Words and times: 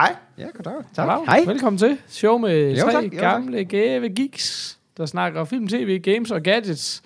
Hej. 0.00 0.14
Ja, 0.38 0.44
goddag. 0.54 0.72
Goddag. 0.96 1.24
Hej. 1.26 1.44
Velkommen 1.46 1.78
til. 1.78 1.96
Show 2.08 2.38
med 2.38 2.70
Jo, 2.76 2.82
tre 2.84 2.92
tak. 2.92 3.04
Jo, 3.04 3.10
tak. 3.10 3.20
gamle 3.20 3.64
gave 3.64 4.08
geeks, 4.08 4.78
der 4.96 5.06
snakker 5.06 5.44
film, 5.44 5.68
tv, 5.68 5.98
games 5.98 6.30
og 6.30 6.42
gadgets. 6.42 7.02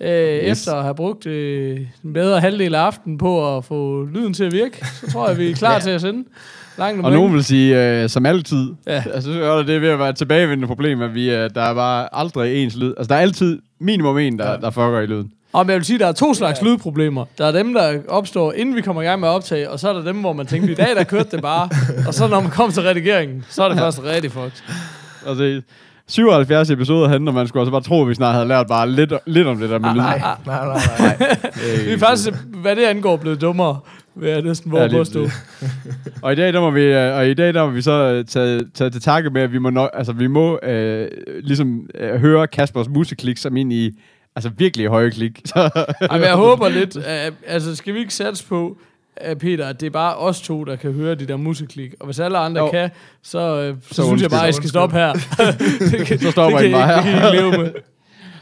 Øh, 0.00 0.08
yes. 0.08 0.42
Efter 0.60 0.74
at 0.74 0.82
have 0.82 0.94
brugt 0.94 1.26
øh, 1.26 1.80
en 2.04 2.12
bedre 2.12 2.40
halvdel 2.40 2.74
af 2.74 2.80
aftenen 2.80 3.18
på 3.18 3.56
at 3.56 3.64
få 3.64 4.04
lyden 4.04 4.34
til 4.34 4.44
at 4.44 4.52
virke, 4.52 4.86
så 4.86 5.10
tror 5.12 5.28
jeg, 5.28 5.38
vi 5.38 5.50
er 5.50 5.54
klar 5.54 5.72
ja. 5.74 5.80
til 5.80 5.90
at 5.90 6.00
sende. 6.00 6.24
Langt 6.78 7.04
Og 7.04 7.12
nogen 7.12 7.34
vil 7.34 7.44
sige, 7.44 8.02
øh, 8.02 8.08
som 8.08 8.26
altid. 8.26 8.74
Ja. 8.86 8.92
Ja. 8.92 9.02
Altså, 9.14 9.32
så 9.32 9.42
er 9.42 9.62
det 9.62 9.80
ved 9.80 9.88
at 9.88 9.98
være 9.98 10.08
et 10.08 10.16
tilbagevendende 10.16 10.66
problem, 10.66 11.02
at 11.02 11.14
vi, 11.14 11.30
øh, 11.30 11.50
der 11.54 11.62
er 11.62 11.74
bare 11.74 12.08
aldrig 12.12 12.62
ens 12.62 12.76
lyd. 12.76 12.94
Altså, 12.96 13.08
der 13.08 13.14
er 13.14 13.20
altid 13.20 13.62
minimum 13.78 14.18
en, 14.18 14.38
der, 14.38 14.50
ja. 14.50 14.56
der 14.56 14.70
fucker 14.70 15.00
i 15.00 15.06
lyden. 15.06 15.32
Og 15.54 15.68
jeg 15.68 15.76
vil 15.76 15.84
sige, 15.84 15.98
der 15.98 16.06
er 16.06 16.12
to 16.12 16.34
slags 16.34 16.62
ja. 16.62 16.66
lydproblemer. 16.66 17.24
Der 17.38 17.46
er 17.46 17.52
dem, 17.52 17.74
der 17.74 17.98
opstår, 18.08 18.52
inden 18.52 18.76
vi 18.76 18.80
kommer 18.80 19.02
i 19.02 19.04
gang 19.04 19.20
med 19.20 19.28
at 19.28 19.32
optage, 19.32 19.70
og 19.70 19.80
så 19.80 19.88
er 19.88 19.92
der 19.92 20.02
dem, 20.02 20.16
hvor 20.16 20.32
man 20.32 20.46
tænker, 20.46 20.68
i 20.68 20.74
dag 20.74 20.96
der 20.96 21.04
kørte 21.04 21.30
det 21.30 21.42
bare. 21.42 21.68
og 22.06 22.14
så 22.14 22.28
når 22.28 22.40
man 22.40 22.50
kommer 22.50 22.72
til 22.72 22.82
redigeringen, 22.82 23.44
så 23.48 23.62
er 23.62 23.68
det 23.68 23.78
først 23.78 24.04
rigtig 24.04 24.32
fucked. 24.32 24.62
Altså, 25.26 25.62
77 26.06 26.70
episoder 26.70 27.08
handler, 27.08 27.32
man 27.32 27.48
skulle 27.48 27.60
altså 27.60 27.70
bare 27.70 27.80
tro, 27.80 28.02
at 28.02 28.08
vi 28.08 28.14
snart 28.14 28.34
havde 28.34 28.48
lært 28.48 28.66
bare 28.66 28.90
lidt, 28.90 29.12
lidt 29.26 29.46
om 29.46 29.58
det 29.58 29.70
der 29.70 29.78
med 29.78 29.90
lyd. 29.90 29.96
Nej, 29.96 30.18
nej, 30.46 30.66
nej, 30.66 30.78
nej. 30.98 31.16
Vi 31.86 31.92
er 31.92 31.98
faktisk, 31.98 32.30
hvad 32.62 32.76
det 32.76 32.84
angår, 32.84 33.16
blevet 33.16 33.40
dummere, 33.40 33.78
vil 34.14 34.30
jeg 34.30 34.42
næsten 34.42 34.72
våge 34.72 34.82
Ja, 34.82 34.88
påstå. 34.88 35.28
Og 36.22 36.32
i 36.32 36.36
dag, 36.36 36.52
der 36.52 36.60
må 36.60 36.70
vi, 36.70 36.82
øh, 36.82 37.16
og 37.16 37.28
i 37.28 37.34
dag, 37.34 37.54
der 37.54 37.64
må 37.66 37.70
vi 37.70 37.82
så 37.82 37.92
øh, 37.92 38.24
tage, 38.24 38.64
tage 38.74 38.90
til 38.90 39.00
takke 39.00 39.30
med, 39.30 39.42
at 39.42 39.52
vi 39.52 39.58
må, 39.58 39.70
nok, 39.70 39.90
altså, 39.94 40.12
vi 40.12 40.26
må 40.26 40.58
øh, 40.62 41.08
ligesom 41.42 41.86
øh, 41.94 42.20
høre 42.20 42.46
Kaspers 42.46 42.88
museklik 42.88 43.36
som 43.36 43.56
ind 43.56 43.72
i 43.72 44.00
altså 44.36 44.50
virkelig 44.56 44.86
høje 44.86 45.10
klik. 45.10 45.40
Så, 45.44 45.70
Ej, 46.10 46.18
men 46.18 46.26
jeg 46.26 46.34
håber 46.36 46.68
lidt, 46.68 46.96
at, 46.96 47.32
altså 47.46 47.76
skal 47.76 47.94
vi 47.94 47.98
ikke 47.98 48.14
satse 48.14 48.44
på, 48.46 48.76
at 49.16 49.38
Peter, 49.38 49.66
at 49.66 49.80
det 49.80 49.86
er 49.86 49.90
bare 49.90 50.16
os 50.16 50.40
to, 50.40 50.64
der 50.64 50.76
kan 50.76 50.92
høre 50.92 51.14
de 51.14 51.26
der 51.26 51.36
musiklik. 51.36 51.94
Og 52.00 52.06
hvis 52.06 52.18
alle 52.20 52.38
andre 52.38 52.60
Jo. 52.62 52.70
kan, 52.70 52.90
så, 53.22 53.38
øh, 53.60 53.76
så, 53.88 53.94
Så 53.94 54.06
synes 54.06 54.22
jeg 54.22 54.30
bare, 54.30 54.42
at 54.44 54.50
I 54.50 54.52
skal 54.52 54.68
stoppe 54.68 54.96
her. 54.96 55.12
kan, 56.06 56.18
Så 56.18 56.30
stopper 56.30 56.58
det 56.58 56.68
I 56.68 56.72
bare 56.72 56.92
I- 56.92 56.96
Det 56.96 57.04
kan 57.04 57.12
I 57.14 57.20
her. 57.20 57.32
leve 57.32 57.50
med. 57.62 57.72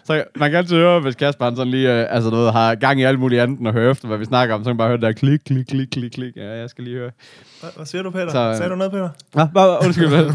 så 0.04 0.24
man 0.36 0.50
kan 0.50 0.58
altid 0.58 0.76
høre, 0.76 1.00
hvis 1.00 1.14
Kasper 1.14 1.44
han 1.44 1.56
sådan 1.56 1.70
lige 1.70 1.92
øh, 2.00 2.06
altså 2.14 2.30
noget, 2.30 2.52
har 2.52 2.74
gang 2.74 3.00
i 3.00 3.04
alt 3.04 3.18
muligt 3.18 3.40
andet, 3.42 3.66
og 3.66 3.72
høre 3.72 3.90
efter, 3.90 4.08
hvad 4.08 4.18
vi 4.18 4.24
snakker 4.24 4.54
om, 4.54 4.60
så 4.60 4.64
kan 4.64 4.70
man 4.70 4.78
bare 4.78 4.88
høre 4.88 4.96
det 4.96 5.02
der 5.02 5.12
klik, 5.12 5.40
klik, 5.46 5.64
klik, 5.66 5.88
klik, 5.92 6.10
klik. 6.10 6.36
Ja, 6.36 6.58
jeg 6.60 6.70
skal 6.70 6.84
lige 6.84 6.96
høre. 6.96 7.10
Hvad, 7.60 7.70
hvad 7.76 7.86
siger 7.86 8.02
du, 8.02 8.10
Peter? 8.10 8.30
Så, 8.30 8.38
øh, 8.38 8.56
Sagde 8.56 8.70
du 8.70 8.76
noget, 8.76 8.92
Peter? 8.92 9.08
Nå, 9.34 9.46
bare, 9.54 9.78
undskyld. 9.84 10.08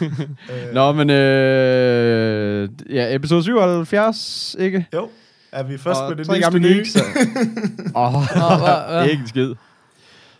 vel. 0.00 0.28
Nå, 0.74 0.92
men 0.92 1.10
øh, 1.10 2.68
ja, 2.90 3.14
episode 3.14 3.42
77, 3.42 4.56
ikke? 4.58 4.86
Jo. 4.94 5.08
Er 5.52 5.62
vi 5.62 5.78
først 5.78 6.00
med 6.08 6.24
det 6.24 6.42
gamle 6.42 6.60
nye? 6.60 6.68
geeks. 6.68 6.96
Åh, 7.96 8.12
Nå, 8.12 8.18
hvad- 8.20 8.92
hvad? 8.92 9.04
ikke 9.10 9.20
en 9.20 9.28
skid. 9.28 9.54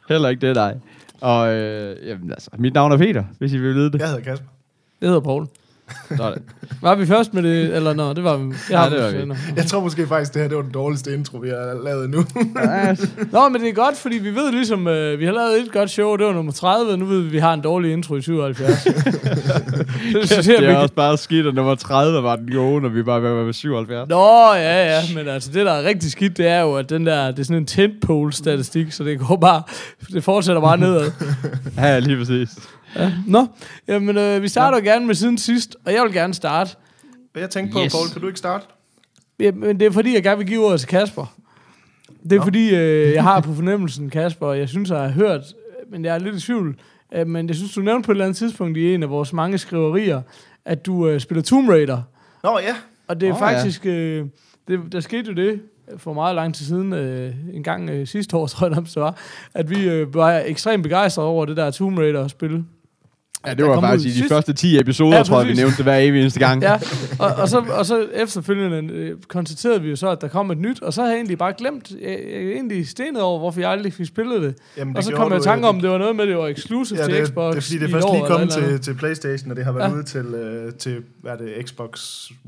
Heller 0.08 0.28
ikke 0.28 0.46
det, 0.48 0.54
dig. 0.56 0.76
Og 1.20 1.48
øh, 1.54 2.08
jamen, 2.08 2.30
altså, 2.30 2.50
mit 2.58 2.74
navn 2.74 2.92
er 2.92 2.96
Peter, 2.96 3.24
hvis 3.38 3.52
I 3.52 3.58
vil 3.58 3.74
vide 3.74 3.92
det. 3.92 3.98
Jeg 3.98 4.08
hedder 4.08 4.22
Kasper. 4.22 4.46
Det 5.00 5.08
hedder 5.08 5.20
Poul. 5.20 5.46
Var 6.82 6.94
vi 6.94 7.06
først 7.06 7.34
med 7.34 7.42
det, 7.42 7.76
eller 7.76 7.92
nå, 7.92 8.12
det 8.12 8.24
var 8.24 8.36
vi. 8.36 8.54
Ja, 8.70 8.84
det 8.90 9.02
var 9.02 9.34
vi. 9.34 9.34
Jeg 9.56 9.66
tror 9.66 9.80
måske 9.80 10.06
faktisk, 10.06 10.34
det 10.34 10.42
her 10.42 10.48
det 10.48 10.56
var 10.56 10.62
den 10.62 10.72
dårligste 10.72 11.14
intro, 11.14 11.38
vi 11.38 11.48
har 11.48 11.84
lavet 11.84 12.10
nu. 12.10 12.24
Nå, 13.32 13.48
men 13.48 13.60
det 13.60 13.68
er 13.68 13.72
godt, 13.72 13.96
fordi 13.96 14.18
vi 14.18 14.34
ved 14.34 14.52
ligesom, 14.52 14.88
øh, 14.88 15.18
vi 15.18 15.24
har 15.24 15.32
lavet 15.32 15.60
et 15.60 15.72
godt 15.72 15.90
show, 15.90 16.16
det 16.16 16.26
var 16.26 16.32
nummer 16.32 16.52
30, 16.52 16.92
og 16.92 16.98
nu 16.98 17.04
ved 17.04 17.20
vi, 17.20 17.26
at 17.26 17.32
vi 17.32 17.38
har 17.38 17.54
en 17.54 17.60
dårlig 17.60 17.92
intro 17.92 18.16
i 18.16 18.22
77. 18.22 18.84
det, 18.84 20.30
synes 20.30 20.48
jeg, 20.48 20.58
det 20.58 20.68
vi 20.68 20.72
er 20.72 20.76
også 20.76 20.94
bare 20.94 21.16
skidt, 21.16 21.46
at 21.46 21.54
nummer 21.54 21.74
30 21.74 22.22
var 22.22 22.36
den 22.36 22.52
gode, 22.52 22.82
når 22.82 22.88
vi 22.88 23.02
bare 23.02 23.22
var 23.22 23.42
ved 23.42 23.52
77. 23.52 24.08
Nå, 24.08 24.54
ja, 24.54 24.94
ja, 24.94 25.00
men 25.14 25.28
altså 25.28 25.50
det, 25.52 25.66
der 25.66 25.72
er 25.72 25.82
rigtig 25.84 26.10
skidt, 26.10 26.36
det 26.36 26.46
er 26.46 26.60
jo, 26.60 26.74
at 26.74 26.90
den 26.90 27.06
der, 27.06 27.30
det 27.30 27.38
er 27.38 27.44
sådan 27.44 27.56
en 27.56 27.66
tentpole-statistik, 27.66 28.92
så 28.92 29.04
det 29.04 29.18
går 29.18 29.36
bare, 29.36 29.62
det 30.12 30.24
fortsætter 30.24 30.62
bare 30.62 30.78
nedad. 30.78 31.10
Ja, 31.76 31.98
lige 31.98 32.18
præcis. 32.18 32.48
Ja. 32.96 33.12
Nå, 33.26 33.46
jamen 33.88 34.16
øh, 34.16 34.42
vi 34.42 34.48
starter 34.48 34.78
ja. 34.78 34.84
gerne 34.84 35.06
med 35.06 35.14
siden 35.14 35.38
sidst, 35.38 35.76
og 35.84 35.92
jeg 35.92 36.02
vil 36.02 36.12
gerne 36.12 36.34
starte. 36.34 36.76
Jeg 37.34 37.50
tænkte 37.50 37.72
på, 37.72 37.80
Yes. 37.84 37.92
Paul, 37.92 38.08
kan 38.12 38.20
du 38.20 38.26
ikke 38.26 38.38
starte? 38.38 38.66
Ja, 39.40 39.52
men 39.52 39.80
det 39.80 39.86
er 39.86 39.90
fordi, 39.90 40.14
jeg 40.14 40.22
gerne 40.22 40.38
vil 40.38 40.46
give 40.46 40.64
ordet 40.66 40.80
til 40.80 40.88
Kasper. 40.88 41.36
Det 42.22 42.32
er 42.32 42.36
Nå. 42.36 42.42
fordi, 42.42 42.74
øh, 42.74 43.12
jeg 43.12 43.22
har 43.22 43.40
på 43.40 43.54
fornemmelsen, 43.54 44.10
Kasper, 44.10 44.46
og 44.46 44.58
jeg 44.58 44.68
synes, 44.68 44.90
jeg 44.90 44.98
har 44.98 45.08
hørt, 45.08 45.40
men 45.90 46.04
jeg 46.04 46.14
er 46.14 46.18
lidt 46.18 46.36
i 46.36 46.40
tvivl, 46.40 46.76
øh, 47.14 47.26
men 47.26 47.48
jeg 47.48 47.56
synes, 47.56 47.74
du 47.74 47.80
nævnte 47.80 48.06
på 48.06 48.12
et 48.12 48.14
eller 48.14 48.24
andet 48.24 48.36
tidspunkt 48.36 48.76
i 48.76 48.94
en 48.94 49.02
af 49.02 49.10
vores 49.10 49.32
mange 49.32 49.58
skriverier, 49.58 50.22
at 50.64 50.86
du 50.86 51.08
øh, 51.08 51.20
spiller 51.20 51.42
Tomb 51.42 51.68
Raider. 51.68 52.02
Nå, 52.42 52.58
ja. 52.58 52.74
Og 53.08 53.20
det 53.20 53.28
er 53.28 53.32
oh, 53.32 53.38
ja. 53.40 53.46
faktisk, 53.46 53.86
øh, 53.86 54.26
det, 54.68 54.80
der 54.92 55.00
skete 55.00 55.28
jo 55.28 55.34
det 55.34 55.60
for 55.96 56.12
meget 56.12 56.34
lang 56.34 56.54
tid 56.54 56.66
siden, 56.66 56.92
øh, 56.92 57.34
en 57.52 57.62
gang 57.62 57.90
øh, 57.90 58.06
sidste 58.06 58.36
år, 58.36 58.46
tror 58.46 58.66
jeg 58.66 58.76
det 58.76 58.96
var, 58.96 59.16
at 59.54 59.70
vi 59.70 59.88
øh, 59.88 60.14
var 60.14 60.42
ekstremt 60.46 60.82
begejstrede 60.82 61.28
over 61.28 61.44
det 61.44 61.56
der 61.56 61.70
Tomb 61.70 61.98
Raider-spil. 61.98 62.64
Ja, 63.46 63.50
det 63.50 63.58
Der 63.58 63.64
var 63.64 63.80
faktisk 63.80 64.06
i 64.06 64.08
de 64.10 64.14
sidst. 64.14 64.28
første 64.28 64.52
10 64.52 64.78
episoder, 64.80 65.16
Ja, 65.16 65.22
tror 65.22 65.38
jeg, 65.40 65.48
vi 65.48 65.54
nævnte 65.54 65.76
det 65.76 65.84
hver 65.84 65.96
evig 65.96 66.20
eneste 66.20 66.40
gang. 66.40 66.62
Ja, 66.62 66.74
og, 67.18 67.26
og, 67.34 67.48
så, 67.48 67.58
og 67.60 67.86
så 67.86 68.06
efterfølgende 68.14 68.94
øh, 68.94 69.16
konstaterede 69.28 69.82
vi 69.82 69.90
jo 69.90 69.96
så, 69.96 70.08
at 70.10 70.20
der 70.20 70.28
kom 70.28 70.50
et 70.50 70.58
nyt, 70.58 70.82
og 70.82 70.92
så 70.92 71.00
havde 71.00 71.12
jeg 71.12 71.18
egentlig 71.18 71.38
bare 71.38 71.52
glemt, 71.58 71.90
jeg, 71.90 72.00
jeg 72.00 72.42
er 72.42 72.50
egentlig 72.50 72.88
stenet 72.88 73.22
over, 73.22 73.38
hvorfor 73.38 73.60
jeg 73.60 73.70
aldrig 73.70 73.92
fik 73.92 74.06
spillet 74.06 74.42
det. 74.42 74.54
Jamen, 74.76 74.96
og 74.96 75.04
så 75.04 75.12
kom 75.12 75.32
jeg 75.32 75.40
i 75.40 75.42
tanke 75.42 75.66
øh, 75.66 75.68
om, 75.74 75.80
det 75.80 75.90
var 75.90 75.98
noget 75.98 76.16
med, 76.16 76.24
at 76.24 76.28
det 76.28 76.36
var 76.36 76.46
exclusive 76.46 76.98
Ja, 76.98 77.04
til 77.06 77.14
det, 77.14 77.28
Xbox 77.28 77.54
det 77.54 77.58
er 77.58 77.62
fordi, 77.62 77.78
det 77.78 77.82
i 77.82 77.84
er 77.84 77.90
først 77.94 78.06
lige 78.06 78.16
eller 78.16 78.28
kommet 78.28 78.50
til, 78.50 78.80
til 78.80 78.94
Playstation, 78.94 79.50
og 79.50 79.56
det 79.56 79.64
har 79.64 79.72
været 79.72 79.88
Ja. 79.90 79.94
ude 79.94 80.02
til, 80.02 80.24
øh, 80.26 80.72
til, 80.74 81.02
hvad 81.22 81.32
er 81.32 81.36
det, 81.36 81.68
Xbox 81.68 82.00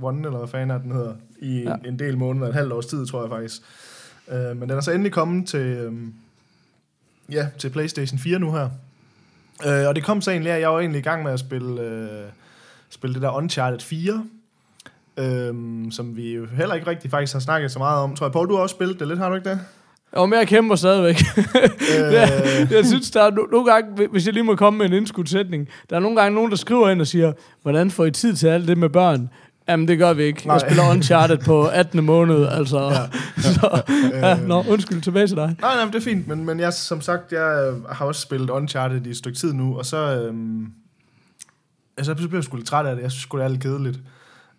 One, 0.02 0.18
eller 0.26 0.38
hvad 0.38 0.48
fanden 0.48 0.70
er 0.70 0.78
den 0.78 0.92
hedder, 0.92 1.12
i 1.40 1.58
Ja. 1.62 1.70
ja. 1.70 1.88
en 1.88 1.98
del 1.98 2.18
måneder, 2.18 2.48
et 2.48 2.54
halvt 2.54 2.72
års 2.72 2.86
tid, 2.86 3.06
tror 3.06 3.22
jeg 3.22 3.30
faktisk. 3.30 3.62
Øh, 4.32 4.56
men 4.56 4.68
den 4.68 4.70
er 4.70 4.80
så 4.80 4.90
endelig 4.92 5.12
kommet 5.12 5.48
til, 5.48 5.60
øh, 5.60 5.92
ja, 7.32 7.46
til 7.58 7.70
Playstation 7.70 8.18
4 8.18 8.38
nu 8.38 8.52
her. 8.52 8.68
Øh, 9.66 9.88
og 9.88 9.96
det 9.96 10.04
kom 10.04 10.20
så 10.20 10.30
egentlig 10.30 10.52
at 10.52 10.60
jeg 10.60 10.70
var 10.70 10.80
egentlig 10.80 10.98
i 10.98 11.02
gang 11.02 11.22
med 11.22 11.32
at 11.32 11.40
spille, 11.40 11.82
øh, 11.82 12.08
spille 12.90 13.14
det 13.14 13.22
der 13.22 13.30
Uncharted 13.36 13.80
4, 13.80 14.24
Øhm, 15.16 15.90
som 15.90 16.16
vi 16.16 16.34
jo 16.34 16.46
heller 16.56 16.74
ikke 16.74 16.86
rigtig 16.86 17.10
faktisk 17.10 17.32
har 17.32 17.40
snakket 17.40 17.72
så 17.72 17.78
meget 17.78 18.02
om. 18.02 18.16
Tror 18.16 18.26
jeg, 18.26 18.32
Paul, 18.32 18.48
du 18.48 18.54
har 18.54 18.62
også 18.62 18.74
spillet 18.74 19.00
det 19.00 19.08
lidt, 19.08 19.18
har 19.18 19.28
du 19.28 19.34
ikke 19.34 19.50
det? 19.50 19.60
Og 20.12 20.28
mere 20.28 20.46
kæmper 20.46 20.76
stadigvæk. 20.76 21.16
Øh, 21.98 22.12
jeg, 22.12 22.68
jeg 22.70 22.86
synes, 22.86 23.10
der 23.10 23.22
er 23.22 23.30
no- 23.30 23.50
nogle 23.50 23.72
gange, 23.72 24.08
hvis 24.08 24.26
jeg 24.26 24.34
lige 24.34 24.44
må 24.44 24.56
komme 24.56 24.78
med 24.78 24.86
en 24.86 24.92
indskudsætning, 24.92 25.68
der 25.90 25.96
er 25.96 26.00
nogle 26.00 26.20
gange 26.20 26.34
nogen, 26.34 26.50
der 26.50 26.56
skriver 26.56 26.90
ind 26.90 27.00
og 27.00 27.06
siger, 27.06 27.32
hvordan 27.62 27.90
får 27.90 28.04
I 28.04 28.10
tid 28.10 28.34
til 28.36 28.46
alt 28.46 28.68
det 28.68 28.78
med 28.78 28.88
børn? 28.88 29.28
Jamen, 29.68 29.88
det 29.88 29.98
gør 29.98 30.12
vi 30.12 30.22
ikke. 30.22 30.46
Nej. 30.46 30.54
Jeg 30.54 30.60
spiller 30.60 30.90
Uncharted 30.90 31.38
på 31.38 31.66
18. 31.66 32.04
måned, 32.04 32.46
altså. 32.46 32.80
Ja. 32.80 33.06
så, 33.52 33.82
ja, 34.12 34.36
Øh, 34.36 34.48
nå, 34.48 34.64
undskyld, 34.68 35.02
tilbage 35.02 35.26
til 35.26 35.36
dig. 35.36 35.56
Nej, 35.60 35.74
nej, 35.74 35.84
det 35.84 35.94
er 35.94 36.00
fint, 36.00 36.28
men, 36.28 36.44
men 36.44 36.60
jeg, 36.60 36.72
som 36.72 37.00
sagt, 37.00 37.32
jeg 37.32 37.68
øh, 37.68 37.84
har 37.84 38.06
også 38.06 38.20
spillet 38.20 38.50
Uncharted 38.50 39.06
i 39.06 39.10
et 39.10 39.16
stykke 39.16 39.38
tid 39.38 39.52
nu, 39.52 39.78
og 39.78 39.86
så, 39.86 39.96
øhm, 39.96 40.66
altså, 41.96 42.14
så 42.18 42.28
blev 42.28 42.38
jeg 42.38 42.44
sgu 42.44 42.56
lidt 42.56 42.68
træt 42.68 42.86
af 42.86 42.94
det. 42.96 43.02
Jeg 43.02 43.10
synes 43.10 43.22
sgu, 43.22 43.38
det 43.38 43.44
er 43.44 43.48
lidt 43.48 43.62
kedeligt. 43.62 43.98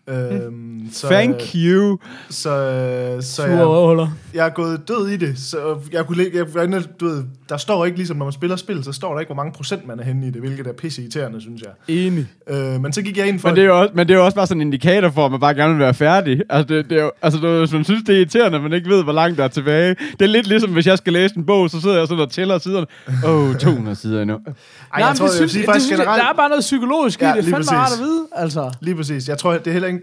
Øhm, 0.09 0.89
så, 0.91 1.07
Thank 1.07 1.35
you. 1.55 1.97
Så, 2.29 2.49
øh, 2.49 3.23
så 3.23 3.45
jeg, 3.45 4.07
jeg 4.33 4.45
er 4.45 4.49
gået 4.49 4.87
død 4.87 5.07
i 5.07 5.17
det. 5.17 5.39
Så 5.39 5.57
jeg 5.91 6.05
kunne, 6.05 6.23
jeg, 6.33 6.45
jeg, 6.55 6.83
du 6.99 7.05
ved, 7.07 7.23
der 7.49 7.57
står 7.57 7.85
ikke, 7.85 7.97
ligesom 7.97 8.17
når 8.17 8.25
man 8.25 8.33
spiller 8.33 8.55
spil, 8.55 8.83
så 8.83 8.91
står 8.91 9.13
der 9.13 9.19
ikke, 9.19 9.27
hvor 9.33 9.43
mange 9.43 9.53
procent 9.53 9.87
man 9.87 9.99
er 9.99 10.03
henne 10.03 10.27
i 10.27 10.29
det, 10.31 10.41
hvilket 10.41 10.67
er 10.67 10.73
pisse 10.73 11.01
irriterende, 11.01 11.41
synes 11.41 11.61
jeg. 11.61 11.95
Enig. 11.95 12.27
Øh, 12.49 12.81
men 12.81 12.93
så 12.93 13.01
gik 13.01 13.17
jeg 13.17 13.27
ind 13.27 13.39
for... 13.39 13.47
Men 13.49 13.55
det, 13.55 13.61
er 13.61 13.65
jo 13.67 13.79
også, 13.79 13.91
men 13.95 14.07
det 14.07 14.13
er 14.13 14.17
jo 14.17 14.25
også 14.25 14.35
bare 14.35 14.47
sådan 14.47 14.61
en 14.61 14.67
indikator 14.67 15.09
for, 15.09 15.25
at 15.25 15.31
man 15.31 15.39
bare 15.39 15.53
gerne 15.53 15.73
vil 15.73 15.79
være 15.79 15.93
færdig. 15.93 16.41
Altså, 16.49 16.75
det, 16.75 16.89
det 16.89 16.97
er 16.97 17.03
jo, 17.03 17.11
altså 17.21 17.39
det, 17.39 17.47
jo- 17.47 17.59
hvis 17.59 17.73
man 17.73 17.83
synes, 17.83 18.03
det 18.03 18.15
er 18.15 18.17
irriterende, 18.19 18.57
at 18.57 18.63
man 18.63 18.73
ikke 18.73 18.89
ved, 18.89 19.03
hvor 19.03 19.13
langt 19.13 19.37
der 19.37 19.43
er 19.43 19.47
tilbage. 19.47 19.95
Det 20.11 20.21
er 20.21 20.25
lidt 20.29 20.47
ligesom, 20.47 20.69
hvis 20.73 20.87
jeg 20.87 20.97
skal 20.97 21.13
læse 21.13 21.37
en 21.37 21.45
bog, 21.45 21.69
så 21.69 21.81
sidder 21.81 21.97
jeg 21.97 22.07
sådan 22.07 22.21
og 22.23 22.31
tæller 22.31 22.57
siderne. 22.57 22.85
Åh, 23.25 23.49
oh, 23.49 23.55
200 23.55 23.95
sider 23.95 24.21
endnu. 24.21 24.35
Ej, 24.35 24.41
Nej, 24.45 24.53
jeg 24.99 25.07
men 25.09 25.17
tror, 25.17 25.25
det 25.27 25.33
jeg 25.33 25.41
vil 25.41 25.49
synes, 25.49 25.51
sige 25.51 25.61
det 25.61 25.65
faktisk 25.69 25.85
synes 25.85 25.97
jeg, 25.99 26.05
generelt... 26.05 26.21
der 26.23 26.29
er 26.29 26.33
bare 26.35 26.49
noget 26.49 26.61
psykologisk 26.61 27.21
i 27.21 27.23
Ja, 27.25 27.29
det. 27.29 27.37
Det 27.45 27.53
er 27.53 27.55
fandme 27.55 27.71
rart 27.71 27.91
at 27.93 27.99
vide, 27.99 28.21
altså. 28.35 28.71
Lige 28.81 28.95
præcis. 28.95 29.29
Jeg 29.29 29.37
tror, 29.37 29.51
det 29.53 29.67
er 29.67 29.71
heller 29.71 29.87
ikke, 29.87 29.99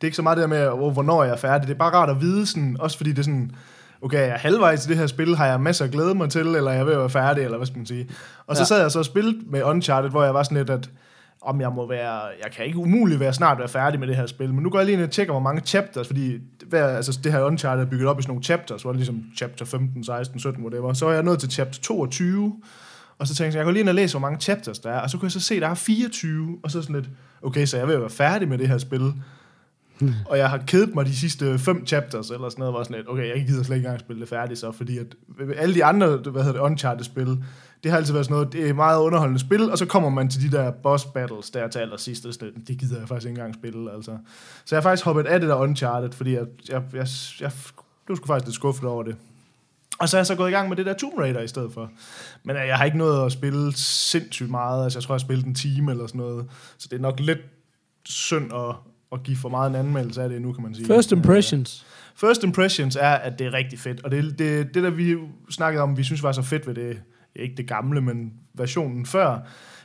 det 0.00 0.04
er 0.04 0.06
ikke 0.06 0.16
så 0.16 0.22
meget 0.22 0.36
det 0.36 0.42
der 0.42 0.48
med, 0.48 0.68
oh, 0.68 0.92
hvornår 0.92 1.24
jeg 1.24 1.32
er 1.32 1.36
færdig. 1.36 1.68
Det 1.68 1.74
er 1.74 1.78
bare 1.78 1.94
rart 1.94 2.10
at 2.10 2.20
vide, 2.20 2.46
sådan, 2.46 2.76
også 2.80 2.96
fordi 2.96 3.10
det 3.10 3.18
er 3.18 3.22
sådan, 3.22 3.50
okay, 4.02 4.18
jeg 4.18 4.28
er 4.28 4.38
halvvejs 4.38 4.86
i 4.86 4.88
det 4.88 4.96
her 4.96 5.06
spil, 5.06 5.36
har 5.36 5.46
jeg 5.46 5.60
masser 5.60 5.84
at 5.84 5.90
glæde 5.90 6.14
mig 6.14 6.30
til, 6.30 6.40
eller 6.46 6.70
jeg 6.70 6.80
er 6.80 6.84
ved 6.84 6.92
at 6.92 6.98
være 6.98 7.10
færdig, 7.10 7.44
eller 7.44 7.56
hvad 7.56 7.66
skal 7.66 7.78
man 7.78 7.86
sige. 7.86 8.08
Og 8.46 8.56
så 8.56 8.62
Ja. 8.62 8.66
sad 8.66 8.80
jeg 8.80 8.90
så 8.90 8.98
og 8.98 9.04
spillede 9.04 9.36
med 9.50 9.62
Uncharted, 9.62 10.10
hvor 10.10 10.24
jeg 10.24 10.34
var 10.34 10.42
sådan 10.42 10.58
lidt, 10.58 10.70
at 10.70 10.90
om 11.42 11.60
jeg 11.60 11.70
må 11.72 11.88
være, 11.88 12.14
jeg 12.42 12.52
kan 12.56 12.64
ikke 12.66 12.78
umuligt 12.78 13.20
være 13.20 13.32
snart 13.32 13.58
være 13.58 13.68
færdig 13.68 14.00
med 14.00 14.08
det 14.08 14.16
her 14.16 14.26
spil, 14.26 14.54
men 14.54 14.62
nu 14.62 14.70
går 14.70 14.78
jeg 14.78 14.86
lige 14.86 14.96
ind 14.96 15.02
og 15.04 15.10
tjekker, 15.10 15.32
hvor 15.32 15.40
mange 15.40 15.60
chapters, 15.60 16.06
fordi 16.06 16.38
hver, 16.68 16.86
altså, 16.86 17.20
det 17.24 17.32
her 17.32 17.42
Uncharted 17.42 17.84
er 17.84 17.88
bygget 17.90 18.08
op 18.08 18.18
i 18.18 18.22
sådan 18.22 18.30
nogle 18.30 18.42
chapters, 18.44 18.82
hvor 18.82 18.90
det 18.90 18.96
ligesom 18.98 19.22
chapter 19.36 19.64
15, 19.64 20.04
16, 20.04 20.40
17, 20.40 20.62
whatever. 20.64 20.92
Så 20.92 21.06
er 21.06 21.12
jeg 21.12 21.22
nået 21.22 21.38
til 21.38 21.50
chapter 21.50 21.80
22, 21.80 22.54
Og 23.18 23.26
så 23.26 23.34
tænkte 23.34 23.56
jeg, 23.56 23.58
jeg 23.58 23.64
går 23.64 23.72
lige 23.72 23.80
ind 23.80 23.88
og 23.88 23.94
læser, 23.94 24.18
hvor 24.18 24.28
mange 24.28 24.40
chapters 24.40 24.78
der 24.78 24.90
er, 24.90 25.00
og 25.00 25.10
så 25.10 25.18
kunne 25.18 25.26
jeg 25.26 25.32
så 25.32 25.40
se, 25.40 25.60
der 25.60 25.68
er 25.68 25.74
24, 25.74 26.58
og 26.62 26.70
så 26.70 26.82
sådan 26.82 26.96
lidt, 26.96 27.08
okay, 27.42 27.66
så 27.66 27.76
jeg 27.76 27.90
at 27.90 28.00
være 28.00 28.10
færdig 28.10 28.48
med 28.48 28.58
det 28.58 28.68
her 28.68 28.78
spil 28.78 29.12
og 30.26 30.38
jeg 30.38 30.50
har 30.50 30.58
kedet 30.58 30.94
mig 30.94 31.06
de 31.06 31.16
sidste 31.16 31.58
fem 31.58 31.86
chapters, 31.86 32.30
eller 32.30 32.48
sådan 32.48 32.60
noget, 32.60 32.74
var 32.74 32.82
sådan 32.82 32.96
lidt, 32.96 33.08
okay, 33.08 33.36
jeg 33.36 33.46
gider 33.46 33.62
slet 33.62 33.76
ikke 33.76 33.86
engang 33.86 34.00
spille 34.00 34.20
det 34.20 34.28
færdigt 34.28 34.60
så, 34.60 34.72
fordi 34.72 34.98
at 34.98 35.06
alle 35.56 35.74
de 35.74 35.84
andre, 35.84 36.16
hvad 36.16 36.42
hedder 36.42 36.52
det, 36.52 36.60
Uncharted-spil, 36.60 37.44
det 37.82 37.90
har 37.90 37.98
altid 37.98 38.12
været 38.12 38.26
sådan 38.26 38.34
noget, 38.34 38.52
det 38.52 38.68
er 38.68 38.74
meget 38.74 39.00
underholdende 39.00 39.40
spil, 39.40 39.70
og 39.70 39.78
så 39.78 39.86
kommer 39.86 40.08
man 40.08 40.28
til 40.28 40.50
de 40.50 40.56
der 40.56 40.70
boss 40.70 41.04
battles 41.04 41.50
der 41.50 41.68
til 41.68 41.78
allersidst, 41.78 42.26
og 42.26 42.34
sådan 42.34 42.64
det 42.66 42.78
gider 42.78 42.98
jeg 42.98 43.08
faktisk 43.08 43.28
ikke 43.28 43.38
engang 43.38 43.54
spille, 43.54 43.92
altså. 43.92 44.18
Så 44.64 44.74
jeg 44.74 44.76
har 44.76 44.82
faktisk 44.82 45.04
hoppet 45.04 45.26
af 45.26 45.40
det 45.40 45.48
der 45.48 45.54
Uncharted, 45.54 46.12
fordi 46.12 46.34
jeg, 46.34 46.46
jeg, 46.68 46.82
jeg, 46.92 47.06
jeg 47.40 47.52
blev 48.06 48.16
sgu 48.16 48.26
faktisk 48.26 48.46
lidt 48.46 48.54
skuffet 48.54 48.84
over 48.84 49.02
det. 49.02 49.16
Og 49.98 50.08
så 50.08 50.16
er 50.16 50.18
jeg 50.18 50.26
så 50.26 50.34
gået 50.34 50.48
i 50.48 50.52
gang 50.52 50.68
med 50.68 50.76
det 50.76 50.86
der 50.86 50.94
Tomb 50.94 51.18
Raider 51.18 51.40
i 51.40 51.48
stedet 51.48 51.72
for. 51.72 51.90
Men 52.44 52.56
øh, 52.56 52.66
jeg 52.66 52.76
har 52.76 52.84
ikke 52.84 52.98
nået 52.98 53.26
at 53.26 53.32
spille 53.32 53.72
sindssygt 53.76 54.50
meget. 54.50 54.84
Altså, 54.84 54.98
jeg 54.98 55.04
tror, 55.04 55.14
jeg 55.14 55.18
har 55.20 55.26
spillet 55.26 55.46
en 55.46 55.54
time 55.54 55.90
eller 55.90 56.06
sådan 56.06 56.18
noget. 56.18 56.46
Så 56.78 56.88
det 56.90 56.96
er 56.96 57.00
nok 57.00 57.20
lidt 57.20 57.38
synd 58.04 58.52
at, 58.52 58.74
at 59.12 59.22
give 59.22 59.36
for 59.36 59.48
meget 59.48 59.70
en 59.70 59.76
anmeldelse 59.76 60.22
af 60.22 60.28
det 60.28 60.42
nu, 60.42 60.52
kan 60.52 60.62
man 60.62 60.74
sige. 60.74 60.86
First 60.86 61.12
impressions. 61.12 61.86
First 62.16 62.44
impressions 62.44 62.96
er, 62.96 63.10
at 63.10 63.38
det 63.38 63.46
er 63.46 63.52
rigtig 63.52 63.78
fedt. 63.78 64.04
Og 64.04 64.10
det, 64.10 64.38
det, 64.38 64.74
det 64.74 64.82
der 64.82 64.90
vi 64.90 65.16
snakkede 65.50 65.82
om, 65.82 65.96
vi 65.96 66.02
synes 66.04 66.22
var 66.22 66.32
så 66.32 66.42
fedt 66.42 66.66
ved 66.66 66.74
det, 66.74 67.00
ikke 67.36 67.54
det 67.56 67.66
gamle, 67.66 68.00
men 68.00 68.32
versionen 68.54 69.06
før, 69.06 69.38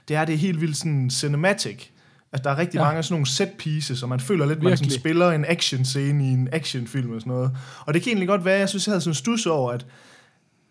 det 0.07 0.15
er, 0.15 0.25
det 0.25 0.33
er 0.33 0.37
helt 0.37 0.61
vildt 0.61 0.77
sådan 0.77 1.09
cinematic. 1.09 1.87
Altså, 2.33 2.43
der 2.43 2.49
er 2.55 2.57
rigtig 2.57 2.77
Ja. 2.77 2.83
mange 2.83 2.97
af 2.97 3.03
sådan 3.03 3.13
nogle 3.13 3.27
set 3.27 3.51
pieces, 3.59 4.03
og 4.03 4.09
man 4.09 4.19
føler 4.19 4.45
lidt, 4.45 4.57
at 4.57 4.63
man 4.63 4.77
sådan 4.77 4.91
spiller 4.91 5.31
en 5.31 5.45
action 5.47 5.85
scene 5.85 6.23
i 6.23 6.27
en 6.27 6.49
actionfilm 6.51 7.11
og 7.13 7.21
sådan 7.21 7.33
noget. 7.33 7.51
Og 7.85 7.93
det 7.93 8.01
kan 8.01 8.09
egentlig 8.09 8.27
godt 8.27 8.45
være, 8.45 8.59
jeg 8.59 8.69
synes, 8.69 8.87
jeg 8.87 8.91
havde 8.91 9.01
sådan 9.01 9.11
en 9.11 9.15
stus 9.15 9.45
over, 9.45 9.71
at 9.71 9.85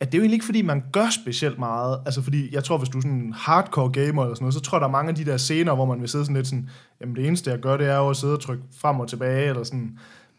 at 0.03 0.13
det 0.13 0.15
er 0.15 0.19
jo 0.19 0.23
egentlig 0.23 0.37
ikke, 0.37 0.47
fordi 0.47 0.63
man 0.63 0.83
gør 0.93 1.11
specielt 1.11 1.59
meget. 1.59 1.99
Altså, 2.07 2.23
fordi 2.23 2.55
jeg 2.55 2.65
tror, 2.65 2.79
hvis 2.79 2.89
du 2.89 2.99
er 2.99 3.03
sådan 3.03 3.17
en 3.17 3.33
hardcore 3.33 3.91
gamer 3.91 4.23
eller 4.23 4.35
sådan 4.35 4.45
noget, 4.45 4.55
så 4.55 4.61
tror 4.61 4.77
jeg, 4.77 4.81
der 4.81 4.87
er 4.87 4.91
mange 4.93 5.09
af 5.09 5.15
de 5.15 5.25
der 5.25 5.37
scener, 5.37 5.75
hvor 5.75 5.85
man 5.87 6.01
vil 6.01 6.09
sidde 6.09 6.25
sådan 6.25 6.37
lidt 6.37 6.47
sådan, 6.47 6.69
jamen 7.01 7.17
det 7.17 7.27
eneste, 7.27 7.51
jeg 7.51 7.61
gør, 7.61 7.77
det 7.77 7.87
er 7.89 7.97
jo 7.97 8.11
at 8.11 8.17
sidde 8.17 8.33
og 8.33 8.41
trykke 8.41 8.63
frem 8.77 9.01
og 9.01 9.09
tilbage, 9.09 9.49
eller 9.49 9.65
sådan. 9.65 9.99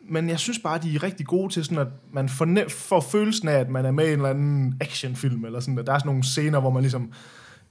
Men 0.10 0.30
jeg 0.30 0.39
synes 0.39 0.60
bare, 0.60 0.80
de 0.83 0.95
er 0.95 1.04
rigtig 1.04 1.25
gode 1.25 1.54
til 1.54 1.63
sådan, 1.63 1.77
at 1.77 1.88
man 2.13 2.30
fornem- 2.30 2.69
får 2.69 3.01
følelsen 3.01 3.48
af, 3.48 3.60
at 3.60 3.69
man 3.69 3.86
er 3.86 3.92
med 3.92 4.06
i 4.06 4.07
en 4.07 4.13
eller 4.13 4.30
anden 4.30 4.77
actionfilm, 4.81 5.45
eller 5.45 5.60
sådan, 5.60 5.80
at 5.80 5.88
der 5.88 5.94
er 5.94 6.00
sådan 6.00 6.10
nogle 6.10 6.24
scener, 6.24 6.60
hvor 6.60 6.69
man 6.69 6.81
ligesom, 6.81 7.12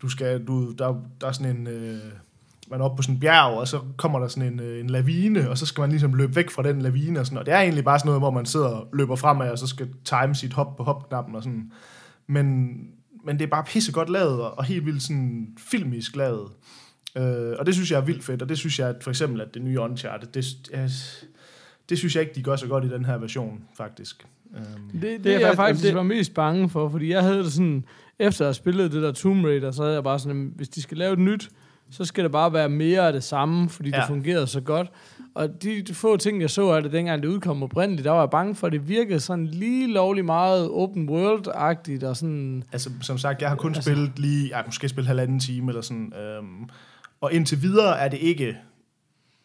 du 0.03 0.09
skal, 0.09 0.45
du, 0.47 0.73
der, 0.73 0.95
der 1.21 1.27
er 1.27 1.33
sådan 1.33 1.57
en, 1.57 1.67
øh, 1.67 1.99
man 2.71 2.81
er 2.81 2.85
oppe 2.85 2.97
på 2.97 3.03
sådan 3.03 3.15
en 3.15 3.21
bjerg, 3.21 3.59
og 3.59 3.69
så 3.69 3.81
kommer 3.97 4.19
der 4.19 4.29
sådan 4.29 4.53
en, 4.53 4.61
øh, 4.61 4.81
en 4.81 4.91
lavine, 4.91 5.51
og 5.51 5.59
så 5.59 5.67
skal 5.67 5.81
man 5.81 5.91
ligesom 5.91 6.15
løbe 6.15 6.37
væk 6.37 6.51
fra 6.51 6.63
den 6.63 6.83
lavine, 6.83 7.21
og 7.21 7.27
sådan, 7.27 7.39
og 7.39 7.47
det 7.47 7.55
er 7.55 7.59
egentlig 7.61 7.85
bare 7.85 7.99
sådan 7.99 8.09
noget, 8.09 8.21
hvor 8.21 8.31
man 8.31 8.47
sidder 8.47 8.67
og 8.67 8.89
løber 8.93 9.17
fremad, 9.17 9.51
og 9.51 9.59
så 9.59 9.67
skal 9.67 9.89
time 10.05 10.35
sit 10.35 10.53
hop 10.53 10.77
på 10.77 10.83
hopknappen, 10.85 11.35
og 11.35 11.43
sådan. 11.43 11.73
Men, 12.27 12.77
men 13.25 13.39
det 13.39 13.45
er 13.45 13.51
bare 13.51 13.65
pissegodt 13.65 14.09
lavet, 14.11 14.41
og 14.43 14.59
og 14.59 14.65
helt 14.65 14.87
vildt 14.87 15.03
sådan 15.03 15.47
filmisk 15.59 16.17
lavet. 16.17 16.49
Øh, 17.17 17.53
og 17.59 17.67
det 17.67 17.75
synes 17.75 17.91
jeg 17.91 17.97
er 18.01 18.05
vildt 18.05 18.25
fedt, 18.25 18.43
og 18.43 18.49
det 18.49 18.59
synes 18.59 18.79
jeg 18.79 18.89
at 18.89 18.97
for 19.03 19.11
eksempel, 19.11 19.41
at 19.41 19.55
det 19.55 19.63
nye 19.63 19.81
Uncharted, 19.81 20.29
det, 20.29 20.45
det, 20.73 21.25
det 21.89 21.99
synes 21.99 22.15
jeg 22.15 22.23
ikke, 22.23 22.35
de 22.35 22.43
gør 22.43 22.57
så 22.57 22.67
godt 22.67 22.85
i 22.85 22.89
den 22.89 23.05
her 23.05 23.19
version, 23.19 23.61
faktisk. 23.77 24.27
Øhm, 24.57 24.65
Det, 24.93 25.03
det, 25.03 25.25
Det 25.25 25.33
er 25.35 25.39
er 25.39 25.47
jeg 25.47 25.57
faktisk- 25.57 25.87
det- 25.87 25.95
var 25.95 26.03
mest 26.03 26.35
bange 26.35 26.69
for, 26.71 26.89
fordi 26.89 27.09
jeg 27.11 27.23
havde 27.23 27.39
det 27.39 27.53
sådan, 27.53 27.85
efter 28.19 28.45
at 28.45 28.47
have 28.47 28.55
spillet 28.55 28.93
det 28.93 29.03
der 29.03 29.13
Tomb 29.13 29.45
Raider, 29.45 29.71
så 29.71 29.83
havde 29.83 29.95
jeg 29.95 30.05
bare 30.05 30.19
sådan, 30.19 30.37
"Jamen, 30.37 30.53
hvis 30.57 30.69
de 30.69 30.83
skal 30.83 30.97
lave 30.97 31.13
et 31.13 31.19
nyt, 31.19 31.51
så 31.93 32.05
skal 32.05 32.25
det 32.25 32.33
bare 32.33 32.53
være 32.53 32.69
mere 32.69 33.07
af 33.07 33.13
det 33.13 33.25
samme, 33.25 33.69
fordi 33.69 33.91
ja. 33.91 33.97
Det 33.97 34.07
fungerede 34.07 34.47
så 34.47 34.61
godt. 34.61 34.91
Og 35.35 35.63
de, 35.63 35.83
de 35.83 35.95
få 35.95 36.17
ting, 36.17 36.41
jeg 36.41 36.51
så 36.51 36.71
af 36.71 36.83
det, 36.83 36.93
dengang 36.93 37.23
det 37.23 37.29
udkom 37.29 37.63
oprindeligt, 37.63 38.05
der 38.05 38.11
var 38.11 38.21
jeg 38.21 38.31
bange 38.31 38.55
for, 38.55 38.67
at 38.67 38.73
det 38.73 38.89
virkede 38.89 39.21
sådan 39.21 39.47
lige 39.47 39.93
lovlig 39.93 40.25
meget 40.25 40.71
open 40.71 41.09
world-agtigt, 41.09 42.05
og 42.05 42.17
sådan, 42.17 42.65
Altså, 42.73 42.91
som 43.01 43.19
sagt, 43.19 43.41
jeg 43.43 43.49
har 43.49 43.57
kun 43.57 43.71
Altså- 43.75 43.83
spillet 43.91 44.19
lige, 44.19 44.49
ja, 44.49 44.63
måske 44.67 44.89
spillet 44.89 45.07
halvanden 45.07 45.41
time 45.41 45.69
eller 45.71 45.83
sådan. 45.83 46.13
Øhm, 46.15 46.69
og 47.21 47.33
indtil 47.33 47.63
videre 47.63 47.99
er 47.99 48.09
det 48.09 48.19
ikke 48.19 48.57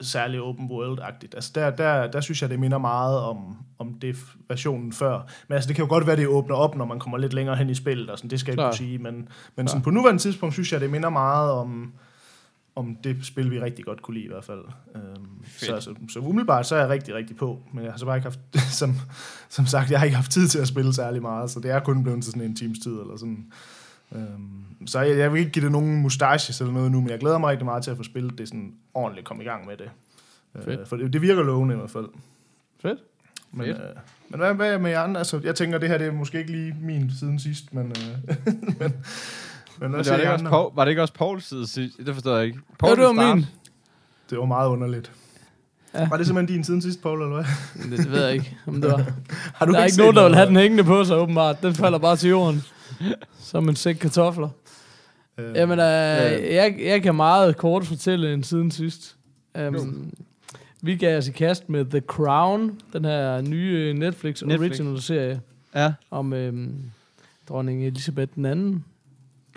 særlig 0.02 0.42
open 0.42 0.68
world-agtigt. 0.72 1.36
Altså, 1.36 1.52
der, 1.56 1.70
der, 1.70 2.12
der 2.12 2.22
synes 2.22 2.42
jeg, 2.42 2.50
det 2.50 2.60
minder 2.60 2.78
meget 2.78 3.20
om, 3.20 3.38
om 3.80 3.94
det 3.94 4.16
versionen 4.50 4.94
før. 4.94 5.20
Men 5.48 5.56
altså, 5.56 5.68
det 5.68 5.76
kan 5.76 5.86
jo 5.86 5.90
godt 5.90 6.08
være, 6.08 6.16
det 6.16 6.28
åbner 6.28 6.56
op, 6.56 6.76
når 6.76 6.86
man 6.86 7.00
kommer 7.00 7.18
lidt 7.18 7.34
længere 7.34 7.56
hen 7.56 7.70
i 7.70 7.76
spillet, 7.76 8.10
og 8.10 8.18
sådan, 8.18 8.30
det 8.30 8.40
skal 8.40 8.52
jeg 8.52 8.54
ikke 8.54 8.64
kunne 8.64 8.78
sige. 8.78 8.98
Men, 8.98 9.28
men 9.56 9.68
sådan, 9.68 9.82
på 9.82 9.90
nuværende 9.90 10.22
tidspunkt 10.22 10.54
synes 10.54 10.72
jeg, 10.74 10.82
det 10.82 10.90
minder 10.90 11.10
meget 11.10 11.52
om, 11.52 11.94
om 12.78 12.96
det 12.96 13.26
spil, 13.26 13.52
vi 13.52 13.60
rigtig 13.60 13.86
godt 13.86 14.02
kunne 14.02 14.14
lide 14.14 14.26
i 14.26 14.30
hvert 14.30 14.44
fald. 14.44 14.64
Øhm, 14.96 15.46
så, 15.58 15.80
så, 15.80 15.96
så 16.10 16.20
umiddelbart, 16.20 16.68
så 16.68 16.76
er 16.76 16.80
jeg 16.80 16.90
rigtig, 16.90 17.16
rigtig 17.16 17.36
på. 17.36 17.64
Men 17.74 17.84
jeg 17.84 17.92
har 17.92 17.98
så 17.98 18.06
bare 18.06 18.18
ikke 18.18 18.26
haft, 18.26 18.40
som, 18.80 18.96
som 19.50 19.66
sagt, 19.66 19.92
jeg 19.92 20.00
har 20.00 20.06
ikke 20.06 20.16
haft 20.16 20.32
tid 20.32 20.48
til 20.48 20.60
at 20.60 20.68
spille 20.68 20.94
særlig 20.94 21.22
meget, 21.22 21.52
så 21.52 21.60
det 21.60 21.72
er 21.72 21.80
kun 21.80 22.04
blevet 22.04 22.24
til 22.24 22.32
sådan 22.32 22.48
en 22.48 22.56
times 22.56 22.80
tid, 22.80 22.92
eller 22.92 23.18
sådan. 23.18 23.52
Øhm, 24.16 24.88
så 24.88 25.00
jeg, 25.00 25.18
jeg 25.18 25.34
vil 25.34 25.40
ikke 25.40 25.52
give 25.52 25.64
det 25.64 25.72
nogen 25.72 26.02
mustaches 26.02 26.62
eller 26.62 26.74
noget 26.74 26.92
nu, 26.92 27.02
men 27.02 27.10
jeg 27.10 27.20
glæder 27.20 27.38
mig 27.38 27.50
rigtig 27.50 27.66
meget 27.66 27.84
til 27.84 27.92
at 27.92 27.98
få 27.98 28.04
spillet 28.04 28.38
det 28.38 28.48
sådan 28.48 28.74
ordentligt, 28.94 29.28
komme 29.28 29.44
i 29.44 29.46
gang 29.46 29.66
med 29.66 29.78
det. 29.78 29.90
Fedt. 30.64 30.80
Øh, 30.80 30.88
for 30.88 30.98
det, 30.98 31.14
det 31.14 31.22
virker 31.22 31.44
lovende 31.44 31.76
i 31.76 31.78
hvert 31.78 31.92
fald. 31.92 32.08
fedt. 32.82 33.00
Men, 33.52 33.66
Fedt. 33.66 33.78
øh, 33.78 33.96
men 34.30 34.40
hvad, 34.40 34.54
hvad 34.54 34.80
med 34.80 34.92
jer 34.92 35.02
andre? 35.02 35.20
Altså, 35.20 35.42
jeg 35.44 35.56
tænker, 35.56 35.78
det 35.78 35.90
her 35.90 35.98
det 35.98 36.08
er 36.08 36.12
måske 36.12 36.40
ikke 36.40 36.52
lige 36.52 36.76
min 36.82 37.12
siden 37.20 37.40
sidst, 37.40 37.74
men... 37.74 37.86
Øh, 37.86 38.46
men, 38.80 38.94
men 39.80 39.92
var, 39.94 40.02
det 40.04 40.20
ikke 40.20 40.32
også? 40.32 40.46
Paul, 40.46 40.72
var 40.76 40.86
det 40.86 40.90
ikke 40.92 41.02
også 41.02 41.14
Pauls 41.14 41.46
side 41.50 41.68
sidst? 41.68 41.98
Det 42.06 42.14
forstår 42.14 42.36
jeg 42.36 42.46
ikke. 42.46 42.60
Ja, 42.70 42.76
Paul 42.80 42.98
det 42.98 43.04
var 43.06 43.14
start. 43.14 43.36
min. 43.36 43.46
Det 44.30 44.38
var 44.38 44.46
meget 44.46 44.70
underligt. 44.70 45.12
Ja. 45.94 46.02
Ja. 46.02 46.10
Var 46.10 46.18
det 46.18 46.26
simpelthen 46.26 46.56
din 46.56 46.64
siden 46.64 46.82
sidst, 46.82 47.02
Paul, 47.02 47.22
eller 47.22 47.36
hvad? 47.36 47.90
Det, 47.92 47.98
det 48.00 48.12
ved 48.12 48.24
jeg 48.26 48.34
ikke, 48.34 48.58
om 48.68 48.82
det 48.82 48.92
var. 48.92 48.98
Har 49.56 49.66
Der 49.66 49.80
er 49.80 49.86
ikke 49.86 49.98
nogen, 49.98 50.16
der 50.16 50.24
vil 50.24 50.36
have 50.36 50.48
den 50.48 50.56
hængende 50.56 50.84
på 50.84 51.04
sig, 51.04 51.18
åbenbart. 51.18 51.62
Den 51.62 51.74
falder 51.74 52.00
bare 52.00 52.16
til 52.16 52.30
jorden. 52.30 52.64
Som 53.40 53.70
en 53.70 53.76
sæk 53.76 53.96
kartofler. 53.96 54.50
Øh, 55.38 55.56
Jamen, 55.56 55.80
øh, 55.80 55.86
jeg, 56.54 56.76
jeg 56.86 57.02
kan 57.04 57.16
meget 57.16 57.58
kort 57.58 57.86
fortælle 57.86 58.34
en 58.34 58.44
siden 58.44 58.72
sidst. 58.72 59.16
Um, 59.68 60.14
vi 60.82 60.96
gav 60.96 61.18
os 61.18 61.28
i 61.28 61.32
kast 61.32 61.70
med 61.70 61.86
The 61.86 62.00
Crown, 62.00 62.80
den 62.94 63.06
her 63.06 63.42
nye 63.42 63.94
Netflix, 63.94 64.42
Netflix. 64.42 64.70
original-serie 64.80 65.42
Ja. 65.76 65.94
om 66.12 66.34
øhm, 66.34 66.76
dronning 67.50 67.86
Elisabeth 67.88 68.36
den 68.36 68.46
anden. 68.46 68.86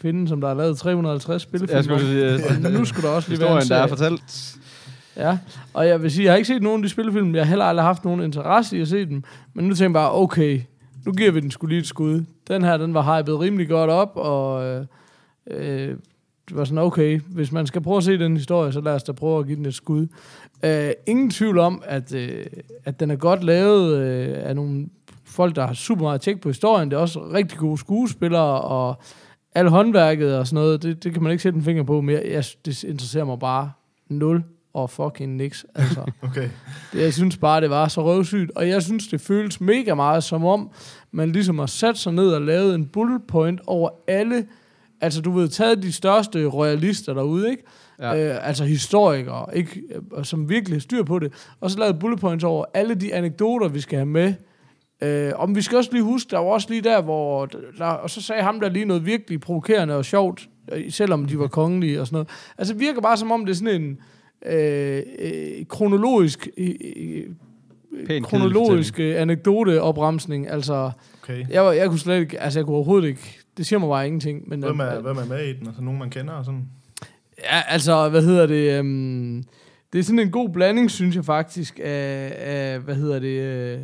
Kvinden, 0.00 0.28
som 0.28 0.40
der 0.40 0.48
har 0.48 0.54
lavet 0.54 0.78
350 0.78 1.42
spillefilm. 1.42 1.76
Jeg 1.76 1.84
skulle 1.84 2.00
sige, 2.00 2.64
Og 2.66 2.72
nu 2.72 2.84
skulle 2.84 3.08
der 3.08 3.14
også 3.14 3.28
lige 3.28 3.40
være 3.40 3.62
en 3.62 3.68
der 3.68 3.76
er 3.76 3.86
fortalt. 3.86 4.56
Ja, 5.16 5.38
og 5.74 5.88
jeg 5.88 6.02
vil 6.02 6.10
sige, 6.10 6.24
jeg 6.24 6.32
har 6.32 6.36
ikke 6.36 6.46
set 6.46 6.62
nogen 6.62 6.78
af 6.78 6.82
de 6.82 6.88
spillefilm. 6.88 7.34
Jeg 7.34 7.44
har 7.44 7.48
heller 7.48 7.64
aldrig 7.64 7.84
haft 7.84 8.04
nogen 8.04 8.20
interesse 8.20 8.78
i 8.78 8.80
at 8.80 8.88
se 8.88 9.06
dem. 9.06 9.24
Men 9.54 9.64
nu 9.64 9.74
tænker 9.74 10.00
jeg 10.00 10.04
bare, 10.04 10.14
okay, 10.14 10.60
nu 11.06 11.12
giver 11.12 11.30
vi 11.30 11.40
den 11.40 11.50
skulle 11.50 11.72
lige 11.74 11.80
et 11.80 11.86
skud. 11.86 12.24
Den 12.48 12.64
her, 12.64 12.76
den 12.76 12.94
var 12.94 13.18
hypet 13.18 13.40
rimelig 13.40 13.68
godt 13.68 13.90
op, 13.90 14.12
og 14.14 14.64
øh, 14.64 14.86
øh, 15.50 15.96
det 16.48 16.56
var 16.56 16.64
sådan, 16.64 16.78
okay, 16.78 17.20
hvis 17.26 17.52
man 17.52 17.66
skal 17.66 17.80
prøve 17.80 17.96
at 17.96 18.04
se 18.04 18.18
den 18.18 18.36
historie, 18.36 18.72
så 18.72 18.80
lad 18.80 18.94
os 18.94 19.02
da 19.02 19.12
prøve 19.12 19.38
at 19.40 19.46
give 19.46 19.56
den 19.56 19.66
et 19.66 19.74
skud. 19.74 20.06
Øh, 20.64 20.90
ingen 21.06 21.30
tvivl 21.30 21.58
om, 21.58 21.82
at, 21.86 22.14
øh, 22.14 22.46
at 22.84 23.00
den 23.00 23.10
er 23.10 23.16
godt 23.16 23.44
lavet 23.44 23.98
øh, 23.98 24.36
af 24.42 24.56
nogle 24.56 24.86
folk, 25.24 25.56
der 25.56 25.66
har 25.66 25.74
super 25.74 26.02
meget 26.02 26.20
tjek 26.20 26.40
på 26.40 26.48
historien. 26.48 26.90
Det 26.90 26.96
er 26.96 27.00
også 27.00 27.20
rigtig 27.34 27.58
gode 27.58 27.78
skuespillere, 27.78 28.60
og 28.60 29.02
alt 29.54 29.70
håndværket 29.70 30.38
og 30.38 30.46
sådan 30.46 30.54
noget, 30.54 30.82
det, 30.82 31.04
det 31.04 31.12
kan 31.12 31.22
man 31.22 31.32
ikke 31.32 31.42
sætte 31.42 31.56
en 31.56 31.64
finger 31.64 31.82
på 31.82 32.00
mere. 32.00 32.22
Jeg, 32.30 32.44
det 32.64 32.84
interesserer 32.84 33.24
mig 33.24 33.38
bare 33.38 33.72
nul 34.08 34.44
og 34.74 34.90
fucking 34.90 35.36
niks. 35.36 35.66
Altså. 35.74 36.04
Okay. 36.22 36.48
Det, 36.92 37.02
jeg 37.02 37.14
synes 37.14 37.36
bare, 37.36 37.60
det 37.60 37.70
var 37.70 37.88
så 37.88 38.04
røvsygt, 38.04 38.50
og 38.56 38.68
jeg 38.68 38.82
synes, 38.82 39.08
det 39.08 39.20
føles 39.20 39.60
mega 39.60 39.94
meget 39.94 40.24
som 40.24 40.44
om, 40.44 40.70
man 41.10 41.32
ligesom 41.32 41.58
har 41.58 41.66
sat 41.66 41.98
sig 41.98 42.12
ned 42.12 42.28
og 42.28 42.42
lavet 42.42 42.74
en 42.74 42.86
bullet 42.86 43.22
point 43.28 43.60
over 43.66 43.90
alle, 44.06 44.46
altså 45.00 45.20
du 45.20 45.30
ved, 45.30 45.48
taget 45.48 45.82
de 45.82 45.92
største 45.92 46.46
royalister 46.46 47.14
derude, 47.14 47.50
ikke? 47.50 47.62
Ja. 47.98 48.34
Øh, 48.34 48.48
altså 48.48 48.64
historikere, 48.64 49.46
ikke? 49.56 49.82
Øh, 50.16 50.24
som 50.24 50.48
virkelig 50.48 50.76
har 50.76 50.80
styr 50.80 51.02
på 51.02 51.18
det, 51.18 51.32
og 51.60 51.70
så 51.70 51.78
lavet 51.78 51.98
bullet 51.98 52.20
points 52.20 52.44
over 52.44 52.64
alle 52.74 52.94
de 52.94 53.14
anekdoter, 53.14 53.68
vi 53.68 53.80
skal 53.80 53.98
have 53.98 54.06
med. 54.06 54.34
Øh, 55.02 55.32
om 55.36 55.56
vi 55.56 55.62
skal 55.62 55.78
også 55.78 55.92
lige 55.92 56.02
huske, 56.02 56.30
der 56.30 56.38
var 56.38 56.46
også 56.46 56.66
lige 56.70 56.82
der, 56.82 57.02
hvor, 57.02 57.46
der, 57.78 57.84
og 57.84 58.10
så 58.10 58.22
sagde 58.22 58.42
ham 58.42 58.60
der 58.60 58.68
lige 58.68 58.84
noget 58.84 59.06
virkelig 59.06 59.40
provokerende 59.40 59.96
og 59.96 60.04
sjovt, 60.04 60.48
øh, 60.72 60.92
selvom 60.92 61.24
de 61.24 61.38
var 61.38 61.46
kongelige 61.46 62.00
og 62.00 62.06
sådan 62.06 62.14
noget. 62.14 62.28
Altså 62.58 62.74
det 62.74 62.80
virker 62.80 63.00
bare 63.00 63.16
som 63.16 63.30
om, 63.30 63.44
det 63.44 63.52
er 63.52 63.56
sådan 63.56 63.82
en 63.82 63.98
øh, 64.46 65.02
øh, 65.18 65.66
kronologisk 65.68 66.48
øh, 66.58 66.74
øh, 66.96 67.24
Pæn 68.06 68.22
kronologisk 68.22 69.00
øh, 69.00 69.20
anekdoteopremsning. 69.20 70.48
Altså, 70.48 70.90
okay. 71.22 71.46
jeg, 71.50 71.64
var, 71.64 71.72
jeg 71.72 71.88
kunne 71.88 71.98
slet 71.98 72.20
ikke, 72.20 72.40
altså 72.40 72.58
jeg 72.58 72.66
kunne 72.66 72.76
overhovedet 72.76 73.08
ikke, 73.08 73.38
det 73.56 73.66
siger 73.66 73.78
mig 73.78 73.88
bare 73.88 74.06
ingenting. 74.06 74.48
Men, 74.48 74.62
Hvem 74.62 74.80
er, 74.80 74.96
øh, 74.96 75.02
hvem 75.02 75.16
er 75.16 75.24
med 75.24 75.44
i 75.44 75.52
den? 75.52 75.66
Altså 75.66 75.82
nogen, 75.82 75.98
man 75.98 76.10
kender 76.10 76.34
og 76.34 76.44
sådan? 76.44 76.68
Ja, 77.38 77.62
altså, 77.68 78.08
hvad 78.08 78.22
hedder 78.22 78.46
det? 78.46 78.78
Øhm, 78.78 79.44
det 79.92 79.98
er 79.98 80.02
sådan 80.02 80.18
en 80.18 80.30
god 80.30 80.48
blanding, 80.48 80.90
synes 80.90 81.16
jeg 81.16 81.24
faktisk, 81.24 81.80
af, 81.84 82.32
af 82.38 82.78
hvad 82.78 82.94
hedder 82.94 83.18
det, 83.18 83.40
øh, 83.40 83.78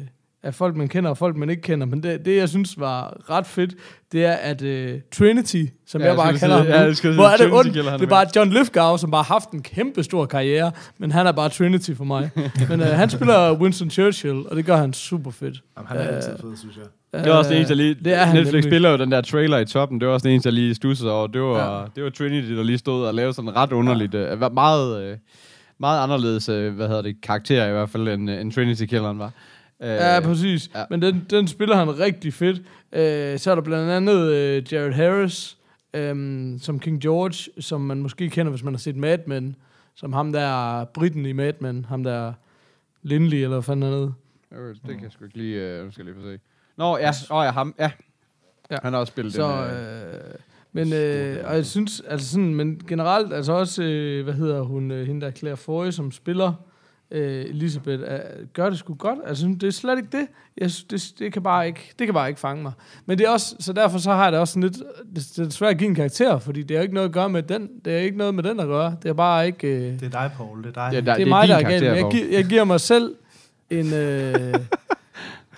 af 0.46 0.54
folk, 0.54 0.76
man 0.76 0.88
kender 0.88 1.10
og 1.10 1.18
folk, 1.18 1.36
man 1.36 1.50
ikke 1.50 1.62
kender. 1.62 1.86
Men 1.86 2.02
det, 2.02 2.24
det 2.24 2.36
jeg 2.36 2.48
synes 2.48 2.80
var 2.80 3.16
ret 3.30 3.46
fedt, 3.46 3.74
det 4.12 4.24
er, 4.24 4.32
at 4.32 4.62
uh, 4.62 5.00
Trinity, 5.14 5.64
som 5.86 6.00
Ja, 6.00 6.06
jeg 6.06 6.10
jeg 6.16 6.16
bare 6.24 6.38
kalder 6.38 6.62
sige- 6.62 6.72
ham 6.72 6.86
ja, 6.86 6.92
sige, 6.92 7.14
hvor 7.14 7.24
er 7.24 7.36
det 7.36 7.52
ondt. 7.52 7.74
Det 7.74 7.86
er 8.02 8.06
bare 8.06 8.26
John 8.36 8.50
Lithgow, 8.50 8.96
som 8.96 9.10
bare 9.10 9.22
har 9.22 9.34
haft 9.34 9.50
en 9.50 9.62
kæmpe 9.62 10.02
stor 10.02 10.26
karriere, 10.26 10.72
men 10.98 11.12
han 11.12 11.26
er 11.26 11.32
bare 11.32 11.48
Trinity 11.48 11.90
for 11.96 12.04
mig. 12.04 12.30
men 12.70 12.80
uh, 12.80 12.86
han 12.86 13.10
spiller 13.10 13.52
Winston 13.60 13.90
Churchill, 13.90 14.42
og 14.50 14.56
det 14.56 14.64
gør 14.66 14.76
han 14.76 14.92
super 14.92 15.30
fedt. 15.30 15.62
Jamen, 15.76 15.88
han 15.88 15.96
er 15.96 16.08
Øh, 16.10 16.16
altid 16.16 16.30
fed, 16.40 16.56
synes 16.56 16.76
jeg. 16.76 16.84
Det 17.24 17.30
var 17.32 17.38
også 17.38 17.50
det 17.50 17.56
eneste, 17.56 17.72
jeg 17.72 17.76
lige... 17.76 17.94
det 18.04 18.12
er 18.14 18.26
Netflix 18.26 18.44
nemlig. 18.46 18.64
spiller 18.64 18.90
jo 18.90 18.96
den 18.96 19.12
der 19.12 19.20
trailer 19.20 19.58
i 19.58 19.64
toppen. 19.64 20.00
Det 20.00 20.08
var 20.08 20.14
også 20.14 20.24
det 20.28 20.32
eneste, 20.32 20.46
jeg 20.46 20.54
lige 20.54 20.74
stussede 20.74 21.12
over. 21.12 21.26
Det 21.26 21.40
var, 21.42 21.80
Ja. 21.80 21.84
det 21.96 22.04
var 22.04 22.10
Trinity, 22.10 22.48
der 22.52 22.62
lige 22.62 22.78
stod 22.78 23.06
og 23.06 23.14
lavede 23.14 23.32
sådan 23.34 23.56
ret 23.56 23.72
underligt... 23.72 24.14
Ja. 24.14 24.48
meget, 24.48 25.18
meget 25.80 26.02
anderledes, 26.02 26.46
hvad 26.46 26.88
hedder 26.88 27.02
det, 27.02 27.16
karakter 27.22 27.66
i 27.68 27.72
hvert 27.72 27.88
fald, 27.90 28.08
end, 28.08 28.30
end 28.30 28.52
Trinity-killeren 28.52 29.18
var. 29.18 29.30
Øh, 29.82 29.88
Ja, 29.88 30.20
præcis. 30.20 30.70
ja. 30.74 30.84
Men 30.90 31.02
den, 31.02 31.26
den 31.30 31.48
spiller 31.48 31.76
han 31.76 31.98
rigtig 31.98 32.34
fedt. 32.34 32.58
Øh, 32.92 33.38
så 33.38 33.50
er 33.50 33.54
der 33.54 33.62
blandt 33.62 33.90
andet 33.90 34.32
øh, 34.32 34.72
Jared 34.72 34.92
Harris, 34.92 35.58
øh, 35.94 36.14
som 36.60 36.80
King 36.80 37.00
George, 37.00 37.62
som 37.62 37.80
man 37.80 37.98
måske 38.02 38.30
kender, 38.30 38.50
hvis 38.50 38.64
man 38.64 38.74
har 38.74 38.78
set 38.78 38.96
Mad 38.96 39.18
Men. 39.26 39.56
Som 39.94 40.12
ham 40.12 40.32
der, 40.32 40.84
Britten 40.84 41.26
i 41.26 41.32
Mad 41.32 41.52
Men. 41.60 41.84
Ham 41.84 42.04
der 42.04 42.32
Lindley, 43.02 43.36
eller 43.36 43.48
hvad 43.48 43.62
fanden 43.62 43.82
han 43.82 43.92
hed. 44.00 44.10
Øh, 44.52 44.68
Det 44.74 44.94
kan 44.94 45.02
jeg 45.02 45.12
sgu 45.12 45.24
ikke 45.24 45.36
lige... 45.36 45.60
Øh, 45.60 45.84
nu 45.84 45.90
skal 45.90 46.06
jeg 46.06 46.14
lige 46.14 46.22
få 46.24 46.30
se. 46.30 46.38
Nå, 46.76 46.98
ja. 46.98 47.10
Åh, 47.30 47.44
ja, 47.44 47.50
ham. 47.50 47.74
Ja. 47.78 47.90
Ja. 48.70 48.76
Han 48.82 48.92
har 48.92 49.00
også 49.00 49.10
spillet 49.10 49.32
Så, 49.34 49.66
den. 49.66 49.76
Øh, 49.76 50.14
øh, 50.14 50.20
men, 50.72 50.92
øh, 50.92 51.44
og 51.48 51.54
jeg 51.56 51.66
synes, 51.66 52.02
altså 52.08 52.28
sådan, 52.30 52.54
men 52.54 52.80
generelt, 52.88 53.32
altså 53.32 53.52
også, 53.52 53.82
øh, 53.82 54.24
hvad 54.24 54.34
hedder 54.34 54.60
hun, 54.60 54.90
øh, 54.90 55.06
hende 55.06 55.26
der 55.26 55.32
Claire 55.32 55.56
Foy, 55.56 55.90
som 55.90 56.12
spiller 56.12 56.52
øh, 57.10 57.44
Elisabeth, 57.44 58.02
øh, 58.02 58.18
gør 58.52 58.70
det 58.70 58.78
sgu 58.78 58.94
godt. 58.94 59.18
Altså, 59.26 59.46
det 59.60 59.66
er 59.66 59.70
slet 59.70 59.98
ikke 59.98 60.08
det. 60.18 60.26
Jeg 60.58 60.70
det, 60.90 61.12
det, 61.18 61.32
kan 61.32 61.42
bare 61.42 61.66
ikke, 61.66 61.92
det 61.98 62.06
kan 62.06 62.14
bare 62.14 62.28
ikke 62.28 62.40
fange 62.40 62.62
mig. 62.62 62.72
Men 63.06 63.18
det 63.18 63.26
er 63.26 63.30
også, 63.30 63.56
så 63.60 63.72
derfor 63.72 63.98
så 63.98 64.12
har 64.12 64.22
jeg 64.22 64.32
det 64.32 64.40
også 64.40 64.52
sådan 64.54 64.62
lidt, 64.62 64.76
det, 65.14 65.32
det 65.36 65.46
er 65.46 65.50
svært 65.50 65.70
at 65.70 65.78
give 65.78 65.88
en 65.88 65.94
karakter, 65.94 66.38
fordi 66.38 66.62
det 66.62 66.76
har 66.76 66.82
ikke 66.82 66.94
noget 66.94 67.08
at 67.08 67.12
gøre 67.14 67.28
med 67.28 67.42
den, 67.42 67.68
det 67.84 67.92
er 67.92 67.98
ikke 67.98 68.18
noget 68.18 68.34
med 68.34 68.42
den 68.42 68.60
at 68.60 68.66
gøre. 68.66 68.96
Det 69.02 69.08
er 69.08 69.12
bare 69.12 69.46
ikke, 69.46 69.68
øh, 69.68 69.82
Det 70.00 70.02
er 70.02 70.08
dig, 70.10 70.30
Paul. 70.36 70.62
Det 70.64 70.68
er 70.68 70.72
dig. 70.72 70.90
Ja, 70.92 71.00
der- 71.00 71.14
det 71.16 71.22
er 71.22 71.26
mig, 71.28 71.48
der 71.48 71.54
er 71.56 71.62
galt. 71.62 71.84
Jeg, 71.84 72.06
gi- 72.10 72.34
jeg 72.34 72.44
giver 72.44 72.64
mig 72.64 72.80
selv 72.80 73.14
en... 73.70 73.92
Øh, 73.94 74.54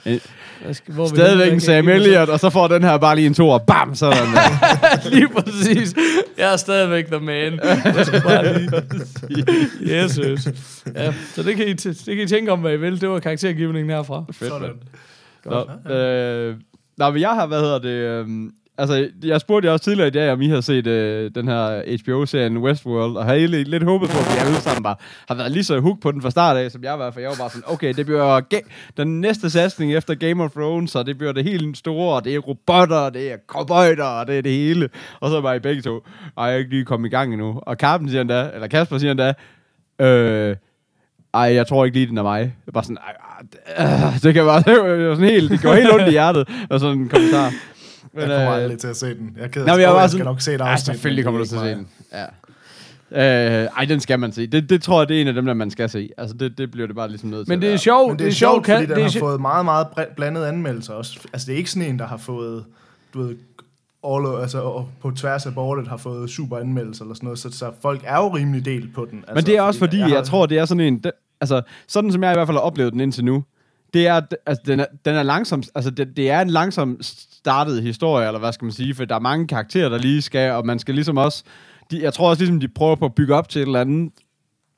hvor 0.87 1.07
Stadigvæk 1.07 1.53
en 1.53 1.61
Sam 1.61 1.89
Elliott, 1.89 2.31
og 2.31 2.41
så 2.41 2.51
får 2.51 2.69
den 2.69 2.83
her 2.83 2.99
bare 2.99 3.17
lige 3.17 3.27
en 3.27 3.35
to, 3.35 3.49
og 3.49 3.63
bam, 3.63 3.95
så 3.95 4.07
er 4.07 4.11
der. 4.11 5.11
Lige 5.15 5.29
præcis. 5.29 5.95
Jeg 6.39 6.53
er 6.53 6.57
stadigvæk 6.57 7.07
the 7.07 7.21
man. 7.21 7.61
Jeg 7.85 8.07
skal 8.07 8.23
bare 8.23 8.59
lige... 8.59 8.71
Yes, 10.05 10.15
yes. 10.15 10.49
Ja, 10.95 11.13
så 11.35 11.43
det 11.43 11.57
kan, 11.57 11.69
I 11.69 11.73
det 11.73 12.03
kan 12.07 12.19
I 12.19 12.27
tænke 12.27 12.53
om, 12.53 12.61
hvad 12.61 12.73
I 12.73 12.77
vil. 12.77 13.01
Det 13.01 13.09
var 13.09 13.19
karaktergivningen 13.19 13.91
herfra. 13.91 14.25
Fedt, 14.33 14.53
Sådan. 14.53 14.71
Nå, 15.45 15.93
øh, 15.95 16.57
nå, 16.97 17.11
men 17.11 17.21
jeg 17.21 17.31
har, 17.31 17.47
hvad 17.47 17.61
hedder 17.61 17.79
det... 17.79 17.89
Øh, 17.89 18.27
altså, 18.79 19.09
jeg 19.25 19.41
spurgte 19.41 19.67
jer 19.67 19.73
også 19.73 19.85
tidligere 19.85 20.09
i 20.09 20.11
dag, 20.11 20.33
om 20.33 20.43
I 20.43 20.49
har 20.49 20.61
set 20.61 20.87
øh, 20.87 21.31
den 21.35 21.49
her 21.49 21.83
HBO-serien 22.03 22.59
Westworld, 22.59 23.17
og 23.17 23.25
har 23.25 23.35
egentlig 23.35 23.67
lidt 23.69 23.83
håbet 23.83 24.09
på, 24.11 24.19
at 24.19 24.25
vi 24.35 24.47
alle 24.47 24.61
sammen 24.61 24.83
bare 24.83 24.97
har 25.29 25.35
været 25.35 25.53
lige 25.53 25.65
så 25.65 25.81
hooked 25.81 26.01
på 26.03 26.13
den 26.13 26.23
fra 26.23 26.31
start 26.31 26.57
af, 26.57 26.71
som 26.71 26.83
jeg 26.85 26.99
var, 26.99 27.11
for 27.11 27.21
jeg 27.21 27.29
var 27.29 27.37
bare 27.37 27.51
sådan, 27.51 27.63
okay, 27.67 27.95
det 27.95 28.07
bliver 28.07 28.41
ga- 28.55 28.69
den 28.97 29.21
næste 29.21 29.51
satsning 29.51 29.95
efter 29.95 30.15
Game 30.15 30.45
of 30.45 30.51
Thrones, 30.51 30.95
og 30.95 31.07
det 31.07 31.19
bliver 31.19 31.33
det 31.33 31.45
helt 31.45 31.79
store, 31.79 32.17
og 32.17 32.25
det 32.25 32.35
er 32.35 32.39
robotter, 32.39 32.97
og 32.97 33.15
det 33.15 33.33
er 33.33 33.37
cowboyder, 33.47 34.05
og 34.05 34.27
det 34.27 34.39
er 34.39 34.43
det 34.43 34.53
hele. 34.53 34.89
Og 35.21 35.31
så 35.31 35.41
var 35.41 35.55
I 35.55 35.59
begge 35.59 35.83
to, 35.83 36.01
og 36.37 36.47
jeg 36.47 36.55
er 36.55 36.59
ikke 36.59 36.71
lige 36.71 36.85
kommet 36.85 37.09
i 37.09 37.11
gang 37.11 37.33
endnu. 37.33 37.61
Og 37.63 37.77
Carpen 37.77 38.09
siger 38.09 38.21
endda, 38.21 38.51
eller 38.55 38.67
Kasper 38.67 38.99
siger 38.99 39.11
endda, 39.11 39.35
øh, 40.01 40.57
ej, 41.35 41.55
jeg 41.55 41.67
tror 41.67 41.85
ikke 41.85 41.97
lige, 41.97 42.07
den 42.07 42.19
er 42.19 42.23
mig. 42.23 42.41
Det 42.41 42.69
er 42.69 42.73
bare 42.73 42.85
sådan, 42.85 42.99
ej, 42.99 43.15
øh, 44.15 44.23
det 44.23 44.35
kan 44.35 44.45
bare, 44.45 44.63
det 44.73 45.09
var 45.09 45.15
sådan 45.15 45.31
helt, 45.31 45.51
det 45.51 45.63
går 45.63 45.75
helt 45.75 45.93
ondt 45.93 46.09
i 46.09 46.11
hjertet, 46.11 46.49
og 46.71 46.81
sådan 46.81 46.99
en 46.99 47.09
kommentar. 47.09 47.53
Jeg 48.15 48.23
kommer 48.27 48.51
øh, 48.51 48.63
aldrig 48.63 48.79
til 48.79 48.89
at 48.89 48.97
se 48.97 49.07
den. 49.15 49.33
Jeg 49.37 49.45
er 49.45 49.49
ked 49.49 49.63
af 49.63 49.67
Nå, 49.67 49.73
at 49.73 49.77
men 49.77 49.83
jeg 49.83 49.91
var 49.95 50.01
jeg 50.01 50.11
sådan, 50.11 50.19
skal 50.19 50.25
nok 50.25 50.41
se 50.41 50.55
et 50.55 50.59
ja, 50.61 50.65
afsnit. 50.73 50.87
selvfølgelig 50.87 51.25
men 51.25 51.25
kommer 51.25 51.39
du 51.39 51.43
det 51.43 51.49
til 51.51 51.57
at 51.57 51.63
se 51.63 51.69
den. 51.75 51.89
Ja. 52.13 52.25
Øh, 53.63 53.69
ej, 53.77 53.85
den 53.85 54.01
skal 54.01 54.19
man 54.19 54.33
se. 54.33 54.47
Det, 54.47 54.71
det 54.71 54.83
tror 54.83 55.01
jeg, 55.01 55.09
det 55.09 55.17
er 55.17 55.21
en 55.21 55.29
af 55.29 55.35
dem, 55.35 55.47
der 55.47 55.55
man 55.55 55.71
skal 55.71 55.89
se. 55.89 56.11
Altså, 56.19 56.37
det, 56.37 56.59
det 56.59 56.71
bliver 56.71 56.87
det 56.87 56.97
bare 56.97 57.09
ligesom 57.09 57.31
nødt 57.31 57.47
til 57.47 57.53
Men 57.53 57.63
det 57.63 57.73
er 57.73 57.77
sjovt. 57.77 58.11
Men 58.11 58.19
det 58.19 58.27
er, 58.27 58.31
sjovt, 58.33 58.65
kan- 58.65 58.75
fordi 58.77 58.87
den 58.87 58.91
det 58.97 58.99
er 58.99 59.03
har 59.03 59.11
sjo- 59.11 59.21
fået 59.21 59.41
meget, 59.41 59.65
meget 59.65 59.87
blandede 60.17 60.49
anmeldelser 60.49 60.93
også. 60.95 61.19
Altså, 61.33 61.47
det 61.47 61.53
er 61.53 61.57
ikke 61.57 61.71
sådan 61.71 61.89
en, 61.89 61.99
der 61.99 62.07
har 62.07 62.17
fået, 62.17 62.65
du 63.15 63.23
ved, 63.23 63.37
all, 64.07 64.41
altså, 64.43 64.61
og 64.61 64.89
på 65.01 65.11
tværs 65.11 65.47
af 65.47 65.55
bordet 65.55 65.89
har 65.89 65.97
fået 65.97 66.31
super 66.31 66.59
anmeldelser 66.59 67.05
eller 67.05 67.15
sådan 67.15 67.27
noget, 67.27 67.39
så, 67.39 67.51
så 67.53 67.71
folk 67.83 68.01
er 68.05 68.17
jo 68.17 68.29
rimelig 68.29 68.65
delt 68.65 68.95
på 68.95 69.07
den. 69.11 69.19
Altså, 69.19 69.35
Men 69.35 69.45
det 69.47 69.57
er 69.57 69.63
også 69.63 69.79
fordi, 69.79 69.99
jeg, 69.99 70.07
har- 70.07 70.15
jeg 70.15 70.25
tror, 70.25 70.47
det 70.47 70.59
er 70.59 70.65
sådan 70.65 70.81
en... 70.85 70.99
Det, 70.99 71.13
altså, 71.41 71.63
sådan 71.87 72.13
som 72.13 72.23
jeg 72.23 72.33
i 72.33 72.35
hvert 72.35 72.49
fald 72.49 72.57
har 72.57 72.63
oplevet 72.63 72.93
den 72.93 73.01
indtil 73.01 73.25
nu, 73.25 73.45
det 73.95 74.07
er, 74.07 74.21
altså, 74.47 74.63
den 74.67 74.81
er, 74.81 74.87
den 75.05 75.15
er 75.15 75.23
langsom, 75.23 75.63
altså, 75.75 75.91
det, 75.91 76.17
det 76.17 76.31
er 76.31 76.41
en 76.41 76.51
langsom 76.51 76.99
startet 77.03 77.83
historie, 77.83 78.27
eller 78.27 78.41
hvad 78.41 78.53
skal 78.53 78.65
man 78.65 78.73
sige, 78.73 78.95
for 78.95 79.05
der 79.05 79.15
er 79.15 79.21
mange 79.21 79.47
karakterer, 79.47 79.89
der 79.89 79.99
lige 79.99 80.23
skal, 80.23 80.53
og 80.53 80.67
man 80.67 80.79
skal 80.79 80.95
ligesom 80.95 81.17
også... 81.17 81.45
De, 81.91 82.03
jeg 82.03 82.15
tror 82.15 82.31
også 82.31 82.43
ligesom, 82.43 82.61
de 82.61 82.69
prøver 82.69 82.97
på 82.97 83.05
at 83.05 83.15
bygge 83.15 83.35
op 83.35 83.49
til 83.49 83.63
et 83.63 83.67
eller 83.67 83.81
andet 83.81 84.13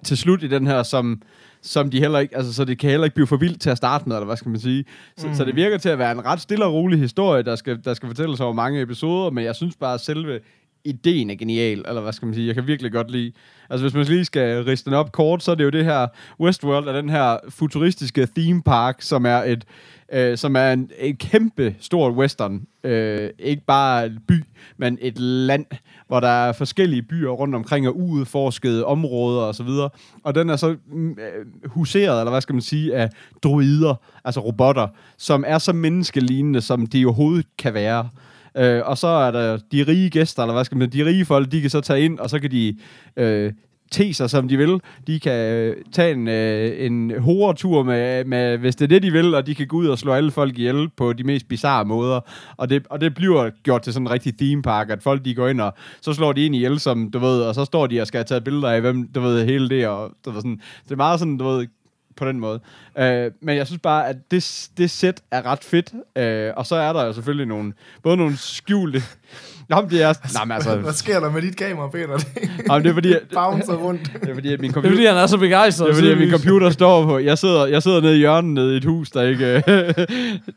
til 0.05 0.17
slut 0.17 0.43
i 0.43 0.49
den 0.49 0.67
her, 0.67 0.83
som, 0.83 1.23
som 1.63 1.91
de 1.91 2.01
heller 2.01 2.19
ikke, 2.19 2.37
altså 2.37 2.53
så 2.53 2.65
det 2.65 2.79
kan 2.79 2.91
heller 2.91 3.05
ikke 3.05 3.15
blive 3.15 3.27
for 3.27 3.37
vildt 3.37 3.61
til 3.61 3.71
at 3.71 3.77
starte 3.77 4.09
med, 4.09 4.17
eller 4.17 4.27
hvad 4.27 4.37
skal 4.37 4.51
man 4.51 4.61
sige. 4.61 4.85
Så, 5.17 5.27
mm. 5.27 5.35
så 5.35 5.45
det 5.45 5.57
virker 5.57 5.79
til 5.79 5.89
at 5.89 5.99
være 5.99 6.13
en 6.13 6.25
ret 6.25 6.41
stille 6.41 6.65
og 6.65 6.73
rolig 6.73 6.99
historie, 6.99 7.43
der 7.43 7.57
skal, 7.57 7.85
der 7.85 7.95
skal 7.95 8.07
fortælles 8.09 8.41
over 8.41 8.53
mange 8.53 8.81
episoder, 8.81 9.31
men 9.31 9.45
jeg 9.45 9.57
synes 9.57 9.77
bare, 9.77 9.95
at 9.95 10.01
selve 10.01 10.41
ideen 10.85 11.31
er 11.31 11.35
genial, 11.35 11.85
eller 11.89 12.01
hvad 12.01 12.13
skal 12.13 12.27
man 12.27 12.35
sige, 12.35 12.47
jeg 12.47 12.55
kan 12.55 12.67
virkelig 12.67 12.93
godt 12.93 13.11
lide. 13.11 13.33
Altså 13.71 13.85
hvis 13.85 13.95
man 13.95 14.05
lige 14.05 14.25
skal 14.25 14.65
riste 14.65 14.91
den 14.91 14.99
op 14.99 15.13
kort, 15.13 15.43
så 15.43 15.51
er 15.51 15.55
det 15.55 15.65
jo 15.65 15.71
det 15.71 15.85
her, 15.85 16.07
Westworld 16.41 16.89
er 16.89 16.93
den 16.93 17.09
her 17.09 17.37
futuristiske 17.49 18.29
theme 18.37 18.63
park, 18.63 19.03
som 19.03 19.27
er 19.27 19.37
et, 19.37 19.65
øh, 20.13 20.39
som 20.39 20.57
er 20.57 20.73
en, 20.73 20.91
et 20.99 21.19
kæmpe 21.19 21.75
stort 21.81 22.13
western, 22.15 22.67
øh, 22.85 23.31
ikke 23.39 23.63
bare 23.67 24.07
et 24.07 24.19
by, 24.29 24.45
men 24.77 24.99
et 25.01 25.19
land, 25.19 25.67
hvor 26.09 26.21
der 26.21 26.29
er 26.29 26.53
forskellige 26.53 27.03
byer 27.03 27.31
rundt 27.31 27.55
omkring 27.55 27.89
og 27.89 27.99
uudforskede 27.99 28.85
områder 28.85 29.43
og 29.43 29.55
så 29.55 29.63
videre. 29.63 29.91
Og 30.23 30.35
den 30.35 30.51
er 30.51 30.57
så 30.57 30.77
mm, 30.87 31.11
øh, 31.11 31.71
huseret, 31.71 32.21
eller 32.21 32.31
hvad 32.31 32.41
skal 32.41 32.55
man 32.55 32.63
sige, 32.63 32.97
af 32.97 33.11
droider, 33.43 33.95
altså 34.25 34.41
robotter, 34.41 34.89
som 35.19 35.45
er 35.47 35.59
så 35.59 35.73
menneskelignende, 35.73 36.61
som 36.61 36.87
de 36.87 37.05
overhovedet 37.05 37.47
kan 37.59 37.75
være. 37.75 38.09
Øh, 38.57 38.83
og 38.85 38.99
så 38.99 39.07
er 39.07 39.31
der 39.31 39.59
de 39.73 39.85
rige 39.89 40.11
gæster, 40.11 40.43
eller 40.43 40.55
hvad 40.55 40.65
skal 40.65 40.79
man 40.79 40.91
de 40.91 41.07
rige 41.07 41.25
folk, 41.25 41.53
de 41.53 41.61
kan 41.61 41.71
så 41.71 41.81
tage 41.81 42.01
ind, 42.01 42.19
og 42.19 42.31
så 42.31 42.39
kan 42.39 42.51
de 42.51 42.77
øh, 43.17 43.53
te 43.91 44.15
sig, 44.15 44.31
som 44.31 44.49
de 44.49 44.57
vil. 44.57 44.81
De 45.07 45.21
kan 45.21 45.53
øh, 45.53 45.77
tage 45.93 46.13
en, 46.13 46.29
øh, 46.29 46.87
en 46.87 47.13
horetur, 47.21 47.83
med, 47.83 48.25
med, 48.25 48.59
hvis 48.59 48.77
det 48.77 48.85
er 48.85 48.89
det, 48.89 49.03
de 49.03 49.13
vil, 49.13 49.35
og 49.35 49.47
de 49.47 49.55
kan 49.55 49.67
gå 49.67 49.77
ud 49.77 49.87
og 49.87 49.99
slå 49.99 50.13
alle 50.13 50.31
folk 50.31 50.59
ihjel 50.59 50.89
på 50.97 51.13
de 51.13 51.25
mest 51.25 51.49
bizarre 51.49 51.85
måder. 51.85 52.21
Og 52.57 52.71
det, 52.71 52.87
og 52.91 53.01
det 53.01 53.15
bliver 53.15 53.51
gjort 53.63 53.83
til 53.83 53.93
sådan 53.93 54.07
en 54.07 54.11
rigtig 54.11 54.39
theme 54.39 54.63
park, 54.63 54.91
at 54.91 55.03
folk 55.03 55.25
de 55.25 55.35
går 55.35 55.49
ind, 55.49 55.61
og 55.61 55.75
så 56.01 56.13
slår 56.13 56.33
de 56.33 56.47
ind 56.47 56.55
ihjel, 56.55 56.81
som 56.81 57.11
du 57.11 57.19
ved, 57.19 57.43
og 57.43 57.55
så 57.55 57.65
står 57.65 57.87
de 57.87 58.01
og 58.01 58.07
skal 58.07 58.19
have 58.19 58.25
taget 58.25 58.45
billeder 58.45 58.69
af, 58.69 58.81
hvem, 58.81 59.09
du 59.15 59.21
ved, 59.21 59.45
hele 59.45 59.69
det, 59.69 59.89
og 59.89 60.11
du 60.25 60.31
ved, 60.31 60.41
sådan, 60.41 60.61
det 60.85 60.93
er 60.93 60.97
meget 60.97 61.19
sådan, 61.19 61.37
du 61.37 61.45
ved, 61.45 61.67
på 62.21 62.29
den 62.29 62.41
måde. 62.41 62.61
Øh, 62.99 63.31
men 63.43 63.57
jeg 63.57 63.67
synes 63.67 63.81
bare, 63.83 64.09
at 64.09 64.17
det, 64.31 64.69
det 64.77 64.91
sæt 64.91 65.21
er 65.31 65.47
ret 65.47 65.65
fedt. 65.65 65.93
Øh, 66.19 66.53
og 66.57 66.67
så 66.67 66.75
er 66.77 66.93
der 66.93 67.05
jo 67.05 67.13
selvfølgelig 67.13 67.47
nogle, 67.47 67.73
både 68.03 68.17
nogle 68.17 68.37
skjulte... 68.37 69.03
Nå, 69.69 69.81
men 69.81 69.91
det 69.91 70.03
er... 70.03 70.15
Nej, 70.35 70.45
men 70.45 70.53
altså... 70.53 70.77
Hvad 70.77 70.93
sker 70.93 71.21
der 71.21 71.31
med 71.31 71.43
dit 71.43 71.57
kamera, 71.57 71.89
Peter? 71.89 72.17
Det 72.17 72.27
Nå, 72.67 72.75
men 72.75 72.83
det 72.85 72.91
er 72.91 72.95
fordi... 72.95 73.13
at- 73.13 73.23
bouncer 73.35 73.75
rundt. 73.75 74.13
Det 74.23 74.29
er 74.31 74.35
fordi, 74.35 74.53
at 74.53 74.61
min 74.61 74.71
Det 74.71 74.77
er 74.77 74.81
computer... 74.83 74.97
fordi, 74.97 75.07
han 75.07 75.17
er 75.17 75.27
så 75.27 75.39
begejstret. 75.39 75.87
Det 75.87 75.93
er 75.93 75.97
fordi, 75.97 76.11
at 76.13 76.19
min 76.19 76.31
computer 76.31 76.71
står 76.71 77.05
på. 77.05 77.19
Jeg 77.19 77.39
sidder, 77.39 77.67
jeg 77.67 77.83
sidder 77.83 78.01
nede 78.01 78.15
i 78.15 78.19
hjørnet 78.19 78.51
nede 78.55 78.75
i 78.75 78.77
et 78.77 78.85
hus, 78.85 79.11
der 79.11 79.23
ikke... 79.23 79.47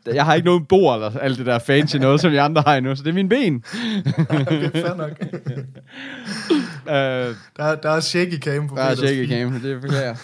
jeg 0.16 0.24
har 0.24 0.34
ikke 0.34 0.46
noget 0.46 0.68
bord 0.68 0.94
eller 0.96 1.18
alt 1.20 1.38
det 1.38 1.46
der 1.46 1.58
fancy 1.58 1.96
noget, 1.96 2.20
som 2.20 2.32
jeg 2.32 2.44
andre 2.44 2.62
har 2.66 2.76
endnu. 2.76 2.96
Så 2.96 3.02
det 3.02 3.08
er 3.10 3.14
mine 3.14 3.28
ben. 3.28 3.64
Okay, 4.28 4.70
fair 4.70 4.96
nok. 4.96 5.10
Øh, 6.88 6.94
Der, 7.56 7.74
der 7.82 7.90
er 7.90 8.00
shaky 8.00 8.38
cam 8.40 8.68
på 8.68 8.76
der 8.76 8.82
er 8.82 8.94
shaky 8.94 9.28
cam, 9.28 9.60
det 9.60 9.80
beklager 9.80 10.04
jeg. 10.04 10.16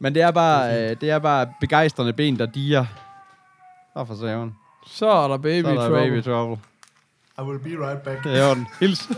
Men 0.00 0.14
det 0.14 0.22
er 0.22 0.30
bare, 0.30 0.90
øh, 0.90 0.96
det 1.00 1.10
er 1.10 1.18
bare 1.18 1.46
begejstrende 1.60 2.12
ben, 2.12 2.38
der 2.38 2.46
diger. 2.46 2.84
Nå 3.96 4.04
for 4.04 4.14
saven. 4.14 4.54
Så 4.86 5.08
er 5.10 5.28
der 5.28 5.36
baby 5.36 5.64
Så 5.64 5.70
er 5.70 5.74
der 5.74 5.80
trouble. 5.88 6.00
baby 6.10 6.22
trouble. 6.22 6.56
I 7.38 7.42
will 7.42 7.58
be 7.58 7.86
right 7.88 8.02
back. 8.02 8.24
Det 8.24 8.38
er 8.40 8.54
den. 8.54 8.66
Hils. 8.80 9.08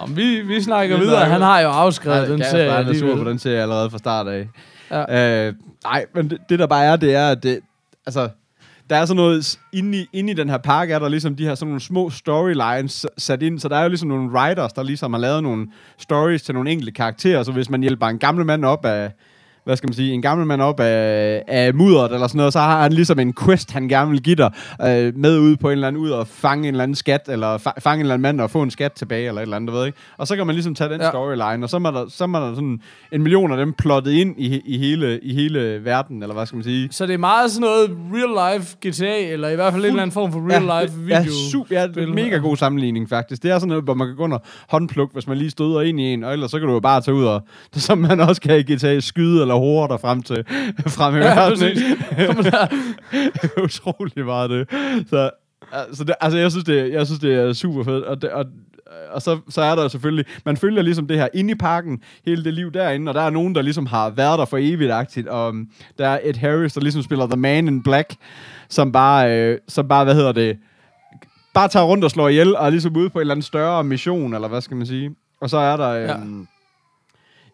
Om 0.00 0.16
vi, 0.16 0.40
vi 0.40 0.62
snakker 0.62 0.96
Vi 0.96 1.00
videre. 1.02 1.16
snakker- 1.16 1.32
Han 1.32 1.42
har 1.42 1.60
jo 1.60 1.68
afskrevet 1.68 2.28
den 2.28 2.44
serie. 2.44 2.70
han 2.70 2.88
er 2.88 2.94
sur 2.98 3.16
på 3.16 3.24
den 3.24 3.38
serie 3.38 3.62
allerede 3.62 3.90
fra 3.90 3.98
start 3.98 4.28
af. 4.28 4.48
Ja. 4.90 5.46
Øh, 5.48 5.54
nej, 5.84 6.06
men 6.14 6.30
det, 6.30 6.38
det, 6.48 6.58
der 6.58 6.66
bare 6.66 6.84
er, 6.84 6.96
det 6.96 7.14
er, 7.14 7.28
at 7.30 7.42
det, 7.42 7.60
altså, 8.06 8.28
der 8.90 8.96
er 8.96 9.04
sådan 9.04 9.16
noget, 9.16 9.58
inde 9.72 9.98
i, 9.98 10.06
inde 10.12 10.30
i 10.30 10.34
den 10.34 10.48
her 10.48 10.58
park 10.58 10.90
er 10.90 10.98
der 10.98 11.08
ligesom 11.08 11.36
de 11.36 11.44
her 11.44 11.54
sådan 11.54 11.68
nogle 11.68 11.80
små 11.80 12.10
storylines 12.10 13.06
sat 13.18 13.42
ind, 13.42 13.58
så 13.58 13.68
der 13.68 13.76
er 13.76 13.82
jo 13.82 13.88
ligesom 13.88 14.08
nogle 14.08 14.30
writers, 14.30 14.72
der 14.72 14.82
ligesom 14.82 15.12
har 15.12 15.20
lavet 15.20 15.42
nogle 15.42 15.66
stories 15.98 16.42
til 16.42 16.54
nogle 16.54 16.70
enkelte 16.70 16.92
karakterer, 16.92 17.42
så 17.42 17.52
hvis 17.52 17.70
man 17.70 17.80
hjælper 17.80 18.06
en 18.06 18.18
gammel 18.18 18.46
mand 18.46 18.64
op 18.64 18.84
af, 18.84 19.12
hvad 19.64 19.76
skal 19.76 19.88
man 19.88 19.94
sige, 19.94 20.12
en 20.12 20.22
gammel 20.22 20.46
mand 20.46 20.62
op 20.62 20.80
af, 20.80 21.42
af 21.48 21.74
mudderet 21.74 22.12
eller 22.12 22.26
sådan 22.26 22.36
noget, 22.38 22.52
så 22.52 22.58
har 22.58 22.82
han 22.82 22.92
ligesom 22.92 23.18
en 23.18 23.34
quest, 23.44 23.72
han 23.72 23.88
gerne 23.88 24.10
vil 24.10 24.22
give 24.22 24.36
dig 24.36 24.50
øh, 24.82 25.12
med 25.16 25.38
ud 25.38 25.56
på 25.56 25.68
en 25.68 25.72
eller 25.72 25.88
anden, 25.88 26.02
ud 26.02 26.10
og 26.10 26.26
fange 26.26 26.68
en 26.68 26.74
eller 26.74 26.82
anden 26.82 26.94
skat, 26.94 27.20
eller 27.28 27.58
fa- 27.58 27.80
fange 27.80 27.94
en 27.94 28.00
eller 28.00 28.14
anden 28.14 28.22
mand 28.22 28.40
og 28.40 28.50
få 28.50 28.62
en 28.62 28.70
skat 28.70 28.92
tilbage, 28.92 29.28
eller 29.28 29.40
et 29.40 29.42
eller 29.42 29.56
andet, 29.56 29.74
ved 29.74 29.86
ikke? 29.86 29.98
Og 30.18 30.26
så 30.26 30.36
kan 30.36 30.46
man 30.46 30.54
ligesom 30.54 30.74
tage 30.74 30.90
den 30.90 31.00
Ja. 31.00 31.04
ja. 31.04 31.10
storyline, 31.10 31.64
og 31.64 31.70
så 31.70 31.76
er, 31.76 31.80
der, 31.90 32.04
så 32.08 32.24
er 32.24 32.28
der 32.28 32.54
sådan 32.54 32.80
en 33.12 33.22
million 33.22 33.50
af 33.52 33.56
dem 33.56 33.72
plottet 33.72 34.10
ind 34.12 34.34
i, 34.38 34.60
i, 34.66 34.78
hele, 34.78 35.20
i 35.22 35.34
hele 35.34 35.84
verden, 35.84 36.22
eller 36.22 36.34
hvad 36.34 36.46
skal 36.46 36.56
man 36.56 36.64
sige? 36.64 36.88
Så 36.90 37.06
det 37.06 37.14
er 37.14 37.18
meget 37.18 37.50
sådan 37.50 37.60
noget 37.68 37.90
real 38.14 38.54
life 38.58 38.76
GTA, 38.86 39.32
eller 39.32 39.48
i 39.48 39.54
hvert 39.54 39.72
fald 39.72 39.84
en 39.84 39.88
eller 39.88 40.02
anden 40.02 40.14
form 40.14 40.32
for 40.32 40.50
real 40.50 40.62
life 40.82 40.94
ja, 41.08 41.18
video. 41.20 41.32
super, 41.52 41.80
ja, 41.80 41.86
det 41.86 41.96
er 41.96 42.06
en 42.06 42.14
mega 42.14 42.36
god 42.36 42.56
sammenligning 42.56 43.08
faktisk. 43.08 43.42
Det 43.42 43.50
er 43.50 43.58
sådan 43.58 43.68
noget, 43.68 43.84
hvor 43.84 43.94
man 43.94 44.06
kan 44.06 44.16
gå 44.16 44.22
under 44.24 44.38
håndpluk, 44.68 45.12
hvis 45.12 45.26
man 45.26 45.36
lige 45.38 45.50
støder 45.50 45.80
ind 45.80 46.00
i 46.00 46.02
en, 46.12 46.24
og 46.24 46.32
ellers 46.32 46.50
så 46.50 46.58
kan 46.58 46.68
du 46.68 46.74
jo 46.74 46.80
bare 46.80 47.00
tage 47.00 47.14
ud 47.14 47.24
og, 47.24 47.42
som 47.74 47.98
man 47.98 48.20
også 48.20 48.40
kan 48.40 48.58
i 48.58 48.74
GTA, 48.74 49.00
skyde 49.00 49.40
eller 49.40 49.53
eller 49.54 49.60
horer 49.60 49.86
der 49.86 49.96
frem 49.96 50.22
til 50.22 50.44
frem 50.98 51.14
i 51.14 51.18
Ja, 51.18 51.24
verden. 51.34 51.78
Utrolig 53.64 54.24
meget 54.24 54.50
det. 54.50 54.68
Så, 55.10 55.30
altså, 55.72 56.04
det, 56.04 56.14
altså 56.20 56.38
jeg, 56.38 56.50
synes, 56.50 56.64
det, 56.64 56.92
jeg 56.92 57.06
synes, 57.06 57.20
det 57.20 57.34
er 57.34 57.52
super 57.52 57.84
fedt. 57.84 58.04
Og, 58.04 58.22
det, 58.22 58.30
og, 58.30 58.44
og 59.12 59.22
så, 59.22 59.38
så 59.48 59.62
er 59.62 59.74
der 59.74 59.88
selvfølgelig, 59.88 60.24
man 60.44 60.56
følger 60.56 60.82
ligesom 60.82 61.06
det 61.06 61.16
her 61.18 61.28
inde 61.34 61.50
i 61.52 61.54
parken, 61.54 62.02
hele 62.26 62.44
det 62.44 62.54
liv 62.54 62.72
derinde, 62.72 63.10
og 63.10 63.14
der 63.14 63.20
er 63.20 63.30
nogen, 63.30 63.54
der 63.54 63.62
ligesom 63.62 63.86
har 63.86 64.10
været 64.10 64.38
der 64.38 64.44
for 64.44 64.58
evigt-agtigt, 64.60 65.28
og 65.28 65.48
um, 65.48 65.68
der 65.98 66.08
er 66.08 66.18
Ed 66.22 66.34
Harris, 66.34 66.72
der 66.72 66.80
ligesom 66.80 67.02
spiller 67.02 67.26
The 67.26 67.36
Man 67.36 67.68
in 67.68 67.82
Black, 67.82 68.14
som 68.68 68.92
bare, 68.92 69.38
øh, 69.38 69.58
som 69.68 69.88
bare 69.88 70.04
hvad 70.04 70.14
hedder 70.14 70.32
det, 70.32 70.56
bare 71.54 71.68
tager 71.68 71.86
rundt 71.86 72.04
og 72.04 72.10
slår 72.10 72.28
ihjel, 72.28 72.56
og 72.56 72.66
er 72.66 72.70
ligesom 72.70 72.96
ude 72.96 73.10
på 73.10 73.18
en 73.18 73.20
eller 73.20 73.34
anden 73.34 73.42
større 73.42 73.84
mission, 73.84 74.34
eller 74.34 74.48
hvad 74.48 74.60
skal 74.60 74.76
man 74.76 74.86
sige. 74.86 75.10
Og 75.40 75.50
så 75.50 75.56
er 75.58 75.76
der... 75.76 75.88
Øh, 75.90 76.02
Ja. 76.02 76.14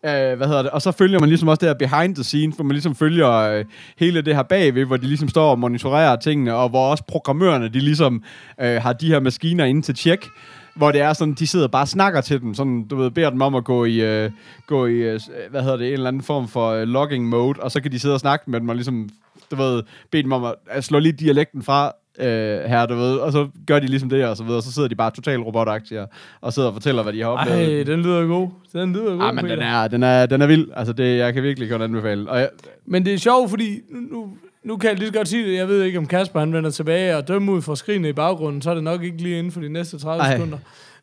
Øh, 0.05 0.37
hvad 0.37 0.47
hedder 0.47 0.63
det? 0.63 0.71
Og 0.71 0.83
så 0.83 0.93
følger 0.93 1.21
man 1.21 1.29
ligesom 1.29 1.49
også 1.49 1.61
det 1.61 1.69
her 1.69 1.89
behind 1.89 2.15
the 2.15 2.25
scenes, 2.25 2.57
hvor 2.57 2.65
man 2.65 2.73
ligesom 2.73 2.95
følger 2.95 3.31
øh, 3.31 3.65
hele 3.99 4.23
det 4.23 4.37
her 4.37 4.43
bagved, 4.43 4.85
hvor 4.85 4.97
de 4.97 5.07
ligesom 5.07 5.29
står 5.29 5.51
og 5.51 5.59
monitorerer 5.59 6.17
tingene, 6.17 6.55
og 6.55 6.69
hvor 6.69 6.91
også 6.91 7.05
programmørerne, 7.05 7.69
de 7.69 7.81
ligesom 7.81 8.23
øh, 8.61 8.83
har 8.83 8.93
de 8.93 9.09
her 9.09 9.21
maskiner 9.21 9.65
inde 9.65 9.83
til 9.83 9.95
tjek, 9.95 10.27
hvor 10.75 10.93
det 10.93 11.01
er 11.01 11.13
sådan, 11.13 11.35
de 11.35 11.47
sidder 11.47 11.67
og 11.67 11.71
bare 11.71 11.83
og 11.83 11.89
snakker 11.89 12.21
til 12.21 12.41
dem, 12.41 12.55
sådan, 12.55 12.87
du 12.89 12.97
ved, 12.97 13.11
beder 13.11 13.31
dem 13.31 13.43
om 13.43 13.55
at 13.55 13.65
gå 13.65 13.85
i, 13.85 14.01
øh, 14.01 14.31
gå 14.67 14.87
i 14.87 14.93
øh, 14.93 15.15
øh, 15.15 15.51
hvad 15.51 15.63
hedder 15.63 15.77
det, 15.77 15.87
en 15.87 15.93
eller 15.93 16.09
anden 16.09 16.23
form 16.23 16.49
for 16.49 16.71
øh, 16.71 16.83
logging 16.83 17.29
mode, 17.29 17.61
og 17.61 17.71
så 17.71 17.81
kan 17.83 17.93
de 17.93 17.99
sidde 17.99 18.15
og 18.15 18.21
snakke 18.21 18.51
med 18.51 18.61
dem, 18.61 18.69
og 18.69 18.75
ligesom, 18.75 19.09
du 19.51 19.57
ved, 19.57 19.83
bede 20.11 20.23
dem 20.23 20.33
om 20.33 20.45
at, 20.45 20.55
at 20.71 20.85
slå 20.85 20.99
lige 20.99 21.13
dialekten 21.13 21.63
fra, 21.63 21.93
øh, 22.21 22.61
her, 22.71 22.87
du 22.87 22.95
ved, 22.95 23.17
og 23.17 23.33
så 23.33 23.49
gør 23.67 23.79
de 23.79 23.87
ligesom 23.87 24.09
det, 24.09 24.25
og 24.25 24.37
så 24.37 24.43
videre, 24.45 24.59
og 24.59 24.63
så 24.63 24.73
sidder 24.73 24.89
de 24.89 24.95
bare 24.95 25.11
totalt 25.11 25.47
robotaktier, 25.47 26.07
og 26.41 26.53
sidder 26.53 26.69
og 26.69 26.75
fortæller, 26.75 27.03
hvad 27.03 27.13
de 27.13 27.21
har 27.23 27.29
oplevet. 27.29 27.79
Ej, 27.79 27.83
den 27.85 28.03
lyder 28.03 28.27
god. 28.27 28.49
Den 28.73 28.93
lyder 28.93 29.17
god, 29.17 29.25
Ja, 29.25 29.33
men 29.33 29.45
Peter. 29.45 29.55
den 29.57 29.65
er, 29.65 29.89
den 29.89 30.03
er, 30.03 30.27
den 30.27 30.43
er 30.43 30.47
vild. 30.47 30.69
Altså, 30.77 30.93
det, 30.93 31.19
jeg 31.19 31.35
kan 31.35 31.43
virkelig 31.43 31.71
godt 31.71 31.83
anbefale. 31.83 32.31
Og 32.31 32.39
jeg, 32.41 32.49
Men 32.87 33.05
det 33.05 33.15
er 33.15 33.19
sjovt, 33.19 33.51
fordi 33.51 33.79
nu, 33.91 34.29
nu, 34.65 34.77
kan 34.77 34.91
jeg 34.91 34.99
lige 34.99 35.09
så 35.09 35.13
godt 35.15 35.29
sige 35.29 35.49
det. 35.51 35.57
Jeg 35.57 35.69
ved 35.69 35.83
ikke, 35.83 35.99
om 35.99 36.07
Kasper 36.07 36.41
han 36.41 36.53
vender 36.53 36.71
tilbage 36.71 37.17
og 37.17 37.29
dømmer 37.29 37.53
ud 37.53 37.63
fra 37.63 37.77
skrigene 37.77 38.09
i 38.09 38.13
baggrunden, 38.13 38.63
så 38.63 38.71
er 38.71 38.75
det 38.75 38.85
nok 38.85 39.03
ikke 39.03 39.23
lige 39.23 39.39
inden 39.39 39.53
for 39.53 39.61
de 39.61 39.69
næste 39.69 39.99
30 39.99 40.23
Ej. 40.23 40.33
sekunder. 40.37 40.59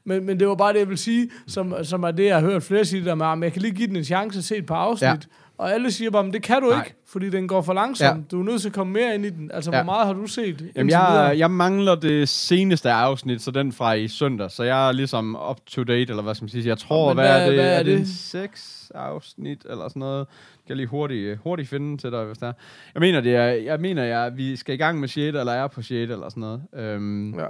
Men, 0.05 0.25
men 0.25 0.39
det 0.39 0.47
var 0.47 0.55
bare 0.55 0.73
det, 0.73 0.79
jeg 0.79 0.89
vil 0.89 0.97
sige, 0.97 1.29
som, 1.47 1.73
som 1.83 2.03
er 2.03 2.11
det, 2.11 2.25
jeg 2.25 2.35
har 2.35 2.41
hørt 2.41 2.63
flere 2.63 2.85
sige, 2.85 3.05
der 3.05 3.15
med, 3.15 3.25
at 3.25 3.39
jeg 3.41 3.53
kan 3.53 3.61
lige 3.61 3.73
give 3.73 3.87
den 3.87 3.95
en 3.95 4.03
chance 4.03 4.37
at 4.37 4.43
se 4.43 4.57
et 4.57 4.65
par 4.65 4.75
afsnit. 4.75 5.07
Ja. 5.07 5.15
Ja. 5.59 5.63
Og 5.63 5.73
alle 5.73 5.91
siger 5.91 6.11
bare, 6.11 6.23
men 6.23 6.33
det 6.33 6.43
kan 6.43 6.61
du 6.61 6.69
Nej. 6.69 6.79
ikke, 6.85 6.95
fordi 7.07 7.29
den 7.29 7.47
går 7.47 7.61
for 7.61 7.73
langsomt. 7.73 8.17
Ja. 8.17 8.23
Du 8.31 8.39
er 8.39 8.43
nødt 8.45 8.61
til 8.61 8.69
at 8.69 8.73
komme 8.75 8.93
mere 8.93 9.15
ind 9.15 9.25
i 9.25 9.29
den. 9.29 9.51
Altså, 9.53 9.71
Ja. 9.71 9.77
hvor 9.77 9.85
meget 9.85 10.05
har 10.07 10.13
du 10.13 10.27
set? 10.27 10.71
jamen, 10.75 10.89
jeg, 10.89 11.35
jeg 11.37 11.51
mangler 11.51 11.95
det 11.95 12.29
seneste 12.29 12.91
afsnit, 12.91 13.41
så 13.41 13.51
den 13.51 13.71
fra 13.71 13.93
i 13.93 14.07
søndag. 14.07 14.51
Så 14.51 14.63
jeg 14.63 14.87
er 14.87 14.91
ligesom 14.91 15.37
up 15.49 15.57
to 15.65 15.83
date, 15.83 16.01
eller 16.09 16.23
hvad 16.23 16.35
skal 16.35 16.43
man 16.43 16.49
sige. 16.49 16.67
Jeg 16.67 16.77
tror, 16.77 17.07
Men 17.07 17.15
hvad, 17.17 17.25
hvad- 17.27 17.41
er 17.41 17.45
det? 17.45 17.55
hvad 17.55 17.65
er 17.73 17.79
er 17.79 17.83
det? 17.83 17.99
det? 17.99 18.07
seks 18.07 18.91
afsnit, 18.95 19.65
eller 19.69 19.87
sådan 19.89 19.99
noget. 19.99 20.27
Kan 20.27 20.69
jeg 20.69 20.77
lige 20.77 20.87
hurtigt, 20.87 21.39
hurtigt 21.43 21.69
finde 21.69 21.97
til 21.97 22.11
dig, 22.11 22.23
hvis 22.25 22.37
der 22.37 22.47
er. 22.47 22.53
Jeg 22.93 22.99
mener, 22.99 23.21
det 23.21 23.35
er, 23.35 23.43
jeg 23.47 23.79
mener, 23.79 24.03
jeg, 24.03 24.31
vi 24.37 24.55
skal 24.55 24.73
i 24.75 24.77
gang 24.77 24.99
med 24.99 25.07
6. 25.07 25.17
eller 25.37 25.53
er 25.53 25.67
på 25.67 25.81
6. 25.81 25.91
eller 26.11 26.29
sådan 26.29 26.41
noget. 26.41 26.61
Øhm, 26.75 27.39
Ja. 27.39 27.45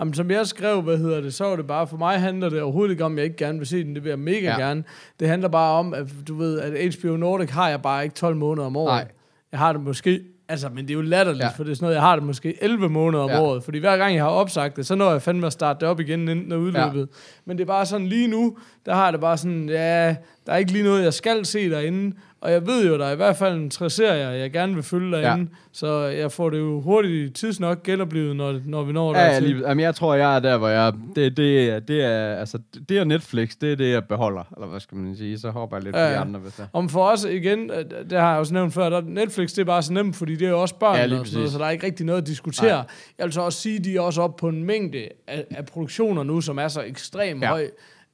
Jamen, 0.00 0.14
som 0.14 0.30
jeg 0.30 0.46
skrev, 0.46 0.80
hvad 0.82 0.98
hedder 0.98 1.20
det, 1.20 1.34
så 1.34 1.44
var 1.44 1.56
det 1.56 1.66
bare, 1.66 1.86
for 1.86 1.96
mig 1.96 2.20
handler 2.20 2.48
det 2.48 2.62
overhovedet 2.62 2.92
ikke 2.92 3.04
om, 3.04 3.12
at 3.12 3.16
jeg 3.16 3.24
ikke 3.24 3.36
gerne 3.36 3.58
vil 3.58 3.66
se 3.66 3.84
den, 3.84 3.94
det 3.94 4.04
vil 4.04 4.08
jeg 4.10 4.18
mega 4.18 4.38
Ja. 4.50 4.58
gerne. 4.58 4.84
Det 5.20 5.28
handler 5.28 5.48
bare 5.48 5.72
om, 5.78 5.94
at 5.94 6.06
du 6.28 6.34
ved, 6.34 6.60
at 6.60 6.94
HBO 6.94 7.16
Nordic 7.16 7.50
har 7.50 7.68
jeg 7.68 7.82
bare 7.82 8.04
ikke 8.04 8.14
12 8.14 8.36
måneder 8.36 8.66
om 8.66 8.76
året. 8.76 8.92
Nej. 8.92 9.08
Jeg 9.52 9.58
har 9.60 9.72
det 9.72 9.82
måske, 9.82 10.20
altså, 10.48 10.68
men 10.68 10.84
det 10.84 10.90
er 10.90 10.94
jo 10.94 11.00
latterligt, 11.00 11.44
Ja. 11.44 11.48
for 11.48 11.64
det 11.64 11.70
er 11.70 11.74
sådan 11.74 11.84
noget, 11.84 11.94
jeg 11.94 12.02
har 12.02 12.16
det 12.16 12.24
måske 12.24 12.58
11 12.64 12.88
måneder 12.88 13.22
om 13.24 13.30
Ja. 13.30 13.40
året, 13.42 13.62
fordi 13.64 13.78
hver 13.78 13.96
gang 13.96 14.14
jeg 14.14 14.22
har 14.22 14.30
opsagt 14.30 14.76
det, 14.76 14.86
så 14.86 14.94
når 14.94 15.10
jeg 15.10 15.22
fandme 15.22 15.46
at 15.46 15.52
starte 15.52 15.80
det 15.80 15.88
op 15.88 16.00
igen, 16.00 16.28
inden 16.28 16.52
er 16.52 16.56
udløbet. 16.56 17.00
Ja. 17.00 17.06
Men 17.44 17.58
det 17.58 17.62
er 17.64 17.66
bare 17.66 17.86
sådan, 17.86 18.06
lige 18.06 18.28
nu, 18.28 18.56
der 18.86 18.94
har 18.94 19.10
det 19.10 19.20
bare 19.20 19.36
sådan, 19.36 19.68
ja, 19.68 20.16
der 20.46 20.52
er 20.52 20.56
ikke 20.56 20.72
lige 20.72 20.84
noget, 20.84 21.02
jeg 21.04 21.14
skal 21.14 21.44
se 21.44 21.70
derinde, 21.70 22.16
og 22.40 22.52
jeg 22.52 22.66
ved 22.66 22.86
jo, 22.88 22.98
der 22.98 23.06
er 23.06 23.12
i 23.12 23.16
hvert 23.16 23.36
fald 23.36 23.54
en 23.54 23.70
tre 23.70 23.90
serier, 23.90 24.30
jeg 24.30 24.50
gerne 24.52 24.74
vil 24.74 24.82
følge 24.82 25.12
derinde, 25.16 25.44
ja. 25.50 25.56
så 25.72 26.00
jeg 26.00 26.32
får 26.32 26.50
det 26.50 26.58
jo 26.58 26.80
hurtigt 26.80 27.34
tidsnok 27.36 27.82
genoplevet, 27.82 28.36
når, 28.36 28.60
når 28.64 28.82
vi 28.82 28.92
når 28.92 29.14
Ja, 29.14 29.20
ja, 29.24 29.32
dertil. 29.34 29.48
lige, 29.48 29.68
jamen, 29.68 29.82
jeg 29.82 29.94
tror, 29.94 30.14
jeg 30.14 30.36
er 30.36 30.40
der, 30.40 30.56
hvor 30.58 30.68
jeg... 30.68 30.92
Det, 31.16 31.36
det, 31.36 31.70
er- 31.70 31.80
det, 31.80 32.04
er, 32.04 32.34
altså, 32.36 32.58
det 32.88 32.98
er 32.98 33.04
Netflix, 33.04 33.56
det 33.60 33.72
er 33.72 33.76
det, 33.76 33.90
jeg 33.90 34.04
beholder. 34.04 34.42
Eller 34.56 34.66
hvad 34.66 34.80
skal 34.80 34.96
man 34.98 35.16
sige? 35.16 35.38
Så 35.38 35.50
hopper 35.50 35.76
jeg 35.76 35.84
lidt 35.84 35.96
Ja, 35.96 36.02
på 36.02 36.08
de 36.08 36.12
ja. 36.14 36.20
andre, 36.20 36.40
hvis 36.40 36.52
der. 36.54 36.66
Om 36.72 36.88
for 36.88 37.04
os 37.08 37.24
igen, 37.24 37.70
øh, 37.70 37.84
det 38.10 38.20
har 38.20 38.30
jeg 38.30 38.38
også 38.38 38.54
nævnt 38.54 38.74
før, 38.74 38.88
der 38.88 39.00
Netflix 39.00 39.50
det 39.50 39.58
er 39.58 39.64
bare 39.64 39.82
så 39.82 39.92
nemt, 39.92 40.16
fordi 40.16 40.36
det 40.36 40.46
er 40.46 40.50
jo 40.50 40.60
også 40.60 40.74
børn, 40.74 40.96
Ja, 40.96 41.06
ja, 41.06 41.12
og 41.14 41.18
præcis. 41.18 41.50
så 41.50 41.58
der 41.58 41.64
er 41.64 41.70
ikke 41.70 41.86
rigtig 41.86 42.06
noget 42.06 42.20
at 42.20 42.26
diskutere. 42.26 42.68
Nej. 42.76 42.84
Jeg 43.18 43.24
vil 43.24 43.32
så 43.32 43.40
også 43.40 43.60
sige, 43.60 43.78
de 43.78 43.96
er 43.96 44.00
også 44.00 44.22
oppe 44.22 44.40
på 44.40 44.48
en 44.48 44.64
mængde 44.64 45.08
af, 45.26 45.44
af 45.50 45.66
produktioner 45.66 46.22
nu, 46.22 46.40
som 46.40 46.58
er 46.58 46.68
så 46.68 46.82
ekstremt 46.82 47.40
Ja. 47.42 47.46
ja. 47.46 47.52
høj, 47.52 47.66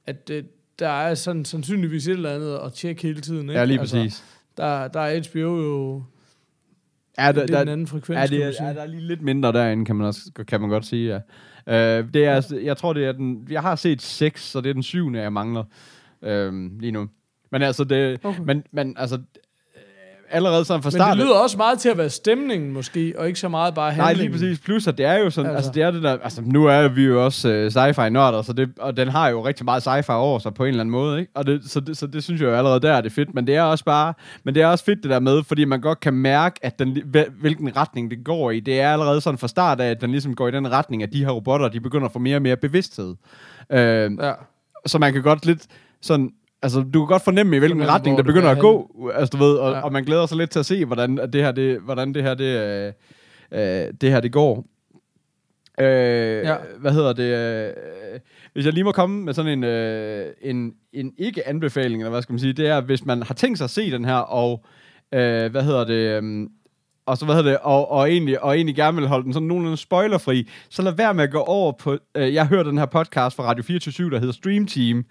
at 0.07 0.29
øh, 0.31 0.43
der 0.79 0.89
er 0.89 1.15
sådan, 1.15 1.45
sandsynligvis 1.45 2.07
et 2.07 2.11
eller 2.11 2.35
andet 2.35 2.59
at 2.65 2.73
tjekke 2.73 3.01
hele 3.01 3.21
tiden. 3.21 3.49
Ikke? 3.49 3.59
Ja, 3.59 3.65
lige 3.65 3.79
Altså, 3.79 3.95
præcis. 3.95 4.23
der, 4.57 4.87
der 4.87 4.99
er 4.99 5.21
HBO 5.29 5.39
jo 5.39 6.03
Er 7.17 7.31
lidt 7.31 7.51
en 7.51 7.55
anden 7.55 7.87
frekvens, 7.87 8.17
Ja, 8.17 8.27
kan 8.27 8.37
det 8.37 8.59
er, 8.59 8.65
er 8.65 8.73
der 8.73 8.81
er 8.81 8.87
lige 8.87 9.01
lidt 9.01 9.21
mindre 9.21 9.51
derinde, 9.51 9.85
kan 9.85 9.95
man, 9.95 10.07
også, 10.07 10.21
kan 10.47 10.61
man 10.61 10.69
godt 10.69 10.85
sige, 10.85 11.07
ja. 11.07 11.19
Uh, 11.67 12.07
det 12.13 12.25
er, 12.25 12.55
jeg 12.63 12.77
tror, 12.77 12.93
det 12.93 13.05
er 13.05 13.11
den... 13.11 13.47
Jeg 13.49 13.61
har 13.61 13.75
set 13.75 14.01
seks, 14.01 14.43
så 14.43 14.61
det 14.61 14.69
er 14.69 14.73
den 14.73 14.83
syvende, 14.83 15.21
jeg 15.21 15.33
mangler 15.33 15.63
uh, 16.21 16.79
lige 16.79 16.91
nu. 16.91 17.09
Men 17.51 17.61
altså, 17.61 17.83
det... 17.83 18.19
Okay. 18.25 18.39
Men, 18.39 18.63
men 18.71 18.97
altså... 18.97 19.19
øh, 20.33 20.37
Allerede 20.37 20.65
sådan 20.65 20.83
fra 20.83 20.87
Men 20.87 20.91
start... 20.91 21.17
det 21.17 21.25
lyder 21.25 21.35
også 21.35 21.57
meget 21.57 21.79
til 21.79 21.89
at 21.89 21.97
være 21.97 22.09
stemningen 22.09 22.73
måske, 22.73 23.13
og 23.17 23.27
ikke 23.27 23.39
så 23.39 23.47
meget 23.49 23.73
bare 23.73 23.97
Nej, 23.97 24.05
handlingen. 24.05 24.39
lige 24.39 24.49
præcis. 24.51 24.65
Plus, 24.65 24.87
at 24.87 24.97
det 24.97 25.05
er 25.05 25.13
jo 25.13 25.29
sådan, 25.29 25.51
altså, 25.51 25.57
Altså. 25.57 25.71
det 25.71 25.83
er 25.83 25.91
det 25.91 26.03
der, 26.03 26.17
altså 26.23 26.41
nu 26.45 26.65
er 26.65 26.87
vi 26.87 27.03
jo 27.05 27.25
også 27.25 27.49
uh, 27.49 27.53
sci-fi-nørder, 27.71 28.41
så 28.41 28.53
det, 28.53 28.69
og 28.79 28.97
den 28.97 29.07
har 29.07 29.29
jo 29.29 29.45
rigtig 29.45 29.65
meget 29.65 29.87
sci-fi 29.87 30.11
over 30.13 30.39
sig 30.39 30.53
på 30.53 30.63
en 30.63 30.69
eller 30.69 30.79
anden 30.81 30.91
måde, 30.91 31.19
ikke? 31.19 31.31
Og 31.35 31.45
det, 31.47 31.61
så, 31.65 31.79
det, 31.79 31.97
så 31.97 32.07
det 32.07 32.23
synes 32.23 32.41
jeg 32.41 32.47
jo 32.47 32.53
allerede 32.55 32.79
der 32.79 32.93
er 32.93 33.01
det 33.01 33.11
fedt, 33.11 33.33
men 33.35 33.47
det 33.47 33.55
er 33.55 33.61
også 33.63 33.83
bare, 33.85 34.13
men 34.43 34.55
det 34.55 34.63
er 34.63 34.67
også 34.67 34.85
fedt 34.85 35.03
det 35.03 35.11
der 35.11 35.19
med, 35.19 35.43
fordi 35.43 35.65
man 35.65 35.81
godt 35.81 35.99
kan 35.99 36.13
mærke, 36.13 36.59
at 36.65 36.79
den, 36.79 36.97
hvil- 37.05 37.31
hvilken 37.41 37.77
retning 37.77 38.11
det 38.11 38.23
går 38.25 38.51
i. 38.51 38.59
Det 38.59 38.81
er 38.81 38.93
allerede 38.93 39.21
sådan 39.21 39.37
fra 39.37 39.47
start 39.47 39.81
af, 39.81 39.89
at 39.89 40.01
den 40.01 40.11
ligesom 40.11 40.35
går 40.35 40.47
i 40.47 40.51
den 40.51 40.71
retning, 40.71 41.03
at 41.03 41.13
de 41.13 41.25
her 41.25 41.31
robotter, 41.31 41.67
de 41.69 41.79
begynder 41.79 42.05
at 42.05 42.13
få 42.13 42.19
mere 42.19 42.35
og 42.35 42.41
mere 42.41 42.57
bevidsthed. 42.57 43.15
Uh, 43.69 43.77
Ja. 43.77 44.31
så 44.85 44.99
man 44.99 45.13
kan 45.13 45.21
godt 45.21 45.45
lidt 45.45 45.65
sådan, 46.01 46.29
altså 46.63 46.81
du 46.81 46.99
kan 46.99 47.07
godt 47.07 47.23
fornemme 47.23 47.55
i 47.55 47.59
hvilken 47.59 47.77
Fornemme, 47.77 47.93
retning 47.93 48.17
det 48.17 48.25
begynder 48.25 48.47
er 48.47 48.55
at 48.55 48.59
gå, 48.59 49.11
altså 49.13 49.37
du 49.37 49.43
ved, 49.43 49.55
og, 49.55 49.73
ja. 49.73 49.81
Og 49.81 49.91
man 49.91 50.03
glæder 50.03 50.25
sig 50.25 50.37
lidt 50.37 50.49
til 50.49 50.59
at 50.59 50.65
se, 50.65 50.85
hvordan 50.85 51.19
at 51.19 51.33
det 51.33 51.43
her, 51.43 51.51
det, 51.51 51.79
hvordan 51.79 52.13
det 52.13 52.23
her, 52.23 52.33
det, 52.33 52.45
øh, 52.45 52.93
øh, 53.51 53.93
det 54.01 54.11
her, 54.11 54.19
det 54.19 54.31
går. 54.31 54.65
Øh, 55.79 56.45
ja. 56.45 56.55
Hvad 56.79 56.91
hedder 56.91 57.13
det? 57.13 57.23
Øh, 57.23 58.19
hvis 58.53 58.65
jeg 58.65 58.73
lige 58.73 58.83
må 58.83 58.91
komme 58.91 59.25
med 59.25 59.33
sådan 59.33 59.51
en, 59.51 59.63
øh, 59.63 60.33
en, 60.41 60.73
en 60.93 61.13
ikke-anbefaling, 61.17 62.01
eller 62.01 62.11
hvad 62.11 62.21
skal 62.21 62.33
man 62.33 62.39
sige, 62.39 62.53
det 62.53 62.67
er, 62.67 62.81
hvis 62.81 63.05
man 63.05 63.23
har 63.23 63.33
tænkt 63.33 63.57
sig 63.57 63.65
at 63.65 63.71
se 63.71 63.91
den 63.91 64.05
her, 64.05 64.15
og 64.15 64.65
øh, 65.13 65.51
hvad 65.51 65.63
hedder 65.63 65.85
det... 65.85 66.23
Øh, 66.23 66.47
og 67.05 67.17
så 67.17 67.25
hvad 67.25 67.35
hedder 67.35 67.49
det, 67.49 67.59
og, 67.59 67.91
og, 67.91 68.11
egentlig, 68.11 68.43
og 68.43 68.55
egentlig 68.55 68.75
gerne 68.75 68.97
vil 68.97 69.07
holde 69.07 69.23
den 69.23 69.33
sådan 69.33 69.47
nogenlunde 69.47 69.77
spoilerfri, 69.77 70.49
så 70.69 70.81
lad 70.81 70.91
være 70.91 71.13
med 71.13 71.23
at 71.23 71.31
gå 71.31 71.39
over 71.39 71.71
på, 71.71 71.97
øh, 72.15 72.33
jeg 72.33 72.47
hørte 72.47 72.69
den 72.69 72.77
her 72.77 72.85
podcast 72.85 73.35
fra 73.35 73.43
Radio 73.43 73.63
24 73.63 74.09
der 74.09 74.19
hedder 74.19 74.33
Stream 74.33 74.67
Team, 74.67 75.05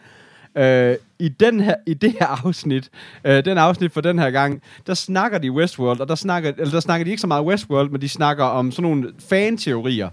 Øh, 0.57 0.97
i, 1.19 1.29
den 1.29 1.61
her, 1.61 1.75
I 1.87 1.95
det 1.95 2.15
her 2.21 2.47
afsnit, 2.47 2.91
øh, 3.25 3.45
den 3.45 3.59
afsnit 3.59 3.93
for 3.93 4.01
den 4.01 4.19
her 4.19 4.31
gang, 4.31 4.63
der 4.87 4.95
snakker 4.95 5.39
de 5.39 5.53
Westworld, 5.53 6.01
og 6.01 6.09
der 6.09 6.15
snakker, 6.15 6.53
eller 6.59 6.73
der 6.73 6.81
snakker 6.81 7.05
de 7.05 7.11
ikke 7.11 7.21
så 7.21 7.27
meget 7.27 7.45
Westworld, 7.45 7.91
men 7.91 8.01
de 8.01 8.09
snakker 8.09 8.45
om 8.45 8.73
sådan 8.73 8.83
nogle 8.83 9.09
fan-teorier. 9.29 10.09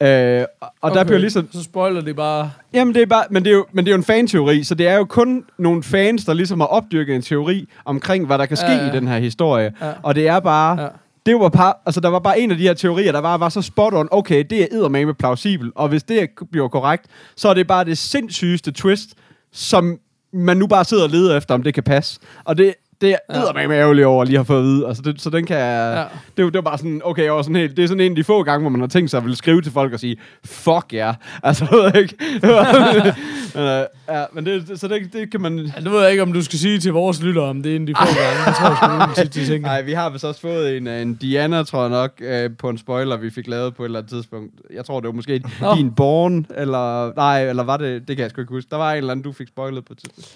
Øh, 0.00 0.44
og 0.60 0.68
og 0.80 0.94
der 0.94 1.04
bliver 1.04 1.18
ligesom... 1.18 1.48
Så 1.52 1.62
spoiler 1.62 2.00
det 2.00 2.16
bare... 2.16 2.50
Jamen, 2.72 2.94
det 2.94 3.02
er 3.02 3.06
bare, 3.06 3.24
men, 3.30 3.44
det 3.44 3.50
er 3.50 3.54
jo, 3.54 3.66
men 3.72 3.84
det 3.84 3.90
er 3.90 3.94
jo 3.94 3.98
en 3.98 4.04
fan-teori, 4.04 4.64
så 4.64 4.74
det 4.74 4.88
er 4.88 4.96
jo 4.96 5.04
kun 5.04 5.44
nogle 5.58 5.82
fans, 5.82 6.24
der 6.24 6.34
ligesom 6.34 6.60
har 6.60 6.66
opdyrket 6.66 7.14
en 7.14 7.22
teori 7.22 7.68
omkring, 7.84 8.26
hvad 8.26 8.38
der 8.38 8.46
kan 8.46 8.56
ske 8.56 8.66
ja, 8.66 8.84
ja. 8.84 8.92
i 8.92 8.96
den 8.96 9.08
her 9.08 9.18
historie. 9.18 9.72
Ja. 9.80 9.92
Og 10.02 10.14
det 10.14 10.28
er 10.28 10.40
bare... 10.40 10.80
Ja. 10.80 10.88
Det 11.26 11.34
var 11.40 11.48
par, 11.48 11.82
altså 11.86 12.00
der 12.00 12.08
var 12.08 12.18
bare 12.18 12.40
en 12.40 12.50
af 12.50 12.56
de 12.56 12.62
her 12.62 12.74
teorier, 12.74 13.12
der 13.12 13.18
var, 13.18 13.36
var 13.36 13.48
så 13.48 13.62
spot 13.62 13.94
on, 13.94 14.08
okay, 14.10 14.44
det 14.50 14.62
er 14.62 14.66
eddermame 14.72 15.14
plausibel, 15.14 15.72
og 15.74 15.88
hvis 15.88 16.02
det 16.02 16.28
bliver 16.52 16.68
korrekt, 16.68 17.06
så 17.36 17.48
er 17.48 17.54
det 17.54 17.66
bare 17.66 17.84
det 17.84 17.98
sindssygeste 17.98 18.72
twist, 18.72 19.14
som 19.52 19.98
man 20.32 20.56
nu 20.56 20.66
bare 20.66 20.84
sidder 20.84 21.02
og 21.04 21.10
leder 21.10 21.36
efter, 21.36 21.54
om 21.54 21.62
det 21.62 21.74
kan 21.74 21.82
passe. 21.82 22.20
Og 22.44 22.58
det, 22.58 22.74
det 23.00 23.10
er 23.12 23.16
Ja. 23.34 23.40
eddermame 23.40 23.74
ærgerligt 23.74 24.06
over 24.06 24.22
at 24.22 24.28
lige 24.28 24.38
have 24.38 24.44
fået 24.44 24.58
at 24.58 24.64
vide. 24.64 24.86
Altså 24.88 25.02
det, 25.02 25.20
så 25.20 25.30
den 25.30 25.46
kan 25.46 25.56
jeg, 25.56 25.94
Ja. 26.36 26.42
det, 26.42 26.52
det 26.52 26.54
var 26.54 26.60
bare 26.70 26.78
sådan, 26.78 27.00
okay, 27.04 27.24
jeg 27.24 27.32
var 27.32 27.42
sådan 27.42 27.56
helt, 27.56 27.76
det 27.76 27.82
er 27.84 27.88
sådan 27.88 28.00
en 28.00 28.12
af 28.12 28.16
de 28.16 28.24
få 28.24 28.42
gange, 28.42 28.60
hvor 28.60 28.70
man 28.70 28.80
har 28.80 28.88
tænkt 28.88 29.10
sig 29.10 29.18
at 29.18 29.24
ville 29.24 29.36
skrive 29.36 29.62
til 29.62 29.72
folk 29.72 29.92
og 29.92 30.00
sige, 30.00 30.16
fuck 30.44 30.92
ja. 30.92 30.98
Yeah. 30.98 31.14
Altså, 31.42 31.64
jeg 31.70 31.78
ved 31.94 32.00
ikke. 32.02 32.14
men, 33.54 33.62
øh, 33.64 33.84
ja, 34.08 34.24
men 34.32 34.46
det, 34.46 34.68
det- 34.68 34.80
så 34.80 34.88
det, 34.88 35.12
det 35.12 35.30
kan 35.30 35.40
man... 35.40 35.58
Ja, 35.76 35.80
nu 35.80 35.90
ved 35.90 36.00
jeg 36.02 36.10
ikke, 36.10 36.22
om 36.22 36.32
du 36.32 36.42
skal 36.42 36.58
sige 36.58 36.78
til 36.78 36.92
vores 36.92 37.22
lyttere, 37.22 37.44
om 37.44 37.62
det 37.62 37.72
er 37.72 37.76
en 37.76 37.82
af 37.82 37.86
de 37.86 37.94
få 37.94 38.04
gange. 38.20 38.46
Det 38.46 38.54
tror 38.54 38.68
jeg 38.68 39.26
sgu 39.26 39.40
de- 39.40 39.46
tænker. 39.46 39.68
Nej, 39.68 39.82
vi 39.82 39.92
har 39.92 40.10
vist 40.10 40.24
også 40.24 40.40
fået 40.40 40.76
en, 40.76 40.86
øh, 40.86 41.02
en 41.02 41.14
Diana, 41.14 41.62
tror 41.62 41.80
jeg 41.80 41.90
nok, 41.90 42.10
øh, 42.20 42.50
på 42.58 42.68
en 42.68 42.78
spoiler, 42.78 43.16
vi 43.16 43.30
fik 43.30 43.46
lavet 43.48 43.74
på 43.74 43.82
et 43.82 43.86
eller 43.86 43.98
andet 43.98 44.10
tidspunkt. 44.12 44.52
Jeg 44.74 44.84
tror, 44.84 45.00
det 45.00 45.06
var 45.06 45.12
måske 45.12 45.42
Nå. 45.60 45.74
din 45.76 45.92
Born, 45.94 46.46
eller... 46.56 47.12
Nej, 47.16 47.48
eller 47.48 47.62
var 47.62 47.76
det... 47.76 48.08
Det 48.08 48.16
kan 48.16 48.22
jeg 48.22 48.30
sgu 48.30 48.40
ikke 48.40 48.52
huske. 48.54 48.70
Der 48.70 48.76
var 48.76 48.90
en 48.92 48.96
eller 48.98 49.10
anden, 49.10 49.24
du 49.24 49.32
fik 49.32 49.48
spoilet 49.48 49.84
på 49.84 49.92
et 49.92 49.98
tidspunkt. 49.98 50.30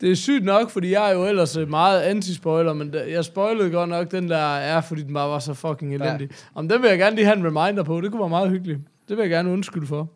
Det 0.00 0.10
er 0.10 0.14
sygt 0.14 0.44
nok, 0.44 0.70
fordi 0.70 0.92
jeg 0.92 1.10
er 1.10 1.14
jo 1.14 1.24
ellers 1.26 1.58
meget 1.68 2.02
anti-spoiler, 2.02 2.72
men 2.72 2.94
jeg 3.08 3.24
spoilede 3.24 3.70
godt 3.70 3.88
nok 3.88 4.10
den 4.10 4.28
der 4.30 4.36
er, 4.56 4.80
fordi 4.80 5.02
den 5.02 5.14
bare 5.14 5.28
var 5.28 5.38
så 5.38 5.54
fucking 5.54 5.94
elendig. 5.94 6.28
Ja. 6.30 6.34
Om 6.54 6.68
den 6.68 6.82
vil 6.82 6.88
jeg 6.88 6.98
gerne 6.98 7.16
lige 7.16 7.24
have 7.26 7.36
en 7.38 7.44
reminder 7.46 7.82
på. 7.82 8.00
Det 8.00 8.10
kunne 8.10 8.20
være 8.20 8.28
meget 8.28 8.50
hyggeligt. 8.50 8.78
Det 9.08 9.16
vil 9.16 9.22
jeg 9.22 9.30
gerne 9.30 9.50
undskylde 9.50 9.86
for. 9.86 10.08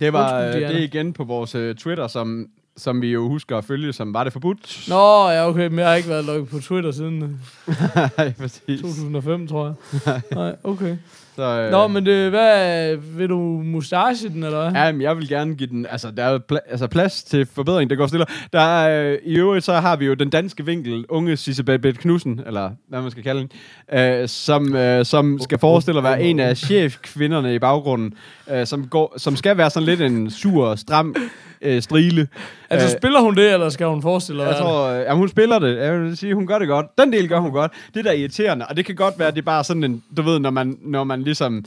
Det 0.00 0.12
var 0.12 0.32
Undskyld, 0.44 0.54
øh, 0.54 0.68
Diana. 0.68 0.78
det 0.78 0.84
igen 0.84 1.12
på 1.12 1.24
vores 1.24 1.54
øh, 1.54 1.74
Twitter, 1.74 2.06
som, 2.06 2.46
som 2.76 3.02
vi 3.02 3.12
jo 3.12 3.28
husker 3.28 3.58
at 3.58 3.64
følge, 3.64 3.92
som 3.92 4.14
var 4.14 4.24
det 4.24 4.32
forbudt. 4.32 4.84
Nå, 4.88 5.28
ja, 5.30 5.48
okay, 5.48 5.68
men 5.68 5.78
jeg 5.78 5.88
har 5.88 5.94
ikke 5.94 6.08
været 6.08 6.24
logget 6.24 6.48
på 6.48 6.58
Twitter 6.58 6.90
siden 6.90 7.22
øh, 7.22 7.74
Nej, 8.18 8.32
præcis. 8.38 8.80
2005, 8.80 9.46
tror 9.48 9.64
jeg. 10.04 10.20
Nej, 10.34 10.56
okay. 10.64 10.96
Så, 11.38 11.60
øh, 11.60 11.70
Nå, 11.70 11.88
men 11.88 12.06
det, 12.06 12.30
hvad, 12.30 12.96
vil 12.96 13.28
du 13.28 13.38
mustache 13.64 14.28
den, 14.28 14.42
eller 14.42 14.70
hvad? 14.70 14.82
Ja, 14.82 14.92
men 14.92 15.02
jeg 15.02 15.16
vil 15.16 15.28
gerne 15.28 15.54
give 15.54 15.68
den, 15.68 15.86
altså 15.90 16.10
der 16.10 16.24
er 16.24 16.38
pla- 16.52 16.70
altså, 16.70 16.86
plads 16.86 17.22
til 17.22 17.46
forbedring, 17.46 17.90
det 17.90 17.98
går 17.98 18.06
stille. 18.06 18.26
Der 18.52 18.60
er, 18.60 19.12
øh, 19.12 19.18
I 19.24 19.36
øvrigt 19.38 19.64
så 19.64 19.72
har 19.74 19.96
vi 19.96 20.06
jo 20.06 20.14
den 20.14 20.30
danske 20.30 20.66
vinkel, 20.66 21.04
unge 21.08 21.36
Sissebeth 21.36 21.98
Knudsen, 21.98 22.40
eller 22.46 22.70
hvad 22.88 23.02
man 23.02 23.10
skal 23.10 23.22
kalde 23.22 23.48
hende, 23.90 24.22
øh, 24.22 24.28
som, 24.28 24.76
øh, 24.76 25.04
som 25.04 25.38
skal 25.40 25.58
forestille 25.58 25.98
at 25.98 26.04
være 26.04 26.22
en 26.22 26.40
af 26.40 26.56
chefkvinderne 26.56 27.54
i 27.54 27.58
baggrunden, 27.58 28.14
øh, 28.50 28.66
som, 28.66 28.86
går, 28.86 29.14
som 29.16 29.36
skal 29.36 29.56
være 29.56 29.70
sådan 29.70 29.86
lidt 29.86 30.00
en 30.00 30.30
sur, 30.30 30.74
stram 30.74 31.14
øh, 31.62 31.82
strile. 31.82 32.28
Altså, 32.70 32.86
Øh, 32.86 32.98
spiller 33.00 33.20
hun 33.20 33.36
det, 33.36 33.52
eller 33.52 33.68
skal 33.68 33.86
hun 33.86 34.02
forestille 34.02 34.42
jeg 34.42 34.50
dig? 34.50 34.60
tror, 34.60 34.88
øh, 34.88 35.00
ja, 35.00 35.14
hun 35.14 35.28
spiller 35.28 35.58
det. 35.58 35.76
Jeg 35.78 36.00
vil 36.00 36.16
sige, 36.16 36.34
hun 36.34 36.46
gør 36.46 36.58
det 36.58 36.68
godt. 36.68 36.86
Den 36.98 37.12
del 37.12 37.28
gør 37.28 37.38
hun 37.38 37.50
godt. 37.52 37.72
Det 37.94 38.04
der 38.04 38.10
er 38.10 38.14
irriterende, 38.14 38.66
og 38.66 38.76
det 38.76 38.84
kan 38.84 38.94
godt 38.94 39.18
være, 39.18 39.28
at 39.28 39.34
det 39.34 39.40
er 39.40 39.44
bare 39.46 39.64
sådan 39.64 39.84
en, 39.84 40.02
du 40.16 40.22
ved, 40.22 40.38
når 40.38 40.50
man, 40.50 40.78
når 40.82 41.04
man 41.04 41.22
ligesom, 41.22 41.64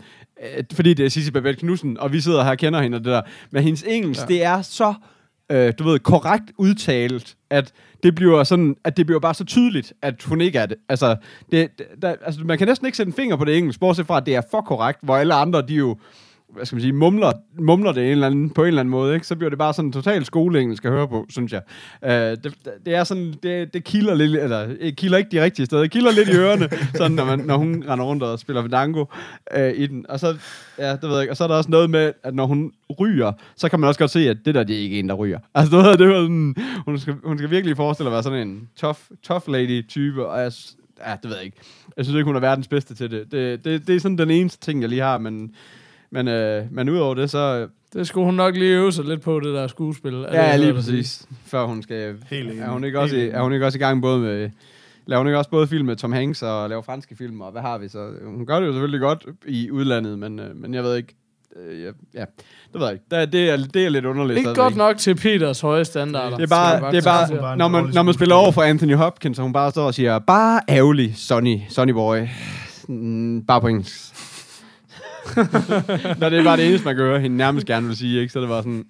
øh, 0.58 0.64
fordi 0.74 0.94
det 0.94 1.06
er 1.06 1.10
Sissi 1.10 1.32
Babette 1.32 1.60
Knudsen, 1.60 2.00
og 2.00 2.14
vi 2.14 2.22
sidder 2.22 2.44
her 2.44 2.52
og 2.52 2.58
kender 2.58 2.82
hende 2.82 2.96
og 2.96 3.04
det 3.04 3.12
der, 3.12 3.22
men 3.52 3.64
hendes 3.64 3.84
engelsk, 3.88 4.22
ja. 4.22 4.26
det 4.28 4.44
er 4.44 4.62
så, 4.62 4.94
øh, 5.52 5.74
du 5.80 5.84
ved, 5.84 6.00
korrekt 6.00 6.46
udtalt, 6.58 7.36
at 7.50 7.72
det 8.04 8.16
bliver 8.16 8.44
sådan, 8.44 8.76
at 8.84 8.98
det 8.98 9.06
bliver 9.06 9.20
bare 9.20 9.34
så 9.34 9.44
tydeligt, 9.46 9.94
at 10.02 10.24
hun 10.24 10.42
ikke 10.42 10.60
er 10.60 10.66
det. 10.66 10.78
Altså, 10.90 11.16
det, 11.52 11.70
der, 12.02 12.16
altså 12.26 12.42
man 12.44 12.58
kan 12.58 12.68
næsten 12.68 12.86
ikke 12.86 12.98
sætte 12.98 13.10
en 13.10 13.14
finger 13.14 13.36
på 13.36 13.46
det 13.46 13.58
engelsk, 13.58 13.80
bortset 13.80 14.08
fra, 14.08 14.18
at 14.18 14.26
det 14.26 14.36
er 14.36 14.42
for 14.52 14.62
korrekt, 14.62 15.00
hvor 15.04 15.18
alle 15.18 15.34
andre, 15.34 15.62
de 15.62 15.74
jo, 15.74 15.98
hvad 16.56 16.66
skal 16.66 16.76
man 16.76 16.82
sige, 16.82 16.94
mumler, 16.94 17.32
mumler 17.60 17.92
det 17.92 18.04
en 18.04 18.12
eller 18.12 18.28
anden, 18.28 18.50
på 18.50 18.62
en 18.62 18.68
eller 18.68 18.80
anden 18.80 18.92
måde, 18.92 19.14
ikke? 19.14 19.28
så 19.28 19.36
bliver 19.36 19.50
det 19.50 19.60
bare 19.60 19.74
sådan 19.74 19.92
totalt 19.92 20.26
skoleengelsk 20.26 20.86
at 20.86 20.92
høre 20.92 21.08
på, 21.08 21.26
synes 21.30 21.54
jeg. 21.54 21.62
Uh, 22.02 22.10
det, 22.44 22.54
det, 22.86 22.96
er 22.96 23.04
sådan, 23.04 23.34
det, 23.44 23.74
det 23.74 23.84
kilder 23.84 24.14
lidt, 24.14 24.36
eller 24.36 24.68
det 24.68 24.98
kilder 24.98 25.18
ikke 25.18 25.30
de 25.32 25.44
rigtige 25.44 25.66
steder, 25.66 25.82
det 25.82 25.92
kilder 25.92 26.12
lidt 26.12 26.30
i 26.30 26.38
ørerne, 26.38 26.70
sådan 26.98 27.12
når, 27.12 27.26
man, 27.26 27.40
når 27.40 27.58
hun 27.58 27.84
render 27.90 28.06
rundt 28.06 28.24
og 28.24 28.40
spiller 28.40 28.62
Fandango 28.62 29.06
uh, 29.58 29.70
i 29.76 29.88
den. 29.88 30.06
Og 30.10 30.20
så, 30.20 30.38
ja, 30.78 30.92
det 30.92 31.04
ved 31.04 31.12
jeg 31.12 31.22
ikke, 31.22 31.34
og 31.34 31.38
så 31.38 31.44
er 31.44 31.48
der 31.48 31.56
også 31.56 31.72
noget 31.72 31.90
med, 31.90 32.14
at 32.24 32.36
når 32.36 32.46
hun 32.46 32.72
ryger, 33.00 33.32
så 33.56 33.70
kan 33.70 33.80
man 33.80 33.88
også 33.88 34.00
godt 34.00 34.12
se, 34.12 34.30
at 34.30 34.38
det 34.46 34.56
der, 34.56 34.64
det 34.64 34.76
er 34.76 34.80
ikke 34.80 35.00
en, 35.00 35.10
der 35.10 35.16
ryger. 35.16 35.40
Altså, 35.56 35.92
det, 35.92 36.00
det 36.00 36.08
var 36.08 36.22
sådan, 36.22 36.56
hun 36.86 37.00
skal, 37.00 37.16
hun 37.24 37.38
skal 37.38 37.50
virkelig 37.50 37.78
forestille 37.78 38.10
at 38.10 38.14
være 38.14 38.24
sådan 38.24 38.48
en 38.48 38.70
tough, 38.76 38.98
tough 39.24 39.44
lady 39.48 39.88
type, 39.88 40.26
og 40.26 40.42
jeg, 40.42 40.52
ja, 41.08 41.16
det 41.22 41.30
ved 41.30 41.36
jeg 41.36 41.46
ikke. 41.46 41.58
Jeg 41.98 42.06
synes 42.06 42.16
ikke, 42.16 42.26
hun 42.26 42.36
er 42.36 42.40
verdens 42.40 42.68
bedste 42.68 42.96
til 42.96 43.12
det. 43.12 43.32
Det, 43.32 43.66
det, 43.66 43.88
det 43.88 43.96
er 43.96 44.00
sådan 44.00 44.18
den 44.18 44.32
eneste 44.32 44.60
ting, 44.60 44.82
jeg 44.82 44.90
lige 44.90 45.02
har, 45.02 45.18
men 45.18 45.52
men, 46.12 46.28
øh, 46.28 46.64
men 46.72 46.90
udover 46.90 47.14
det, 47.16 47.30
så... 47.30 47.68
Det 47.94 48.08
skulle 48.08 48.26
hun 48.26 48.34
nok 48.34 48.56
lige 48.56 48.72
øve 48.76 48.92
sig 48.92 49.06
lidt 49.06 49.22
på, 49.22 49.40
det 49.40 49.54
der 49.54 49.68
skuespil. 49.68 50.14
Er 50.14 50.18
det, 50.20 50.34
Ja, 50.34 50.48
jeg 50.50 50.60
lige 50.60 50.74
præcis. 50.74 51.26
Før 51.46 51.66
hun 51.66 51.84
skal... 51.84 52.16
Helt 52.30 52.60
er, 52.60 52.70
hun 52.70 52.84
ikke 52.84 53.00
også 53.00 53.16
i, 53.16 53.28
er 53.30 53.42
hun 53.42 53.54
ikke 53.54 53.66
også 53.66 53.78
i 53.78 53.80
gang 53.80 54.02
både 54.02 54.20
med... 54.20 54.50
Laver 55.06 55.20
hun 55.20 55.28
ikke 55.28 55.38
også 55.38 55.50
både 55.50 55.68
film 55.68 55.86
med 55.86 55.96
Tom 55.96 56.12
Hanks 56.12 56.44
og 56.44 56.70
laver 56.70 56.82
franske 56.82 57.16
film, 57.16 57.42
og 57.42 57.52
hvad 57.52 57.62
har 57.62 57.78
vi 57.78 57.88
så? 57.90 58.10
Hun 58.26 58.46
gør 58.46 58.60
det 58.60 58.68
jo 58.68 58.72
selvfølgelig 58.72 59.00
godt 59.02 59.26
i 59.48 59.72
udlandet, 59.72 60.20
men, 60.20 60.40
øh, 60.40 60.56
men 60.56 60.74
jeg 60.74 60.84
ved 60.84 60.96
ikke... 60.96 61.16
Øh, 61.70 61.82
ja, 61.82 61.86
ja, 62.14 62.26
det 62.74 62.80
ved 62.82 62.82
jeg 62.86 62.94
ikke. 62.94 63.06
Det, 63.12 63.20
er- 63.20 63.26
det, 63.26 63.50
er, 63.50 63.58
det 63.74 63.86
er 63.86 63.90
lidt 63.90 64.06
underligt. 64.06 64.38
Ikke 64.38 64.54
godt 64.54 64.76
nok 64.76 64.98
til 64.98 65.16
Peters 65.16 65.62
høje 65.62 65.86
standarder. 65.86 66.38
Det 66.38 66.44
er 66.44 66.48
bare, 66.48 66.92
det 66.92 66.98
er 66.98 67.02
bare 67.04 67.42
var 67.42 67.52
en 67.52 67.58
når, 67.58 67.68
man, 67.68 67.90
når 67.94 68.04
man 68.04 68.14
spiller 68.14 68.36
over 68.36 68.52
for 68.52 68.62
Anthony 68.62 68.96
Hopkins, 68.96 69.40
og 69.40 69.44
hun 69.44 69.54
bare 69.54 69.72
står 69.72 69.86
og 69.86 69.94
siger, 69.94 70.20
bare 70.20 70.62
ærgerlig, 70.70 71.14
Sonny, 71.18 71.58
Sonny 71.70 71.92
boy. 71.92 72.18
Mm, 72.88 73.46
bare 73.46 73.62
på 73.62 73.68
engelsk. 73.68 74.11
Når 76.20 76.30
det 76.30 76.40
er 76.40 76.44
bare 76.44 76.58
det 76.58 76.68
eneste, 76.68 76.86
man 76.86 76.96
kan 76.96 77.06
høre 77.06 77.20
hende 77.20 77.38
nærmest 77.38 77.68
gerne 77.68 77.88
vil 77.88 77.98
sige, 77.98 78.22
ikke? 78.22 78.34
Så 78.34 78.42
det 78.42 78.50
var 78.50 78.62
sådan... 78.62 78.84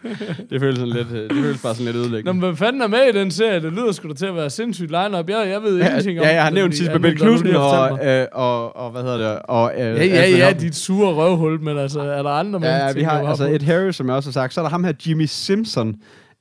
Det 0.50 0.60
føles 0.60 0.78
sådan 0.78 0.92
lidt, 0.94 1.08
øh, 1.12 1.22
det 1.30 1.32
føles 1.32 1.62
bare 1.62 1.74
sådan 1.74 1.84
lidt 1.86 1.96
Nå, 1.96 2.02
ødelæggende. 2.02 2.32
men 2.32 2.40
hvad 2.40 2.56
fanden 2.56 2.82
er 2.82 2.86
med 2.86 2.98
i 3.14 3.18
den 3.18 3.30
serie? 3.30 3.62
Det 3.62 3.72
lyder 3.72 3.92
sgu 3.92 4.08
da 4.08 4.14
til 4.14 4.26
at 4.26 4.34
være 4.34 4.50
sindssygt 4.50 4.90
line-up. 4.90 5.28
Jeg, 5.30 5.48
jeg 5.48 5.62
ved 5.62 5.78
Ja, 5.78 5.86
ingenting 5.86 6.18
om 6.18 6.24
ja, 6.24 6.34
jeg 6.34 6.42
har 6.42 6.50
nævnt 6.50 6.66
fordi- 6.74 6.76
sidst 6.76 6.90
andet 6.90 7.02
med 7.02 7.10
end 7.10 7.18
Bette 7.18 7.24
hvad 7.24 7.34
du 7.34 7.40
Knudsen 7.42 8.02
og, 8.02 8.06
øh, 8.20 8.26
og, 8.32 8.76
og, 8.76 8.90
hvad 8.90 9.02
hedder 9.02 9.16
det? 9.30 9.38
Og, 9.44 9.72
øh, 9.74 9.80
Ja, 9.80 10.04
ja, 10.04 10.30
ja, 10.36 10.52
dit 10.52 10.76
sure 10.76 11.14
røvhul, 11.14 11.60
men 11.60 11.78
altså, 11.78 12.00
er 12.00 12.22
der 12.22 12.30
andre 12.30 12.60
Ja, 12.66 12.86
ting, 12.86 12.96
vi 12.96 13.02
har 13.02 13.28
altså? 13.28 13.44
Ed 13.44 13.60
Harris, 13.60 13.96
som 13.96 14.06
jeg 14.08 14.16
også 14.16 14.28
har 14.28 14.32
sagt. 14.32 14.54
Så 14.54 14.60
er 14.60 14.64
der 14.64 14.70
ham 14.70 14.84
her, 14.84 14.92
Jimmy 15.06 15.26
Simpson. 15.26 15.94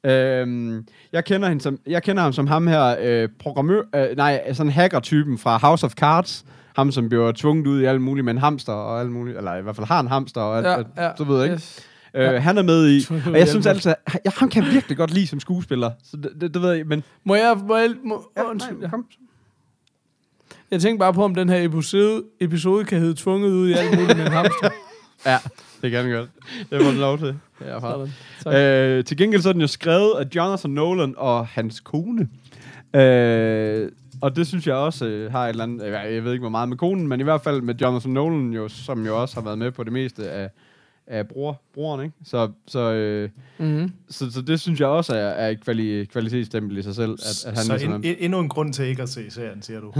Øhm, 0.05 0.83
jeg, 1.13 1.25
kender 1.25 1.47
hende 1.49 1.63
som, 1.63 1.77
jeg 1.87 2.03
kender 2.03 2.23
ham 2.23 2.33
som 2.33 2.47
ham 2.47 2.67
her, 2.67 2.95
øh, 3.03 3.29
programmør, 3.39 3.81
øh, 3.95 4.17
nej, 4.17 4.53
sådan 4.53 4.71
hacker-typen 4.71 5.37
fra 5.37 5.57
House 5.57 5.85
of 5.85 5.91
Cards. 5.93 6.45
Ham, 6.77 6.91
som 6.91 7.09
bliver 7.09 7.31
tvunget 7.31 7.67
ud 7.67 7.81
i 7.81 7.85
alt 7.85 8.01
muligt 8.01 8.25
med 8.25 8.33
en 8.33 8.39
hamster 8.39 8.73
og 8.73 8.99
alt 8.99 9.11
muligt, 9.11 9.37
eller 9.37 9.55
i 9.55 9.61
hvert 9.61 9.75
fald 9.75 9.87
har 9.87 9.99
en 9.99 10.07
hamster 10.07 10.41
og 10.41 10.57
alt, 10.57 10.65
Ja, 10.67 10.77
alt, 10.77 10.87
ja, 10.97 11.09
så 11.17 11.23
ved 11.23 11.35
jeg 11.35 11.43
ikke. 11.43 11.53
yes. 11.53 11.79
Øh, 12.13 12.33
han 12.43 12.57
er 12.57 12.61
med 12.61 12.89
i, 12.89 13.05
og 13.31 13.39
jeg 13.39 13.47
synes 13.47 13.65
altså, 13.65 13.95
jeg, 14.25 14.31
ham 14.37 14.49
kan 14.49 14.63
jeg 14.65 14.73
virkelig 14.73 14.97
godt 14.97 15.11
lide 15.13 15.27
som 15.27 15.39
skuespiller. 15.39 15.91
Så 16.03 16.17
det, 16.17 16.31
det, 16.41 16.53
det 16.53 16.61
ved 16.61 16.71
jeg, 16.71 16.85
men... 16.87 17.03
Må 17.23 17.35
jeg... 17.35 17.57
Må 17.67 17.75
jeg 17.77 17.89
må, 18.03 18.29
Ja, 18.37 18.41
ja, 18.41 18.49
undskyld, 18.49 18.77
nej, 18.79 18.89
kom. 18.89 19.05
jeg 20.71 20.81
tænkte 20.81 20.99
bare 20.99 21.13
på, 21.13 21.23
om 21.23 21.35
den 21.35 21.49
her 21.49 21.63
episode, 21.65 22.23
episode 22.39 22.85
kan 22.85 22.99
hedde 22.99 23.15
tvunget 23.15 23.49
ud 23.51 23.69
i 23.69 23.73
alt 23.73 23.99
muligt 23.99 24.17
med 24.17 24.25
en 24.25 24.31
hamster. 24.31 24.69
Ja, 25.25 25.37
det 25.81 25.91
kan 25.91 26.01
han 26.03 26.11
godt. 26.11 26.29
Det 26.71 26.81
må 26.85 26.91
du 26.91 26.97
lov 26.97 27.17
til. 27.17 27.35
Ja. 27.65 27.79
Tak. 28.43 28.53
Øh, 28.53 29.03
til 29.05 29.17
gengæld 29.17 29.41
så 29.41 29.49
er 29.49 29.53
den 29.53 29.61
jo 29.61 29.67
skrevet 29.67 30.13
af 30.19 30.25
Jonathan 30.35 30.71
Nolan 30.71 31.13
og 31.17 31.47
hans 31.47 31.79
kone. 31.79 32.27
Øh, 32.95 33.89
og 34.21 34.35
det 34.35 34.47
synes 34.47 34.67
jeg 34.67 34.75
også 34.75 35.05
øh, 35.05 35.31
har 35.31 35.45
et 35.45 35.49
eller 35.49 35.63
andet, 35.63 35.85
øh, 35.85 35.91
jeg 35.91 36.23
ved 36.23 36.31
ikke 36.31 36.41
hvor 36.41 36.49
meget 36.49 36.69
med 36.69 36.77
konen, 36.77 37.07
men 37.07 37.19
i 37.19 37.23
hvert 37.23 37.41
fald 37.41 37.61
med 37.61 37.75
Jonathan 37.75 38.11
Nolan, 38.11 38.53
jo, 38.53 38.67
som 38.67 39.05
jo 39.05 39.21
også 39.21 39.35
har 39.35 39.41
været 39.41 39.57
med 39.57 39.71
på 39.71 39.83
det 39.83 39.93
meste 39.93 40.29
af, 40.29 40.49
af 41.07 41.27
bror, 41.27 41.61
broren, 41.73 42.03
ikke? 42.05 42.15
Så, 42.25 42.51
så, 42.67 42.79
øh, 42.93 43.29
Mm-hmm. 43.59 43.91
så, 44.09 44.31
så 44.31 44.41
det 44.41 44.59
synes 44.59 44.79
jeg 44.79 44.87
også 44.87 45.13
er, 45.15 45.17
er 45.19 45.49
et 45.49 45.63
kvali, 45.63 46.05
kvalitetsstempel 46.05 46.77
i 46.77 46.81
sig 46.81 46.95
selv, 46.95 47.11
at, 47.11 47.45
at 47.47 47.57
han 47.57 47.65
så 47.65 47.71
ligesom 47.73 47.93
en, 47.93 48.03
en, 48.05 48.15
endnu 48.19 48.39
en 48.39 48.49
grund 48.49 48.73
til 48.73 48.85
ikke 48.85 49.01
at 49.01 49.09
se 49.09 49.31
serien, 49.31 49.61
siger 49.61 49.79
du. 49.79 49.93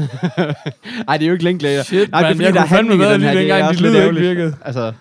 Ej, 1.08 1.18
det 1.18 1.24
er 1.24 1.28
jo 1.28 1.34
ikke 1.34 1.44
Linklater. 1.44 1.84
Shit, 1.84 2.12
Nej, 2.12 2.22
det 2.22 2.26
er 2.26 2.30
man, 2.30 2.36
fordi, 2.36 2.46
jeg 2.46 2.54
der 2.54 2.60
er 2.62 2.64
kunne 2.68 2.78
fandme 2.78 2.92
handling 2.92 3.02
i 3.02 3.04
været 3.04 3.14
den 3.14 3.20
lige 3.22 3.30
her, 3.30 3.38
det 3.40 3.50
er 3.52 3.56
dengang, 3.56 3.70
også 3.70 3.78
de 3.78 3.82
lidt 3.82 3.94
lyder 3.94 4.04
ikke 4.04 4.20
ærgerligt. 4.20 4.38
virkede. 4.38 4.56
Altså, 4.66 4.94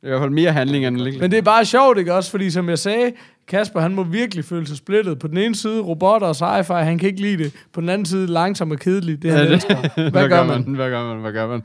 det 0.00 0.06
er 0.06 0.06
i 0.06 0.10
hvert 0.10 0.20
fald 0.20 0.30
mere 0.30 0.52
handling 0.52 0.86
end 0.86 0.96
Linklater. 0.96 1.20
Men 1.20 1.30
det 1.30 1.38
er 1.38 1.42
bare 1.42 1.64
sjovt, 1.64 1.98
ikke 1.98 2.14
også? 2.14 2.30
Fordi 2.30 2.50
som 2.50 2.68
jeg 2.68 2.78
sagde, 2.78 3.12
Kasper, 3.48 3.80
han 3.80 3.94
må 3.94 4.02
virkelig 4.02 4.44
føle 4.44 4.66
sig 4.66 4.76
splittet. 4.76 5.18
På 5.18 5.26
den 5.28 5.38
ene 5.38 5.54
side, 5.54 5.80
robotter 5.80 6.26
og 6.28 6.34
sci-fi, 6.60 6.74
han 6.74 6.98
kan 6.98 7.08
ikke 7.08 7.20
lide 7.20 7.44
det. 7.44 7.52
På 7.72 7.80
den 7.80 7.88
anden 7.88 8.06
side, 8.06 8.26
langsom 8.26 8.70
og 8.70 8.78
kedelig. 8.78 9.22
Det 9.22 9.30
han 9.30 9.40
Ja, 9.40 9.44
det- 9.46 9.52
elsker. 9.52 9.76
Hvad 10.10 10.28
gør 10.28 10.44
man? 10.44 10.62
Hvad 10.62 10.90
gør 10.90 11.04
man? 11.04 11.20
Hvad 11.20 11.32
gør 11.32 11.46
man? 11.46 11.62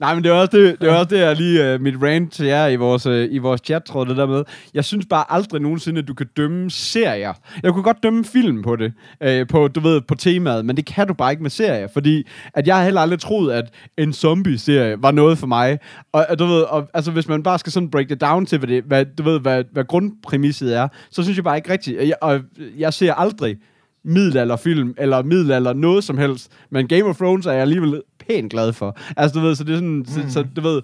Nej, 0.00 0.14
men 0.14 0.24
det 0.24 0.30
er 0.30 0.34
også 0.34 0.56
det, 0.56 0.80
det, 0.80 0.88
er 0.88 0.94
også 0.94 1.14
det 1.14 1.18
jeg 1.18 1.36
lige 1.36 1.74
uh, 1.74 1.80
mit 1.80 1.94
rant 2.02 2.32
til 2.32 2.46
jer 2.46 2.66
i 2.66 2.76
vores, 2.76 3.06
uh, 3.06 3.24
i 3.30 3.38
vores 3.38 3.60
chat, 3.64 3.84
tror 3.84 4.04
det 4.04 4.16
der 4.16 4.26
med. 4.26 4.44
Jeg 4.74 4.84
synes 4.84 5.06
bare 5.10 5.24
aldrig 5.28 5.60
nogensinde, 5.60 5.98
at 5.98 6.08
du 6.08 6.14
kan 6.14 6.26
dømme 6.36 6.70
serier. 6.70 7.32
Jeg 7.62 7.72
kunne 7.72 7.82
godt 7.82 8.02
dømme 8.02 8.24
film 8.24 8.62
på 8.62 8.76
det, 8.76 8.92
uh, 9.26 9.46
på, 9.48 9.68
du 9.68 9.80
ved, 9.80 10.00
på 10.00 10.14
temaet, 10.14 10.64
men 10.64 10.76
det 10.76 10.86
kan 10.86 11.08
du 11.08 11.14
bare 11.14 11.30
ikke 11.30 11.42
med 11.42 11.50
serier, 11.50 11.88
fordi 11.92 12.26
at 12.54 12.66
jeg 12.66 12.76
har 12.76 12.84
heller 12.84 13.00
aldrig 13.00 13.20
troet, 13.20 13.52
at 13.52 13.64
en 13.96 14.12
zombie-serie 14.12 14.96
var 15.02 15.10
noget 15.10 15.38
for 15.38 15.46
mig. 15.46 15.78
Og, 16.12 16.26
og 16.28 16.38
du 16.38 16.46
ved, 16.46 16.62
og, 16.62 16.88
altså 16.94 17.10
hvis 17.10 17.28
man 17.28 17.42
bare 17.42 17.58
skal 17.58 17.72
sådan 17.72 17.90
break 17.90 18.08
det 18.08 18.20
down 18.20 18.46
til, 18.46 18.58
hvad, 18.58 18.68
det, 18.68 18.84
hvad, 18.84 19.04
du 19.18 19.22
ved, 19.22 19.40
hvad, 19.40 19.64
hvad 19.72 19.84
grundpræmisset 19.84 20.76
er, 20.76 20.88
så 21.10 21.22
synes 21.22 21.36
jeg 21.36 21.44
bare 21.44 21.56
ikke 21.56 21.72
rigtigt. 21.72 22.08
Jeg, 22.08 22.14
og 22.22 22.40
jeg 22.78 22.94
ser 22.94 23.14
aldrig 23.14 23.56
middelalderfilm, 24.04 24.94
eller 24.98 25.22
middelalder 25.22 25.72
noget 25.72 26.04
som 26.04 26.18
helst. 26.18 26.52
Men 26.70 26.88
Game 26.88 27.04
of 27.04 27.16
Thrones 27.16 27.46
er 27.46 27.52
jeg 27.52 27.60
alligevel 27.60 28.02
pænt 28.28 28.50
glad 28.50 28.72
for. 28.72 28.96
Altså, 29.16 29.38
du 29.40 29.44
ved, 29.46 29.54
så 29.54 29.64
det 29.64 29.72
er 29.72 29.76
sådan, 29.76 29.96
mm. 29.96 30.06
så, 30.06 30.22
så, 30.28 30.46
du 30.56 30.60
ved, 30.60 30.82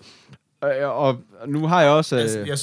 øh, 0.65 0.89
og 0.89 1.17
nu 1.47 1.67
har 1.67 1.83
jeg 1.83 1.91
også 1.91 2.17
Jeg, 2.17 2.37
øh, 2.39 2.49
jeg, 2.49 2.59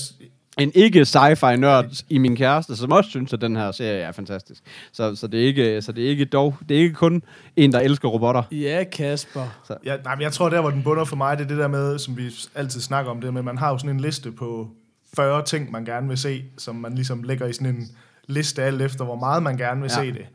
en 0.57 0.71
ikke 0.75 1.01
sci-fi 1.01 1.55
nørd 1.55 2.03
i 2.09 2.17
min 2.17 2.35
kæreste, 2.35 2.75
som 2.75 2.91
også 2.91 3.09
synes, 3.09 3.33
at 3.33 3.41
den 3.41 3.55
her 3.55 3.71
serie 3.71 3.99
er 3.99 4.11
fantastisk. 4.11 4.63
Så, 4.91 5.15
så, 5.15 5.27
det, 5.27 5.41
er 5.41 5.45
ikke, 5.45 5.81
så 5.81 5.91
det 5.91 6.05
er 6.05 6.09
ikke 6.09 6.25
dog, 6.25 6.55
det 6.69 6.77
er 6.77 6.81
ikke 6.81 6.95
kun 6.95 7.23
en, 7.55 7.71
der 7.71 7.79
elsker 7.79 8.07
robotter. 8.09 8.43
Ja, 8.51 8.83
Kasper. 8.91 9.47
jeg, 9.85 9.99
nej, 10.03 10.15
men 10.15 10.21
jeg 10.21 10.31
tror, 10.33 10.49
der 10.49 10.61
hvor 10.61 10.69
den 10.69 10.83
bunder 10.83 11.05
for 11.05 11.15
mig, 11.15 11.37
det 11.37 11.43
er 11.43 11.47
det 11.47 11.57
der 11.57 11.67
med, 11.67 11.99
som 11.99 12.17
vi 12.17 12.23
altid 12.55 12.81
snakker 12.81 13.11
om, 13.11 13.21
det 13.21 13.33
med, 13.33 13.41
at 13.41 13.45
man 13.45 13.57
har 13.57 13.69
jo 13.69 13.77
sådan 13.77 13.89
en 13.95 13.99
liste 13.99 14.31
på 14.31 14.69
40 15.15 15.43
ting, 15.45 15.71
man 15.71 15.85
gerne 15.85 16.07
vil 16.07 16.17
se, 16.17 16.43
som 16.57 16.75
man 16.75 16.95
ligesom 16.95 17.23
lægger 17.23 17.47
i 17.47 17.53
sådan 17.53 17.75
en 17.75 17.87
liste 18.27 18.63
alt 18.63 18.81
efter, 18.81 19.05
hvor 19.05 19.15
meget 19.15 19.43
man 19.43 19.57
gerne 19.57 19.81
vil 19.81 19.91
Ja. 19.97 20.01
ja. 20.03 20.11
se 20.11 20.17
det. 20.19 20.25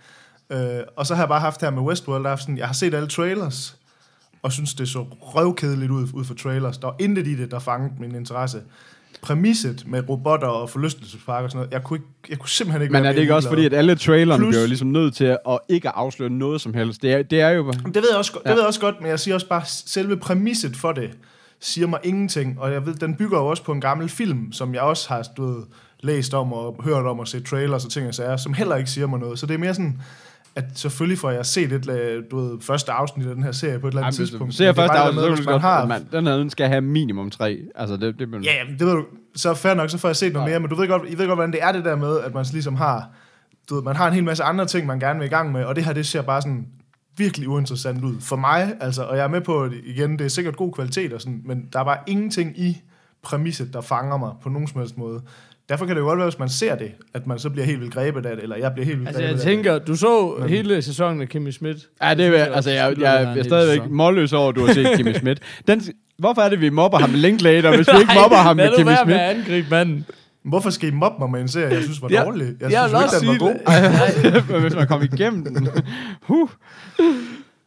Øh, 0.78 0.84
og 0.96 1.06
så 1.06 1.14
har 1.14 1.22
jeg 1.22 1.28
bare 1.28 1.40
haft 1.40 1.60
her 1.60 1.70
med 1.70 1.82
Westworld, 1.82 2.24
der 2.24 2.36
sådan, 2.36 2.58
jeg 2.58 2.66
har 2.66 2.74
set 2.74 2.94
alle 2.94 3.08
trailers, 3.08 3.76
og 4.46 4.52
synes, 4.52 4.74
det 4.74 4.88
så 4.88 4.98
røvkedeligt 5.20 5.90
ud, 5.90 6.08
ud 6.12 6.24
for 6.24 6.34
trailers. 6.34 6.78
Der 6.78 6.86
var 6.86 6.96
intet 6.98 7.26
i 7.26 7.34
det, 7.36 7.50
der 7.50 7.58
fangede 7.58 7.92
min 8.00 8.14
interesse. 8.14 8.60
Præmisset 9.22 9.84
med 9.86 10.08
robotter 10.08 10.46
og 10.46 10.70
forlystelsesparker 10.70 11.44
og 11.44 11.50
sådan 11.50 11.58
noget, 11.58 11.72
jeg 11.72 11.84
kunne, 11.84 11.96
ikke, 11.98 12.08
jeg 12.30 12.38
kunne 12.38 12.48
simpelthen 12.48 12.82
ikke 12.82 12.92
Men 12.92 13.04
er 13.04 13.12
det 13.12 13.20
ikke 13.20 13.34
også 13.34 13.48
fordi, 13.48 13.66
at 13.66 13.74
alle 13.74 13.94
trailerne 13.96 14.44
Plus- 14.44 14.52
bliver 14.52 14.66
ligesom 14.66 14.88
nødt 14.88 15.14
til 15.14 15.24
at 15.24 15.58
ikke 15.68 15.88
afsløre 15.88 16.30
noget 16.30 16.60
som 16.60 16.74
helst? 16.74 17.02
Det 17.02 17.12
er, 17.12 17.22
det 17.22 17.40
er 17.40 17.48
jo... 17.48 17.70
Det 17.72 17.94
ved 17.94 18.04
jeg 18.10 18.18
også, 18.18 18.32
Ja. 18.44 18.50
det 18.50 18.54
ved 18.56 18.62
jeg 18.62 18.66
også 18.66 18.80
godt, 18.80 19.00
men 19.00 19.10
jeg 19.10 19.20
siger 19.20 19.34
også 19.34 19.48
bare, 19.48 19.62
selve 19.66 20.16
præmisset 20.16 20.76
for 20.76 20.92
det 20.92 21.10
siger 21.60 21.86
mig 21.86 21.98
ingenting, 22.04 22.60
og 22.60 22.72
jeg 22.72 22.86
ved, 22.86 22.94
den 22.94 23.14
bygger 23.14 23.38
jo 23.38 23.46
også 23.46 23.62
på 23.64 23.72
en 23.72 23.80
gammel 23.80 24.08
film, 24.08 24.52
som 24.52 24.74
jeg 24.74 24.82
også 24.82 25.08
har 25.08 25.26
ved, 25.38 25.64
læst 26.00 26.34
om 26.34 26.52
og 26.52 26.80
hørt 26.84 27.06
om 27.06 27.18
og 27.18 27.28
set 27.28 27.44
trailers 27.44 27.84
og 27.84 27.90
ting 27.90 28.08
og 28.08 28.14
sager, 28.14 28.36
som 28.36 28.52
heller 28.54 28.76
ikke 28.76 28.90
siger 28.90 29.06
mig 29.06 29.20
noget. 29.20 29.38
Så 29.38 29.46
det 29.46 29.54
er 29.54 29.58
mere 29.58 29.74
sådan, 29.74 30.00
at 30.56 30.64
selvfølgelig 30.74 31.18
får 31.18 31.30
jeg 31.30 31.46
set 31.46 31.72
et, 31.72 31.90
øh, 31.90 32.22
du 32.30 32.40
ved, 32.40 32.60
første 32.60 32.92
afsnit 32.92 33.26
af 33.26 33.34
den 33.34 33.44
her 33.44 33.52
serie 33.52 33.78
på 33.78 33.86
et 33.86 33.90
eller 33.90 34.02
andet 34.02 34.18
Jamen, 34.18 34.28
tidspunkt. 34.28 34.46
hvis 34.46 34.56
du 34.56 34.58
ser 34.58 34.64
Men 34.66 34.74
det 34.74 34.82
er 34.82 34.82
først 34.82 34.92
bare 34.92 35.06
afsnit, 35.06 35.22
så 35.22 35.28
kan 35.28 35.36
du 35.36 35.42
man 35.42 35.52
godt, 35.52 35.62
har, 35.62 35.86
man, 35.86 36.08
den 36.12 36.26
her 36.26 36.36
den 36.36 36.50
skal 36.50 36.68
have 36.68 36.80
minimum 36.80 37.30
tre. 37.30 37.58
Altså, 37.74 37.96
det, 37.96 38.18
det, 38.18 38.28
Ja, 38.44 38.54
jamen, 38.54 38.78
det 38.78 38.86
ved 38.86 38.94
du, 38.94 39.04
så 39.34 39.54
fair 39.54 39.74
nok, 39.74 39.90
så 39.90 39.98
får 39.98 40.08
jeg 40.08 40.16
set 40.16 40.32
noget 40.32 40.48
mere, 40.48 40.60
men 40.60 40.70
du 40.70 40.74
ved 40.74 40.88
godt, 40.88 41.02
I 41.08 41.18
ved 41.18 41.26
godt, 41.26 41.36
hvordan 41.36 41.52
det 41.52 41.62
er 41.62 41.72
det 41.72 41.84
der 41.84 41.96
med, 41.96 42.20
at 42.20 42.34
man 42.34 42.46
ligesom 42.52 42.76
har, 42.76 43.10
du 43.70 43.74
ved, 43.74 43.82
man 43.82 43.96
har 43.96 44.06
en 44.08 44.14
hel 44.14 44.24
masse 44.24 44.44
andre 44.44 44.66
ting, 44.66 44.86
man 44.86 45.00
gerne 45.00 45.18
vil 45.18 45.26
i 45.26 45.28
gang 45.28 45.52
med, 45.52 45.64
og 45.64 45.76
det 45.76 45.84
her, 45.84 45.92
det 45.92 46.06
ser 46.06 46.22
bare 46.22 46.42
sådan 46.42 46.66
virkelig 47.16 47.48
uinteressant 47.48 48.04
ud 48.04 48.20
for 48.20 48.36
mig, 48.36 48.74
altså, 48.80 49.02
og 49.02 49.16
jeg 49.16 49.24
er 49.24 49.28
med 49.28 49.40
på, 49.40 49.62
at 49.62 49.72
igen, 49.84 50.18
det 50.18 50.24
er 50.24 50.28
sikkert 50.28 50.56
god 50.56 50.72
kvalitet 50.72 51.12
og 51.12 51.20
sådan, 51.20 51.42
men 51.44 51.68
der 51.72 51.80
er 51.80 51.84
bare 51.84 51.98
ingenting 52.06 52.58
i 52.58 52.82
præmisset, 53.22 53.72
der 53.72 53.80
fanger 53.80 54.16
mig 54.16 54.32
på 54.42 54.48
nogen 54.48 54.68
som 54.68 54.80
helst 54.80 54.98
måde. 54.98 55.22
Derfor 55.68 55.86
kan 55.86 55.96
det 55.96 56.00
jo 56.02 56.06
godt 56.06 56.18
være, 56.18 56.26
hvis 56.26 56.38
man 56.38 56.48
ser 56.48 56.74
det, 56.76 56.92
at 57.14 57.26
man 57.26 57.38
så 57.38 57.50
bliver 57.50 57.64
helt 57.66 57.80
vildt 57.80 57.94
grebet 57.94 58.26
af 58.26 58.36
det, 58.36 58.42
eller 58.42 58.56
jeg 58.56 58.72
bliver 58.72 58.86
helt 58.86 58.98
vildt 58.98 59.08
Altså, 59.08 59.22
grebet 59.22 59.44
jeg 59.44 59.50
af 59.50 59.56
tænker, 59.56 59.78
du 59.78 59.96
så 59.96 60.36
Men- 60.40 60.48
hele 60.48 60.82
sæsonen 60.82 61.20
af 61.22 61.28
Kimmy 61.28 61.50
Schmidt. 61.50 61.78
Ja, 62.02 62.14
det 62.14 62.26
er, 62.40 62.44
altså, 62.44 62.70
jeg, 62.70 62.78
jeg, 62.90 62.98
jeg, 63.02 63.28
jeg 63.34 63.38
er 63.38 63.42
stadigvæk 63.42 63.90
målløs 63.90 64.32
over, 64.32 64.48
at 64.48 64.56
du 64.56 64.66
har 64.66 64.72
set 64.74 64.86
Kimmy 64.96 65.12
Schmidt. 65.20 65.40
Den, 65.68 65.82
hvorfor 66.18 66.42
er 66.42 66.48
det, 66.48 66.60
vi 66.60 66.68
mobber 66.70 66.98
ham 66.98 67.10
Linklater, 67.14 67.76
hvis 67.76 67.88
vi 67.92 67.98
ikke 68.00 68.12
mobber 68.22 68.36
ham 68.36 68.56
med 68.56 68.76
Kimmy 68.76 68.92
Schmidt? 69.02 69.18
at 69.18 69.36
angribe 69.36 69.66
manden. 69.70 69.96
det. 69.96 70.14
Hvorfor 70.44 70.70
skal 70.70 70.88
I 70.88 70.92
mobbe 70.92 71.16
mig 71.18 71.30
med 71.30 71.40
en 71.40 71.48
serie, 71.48 71.74
jeg 71.74 71.82
synes 71.82 72.02
var 72.02 72.08
dårlig? 72.08 72.46
Jeg 72.60 72.70
jeg 72.72 72.88
synes 72.88 72.92
jo 72.92 72.98
også 72.98 73.16
ikke, 73.16 73.32
den 73.32 73.40
var 73.40 74.32
god. 74.42 74.42
det. 74.52 74.60
Hvis 74.62 74.74
man 74.74 74.86
kommer 74.86 75.06
igennem 75.12 75.44
den. 75.44 75.68
Huh. 76.22 76.48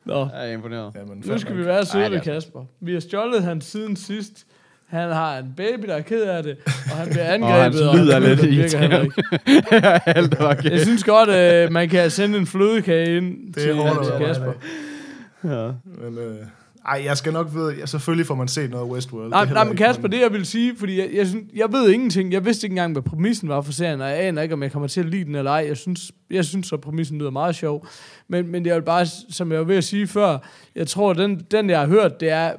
Nå, 0.06 0.20
Jeg 0.34 0.50
er 0.50 0.54
imponeret. 0.54 0.92
Jamen, 0.96 1.24
nu 1.26 1.38
skal 1.38 1.58
vi 1.58 1.66
være... 1.66 1.86
søde 1.86 2.04
det 2.04 2.12
ved 2.12 2.20
er- 2.20 2.24
Kasper. 2.24 2.66
Vi 2.82 2.94
har 2.94 3.00
stjålet 3.00 3.44
hans 3.44 3.66
siden 3.66 3.96
sidst. 3.96 4.46
Han 4.90 5.10
har 5.12 5.38
en 5.38 5.54
baby, 5.58 5.88
der 5.88 5.96
er 5.96 6.02
ked 6.02 6.22
af 6.22 6.44
det, 6.44 6.58
og 6.66 6.98
han 6.98 7.08
bliver 7.10 7.26
Og 7.28 7.34
angrebet. 7.34 7.86
hans 7.86 8.00
lyd 8.00 8.10
er 8.10 8.20
lidt 8.20 8.44
ikke. 8.44 8.78
Alt 10.18 10.34
er 10.34 10.46
okay. 10.46 10.72
Jeg 10.72 10.80
synes 10.80 11.04
godt, 11.04 11.30
at 11.30 11.72
man 11.72 11.90
kan 11.90 12.10
sende 12.12 12.38
en 12.38 12.46
flødekage 12.48 13.18
ind 13.18 13.54
Det 13.54 13.58
er 13.58 13.62
til, 13.66 13.76
hårdt 13.76 14.06
til 14.06 14.26
Kasper. 14.28 14.52
Ja. 15.44 15.72
Men, 15.86 16.18
øh, 16.18 16.36
ej, 16.88 17.02
jeg 17.06 17.18
skal 17.18 17.34
nok 17.34 17.48
vide, 17.54 17.76
ja, 17.80 17.86
selvfølgelig 17.86 18.26
får 18.26 18.36
man 18.36 18.48
set 18.48 18.70
noget 18.70 18.86
af 18.86 18.90
Westworld. 18.90 19.30
Nej, 19.30 19.46
nej, 19.46 19.64
men 19.64 19.78
Kasper, 19.78 20.08
det 20.08 20.20
jeg 20.22 20.34
vil 20.34 20.46
sige, 20.46 20.76
fordi 20.78 21.00
jeg, 21.00 21.10
jeg, 21.14 21.28
synes, 21.28 21.46
jeg 21.56 21.72
ved 21.72 21.90
ingenting. 21.90 22.34
Jeg 22.34 22.46
vidste 22.46 22.66
ikke 22.66 22.74
engang, 22.74 22.92
hvad 22.94 23.02
præmissen 23.02 23.50
var 23.50 23.62
for 23.62 23.72
serien, 23.72 24.02
og 24.02 24.10
jeg 24.10 24.20
aner 24.20 24.42
ikke, 24.42 24.54
om 24.54 24.64
jeg 24.64 24.72
kommer 24.72 24.88
til 24.88 25.00
at 25.00 25.06
lide 25.06 25.26
den 25.26 25.36
eller 25.36 25.52
ej. 25.52 25.66
Jeg 25.68 25.78
synes, 25.78 26.12
jeg 26.32 26.46
synes 26.46 26.74
at 26.74 26.82
præmissen 26.82 27.18
lyder 27.20 27.30
meget 27.32 27.56
sjov. 27.56 27.88
Men, 28.28 28.48
men 28.52 28.66
jeg 28.66 28.76
vil 28.76 28.82
bare, 28.82 29.06
som 29.30 29.52
jeg 29.52 29.60
var 29.60 29.66
ved 29.66 29.76
at 29.78 29.84
sige 29.84 30.08
før, 30.08 30.38
jeg 30.76 30.88
tror, 30.88 31.14
den, 31.14 31.42
den 31.52 31.70
jeg 31.70 31.80
har 31.80 31.88
hørt, 31.88 32.20
det 32.20 32.30
er, 32.30 32.52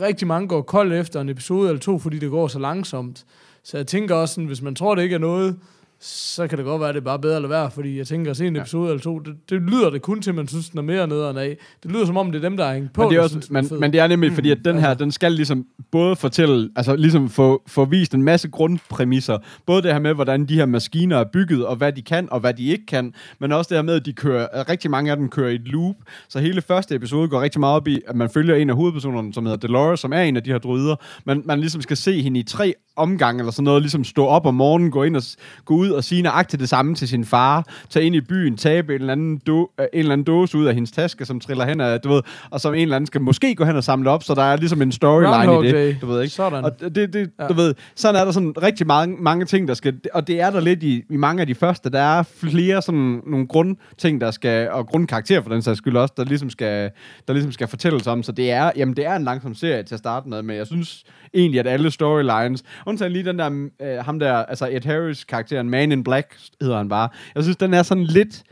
rigtig 0.00 0.28
mange 0.28 0.48
går 0.48 0.62
kold 0.62 0.92
efter 0.92 1.20
en 1.20 1.28
episode 1.28 1.68
eller 1.68 1.80
to, 1.80 1.98
fordi 1.98 2.18
det 2.18 2.30
går 2.30 2.48
så 2.48 2.58
langsomt. 2.58 3.24
Så 3.62 3.76
jeg 3.76 3.86
tænker 3.86 4.14
også, 4.14 4.34
sådan, 4.34 4.46
hvis 4.46 4.62
man 4.62 4.74
tror, 4.74 4.94
det 4.94 5.02
ikke 5.02 5.14
er 5.14 5.18
noget, 5.18 5.58
så 6.00 6.46
kan 6.46 6.58
det 6.58 6.66
godt 6.66 6.80
være, 6.80 6.88
at 6.88 6.94
det 6.94 7.00
er 7.00 7.04
bare 7.04 7.18
bedre 7.18 7.36
at 7.36 7.42
lade 7.42 7.50
være, 7.50 7.70
fordi 7.70 7.98
jeg 7.98 8.06
tænker 8.06 8.30
at 8.30 8.36
se 8.36 8.46
en 8.46 8.54
Ja. 8.56 8.60
episode 8.60 8.90
eller 8.90 9.00
to, 9.02 9.18
det, 9.18 9.34
det 9.50 9.62
lyder 9.62 9.90
det 9.90 10.02
kun 10.02 10.22
til, 10.22 10.34
man 10.34 10.48
synes, 10.48 10.68
den 10.68 10.78
er 10.78 10.82
mere 10.82 11.06
nederen 11.06 11.36
af. 11.36 11.56
Det 11.82 11.92
lyder 11.92 12.06
som 12.06 12.16
om, 12.16 12.32
det 12.32 12.38
er 12.44 12.48
dem, 12.48 12.56
der 12.56 12.64
er 12.64 12.74
hængt 12.74 12.92
på. 12.92 13.02
Men 13.02 13.10
det, 13.10 13.16
er 13.16 13.22
også, 13.22 13.40
synes, 13.48 13.68
den 13.68 13.80
men, 13.80 13.92
det 13.92 14.00
er 14.00 14.06
nemlig, 14.06 14.32
fordi 14.32 14.50
at 14.50 14.58
den 14.64 14.78
her, 14.78 14.88
altså. 14.88 15.04
den 15.04 15.12
skal 15.12 15.32
ligesom 15.32 15.64
både 15.92 16.16
fortælle, 16.16 16.70
altså 16.76 16.96
ligesom 16.96 17.28
få, 17.28 17.62
få 17.66 17.84
vist 17.84 18.14
en 18.14 18.22
masse 18.22 18.48
grundpræmisser. 18.48 19.38
Både 19.66 19.82
det 19.82 19.92
her 19.92 19.98
med, 19.98 20.14
hvordan 20.14 20.46
de 20.46 20.54
her 20.54 20.66
maskiner 20.66 21.16
er 21.18 21.24
bygget, 21.32 21.66
og 21.66 21.76
hvad 21.76 21.92
de 21.92 22.02
kan, 22.02 22.28
og 22.30 22.40
hvad 22.40 22.54
de 22.54 22.64
ikke 22.64 22.86
kan. 22.86 23.14
Men 23.38 23.52
også 23.52 23.68
det 23.68 23.78
her 23.78 23.82
med, 23.82 23.94
at 23.94 24.06
de 24.06 24.12
kører, 24.12 24.68
rigtig 24.68 24.90
mange 24.90 25.10
af 25.10 25.16
dem 25.16 25.28
kører 25.28 25.50
i 25.50 25.54
et 25.54 25.68
loop. 25.68 25.94
Så 26.28 26.38
hele 26.38 26.62
første 26.62 26.94
episode 26.94 27.28
går 27.28 27.40
rigtig 27.40 27.60
meget 27.60 27.76
op 27.76 27.88
i, 27.88 28.00
at 28.06 28.16
man 28.16 28.30
følger 28.30 28.54
en 28.54 28.70
af 28.70 28.76
hovedpersonerne, 28.76 29.34
som 29.34 29.46
hedder 29.46 29.68
Dolores, 29.68 30.00
som 30.00 30.12
er 30.12 30.20
en 30.20 30.36
af 30.36 30.42
de 30.42 30.50
her 30.50 30.58
druider. 30.58 30.96
Men 31.24 31.42
man 31.44 31.60
ligesom 31.60 31.82
skal 31.82 31.96
se 31.96 32.22
hende 32.22 32.40
i 32.40 32.42
tre 32.42 32.74
omgange, 32.96 33.38
eller 33.40 33.52
sådan 33.52 33.64
noget, 33.64 33.82
ligesom 33.82 34.04
stå 34.04 34.26
op 34.26 34.46
om 34.46 34.54
morgenen, 34.54 34.90
gå 34.90 35.02
ind 35.02 35.16
og 35.16 35.22
gå 35.64 35.74
ud 35.74 35.88
og 35.94 36.04
sige 36.04 36.22
nøjagtigt 36.22 36.60
det 36.60 36.68
samme 36.68 36.94
til 36.94 37.08
sin 37.08 37.24
far, 37.24 37.66
tage 37.90 38.06
ind 38.06 38.14
i 38.14 38.20
byen, 38.20 38.56
tabe 38.56 38.94
en 38.94 39.00
eller 39.00 39.12
anden, 39.12 39.38
do, 39.46 39.70
øh, 39.80 39.86
en 39.92 39.98
eller 39.98 40.12
anden 40.12 40.24
dåse 40.24 40.58
ud 40.58 40.64
af 40.66 40.74
hendes 40.74 40.90
taske, 40.92 41.24
som 41.24 41.40
triller 41.40 41.64
hen 41.64 41.80
af, 41.80 42.00
du 42.00 42.08
ved, 42.08 42.22
og 42.50 42.60
som 42.60 42.74
en 42.74 42.80
eller 42.80 42.96
anden 42.96 43.06
skal 43.06 43.20
måske 43.20 43.54
gå 43.54 43.64
hen 43.64 43.76
og 43.76 43.84
samle 43.84 44.10
op, 44.10 44.22
så 44.22 44.34
der 44.34 44.42
er 44.42 44.56
ligesom 44.56 44.82
en 44.82 44.92
storyline 44.92 45.54
i 45.60 45.66
det, 45.66 45.74
Day. 45.74 45.94
du 46.00 46.06
ved 46.06 46.22
ikke? 46.22 46.34
Sådan. 46.34 46.64
Og 46.64 46.80
det, 46.80 47.12
det, 47.12 47.30
Ja. 47.38 47.42
ja. 47.44 47.48
du 47.48 47.54
ved, 47.54 47.74
sådan 47.94 48.20
er 48.20 48.24
der 48.24 48.32
sådan 48.32 48.54
rigtig 48.62 48.86
mange, 48.86 49.16
mange 49.20 49.44
ting, 49.44 49.68
der 49.68 49.74
skal, 49.74 49.94
og 50.14 50.26
det 50.26 50.40
er 50.40 50.50
der 50.50 50.60
lidt 50.60 50.82
i, 50.82 51.02
i 51.10 51.16
mange 51.16 51.40
af 51.40 51.46
de 51.46 51.54
første, 51.54 51.90
der 51.90 52.00
er 52.00 52.22
flere 52.22 52.82
sådan 52.82 53.22
nogle 53.26 53.46
grundting, 53.46 54.20
der 54.20 54.30
skal, 54.30 54.70
og 54.70 54.86
grundkarakterer 54.86 55.42
for 55.42 55.50
den 55.50 55.62
sags 55.62 55.78
skyld 55.78 55.96
også, 55.96 56.14
der 56.16 56.24
ligesom 56.24 56.50
skal, 56.50 56.90
der 57.28 57.32
ligesom 57.34 57.52
skal 57.52 57.68
fortælles 57.68 58.06
om, 58.06 58.22
så 58.22 58.32
det 58.32 58.50
er, 58.50 58.70
jamen 58.76 58.96
det 58.96 59.06
er 59.06 59.16
en 59.16 59.24
langsom 59.24 59.54
serie 59.54 59.82
til 59.82 59.94
at 59.94 59.98
starte 59.98 60.28
med, 60.28 60.42
men 60.42 60.56
jeg 60.56 60.66
synes 60.66 61.04
egentlig, 61.34 61.60
at 61.60 61.66
alle 61.66 61.90
storylines, 61.90 62.64
undtagen 62.86 63.12
lige 63.12 63.24
den 63.24 63.38
der, 63.38 63.68
øh, 63.80 64.04
ham 64.04 64.18
der, 64.18 64.34
altså 64.34 64.68
Ed 64.70 64.84
Harris 64.84 65.24
karakteren, 65.24 65.70
Man 65.70 65.92
in 65.92 66.04
Black 66.04 66.38
hedder 66.60 66.76
han 66.76 66.88
bare, 66.88 67.08
jeg 67.34 67.42
synes, 67.42 67.56
den 67.56 67.74
er 67.74 67.82
sådan 67.82 68.04
lidt, 68.04 68.42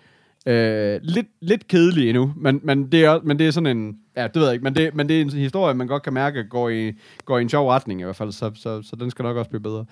øh, 0.47 1.01
lidt, 1.03 1.27
lidt 1.41 1.69
kedelig 1.69 2.09
endnu, 2.09 2.33
men, 2.37 2.61
men, 2.63 2.93
det 2.93 3.05
er, 3.05 3.21
men 3.23 3.39
det 3.39 3.47
er 3.47 3.51
sådan 3.51 3.77
en, 3.77 3.99
ja, 4.17 4.27
det 4.27 4.37
ved 4.37 4.45
jeg 4.45 4.53
ikke, 4.53 4.65
men 4.65 4.75
det, 4.75 4.95
men 4.95 5.09
det 5.09 5.17
er 5.17 5.21
en 5.21 5.31
historie, 5.31 5.75
man 5.75 5.87
godt 5.87 6.03
kan 6.03 6.13
mærke, 6.13 6.45
går 6.45 6.69
i, 6.69 6.93
går 7.25 7.39
i 7.39 7.43
en 7.43 7.49
sjov 7.49 7.69
retning 7.69 8.01
i 8.01 8.05
hvert 8.05 8.17
fald, 8.17 8.33
så, 8.33 8.51
så, 8.55 8.83
så 8.83 8.97
den 8.97 9.11
skal 9.11 9.23
nok 9.23 9.37
også 9.37 9.51
blive 9.51 9.63
bedre. 9.63 9.85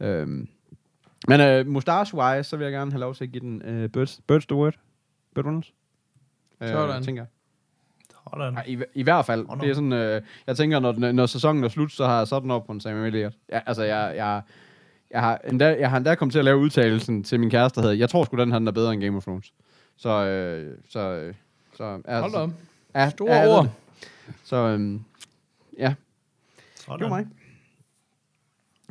Øhm. 0.00 0.48
Men 1.28 1.40
øh, 1.40 1.66
mustache-wise, 1.66 2.42
så 2.42 2.56
vil 2.56 2.64
jeg 2.64 2.72
gerne 2.72 2.90
have 2.90 3.00
lov 3.00 3.14
til 3.14 3.24
at 3.24 3.32
give 3.32 3.40
den 3.40 3.62
øh, 3.62 3.88
Birds, 3.88 4.20
Birds 4.26 4.46
the 4.46 4.56
Word. 4.56 4.74
Bird 5.34 5.44
Runners. 5.44 5.72
Øh, 6.62 6.68
Sådan. 6.68 7.02
tænker 7.02 7.22
jeg. 7.22 7.37
Sådan. 8.32 8.54
Ja, 8.54 8.72
i, 8.72 8.78
I 8.94 9.02
hvert 9.02 9.26
fald. 9.26 9.46
Nå. 9.46 9.54
Det 9.60 9.70
er 9.70 9.74
sådan, 9.74 9.92
øh, 9.92 10.22
jeg 10.46 10.56
tænker, 10.56 10.78
når, 10.78 10.92
den, 10.92 11.14
når 11.14 11.26
sæsonen 11.26 11.64
er 11.64 11.68
slut, 11.68 11.92
så 11.92 12.06
har 12.06 12.18
jeg 12.18 12.28
sådan 12.28 12.50
op 12.50 12.66
på 12.66 12.72
en 12.72 12.80
Samuel 12.80 13.06
Elliott. 13.06 13.34
Ja, 13.52 13.60
altså, 13.66 13.82
jeg, 13.82 14.12
jeg, 14.16 14.42
jeg, 15.10 15.20
har 15.20 15.40
endda, 15.48 15.76
jeg 15.80 15.90
har 15.90 15.96
endda 15.96 16.14
kommet 16.14 16.32
til 16.32 16.38
at 16.38 16.44
lave 16.44 16.58
udtalelsen 16.58 17.24
til 17.24 17.40
min 17.40 17.50
kæreste, 17.50 17.80
der 17.80 17.86
hedder, 17.86 17.98
jeg 17.98 18.10
tror 18.10 18.24
sgu, 18.24 18.36
den 18.36 18.52
her 18.52 18.58
den 18.58 18.68
er 18.68 18.72
bedre 18.72 18.92
end 18.92 19.02
Game 19.02 19.16
of 19.16 19.22
Thrones. 19.22 19.52
Så, 19.96 20.08
øh, 20.08 20.76
så, 20.88 21.00
øh, 21.00 21.34
så 21.76 22.00
altså, 22.04 22.20
Hold 22.20 22.34
op. 22.34 22.50
Ja, 22.94 23.10
Store 23.10 23.34
ja, 23.34 23.48
ord. 23.48 23.68
Så, 24.44 24.56
øhm, 24.56 25.04
ja, 25.78 25.94
Sådan. 26.76 26.98
det 26.98 27.10
var 27.10 27.16
mig. 27.16 27.26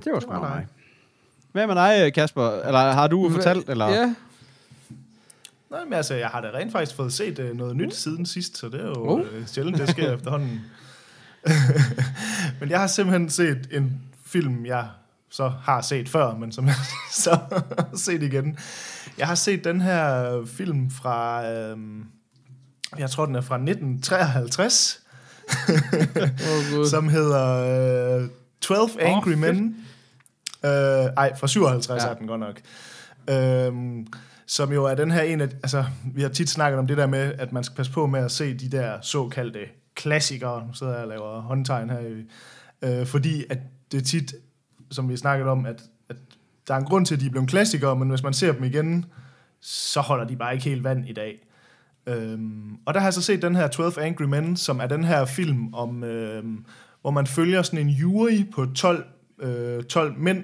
Det 0.03 0.13
var 0.13 0.19
sgu 0.19 0.33
mig. 0.33 0.67
Hvad 1.51 1.67
med 1.67 1.75
dig, 1.75 2.13
Kasper? 2.13 2.51
Eller 2.51 2.79
har 2.79 3.07
du 3.07 3.29
fortalt? 3.29 3.69
Eller? 3.69 3.87
Ja. 3.87 4.15
Nej, 5.71 5.83
men 5.83 5.93
altså, 5.93 6.13
jeg 6.13 6.27
har 6.27 6.41
da 6.41 6.47
rent 6.53 6.71
faktisk 6.71 6.95
fået 6.95 7.13
set 7.13 7.39
uh, 7.39 7.57
noget 7.57 7.75
nyt 7.75 7.95
siden 7.95 8.25
sidst, 8.25 8.57
så 8.57 8.69
det 8.69 8.81
er 8.81 8.85
jo 8.87 8.93
Uh. 8.93 9.19
uh. 9.19 9.19
uh, 9.19 9.45
sjældent, 9.45 9.77
det 9.77 9.89
sker 9.89 10.13
efterhånden. 10.15 10.61
men 12.59 12.69
jeg 12.69 12.79
har 12.79 12.87
simpelthen 12.87 13.29
set 13.29 13.67
en 13.71 14.01
film, 14.25 14.65
jeg 14.65 14.87
så 15.29 15.47
har 15.63 15.81
set 15.81 16.09
før, 16.09 16.35
men 16.35 16.51
som 16.51 16.67
jeg 16.67 16.75
så 17.11 17.39
har 17.77 17.89
set 17.97 18.23
igen. 18.23 18.57
Jeg 19.17 19.27
har 19.27 19.35
set 19.35 19.63
den 19.63 19.81
her 19.81 20.31
film 20.45 20.91
fra, 20.91 21.45
øhm, 21.51 22.03
jeg 22.97 23.09
tror 23.09 23.25
den 23.25 23.35
er 23.35 23.41
fra 23.41 23.55
1953, 23.55 24.99
Åh, 25.69 25.75
Gud. 26.73 26.87
som 26.89 27.09
hedder 27.09 28.17
øh, 28.21 28.29
12 28.61 28.89
Angry 28.99 29.29
fedt. 29.29 29.39
Men. 29.39 29.75
Øh, 30.65 30.71
ej, 31.17 31.35
fra 31.37 31.47
57 31.47 31.89
Ja. 31.89 32.07
ja. 32.07 32.13
er 32.13 32.17
den 32.17 32.27
godt 32.27 32.39
nok. 32.39 32.59
Øhm, 33.29 34.07
som 34.45 34.73
jo 34.73 34.85
er 34.85 34.95
den 34.95 35.11
her 35.11 35.21
en 35.21 35.41
af... 35.41 35.47
Altså, 35.47 35.85
vi 36.13 36.21
har 36.21 36.29
tit 36.29 36.49
snakket 36.49 36.79
om 36.79 36.87
det 36.87 36.97
der 36.97 37.07
med, 37.07 37.33
at 37.37 37.51
man 37.53 37.63
skal 37.63 37.75
passe 37.75 37.91
på 37.91 38.07
med 38.07 38.19
at 38.19 38.31
se 38.31 38.53
de 38.53 38.69
der 38.77 39.01
såkaldte 39.01 39.59
klassikere. 39.95 40.67
Nu 40.67 40.73
sidder 40.73 40.93
jeg 40.93 41.01
og 41.01 41.07
laver 41.07 41.41
håndtegn 41.41 41.89
her. 41.89 41.99
i- 41.99 42.25
Øh, 42.81 43.05
fordi 43.05 43.43
at 43.49 43.57
det 43.91 43.97
er 44.01 44.05
tit, 44.05 44.35
som 44.91 45.09
vi 45.09 45.17
snakket 45.17 45.47
om, 45.47 45.65
at, 45.65 45.81
at 46.09 46.15
der 46.67 46.73
er 46.73 46.77
en 46.77 46.85
grund 46.85 47.05
til, 47.05 47.15
at 47.15 47.21
de 47.21 47.25
er 47.25 47.29
blevet 47.29 47.49
klassikere, 47.49 47.95
men 47.95 48.09
hvis 48.09 48.23
man 48.23 48.33
ser 48.33 48.51
dem 48.51 48.63
igen, 48.63 49.05
så 49.61 50.01
holder 50.01 50.25
de 50.25 50.35
bare 50.35 50.53
ikke 50.53 50.65
helt 50.65 50.83
vand 50.83 51.09
i 51.09 51.13
dag. 51.13 51.47
Øhm, 52.07 52.77
og 52.85 52.93
der 52.93 52.99
har 52.99 53.07
jeg 53.07 53.13
så 53.13 53.21
set 53.21 53.41
den 53.41 53.55
her 53.55 53.67
12 53.67 53.93
Angry 54.01 54.23
Men, 54.23 54.57
som 54.57 54.79
er 54.79 54.87
den 54.87 55.03
her 55.03 55.25
film 55.25 55.73
om, 55.73 56.03
øhm, 56.03 56.65
hvor 57.01 57.11
man 57.11 57.27
følger 57.27 57.61
sådan 57.61 57.79
en 57.79 57.89
jury 57.89 58.51
på 58.53 58.65
12, 58.65 59.05
øh, 59.39 59.83
12 59.83 60.13
mænd, 60.17 60.43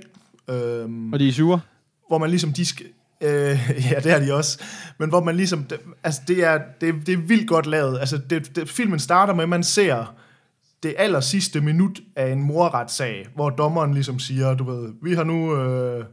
øhm, 0.50 1.14
Og 1.14 1.20
de 1.20 1.28
er 1.28 1.32
sure? 1.32 1.60
Hvor 2.08 2.18
man 2.18 2.30
ligesom, 2.30 2.54
de 2.54 2.66
skal, 2.66 2.86
øh, 3.22 3.30
ja, 3.92 4.00
det 4.00 4.12
er 4.12 4.20
de 4.20 4.34
også, 4.34 4.64
men 4.98 5.10
hvor 5.10 5.24
man 5.24 5.36
ligesom, 5.36 5.64
det, 5.64 5.80
altså 6.04 6.22
det 6.28 6.44
er, 6.44 6.60
det, 6.82 6.96
det 7.06 7.14
er 7.14 7.18
vildt 7.18 7.48
godt 7.48 7.66
lavet. 7.66 8.00
Altså 8.00 8.18
det, 8.30 8.56
det, 8.56 8.70
filmen 8.70 9.00
starter 9.00 9.34
med, 9.34 9.44
at 9.44 9.50
man 9.50 9.64
ser 9.64 10.16
det 10.84 10.96
aller 10.98 11.20
sidste 11.20 11.62
minut 11.62 12.00
af 12.16 12.32
en 12.32 12.44
morretssag, 12.44 13.28
hvor 13.36 13.50
dommeren 13.50 13.94
ligesom 13.94 14.20
siger, 14.20 14.54
du 14.54 14.64
ved, 14.64 14.94
vi 15.02 15.14
har 15.14 15.24
nu, 15.24 15.56
øh, 15.56 16.06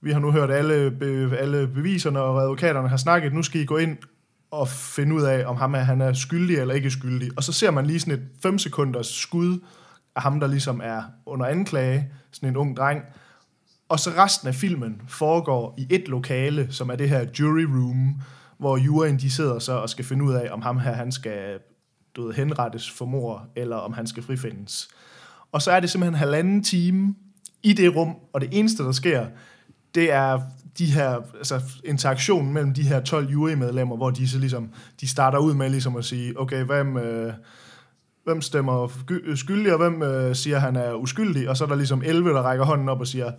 vi 0.00 0.12
har 0.12 0.20
nu 0.20 0.32
hørt 0.32 0.50
alle, 0.50 0.90
be, 0.90 1.36
alle 1.38 1.68
beviserne, 1.68 2.20
og 2.20 2.42
advokaterne 2.42 2.88
har 2.88 2.96
snakket, 2.96 3.32
nu 3.32 3.42
skal 3.42 3.60
I 3.60 3.64
gå 3.64 3.76
ind 3.76 3.96
og 4.50 4.68
finde 4.68 5.14
ud 5.14 5.22
af, 5.22 5.46
om 5.46 5.56
ham 5.56 5.74
er, 5.74 5.78
han 5.78 6.00
er 6.00 6.12
skyldig 6.12 6.56
eller 6.58 6.74
ikke 6.74 6.90
skyldig. 6.90 7.30
Og 7.36 7.44
så 7.44 7.52
ser 7.52 7.70
man 7.70 7.86
lige 7.86 8.00
sådan 8.00 8.14
et 8.14 8.28
5 8.42 8.58
sekunders 8.58 9.06
skud 9.06 9.58
af 10.16 10.22
ham, 10.22 10.40
der 10.40 10.46
ligesom 10.46 10.80
er 10.84 11.02
under 11.26 11.46
anklage, 11.46 12.10
sådan 12.32 12.48
en 12.48 12.56
ung 12.56 12.76
dreng, 12.76 13.02
og 13.88 14.00
så 14.00 14.10
resten 14.10 14.48
af 14.48 14.54
filmen 14.54 15.02
foregår 15.08 15.74
i 15.78 15.86
et 15.90 16.08
lokale, 16.08 16.68
som 16.70 16.90
er 16.90 16.96
det 16.96 17.08
her 17.08 17.26
jury 17.38 17.62
room, 17.62 18.20
hvor 18.58 18.76
juryen 18.76 19.18
de 19.18 19.30
sidder 19.30 19.58
så 19.58 19.72
og 19.72 19.90
skal 19.90 20.04
finde 20.04 20.24
ud 20.24 20.34
af, 20.34 20.48
om 20.52 20.62
ham 20.62 20.78
her 20.78 20.92
han 20.92 21.12
skal 21.12 21.58
du 22.16 22.26
ved, 22.26 22.34
henrettes 22.34 22.90
for 22.90 23.04
mor, 23.04 23.46
eller 23.56 23.76
om 23.76 23.92
han 23.92 24.06
skal 24.06 24.22
frifindes. 24.22 24.88
Og 25.52 25.62
så 25.62 25.70
er 25.70 25.80
det 25.80 25.90
simpelthen 25.90 26.14
halvanden 26.14 26.64
time 26.64 27.14
i 27.62 27.72
det 27.72 27.96
rum, 27.96 28.14
og 28.32 28.40
det 28.40 28.48
eneste, 28.52 28.82
der 28.82 28.92
sker, 28.92 29.26
det 29.94 30.12
er 30.12 30.40
de 30.78 30.86
her, 30.86 31.20
altså 31.36 31.60
interaktionen 31.84 32.52
mellem 32.52 32.74
de 32.74 32.82
her 32.82 33.00
12 33.00 33.28
jurymedlemmer, 33.28 33.96
hvor 33.96 34.10
de 34.10 34.28
så 34.28 34.38
ligesom, 34.38 34.70
de 35.00 35.08
starter 35.08 35.38
ud 35.38 35.54
med 35.54 35.70
ligesom 35.70 35.96
at 35.96 36.04
sige, 36.04 36.40
okay, 36.40 36.64
hvem, 36.64 36.96
øh, 36.96 37.32
hvem 38.24 38.42
stemmer 38.42 38.88
skyldig, 39.34 39.72
og 39.72 39.78
hvem 39.78 40.02
øh, 40.02 40.34
siger, 40.34 40.58
han 40.58 40.76
er 40.76 40.94
uskyldig, 40.94 41.48
og 41.48 41.56
så 41.56 41.64
er 41.64 41.68
der 41.68 41.76
ligesom 41.76 42.02
11, 42.04 42.30
der 42.30 42.42
rækker 42.42 42.64
hånden 42.64 42.88
op 42.88 43.00
og 43.00 43.06
siger, 43.06 43.32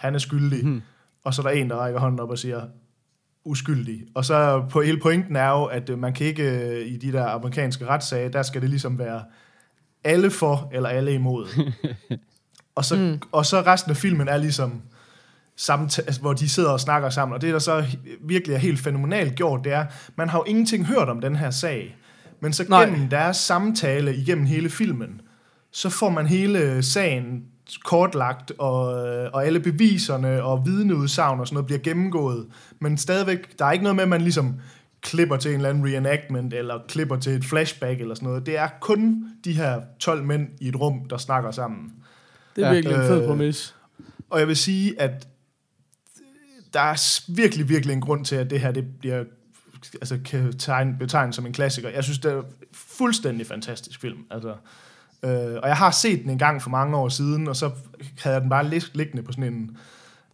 han 0.00 0.14
er 0.14 0.18
skyldig, 0.18 0.62
hmm. 0.62 0.82
og 1.24 1.34
så 1.34 1.42
er 1.42 1.46
der 1.46 1.50
en, 1.50 1.70
der 1.70 1.76
rækker 1.76 2.00
hånden 2.00 2.20
op 2.20 2.30
og 2.30 2.38
siger, 2.38 2.62
uskyldig. 3.44 4.02
Og 4.14 4.24
så 4.24 4.64
på 4.70 4.82
hele 4.82 5.00
pointen 5.00 5.36
er 5.36 5.48
jo, 5.48 5.64
at 5.64 5.90
øh, 5.90 5.98
man 5.98 6.12
kan 6.12 6.26
ikke 6.26 6.42
øh, 6.42 6.86
i 6.86 6.96
de 6.96 7.12
der 7.12 7.26
amerikanske 7.26 7.86
retssager, 7.86 8.28
der 8.28 8.42
skal 8.42 8.62
det 8.62 8.70
ligesom 8.70 8.98
være 8.98 9.24
alle 10.04 10.30
for, 10.30 10.70
eller 10.72 10.88
alle 10.88 11.14
imod. 11.14 11.46
og, 12.76 12.84
så, 12.84 12.96
mm. 12.96 13.20
og 13.32 13.46
så 13.46 13.60
resten 13.60 13.90
af 13.90 13.96
filmen 13.96 14.28
er 14.28 14.36
ligesom 14.36 14.82
samtale, 15.56 16.06
altså, 16.06 16.20
hvor 16.20 16.32
de 16.32 16.48
sidder 16.48 16.70
og 16.70 16.80
snakker 16.80 17.10
sammen. 17.10 17.34
Og 17.34 17.40
det, 17.40 17.52
der 17.52 17.58
så 17.58 17.84
virkelig 18.20 18.54
er 18.54 18.58
helt 18.58 18.80
fænomenalt 18.80 19.34
gjort, 19.34 19.64
det 19.64 19.72
er, 19.72 19.86
man 20.16 20.28
har 20.28 20.38
jo 20.38 20.44
ingenting 20.44 20.86
hørt 20.86 21.08
om 21.08 21.20
den 21.20 21.36
her 21.36 21.50
sag. 21.50 21.96
Men 22.40 22.52
så 22.52 22.64
Nej. 22.68 22.84
gennem 22.84 23.08
deres 23.08 23.36
samtale 23.36 24.16
igennem 24.16 24.46
hele 24.46 24.70
filmen, 24.70 25.20
så 25.72 25.90
får 25.90 26.10
man 26.10 26.26
hele 26.26 26.82
sagen 26.82 27.44
kortlagt, 27.84 28.52
og, 28.58 28.82
og 29.32 29.46
alle 29.46 29.60
beviserne 29.60 30.42
og 30.42 30.66
vidneudsagn 30.66 31.40
og 31.40 31.46
sådan 31.46 31.54
noget 31.54 31.66
bliver 31.66 31.78
gennemgået. 31.80 32.46
Men 32.78 32.98
stadigvæk, 32.98 33.58
der 33.58 33.64
er 33.64 33.72
ikke 33.72 33.82
noget 33.82 33.96
med, 33.96 34.02
at 34.02 34.08
man 34.08 34.20
ligesom 34.20 34.54
klipper 35.02 35.36
til 35.36 35.50
en 35.50 35.56
eller 35.56 35.68
anden 35.68 35.86
reenactment, 35.86 36.54
eller 36.54 36.78
klipper 36.88 37.16
til 37.16 37.32
et 37.32 37.44
flashback 37.44 38.00
eller 38.00 38.14
sådan 38.14 38.28
noget. 38.28 38.46
Det 38.46 38.58
er 38.58 38.68
kun 38.80 39.24
de 39.44 39.52
her 39.52 39.80
12 39.98 40.24
mænd 40.24 40.48
i 40.60 40.68
et 40.68 40.80
rum, 40.80 41.08
der 41.10 41.16
snakker 41.16 41.50
sammen. 41.50 41.92
Det 42.56 42.64
er 42.64 42.68
Ja. 42.68 42.74
virkelig 42.74 42.96
en 42.96 43.02
fed 43.02 43.22
Øh, 43.22 43.28
præmis. 43.28 43.74
Og 44.30 44.38
jeg 44.40 44.48
vil 44.48 44.56
sige, 44.56 45.00
at 45.00 45.28
der 46.74 46.80
er 46.80 47.20
virkelig, 47.32 47.68
virkelig 47.68 47.92
en 47.94 48.00
grund 48.00 48.24
til, 48.24 48.36
at 48.36 48.50
det 48.50 48.60
her 48.60 48.72
det 48.72 48.84
bliver, 49.00 49.24
altså, 49.94 50.18
kan 50.24 50.58
tegne, 50.58 50.96
betegnes 50.98 51.36
som 51.36 51.46
en 51.46 51.52
klassiker. 51.52 51.88
Jeg 51.88 52.04
synes, 52.04 52.18
det 52.18 52.32
er 52.32 52.42
fuldstændig 52.72 53.46
fantastisk 53.46 54.00
film. 54.00 54.18
Altså, 54.30 54.54
øh, 55.22 55.30
og 55.62 55.68
jeg 55.68 55.76
har 55.76 55.90
set 55.90 56.22
den 56.22 56.30
en 56.30 56.38
gang 56.38 56.62
for 56.62 56.70
mange 56.70 56.96
år 56.96 57.08
siden, 57.08 57.48
og 57.48 57.56
så 57.56 57.70
havde 58.22 58.34
jeg 58.34 58.40
den 58.40 58.50
bare 58.50 58.68
lig- 58.68 58.94
liggende 58.96 59.22
på 59.22 59.32
sådan 59.32 59.52
en 59.52 59.76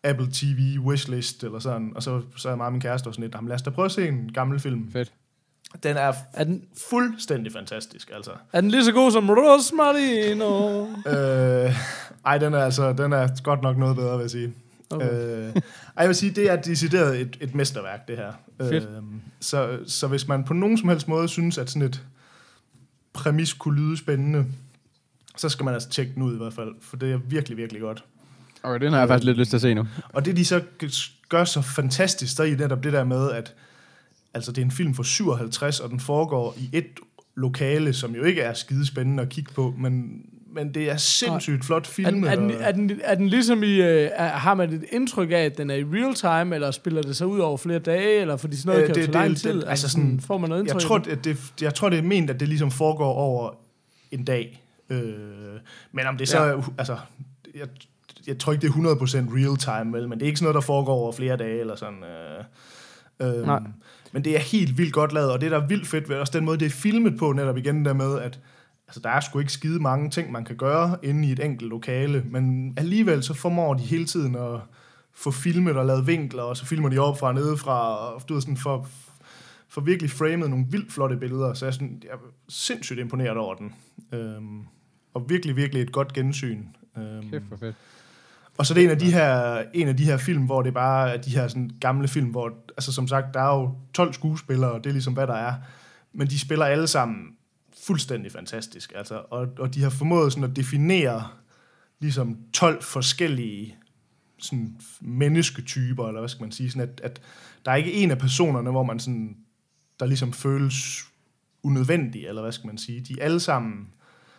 Apple 0.04 0.28
TV 0.32 0.78
wishlist, 0.78 1.44
eller 1.44 1.58
sådan, 1.58 1.92
og 1.94 2.02
så 2.02 2.22
så 2.36 2.48
er 2.48 2.56
mig 2.56 2.66
og 2.66 2.72
min 2.72 2.80
kæreste 2.80 3.06
og 3.08 3.14
sådan 3.14 3.22
lidt, 3.22 3.34
"Jamen, 3.34 3.48
lad 3.48 3.54
os 3.54 3.62
da 3.62 3.70
prøve 3.70 3.86
at 3.86 3.92
se 3.92 4.08
en 4.08 4.30
gammel 4.34 4.60
film. 4.60 4.90
Fedt. 4.92 5.12
Den 5.82 5.96
er 5.96 6.12
Er 6.32 6.44
den, 6.44 6.62
fuldstændig 6.90 7.52
fantastisk, 7.52 8.10
altså. 8.14 8.30
er 8.52 8.60
den 8.60 8.70
lige 8.70 8.84
så 8.84 8.92
god 8.92 9.10
som 9.12 9.30
Rosmarino? 9.30 10.86
Øh, 11.06 11.76
ej, 12.26 12.38
den 12.38 12.54
er 12.54 12.58
altså, 12.64 12.92
den 12.92 13.12
er 13.12 13.42
godt 13.42 13.62
nok 13.62 13.76
noget 13.78 13.96
bedre, 13.96 14.12
vil 14.16 14.22
jeg 14.24 14.30
sige. 14.30 14.52
Okay. 14.90 15.10
Øh, 15.12 15.54
ej, 15.54 15.62
jeg 15.96 16.08
vil 16.08 16.16
sige, 16.16 16.32
det 16.32 16.50
er 16.50 16.56
decideret 16.56 17.20
et, 17.20 17.36
et 17.40 17.54
mesterværk, 17.54 18.08
det 18.08 18.16
her. 18.16 18.32
Fedt. 18.60 18.84
Øh, 18.84 19.02
så, 19.40 19.78
så 19.86 20.06
hvis 20.06 20.28
man 20.28 20.44
på 20.44 20.54
nogen 20.54 20.78
som 20.78 20.88
helst 20.88 21.08
måde 21.08 21.28
synes, 21.28 21.58
at 21.58 21.70
sådan 21.70 21.88
et 21.88 22.02
præmis 23.12 23.52
kunne 23.52 23.80
lyde 23.80 23.96
spændende, 23.96 24.44
så 25.36 25.48
skal 25.48 25.64
man 25.64 25.74
altså 25.74 25.88
tjekke 25.88 26.12
den 26.14 26.22
ud 26.22 26.34
i 26.34 26.36
hvert 26.38 26.52
fald, 26.52 26.74
for 26.80 26.96
det 26.96 27.12
er 27.12 27.18
virkelig, 27.28 27.56
virkelig 27.58 27.80
godt. 27.82 28.04
Okay, 28.62 28.84
den 28.84 28.92
har 28.92 28.98
jeg 28.98 29.08
faktisk 29.08 29.24
lidt 29.26 29.38
lyst 29.38 29.50
til 29.50 29.56
at 29.56 29.60
se 29.60 29.74
nu. 29.74 29.86
Og 30.12 30.24
det 30.24 30.36
de 30.36 30.44
så 30.44 30.60
gør 31.28 31.44
så 31.44 31.62
fantastisk, 31.62 32.36
der 32.38 32.42
er 32.44 32.48
i 32.48 32.54
netop 32.54 32.84
det 32.84 32.92
der 32.92 33.04
med, 33.04 33.30
at 33.30 33.54
altså, 34.34 34.52
det 34.52 34.58
er 34.60 34.64
en 34.64 34.70
film 34.70 34.94
fra 34.94 35.04
57, 35.04 35.80
og 35.80 35.90
den 35.90 36.00
foregår 36.00 36.54
i 36.58 36.70
et 36.72 36.86
lokale, 37.34 37.92
som 37.92 38.14
jo 38.14 38.22
ikke 38.22 38.40
er 38.40 38.52
skide 38.54 38.86
spændende 38.86 39.22
at 39.22 39.28
kigge 39.28 39.52
på, 39.54 39.74
men, 39.78 40.22
men 40.54 40.74
det 40.74 40.90
er 40.90 40.96
sindssygt 40.96 41.64
flot 41.64 41.82
Er 41.98 42.10
den, 42.10 42.24
filmet. 42.24 42.30
er, 42.30 42.34
den, 42.36 42.50
og- 42.50 42.56
er, 42.60 42.72
den, 42.72 43.00
er 43.04 43.14
den 43.14 43.28
ligesom 43.28 43.62
i... 43.62 43.72
Øh, 43.80 44.08
er, 44.12 44.28
har 44.28 44.54
man 44.54 44.72
et 44.72 44.84
indtryk 44.92 45.30
af, 45.30 45.34
at 45.36 45.58
den 45.58 45.70
er 45.70 45.74
i 45.74 45.84
real 45.84 46.14
time, 46.14 46.54
eller 46.54 46.70
spiller 46.70 47.02
det 47.02 47.16
sig 47.16 47.26
ud 47.26 47.38
over 47.38 47.56
flere 47.56 47.78
dage, 47.78 48.20
eller 48.20 48.36
fordi 48.36 48.56
sådan 48.56 48.68
noget 48.68 48.80
Øh, 48.82 48.86
kan 48.86 48.96
jo 48.96 49.02
det- 49.02 49.12
tage 49.12 49.22
lang 49.22 49.30
det- 49.30 49.38
tid? 49.40 49.48
det- 49.50 49.56
altså 49.56 49.68
altså 49.70 49.88
sådan, 49.88 50.20
får 50.20 50.38
man 50.38 50.48
noget 50.50 50.62
indtryk? 50.62 50.74
Jeg 50.80 50.82
tror, 50.88 50.98
at 51.10 51.24
det, 51.24 51.38
jeg 51.60 51.74
tror, 51.74 51.88
det 51.88 51.98
er 51.98 52.02
ment, 52.02 52.30
at 52.30 52.40
det 52.40 52.48
ligesom 52.48 52.70
foregår 52.70 53.12
over 53.12 53.50
en 54.10 54.24
dag. 54.24 54.62
Øh, 54.90 55.60
men 55.92 56.06
om 56.06 56.16
det 56.16 56.28
så 56.28 56.44
Ja. 56.44 56.60
altså, 56.78 56.98
jeg, 57.54 57.68
jeg 58.26 58.38
tror 58.38 58.52
ikke, 58.52 58.66
det 58.66 58.74
er 58.74 58.94
100% 59.28 59.36
real 59.36 59.56
time, 59.56 59.98
vel, 59.98 60.08
men 60.08 60.18
det 60.18 60.24
er 60.24 60.26
ikke 60.26 60.38
sådan 60.38 60.44
noget, 60.44 60.54
der 60.54 60.66
foregår 60.66 60.94
over 60.94 61.12
flere 61.12 61.36
dage, 61.36 61.60
eller 61.60 61.76
sådan. 61.76 62.04
Øh, 62.04 62.44
øh, 63.20 63.46
Nej. 63.46 63.60
men 64.12 64.24
det 64.24 64.34
er 64.36 64.40
helt 64.40 64.78
vildt 64.78 64.92
godt 64.92 65.12
lavet, 65.12 65.32
og 65.32 65.40
det, 65.40 65.50
der 65.50 65.60
er 65.62 65.66
vildt 65.66 65.86
fedt 65.86 66.08
ved 66.08 66.16
også 66.16 66.38
den 66.38 66.44
måde, 66.44 66.58
det 66.58 66.66
er 66.66 66.70
filmet 66.70 67.18
på, 67.18 67.32
netop 67.32 67.56
igen 67.56 67.84
der 67.84 67.92
med, 67.92 68.18
at 68.18 68.40
altså, 68.88 69.00
der 69.00 69.10
er 69.10 69.20
sgu 69.20 69.38
ikke 69.38 69.52
skide 69.52 69.80
mange 69.80 70.10
ting, 70.10 70.32
man 70.32 70.44
kan 70.44 70.56
gøre 70.56 70.96
inde 71.02 71.28
i 71.28 71.32
et 71.32 71.44
enkelt 71.44 71.70
lokale, 71.70 72.24
men 72.26 72.74
alligevel 72.76 73.22
så 73.22 73.34
formår 73.34 73.74
de 73.74 73.82
hele 73.82 74.04
tiden 74.04 74.34
at 74.34 74.60
få 75.14 75.30
filmet 75.30 75.76
og 75.76 75.86
lavet 75.86 76.06
vinkler, 76.06 76.42
og 76.42 76.56
så 76.56 76.66
filmer 76.66 76.88
de 76.88 76.98
op 76.98 77.18
fra 77.18 77.32
nedefra, 77.32 77.96
og 78.14 78.22
du 78.28 78.34
ved, 78.34 78.42
sådan 78.42 78.56
for, 78.56 78.88
for 79.68 79.80
virkelig 79.80 80.10
framet 80.10 80.50
nogle 80.50 80.66
vildt 80.70 80.92
flotte 80.92 81.16
billeder, 81.16 81.54
så 81.54 81.64
jeg 81.64 81.70
er, 81.70 81.72
sådan, 81.72 82.02
jeg 82.02 82.10
er 82.10 82.16
sindssygt 82.48 82.98
imponeret 82.98 83.36
over 83.36 83.54
den. 83.54 83.74
Øhm, 84.12 84.60
og 85.16 85.28
virkelig, 85.28 85.56
virkelig 85.56 85.82
et 85.82 85.92
godt 85.92 86.12
gensyn. 86.12 86.64
Øhm, 86.98 87.30
Kæft 87.30 87.44
for 87.48 87.56
fedt. 87.56 87.76
og 88.58 88.66
så 88.66 88.72
er 88.72 88.74
det 88.74 88.84
en 88.84 88.90
af 88.90 88.98
de 88.98 89.12
her, 89.12 89.62
en 89.74 89.88
af 89.88 89.96
de 89.96 90.04
her 90.04 90.16
film, 90.16 90.42
hvor 90.42 90.62
det 90.62 90.74
bare 90.74 91.14
er 91.14 91.16
de 91.16 91.30
her 91.30 91.48
sådan 91.48 91.70
gamle 91.80 92.08
film, 92.08 92.26
hvor, 92.26 92.52
altså 92.68 92.92
som 92.92 93.08
sagt, 93.08 93.34
der 93.34 93.40
er 93.40 93.54
jo 93.60 93.74
12 93.94 94.12
skuespillere, 94.12 94.72
og 94.72 94.84
det 94.84 94.90
er 94.90 94.92
ligesom, 94.92 95.12
hvad 95.14 95.26
der 95.26 95.34
er. 95.34 95.54
Men 96.12 96.26
de 96.26 96.38
spiller 96.38 96.64
alle 96.64 96.86
sammen 96.86 97.24
fuldstændig 97.86 98.32
fantastisk. 98.32 98.92
Altså, 98.96 99.22
og, 99.30 99.48
og 99.58 99.74
de 99.74 99.82
har 99.82 99.90
formået 99.90 100.32
sådan 100.32 100.50
at 100.50 100.56
definere 100.56 101.28
ligesom 102.00 102.38
12 102.52 102.82
forskellige 102.82 103.76
sådan 104.38 104.76
mennesketyper, 105.00 106.06
eller 106.08 106.20
hvad 106.20 106.28
skal 106.28 106.42
man 106.42 106.52
sige, 106.52 106.70
sådan 106.70 106.88
at, 106.88 107.00
at 107.00 107.20
der 107.64 107.70
er 107.70 107.76
ikke 107.76 107.92
en 107.92 108.10
af 108.10 108.18
personerne, 108.18 108.70
hvor 108.70 108.82
man 108.82 108.98
sådan, 108.98 109.36
der 110.00 110.06
ligesom 110.06 110.32
føles 110.32 111.04
unødvendig, 111.62 112.26
eller 112.26 112.42
hvad 112.42 112.52
skal 112.52 112.66
man 112.66 112.78
sige. 112.78 113.00
De 113.00 113.22
alle 113.22 113.40
sammen 113.40 113.88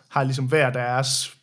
har 0.08 0.24
ligesom 0.24 0.44
hver 0.44 0.70
deres 0.70 1.34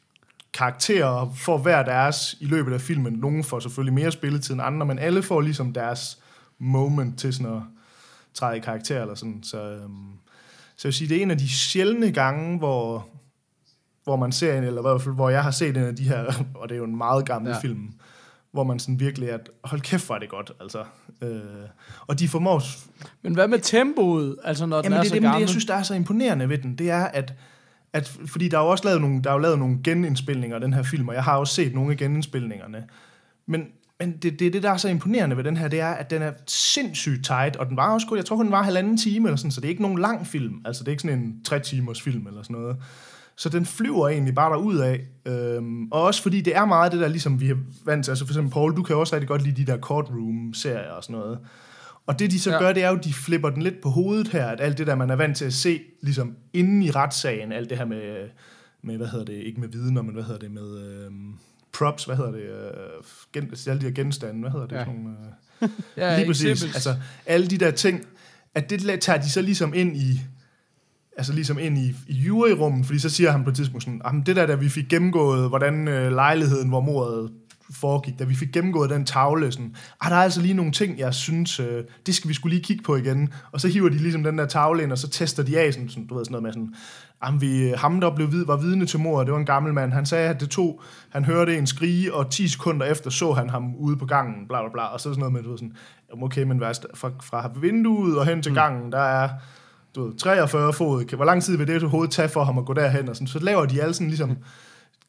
karakterer, 0.53 1.05
og 1.05 1.37
får 1.37 1.57
hver 1.57 1.83
deres 1.83 2.35
i 2.39 2.45
løbet 2.45 2.73
af 2.73 2.81
filmen. 2.81 3.13
Nogle 3.13 3.43
får 3.43 3.59
selvfølgelig 3.59 3.93
mere 3.93 4.11
spilletid 4.11 4.53
end 4.53 4.61
andre, 4.63 4.85
men 4.85 4.99
alle 4.99 5.23
får 5.23 5.41
ligesom 5.41 5.73
deres 5.73 6.19
moment 6.59 7.19
til 7.19 7.33
sådan 7.33 7.53
at 7.55 7.61
træde 8.33 8.57
i 8.57 8.59
karakter, 8.59 9.01
eller 9.01 9.15
sådan. 9.15 9.43
Så, 9.43 9.61
øhm, 9.61 10.07
så 10.77 10.87
jeg 10.87 10.89
vil 10.89 10.93
sige, 10.93 11.09
det 11.09 11.17
er 11.17 11.21
en 11.21 11.31
af 11.31 11.37
de 11.37 11.49
sjældne 11.49 12.11
gange, 12.11 12.57
hvor, 12.57 13.07
hvor 14.03 14.15
man 14.15 14.31
ser 14.31 14.57
en, 14.57 14.63
eller 14.63 14.81
i 14.81 14.87
hvert 14.87 15.01
fald, 15.01 15.15
hvor 15.15 15.29
jeg 15.29 15.43
har 15.43 15.51
set 15.51 15.77
en 15.77 15.83
af 15.83 15.95
de 15.95 16.03
her, 16.03 16.23
og 16.61 16.69
det 16.69 16.75
er 16.75 16.79
jo 16.79 16.83
en 16.85 16.97
meget 16.97 17.25
gammel 17.25 17.51
Ja. 17.51 17.59
film, 17.59 17.93
hvor 18.51 18.63
man 18.63 18.79
sådan 18.79 18.99
virkelig, 18.99 19.29
at 19.31 19.49
hold 19.63 19.81
kæft, 19.81 20.05
hvor 20.05 20.15
er 20.15 20.19
det 20.19 20.29
godt, 20.29 20.51
altså. 20.61 20.83
Øh, 21.21 21.39
og 22.07 22.19
de 22.19 22.27
formår 22.27 22.61
Men 23.21 23.33
hvad 23.33 23.47
med 23.47 23.59
tempoet, 23.59 24.37
altså 24.43 24.65
når 24.65 24.77
den 24.81 24.83
Jamen, 24.85 24.97
er 24.97 25.01
det, 25.01 25.09
så 25.09 25.13
er 25.13 25.15
det, 25.15 25.21
men 25.21 25.27
det, 25.27 25.31
gammel? 25.31 25.41
jeg 25.41 25.49
synes, 25.49 25.65
der 25.65 25.73
er 25.75 25.83
så 25.83 25.93
imponerende 25.93 26.49
ved 26.49 26.57
den, 26.57 26.75
det 26.77 26.89
er, 26.89 27.03
at, 27.05 27.33
at 27.95 28.17
fordi 28.25 28.47
der 28.47 28.57
er 28.57 28.61
jo 28.61 28.69
også 28.69 28.83
lavet 28.83 29.01
nogle, 29.01 29.21
der 29.21 29.29
er 29.29 29.33
jo 29.33 29.39
lavet 29.39 29.59
nogle 29.59 29.79
genindspilninger 29.83 30.55
af 30.55 30.61
den 30.61 30.73
her 30.73 30.83
film, 30.83 31.07
og 31.07 31.15
jeg 31.15 31.23
har 31.23 31.37
også 31.37 31.53
set 31.53 31.73
nogle 31.73 31.91
af 31.91 31.97
genindspilningerne. 31.97 32.83
Men, 33.45 33.67
men 33.99 34.11
det, 34.11 34.39
det, 34.39 34.53
det, 34.53 34.63
der 34.63 34.71
er 34.71 34.77
så 34.77 34.89
imponerende 34.89 35.37
ved 35.37 35.43
den 35.43 35.57
her, 35.57 35.67
det 35.67 35.79
er, 35.79 35.91
at 35.91 36.09
den 36.09 36.21
er 36.21 36.31
sindssygt 36.47 37.25
tight, 37.25 37.55
og 37.55 37.65
den 37.69 37.77
var 37.77 37.93
også 37.93 38.07
kun, 38.07 38.17
jeg 38.17 38.25
tror 38.25 38.35
kun 38.35 38.45
den 38.45 38.51
var 38.51 38.63
halvanden 38.63 38.97
time, 38.97 39.27
eller 39.27 39.37
sådan, 39.37 39.51
så 39.51 39.61
det 39.61 39.67
er 39.67 39.69
ikke 39.69 39.81
nogen 39.81 39.99
lang 39.99 40.27
film. 40.27 40.61
Altså, 40.65 40.83
det 40.83 40.87
er 40.87 40.91
ikke 40.91 41.01
sådan 41.01 41.19
en 41.19 41.43
tre 41.43 41.59
timers 41.59 42.01
film, 42.01 42.27
eller 42.27 42.43
sådan 42.43 42.55
noget. 42.55 42.77
Så 43.35 43.49
den 43.49 43.65
flyver 43.65 44.09
egentlig 44.09 44.35
bare 44.35 44.53
derud 44.53 44.77
af. 44.77 45.01
Øhm, 45.25 45.87
og 45.91 46.01
også 46.01 46.21
fordi 46.23 46.41
det 46.41 46.55
er 46.55 46.65
meget 46.65 46.91
det 46.91 46.99
der, 46.99 47.07
ligesom 47.07 47.41
vi 47.41 47.49
er 47.49 47.55
vant 47.85 48.05
til. 48.05 48.11
Altså 48.11 48.25
for 48.25 48.33
eksempel, 48.33 48.53
Paul, 48.53 48.75
du 48.75 48.83
kan 48.83 48.95
også 48.95 49.15
rigtig 49.15 49.27
godt 49.27 49.41
lide 49.41 49.65
de 49.65 49.71
der 49.71 49.77
courtroom-serier 49.77 50.91
og 50.91 51.03
sådan 51.03 51.15
noget. 51.15 51.39
Og 52.07 52.19
det 52.19 52.31
de 52.31 52.39
så 52.39 52.51
Ja. 52.51 52.57
gør, 52.59 52.73
det 52.73 52.83
er 52.83 52.89
jo, 52.89 52.95
de 53.03 53.13
flipper 53.13 53.49
den 53.49 53.61
lidt 53.61 53.81
på 53.81 53.89
hovedet 53.89 54.27
her, 54.27 54.45
at 54.47 54.61
alt 54.61 54.77
det 54.77 54.87
der, 54.87 54.95
man 54.95 55.09
er 55.09 55.15
vant 55.15 55.37
til 55.37 55.45
at 55.45 55.53
se, 55.53 55.81
ligesom 56.01 56.35
inde 56.53 56.85
i 56.85 56.91
retssagen, 56.91 57.51
alt 57.51 57.69
det 57.69 57.77
her 57.77 57.85
med, 57.85 58.27
med 58.81 58.97
hvad 58.97 59.07
hedder 59.07 59.25
det, 59.25 59.33
ikke 59.33 59.59
med 59.59 59.67
vidner, 59.67 60.01
men 60.01 60.13
hvad 60.13 60.23
hedder 60.23 60.39
det, 60.39 60.51
med 60.51 60.77
øhm, 61.05 61.33
props, 61.73 62.03
hvad 62.05 62.15
hedder 62.15 62.31
det, 62.31 62.41
øh, 62.41 63.03
gen, 63.33 63.51
alle 63.67 63.79
de 63.81 63.85
her 63.85 63.93
genstande, 63.93 64.41
hvad 64.41 64.51
hedder 64.51 64.67
det, 64.67 64.75
Ja. 64.75 64.85
sådan 64.85 64.99
nogle, 64.99 65.17
øh, 65.61 65.69
ja, 65.97 66.17
lige 66.17 66.27
præcis. 66.27 66.45
exhibits. 66.51 66.75
Altså, 66.75 66.95
alle 67.25 67.47
de 67.47 67.57
der 67.57 67.71
ting, 67.71 68.01
at 68.55 68.69
det 68.69 68.99
tager 69.01 69.21
de 69.21 69.29
så 69.29 69.41
ligesom 69.41 69.73
ind 69.73 69.97
i, 69.97 70.21
altså 71.17 71.33
ligesom 71.33 71.59
ind 71.59 71.77
i, 71.77 71.95
i 72.07 72.13
juryrummet, 72.13 72.85
fordi 72.85 72.99
så 72.99 73.09
siger 73.09 73.31
han 73.31 73.43
på 73.43 73.49
et 73.49 73.55
tidspunkt 73.55 73.83
sådan, 73.83 74.01
"Jamen, 74.05 74.23
det 74.25 74.35
der, 74.35 74.45
da 74.45 74.55
vi 74.55 74.69
fik 74.69 74.89
gennemgået, 74.89 75.49
hvordan 75.49 75.87
øh, 75.87 76.11
lejligheden, 76.11 76.69
hvor 76.69 76.81
mordet 76.81 77.31
foregik, 77.71 78.19
da 78.19 78.23
vi 78.23 78.35
fik 78.35 78.51
gennemgået 78.51 78.89
den 78.89 79.05
tavle, 79.05 79.51
sådan, 79.51 79.75
ah, 80.01 80.11
der 80.11 80.17
er 80.17 80.21
altså 80.21 80.41
lige 80.41 80.53
nogle 80.53 80.71
ting, 80.71 80.99
jeg 80.99 81.13
synes, 81.13 81.59
øh, 81.59 81.83
det 82.05 82.15
skal 82.15 82.29
vi 82.29 82.33
skulle 82.33 82.55
lige 82.55 82.63
kigge 82.63 82.83
på 82.83 82.95
igen. 82.95 83.33
Og 83.51 83.61
så 83.61 83.67
hiver 83.67 83.89
de 83.89 83.97
ligesom 83.97 84.23
den 84.23 84.37
der 84.37 84.45
tavle 84.45 84.83
ind, 84.83 84.91
og 84.91 84.97
så 84.97 85.09
tester 85.09 85.43
de 85.43 85.59
af, 85.59 85.73
sådan, 85.73 85.89
sådan, 85.89 86.07
du 86.07 86.15
ved, 86.15 86.25
sådan 86.25 86.31
noget 86.31 86.43
med 86.43 86.53
sådan, 86.53 86.75
Jamen, 87.25 87.41
vi, 87.41 87.73
ham, 87.77 88.01
der 88.01 88.15
blev 88.15 88.31
vid, 88.31 88.45
var 88.45 88.57
vidne 88.57 88.85
til 88.85 88.99
mordet, 88.99 89.27
det 89.27 89.33
var 89.33 89.39
en 89.39 89.45
gammel 89.45 89.73
mand. 89.73 89.93
Han 89.93 90.05
sagde, 90.05 90.29
at 90.29 90.39
det 90.39 90.49
tog, 90.49 90.81
han 91.09 91.25
hørte 91.25 91.57
en 91.57 91.67
skrige, 91.67 92.13
og 92.13 92.31
10 92.31 92.47
sekunder 92.47 92.85
efter 92.85 93.09
så 93.09 93.33
han 93.33 93.49
ham 93.49 93.75
ude 93.75 93.97
på 93.97 94.05
gangen, 94.05 94.47
bla 94.47 94.61
bla 94.61 94.71
bla. 94.71 94.83
Og 94.83 94.99
så 94.99 95.03
sådan 95.03 95.19
noget 95.19 95.33
med, 95.33 95.43
du 95.43 95.49
ved, 95.49 95.57
sådan, 95.57 95.73
"Jamen, 96.11 96.23
okay, 96.23 96.43
men 96.43 96.59
fra, 96.59 97.11
fra 97.23 97.51
vinduet 97.55 98.17
og 98.17 98.25
hen 98.25 98.41
til 98.41 98.53
gangen, 98.53 98.91
der 98.91 98.99
er 98.99 99.29
du 99.95 100.05
ved, 100.05 100.17
43 100.17 100.73
fod. 100.73 101.15
Hvor 101.15 101.25
lang 101.25 101.43
tid 101.43 101.57
vil 101.57 101.67
det 101.67 101.81
overhovedet 101.81 102.13
tage 102.13 102.29
for 102.29 102.43
ham 102.43 102.57
at 102.57 102.65
gå 102.65 102.73
derhen? 102.73 103.09
Og 103.09 103.15
sådan. 103.15 103.27
Så 103.27 103.39
laver 103.39 103.65
de 103.65 103.81
alle 103.81 103.93
sådan 103.93 104.07
ligesom 104.07 104.37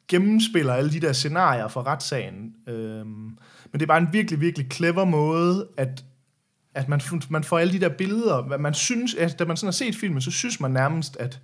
gennemspiller 0.07 0.73
alle 0.73 0.91
de 0.91 0.99
der 0.99 1.13
scenarier 1.13 1.67
fra 1.67 1.81
retssagen. 1.81 2.53
Øhm, 2.67 3.07
Men 3.71 3.73
det 3.73 3.81
er 3.81 3.85
bare 3.85 3.97
en 3.97 4.09
virkelig, 4.11 4.41
virkelig 4.41 4.67
clever 4.71 5.05
måde, 5.05 5.67
at, 5.77 6.03
at 6.75 6.89
man, 6.89 7.01
man 7.29 7.43
får 7.43 7.59
alle 7.59 7.73
de 7.73 7.79
der 7.79 7.89
billeder. 7.89 8.41
Hvad 8.41 8.57
man 8.57 8.73
synes, 8.73 9.15
at 9.15 9.39
da 9.39 9.45
man 9.45 9.57
sådan 9.57 9.67
har 9.67 9.71
set 9.71 9.95
filmen, 9.95 10.21
så 10.21 10.31
synes 10.31 10.59
man 10.59 10.71
nærmest, 10.71 11.17
at, 11.17 11.41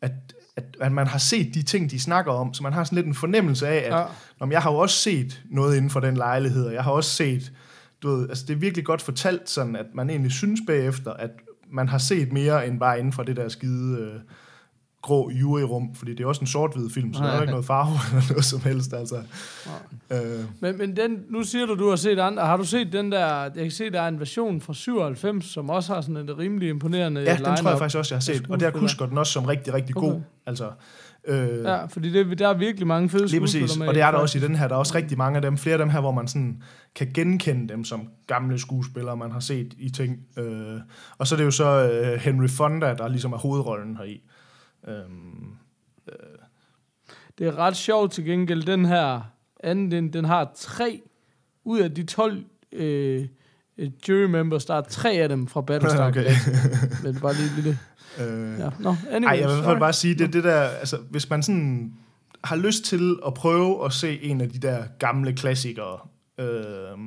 at, 0.00 0.12
at, 0.56 0.64
at 0.80 0.92
man 0.92 1.06
har 1.06 1.18
set 1.18 1.54
de 1.54 1.62
ting, 1.62 1.90
de 1.90 2.00
snakker 2.00 2.32
om. 2.32 2.54
Så 2.54 2.62
man 2.62 2.72
har 2.72 2.84
sådan 2.84 2.96
lidt 2.96 3.06
en 3.06 3.14
fornemmelse 3.14 3.68
af, 3.68 3.76
at 3.76 3.92
Ja. 3.92 3.98
ja. 3.98 4.04
Nå, 4.40 4.46
men 4.46 4.52
jeg 4.52 4.62
har 4.62 4.70
jo 4.72 4.76
også 4.78 4.96
set 4.96 5.42
noget 5.50 5.76
inden 5.76 5.90
for 5.90 6.00
den 6.00 6.16
lejlighed, 6.16 6.66
og 6.66 6.74
jeg 6.74 6.84
har 6.84 6.90
også 6.90 7.10
set, 7.10 7.52
du 8.02 8.08
ved, 8.10 8.28
altså 8.28 8.44
det 8.46 8.52
er 8.52 8.58
virkelig 8.58 8.84
godt 8.84 9.02
fortalt 9.02 9.50
sådan, 9.50 9.76
at 9.76 9.86
man 9.94 10.10
egentlig 10.10 10.32
synes 10.32 10.60
bagefter, 10.66 11.12
at 11.12 11.30
man 11.72 11.88
har 11.88 11.98
set 11.98 12.32
mere 12.32 12.66
end 12.66 12.80
bare 12.80 12.98
inden 12.98 13.12
for 13.12 13.22
det 13.22 13.36
der 13.36 13.48
skide 13.48 13.98
øh, 14.00 14.20
grå 15.06 15.30
juryrum, 15.30 15.94
fordi 15.94 16.14
det 16.14 16.20
er 16.24 16.26
også 16.26 16.40
en 16.40 16.46
sort-hvid 16.46 16.90
film, 16.90 17.14
så 17.14 17.22
der 17.22 17.28
er 17.28 17.34
jo 17.34 17.40
ikke 17.40 17.50
noget 17.50 17.66
farve 17.66 17.98
eller 18.10 18.28
noget 18.28 18.44
som 18.44 18.60
helst, 18.60 18.92
altså. 18.92 19.16
Øh, 20.12 20.18
Men, 20.60 20.78
men 20.78 20.96
den, 20.96 21.18
nu 21.30 21.42
siger 21.42 21.66
du, 21.66 21.74
du 21.74 21.88
har 21.88 21.96
set 21.96 22.18
andre. 22.18 22.46
Har 22.46 22.56
du 22.56 22.64
set 22.64 22.92
den 22.92 23.12
der, 23.12 23.26
jeg 23.42 23.52
kan 23.54 23.70
se, 23.70 23.90
der 23.90 24.00
er 24.00 24.08
en 24.08 24.18
version 24.20 24.60
fra 24.60 24.74
97, 24.74 25.44
som 25.44 25.70
også 25.70 25.94
har 25.94 26.00
sådan 26.00 26.16
en 26.16 26.38
rimelig 26.38 26.68
imponerende 26.68 27.20
ja, 27.20 27.36
den 27.36 27.44
tror 27.44 27.70
jeg 27.70 27.78
faktisk 27.78 27.98
også, 27.98 28.14
jeg 28.14 28.16
har 28.16 28.20
set, 28.20 28.46
og 28.48 28.60
der 28.60 28.70
husker 28.70 29.06
den 29.06 29.18
også 29.18 29.32
som 29.32 29.44
rigtig, 29.44 29.74
rigtig 29.74 29.94
god. 29.94 30.10
Okay. 30.10 30.20
Altså, 30.46 30.70
øh, 31.28 31.64
Ja, 31.64 31.84
fordi 31.84 32.12
det, 32.12 32.38
der 32.38 32.48
er 32.48 32.54
virkelig 32.54 32.86
mange 32.86 33.08
fede 33.08 33.26
Lige 33.26 33.40
præcis, 33.40 33.78
med. 33.78 33.88
og 33.88 33.94
det 33.94 34.02
er 34.02 34.10
der 34.10 34.18
også 34.18 34.38
i 34.38 34.40
den 34.40 34.56
her. 34.56 34.68
Der 34.68 34.74
er 34.74 34.78
også 34.78 34.94
rigtig 34.94 35.18
mange 35.18 35.36
af 35.36 35.42
dem, 35.42 35.58
flere 35.58 35.72
af 35.72 35.78
dem 35.78 35.90
her, 35.90 36.00
hvor 36.00 36.12
man 36.12 36.28
sådan 36.28 36.62
kan 36.94 37.10
genkende 37.14 37.68
dem 37.68 37.84
som 37.84 38.08
gamle 38.26 38.58
skuespillere, 38.58 39.16
man 39.16 39.30
har 39.32 39.40
set 39.40 39.74
i 39.78 39.90
ting. 39.90 40.18
Øh, 40.38 40.80
og 41.18 41.26
så 41.26 41.34
er 41.34 41.36
det 41.36 41.44
jo 41.44 41.50
så 41.50 41.90
øh, 41.90 42.20
Henry 42.20 42.48
Fonda, 42.48 42.94
der 42.94 43.08
ligesom 43.08 43.32
er 43.32 43.36
hovedrollen 43.36 43.96
heri. 43.96 44.20
Øhm, 44.86 45.56
Det 47.38 47.46
er 47.46 47.58
ret 47.58 47.76
sjovt 47.76 48.12
til 48.12 48.24
gengæld, 48.24 48.62
den 48.62 48.84
her 48.84 49.20
anden, 49.62 49.90
den, 49.90 50.12
den 50.12 50.24
har 50.24 50.52
tre 50.56 51.02
ud 51.64 51.78
af 51.80 51.94
de 51.94 52.02
12 52.04 52.44
øh, 52.72 53.28
øh, 53.78 53.90
jury 54.08 54.24
members, 54.30 54.64
der 54.64 54.74
er 54.74 54.80
tre 54.80 55.10
af 55.10 55.28
dem 55.28 55.46
fra 55.46 55.60
Battlestar 55.60 56.08
Okay. 56.08 56.30
Men 57.02 57.20
bare 57.20 57.34
lige 57.34 57.54
lille... 57.56 57.78
øh, 58.20 58.58
Ja. 58.58 58.70
Nå, 58.80 58.96
anyway, 59.10 59.30
Ej, 59.32 59.38
jeg 59.40 59.48
vil 59.48 59.52
i 59.52 59.56
hvert 59.56 59.64
fald 59.64 59.78
bare 59.78 59.92
sige, 59.92 60.14
det, 60.14 60.32
det 60.32 60.44
der, 60.44 60.60
altså, 60.60 60.96
hvis 61.10 61.30
man 61.30 61.42
sådan 61.42 61.92
har 62.44 62.56
lyst 62.56 62.84
til 62.84 63.16
at 63.26 63.34
prøve 63.34 63.84
at 63.84 63.92
se 63.92 64.22
en 64.22 64.40
af 64.40 64.50
de 64.50 64.58
der 64.58 64.84
gamle 64.98 65.32
klassikere, 65.32 65.98
øh, 66.40 66.98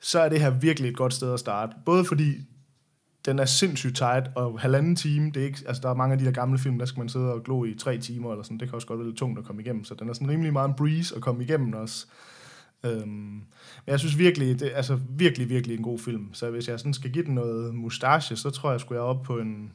så 0.00 0.20
er 0.20 0.28
det 0.28 0.40
her 0.40 0.50
virkelig 0.50 0.90
et 0.90 0.96
godt 0.96 1.14
sted 1.14 1.32
at 1.32 1.40
starte. 1.40 1.72
Både 1.86 2.04
fordi 2.04 2.32
den 3.26 3.38
er 3.38 3.44
sindssygt 3.44 3.96
tight, 3.96 4.30
og 4.34 4.60
halvanden 4.60 4.96
time, 4.96 5.30
det 5.30 5.36
er 5.42 5.46
ikke, 5.46 5.58
altså 5.66 5.82
der 5.82 5.90
er 5.90 5.94
mange 5.94 6.12
af 6.12 6.18
de 6.18 6.24
der 6.24 6.30
gamle 6.30 6.58
film, 6.58 6.78
der 6.78 6.86
skal 6.86 7.00
man 7.00 7.08
sidde 7.08 7.32
og 7.32 7.42
glo 7.44 7.64
i 7.64 7.74
tre 7.74 7.98
timer, 7.98 8.30
eller 8.30 8.42
sådan, 8.42 8.58
det 8.58 8.68
kan 8.68 8.74
også 8.74 8.86
godt 8.86 8.98
være 8.98 9.08
lidt 9.08 9.18
tungt 9.18 9.38
at 9.38 9.44
komme 9.44 9.62
igennem, 9.62 9.84
så 9.84 9.94
den 9.94 10.08
er 10.08 10.12
sådan 10.12 10.28
rimelig 10.30 10.52
meget 10.52 10.68
en 10.68 10.74
breeze 10.74 11.16
at 11.16 11.22
komme 11.22 11.44
igennem 11.44 11.72
også. 11.72 12.06
Øhm, 12.84 13.02
men 13.06 13.44
jeg 13.86 13.98
synes 13.98 14.18
virkelig, 14.18 14.60
det 14.60 14.72
er 14.72 14.76
altså 14.76 14.98
virkelig, 15.08 15.48
virkelig 15.48 15.76
en 15.76 15.82
god 15.82 15.98
film, 15.98 16.34
så 16.34 16.50
hvis 16.50 16.68
jeg 16.68 16.78
sådan 16.78 16.94
skal 16.94 17.10
give 17.10 17.24
den 17.24 17.34
noget 17.34 17.74
mustache, 17.74 18.36
så 18.36 18.50
tror 18.50 18.70
jeg, 18.70 18.80
skulle 18.80 19.00
jeg 19.00 19.08
op 19.08 19.22
på 19.22 19.38
en, 19.38 19.72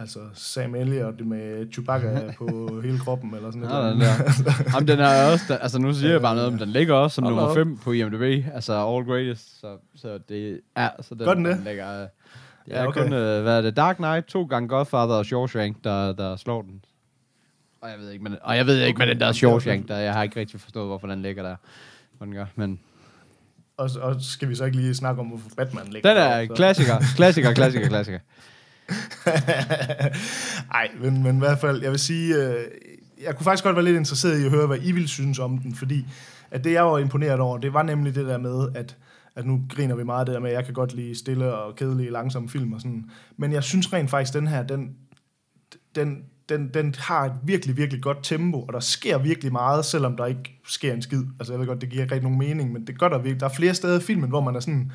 Altså 0.00 0.18
Sam 0.34 0.74
Elliott 0.74 1.26
med 1.26 1.72
Chewbacca 1.72 2.20
på 2.38 2.80
hele 2.84 2.98
kroppen, 2.98 3.34
eller 3.34 3.50
sådan 3.50 3.62
Ja, 3.62 3.68
noget. 3.68 3.92
den 3.92 4.00
der. 4.00 4.52
Jamen, 4.74 4.88
den 4.88 4.98
er 4.98 5.32
også, 5.32 5.44
den, 5.48 5.58
altså 5.60 5.78
nu 5.78 5.94
siger 5.94 6.10
jeg 6.10 6.20
bare 6.20 6.36
noget, 6.36 6.52
men 6.52 6.60
den 6.60 6.68
ligger 6.68 6.94
også 6.94 7.14
som 7.14 7.24
Hold 7.24 7.34
nummer 7.34 7.50
op. 7.50 7.56
5 7.56 7.76
på 7.76 7.92
IMDb, 7.92 8.46
altså 8.54 8.72
All 8.72 9.04
Greatest, 9.04 9.60
så, 9.60 9.76
så 9.94 10.18
det 10.28 10.60
er, 10.76 10.90
så 11.00 11.14
den, 11.14 11.24
Gør 11.24 11.34
den 11.34 11.44
den 11.44 11.64
ligger, 11.64 12.02
øh, 12.02 12.08
Ja, 12.68 12.74
er 12.82 12.86
okay. 12.86 13.02
kun, 13.02 13.12
øh, 13.12 13.42
hvad 13.42 13.58
er 13.58 13.62
det, 13.62 13.76
Dark 13.76 13.96
Knight, 13.96 14.26
to 14.26 14.44
gange 14.44 14.68
Godfather 14.68 15.14
og 15.14 15.26
Shawshank, 15.26 15.76
der, 15.84 16.12
der 16.12 16.36
slår 16.36 16.62
den. 16.62 16.84
Og 17.82 17.90
jeg 17.90 17.98
ved 17.98 18.10
ikke, 18.10 18.24
men, 18.24 18.36
og 18.42 18.56
jeg 18.56 18.66
ved 18.66 18.80
ikke 18.82 18.98
med 18.98 19.06
den 19.06 19.20
der 19.20 19.32
Shawshank, 19.32 19.88
der, 19.88 19.96
jeg 19.96 20.12
har 20.12 20.22
ikke 20.22 20.40
rigtig 20.40 20.60
forstået, 20.60 20.86
hvorfor 20.86 21.06
den 21.06 21.22
ligger 21.22 21.42
der, 21.42 21.56
hvor 22.16 22.24
den 22.26 22.34
gør, 22.34 22.46
men 22.56 22.80
Og, 23.76 23.90
og 24.00 24.16
skal 24.20 24.48
vi 24.48 24.54
så 24.54 24.64
ikke 24.64 24.76
lige 24.76 24.94
snakke 24.94 25.20
om, 25.20 25.26
hvorfor 25.26 25.48
Batman 25.56 25.86
ligger 25.86 26.10
den 26.14 26.22
er 26.22 26.46
så- 26.46 26.54
klassiker, 26.54 26.94
klassiker, 27.16 27.52
klassiker, 27.54 27.88
klassiker. 27.88 28.18
Ej, 30.74 30.88
men, 31.00 31.22
men 31.22 31.36
i 31.36 31.38
hvert 31.38 31.58
fald, 31.58 31.82
jeg 31.82 31.90
vil 31.90 31.98
sige, 31.98 32.34
øh, 32.34 32.64
jeg 33.24 33.34
kunne 33.36 33.44
faktisk 33.44 33.64
godt 33.64 33.76
være 33.76 33.84
lidt 33.84 33.96
interesseret 33.96 34.40
i 34.40 34.44
at 34.44 34.50
høre, 34.50 34.66
hvad 34.66 34.78
I 34.82 34.92
ville 34.92 35.08
synes 35.08 35.38
om 35.38 35.58
den, 35.58 35.74
fordi 35.74 36.06
at 36.50 36.64
det, 36.64 36.72
jeg 36.72 36.84
var 36.86 36.98
imponeret 36.98 37.40
over, 37.40 37.58
det 37.58 37.72
var 37.72 37.82
nemlig 37.82 38.14
det 38.14 38.26
der 38.26 38.38
med, 38.38 38.68
at, 38.74 38.96
at 39.38 39.46
nu 39.46 39.64
griner 39.68 39.94
vi 39.94 40.04
meget 40.04 40.20
af 40.20 40.26
det 40.26 40.34
der 40.34 40.40
med, 40.40 40.50
at 40.50 40.56
jeg 40.56 40.64
kan 40.64 40.74
godt 40.74 40.94
lide 40.94 41.18
stille 41.18 41.54
og 41.54 41.76
kedelige, 41.76 42.10
langsomme 42.10 42.48
film 42.48 42.72
og 42.72 42.80
sådan, 42.80 43.10
men 43.36 43.52
jeg 43.52 43.62
synes 43.62 43.92
rent 43.92 44.10
faktisk, 44.10 44.34
den 44.34 44.46
her, 44.46 44.62
den, 44.62 44.96
den, 45.94 46.22
den, 46.48 46.70
den 46.74 46.94
har 46.98 47.24
et 47.24 47.32
virkelig, 47.44 47.76
virkelig 47.76 48.02
godt 48.02 48.18
tempo, 48.22 48.60
og 48.60 48.72
der 48.72 48.80
sker 48.80 49.18
virkelig 49.18 49.52
meget, 49.52 49.84
selvom 49.84 50.16
der 50.16 50.26
ikke 50.26 50.60
sker 50.66 50.92
en 50.94 51.02
skid. 51.02 51.24
Altså, 51.38 51.52
jeg 51.52 51.60
ved 51.60 51.66
godt, 51.66 51.80
det 51.80 51.88
giver 51.88 52.02
ikke 52.02 52.14
rigtig 52.14 52.30
nogen 52.30 52.38
mening, 52.38 52.72
men 52.72 52.86
det 52.86 52.98
gør 52.98 53.08
der 53.08 53.18
virkelig. 53.18 53.40
Der 53.40 53.46
er 53.46 53.54
flere 53.54 53.74
steder 53.74 53.98
i 53.98 54.02
filmen, 54.02 54.28
hvor 54.28 54.40
man 54.40 54.56
er 54.56 54.60
sådan, 54.60 54.92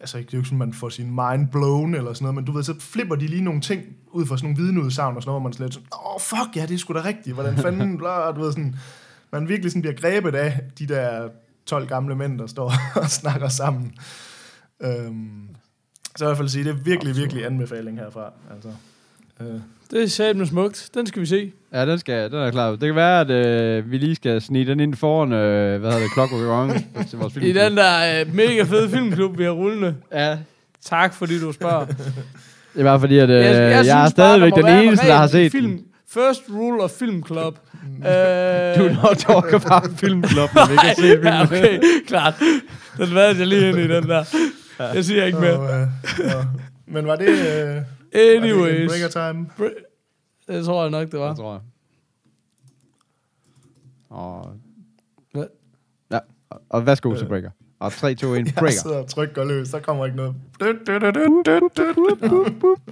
altså 0.00 0.18
det 0.18 0.24
er 0.24 0.28
jo 0.32 0.38
ikke 0.38 0.48
sådan, 0.48 0.58
man 0.58 0.72
får 0.72 0.88
sin 0.88 1.14
mind 1.14 1.48
blown 1.48 1.94
eller 1.94 2.12
sådan 2.12 2.24
noget, 2.24 2.34
men 2.34 2.44
du 2.44 2.52
ved, 2.52 2.62
så 2.62 2.80
flipper 2.80 3.14
de 3.14 3.26
lige 3.26 3.44
nogle 3.44 3.60
ting 3.60 3.82
ud 4.12 4.26
fra 4.26 4.36
sådan 4.36 4.50
nogle 4.50 4.62
vidneudsagn 4.62 5.16
og 5.16 5.22
sådan 5.22 5.30
noget, 5.30 5.42
hvor 5.42 5.48
man 5.48 5.52
slet 5.52 5.74
sådan, 5.74 5.88
åh, 5.92 6.14
oh, 6.14 6.20
fuck, 6.20 6.56
ja, 6.56 6.66
det 6.66 6.74
er 6.74 6.78
sgu 6.78 6.94
da 6.94 7.04
rigtigt, 7.04 7.34
hvordan 7.34 7.56
fanden, 7.56 7.98
bla, 7.98 8.32
du 8.32 8.40
ved, 8.40 8.52
sådan, 8.52 8.76
man 9.32 9.48
virkelig 9.48 9.70
sådan 9.70 9.82
bliver 9.82 9.96
grebet 9.96 10.34
af 10.34 10.60
de 10.78 10.86
der 10.86 11.28
12 11.70 11.86
gamle 11.86 12.14
mænd, 12.16 12.38
der 12.38 12.46
står 12.46 12.72
og 13.02 13.10
snakker 13.10 13.48
sammen. 13.48 13.92
Øhm, 14.82 15.48
så 16.16 16.24
i 16.24 16.26
hvert 16.26 16.36
fald 16.36 16.48
sige, 16.48 16.64
det 16.64 16.70
er 16.70 16.74
virkelig, 16.84 17.16
virkelig 17.16 17.46
anbefaling 17.46 17.98
herfra. 17.98 18.32
Altså, 18.54 18.68
øh, 19.40 19.60
Det 19.90 20.02
er 20.02 20.06
satme 20.08 20.46
smukt. 20.46 20.90
Den 20.94 21.06
skal 21.06 21.20
vi 21.22 21.26
se. 21.26 21.52
Ja, 21.72 21.86
den, 21.86 21.98
skal, 21.98 22.30
den 22.32 22.38
er 22.38 22.50
klar. 22.50 22.70
Det 22.70 22.80
kan 22.80 22.94
være, 22.94 23.20
at 23.20 23.30
øh, 23.30 23.90
vi 23.90 23.98
lige 23.98 24.14
skal 24.14 24.40
snige 24.40 24.66
den 24.66 24.80
ind 24.80 24.94
foran, 24.94 25.32
øh, 25.32 25.80
hvad 25.80 25.90
hedder 25.90 26.02
det, 26.04 26.12
Clockwork 26.12 26.46
Orange 26.48 26.86
til 27.08 27.18
vores 27.18 27.32
film. 27.32 27.46
I 27.46 27.52
den 27.52 27.76
der 27.76 28.20
øh, 28.20 28.34
mega 28.34 28.62
fede 28.62 28.90
filmklub, 28.90 29.38
vi 29.38 29.44
har 29.44 29.50
rullende. 29.50 29.94
Ja, 30.12 30.38
Tak, 30.84 31.14
fordi 31.14 31.40
du 31.40 31.52
spørger. 31.52 31.84
det 31.86 31.96
er 32.80 32.82
bare 32.84 33.00
fordi, 33.00 33.18
at 33.18 33.30
øh, 33.30 33.36
jeg, 33.36 33.44
jeg, 33.54 33.86
jeg 33.86 33.90
er 33.90 33.94
bare, 33.94 34.10
stadigvæk 34.10 34.52
den 34.54 34.66
eneste, 34.66 35.06
der 35.06 35.16
har 35.16 35.26
set 35.26 35.52
film. 35.52 35.70
den. 35.70 35.84
First 36.10 36.42
rule 36.50 36.82
of 36.82 36.90
Film 36.90 37.22
Club. 37.26 37.58
øh, 37.84 38.78
Du 38.78 38.84
not 39.02 39.16
talk 39.18 39.52
about 39.52 39.90
filmklub, 39.96 40.50
når 40.54 40.70
vi 40.70 40.76
kan 40.76 40.94
se 40.96 41.02
filmen. 41.02 41.24
ja, 41.26 41.42
okay, 41.42 41.80
klart. 42.06 42.34
Den 42.96 43.14
var 43.14 43.20
jeg 43.20 43.46
lige 43.46 43.68
ind 43.68 43.78
i, 43.78 43.88
den 43.88 44.08
der. 44.08 44.24
Jeg 44.78 45.04
siger 45.04 45.24
ikke 45.24 45.38
mere. 45.40 45.58
og, 45.58 45.80
øh, 45.80 45.88
og, 46.36 46.44
men 46.86 47.06
var 47.06 47.16
det, 47.16 47.28
øh, 47.28 47.36
var 47.36 47.84
det 48.12 48.36
en 48.36 48.42
Anyways. 48.42 48.90
breaker 48.90 49.08
time? 49.32 49.46
Det 50.48 50.64
tror 50.64 50.82
jeg 50.82 50.90
nok, 50.90 51.10
det 51.12 51.20
var. 51.20 51.28
Det 51.28 51.36
tror 51.36 51.52
jeg. 51.52 51.60
Og, 54.10 54.52
Hvad? 55.32 55.46
ja, 56.12 56.18
og, 56.50 56.60
og 56.68 56.86
værsgo 56.86 57.14
til 57.16 57.26
Breaker. 57.26 57.50
Og 57.80 57.92
3, 57.92 58.14
2, 58.14 58.34
1, 58.34 58.46
Jeg 58.46 58.54
Breaker. 58.54 58.70
sidder 58.82 58.96
og 58.96 59.06
trykker 59.08 59.44
løs, 59.44 59.68
der 59.68 59.78
kommer 59.78 60.04
ikke 60.06 60.16
noget. 60.16 60.34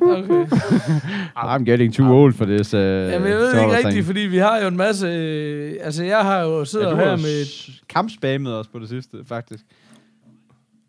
Okay. 0.00 0.46
I'm 1.56 1.64
getting 1.64 1.94
too 1.94 2.06
old 2.22 2.32
for 2.34 2.44
this. 2.44 2.74
Uh, 2.74 2.80
Jamen, 2.80 3.28
jeg 3.28 3.38
ved 3.38 3.48
ikke 3.60 3.76
rigtigt, 3.76 4.06
fordi 4.06 4.20
vi 4.20 4.38
har 4.38 4.58
jo 4.60 4.68
en 4.68 4.76
masse... 4.76 5.06
Øh, 5.06 5.74
altså, 5.82 6.04
jeg 6.04 6.18
har 6.22 6.40
jo 6.40 6.64
siddet 6.64 6.86
ja, 6.86 6.90
ja, 6.90 6.96
her 7.04 7.16
med... 7.16 7.44
s- 7.44 7.82
kampspammet 7.88 8.54
os 8.54 8.68
på 8.68 8.78
det 8.78 8.88
sidste, 8.88 9.16
faktisk. 9.28 9.64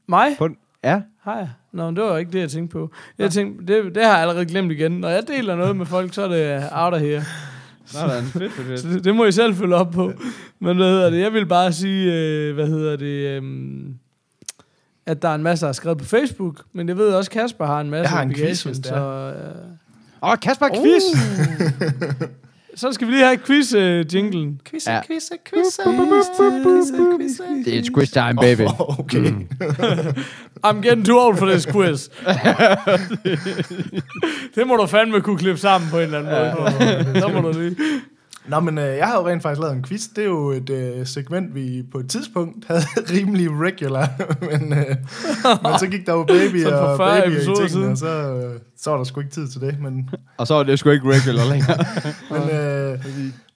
Mig? 0.08 0.28
På, 0.38 0.50
ja, 0.84 1.02
Har 1.22 1.38
jeg? 1.38 1.50
Nå, 1.72 1.86
men 1.86 1.95
det 1.95 2.04
var 2.04 2.18
ikke 2.18 2.32
det, 2.32 2.39
jeg 2.39 2.50
tænkte 2.50 2.74
på. 2.74 2.91
Jeg 3.18 3.32
tænkte, 3.32 3.74
det, 3.74 3.95
det 3.95 4.04
har 4.04 4.12
jeg 4.12 4.22
allerede 4.22 4.45
glemt 4.45 4.72
igen. 4.72 4.91
Når 4.91 5.10
jeg 5.10 5.24
deler 5.28 5.56
noget 5.56 5.76
med 5.76 5.86
folk, 5.86 6.14
så 6.14 6.22
er 6.24 6.28
det 6.28 6.64
out 6.72 6.93
of 6.93 7.00
here. 7.02 7.24
Sådan. 7.92 8.24
Fedt, 8.24 8.54
fedt, 8.54 8.68
fedt. 8.68 8.80
Så 8.80 8.88
det, 8.88 9.04
det 9.04 9.16
må 9.16 9.26
I 9.26 9.32
selv 9.32 9.56
følge 9.56 9.76
op 9.76 9.92
på. 9.92 10.12
Men 10.60 10.78
hvad 10.78 10.88
hedder 10.88 11.10
det? 11.10 11.20
Jeg 11.20 11.34
vil 11.34 11.46
bare 11.46 11.74
sige, 11.74 12.14
øh, 12.14 12.54
hvad 12.56 12.68
hedder 12.68 12.96
det... 12.96 13.06
Øh, 13.06 13.44
at 15.06 15.22
der 15.22 15.30
er 15.30 15.36
en 15.36 15.44
masse, 15.44 15.62
der 15.66 15.68
har 15.68 15.74
skrevet 15.74 15.98
på 15.98 16.06
Facebook, 16.06 16.62
men 16.74 16.88
jeg 16.90 16.98
ved 16.98 17.08
også, 17.14 17.32
Kasper 17.32 17.66
har 17.66 17.82
en 17.82 17.90
masse 17.90 18.02
Jeg 18.02 18.10
har 18.10 18.22
en 18.24 18.34
quiz, 18.36 18.64
hvis 18.64 18.78
det 18.78 18.86
så, 18.86 18.96
er. 18.96 19.28
øh, 19.28 20.32
Åh, 20.32 20.38
Kasper 20.42 20.68
Quiz! 20.68 21.04
så 22.80 22.92
skal 22.92 23.08
vi 23.08 23.12
lige 23.14 23.26
have 23.26 23.38
quiz-jinglen. 23.38 24.60
Quiz, 24.70 24.88
Ja. 24.88 25.02
quiz, 25.08 25.24
quiz, 25.50 25.80
quiz, 26.66 26.92
It's 27.68 27.90
quiz 27.94 28.12
time, 28.12 28.36
baby. 28.36 28.62
Oh, 28.80 29.00
okay. 29.00 29.32
I'm 30.68 30.82
getting 30.82 31.06
too 31.06 31.20
old 31.20 31.38
for 31.38 31.46
this 31.46 31.66
quiz. 31.66 32.10
det 34.56 34.68
må 34.68 34.76
du 34.76 34.86
fandme 34.88 35.22
kunne 35.22 35.38
klippe 35.38 35.60
sammen 35.62 35.90
på 35.90 35.98
en 35.98 36.04
eller 36.04 36.20
anden 36.20 36.32
måde. 36.60 36.72
Så 37.22 37.28
må 37.28 37.42
du 37.42 37.52
lige. 37.60 37.76
Nå, 38.50 38.60
men 38.60 38.78
øh, 38.78 38.97
jeg 38.97 39.08
har 39.08 39.20
jo 39.20 39.28
rent 39.28 39.41
faktisk 39.41 39.62
lavet 39.62 39.76
en 39.76 39.84
quiz. 39.84 40.08
Det 40.16 40.22
er 40.22 40.26
jo 40.26 40.52
et 40.52 40.70
øh, 40.70 41.06
segment, 41.08 41.56
vi 41.56 41.84
på 41.91 42.00
et 42.00 42.10
tidspunkt 42.10 42.66
havde 42.68 42.82
rimelig 43.12 43.50
regular. 43.52 44.10
men, 44.52 44.74
øh, 44.74 44.95
men 45.64 45.80
så 45.80 45.88
gik 45.91 46.06
der 46.06 46.14
jo 46.14 46.24
baby 46.24 46.66
og 46.74 46.97
40 46.97 47.22
baby 47.22 47.32
i 47.32 47.45
tingene, 47.45 47.70
siden. 47.70 47.91
og 47.91 47.97
så, 47.97 48.34
øh, 48.34 48.60
så 48.78 48.89
var 48.89 48.97
der 48.97 49.04
sgu 49.04 49.20
ikke 49.20 49.32
tid 49.32 49.47
til 49.47 49.62
det. 49.62 49.80
Men, 49.82 50.10
Og 50.38 50.47
så 50.47 50.54
er 50.54 50.64
det 50.64 50.80
sgu 50.80 50.89
ikke 50.89 51.10
regular 51.10 51.50
længere. 51.50 51.86
men, 52.32 52.50
øh, 52.50 53.00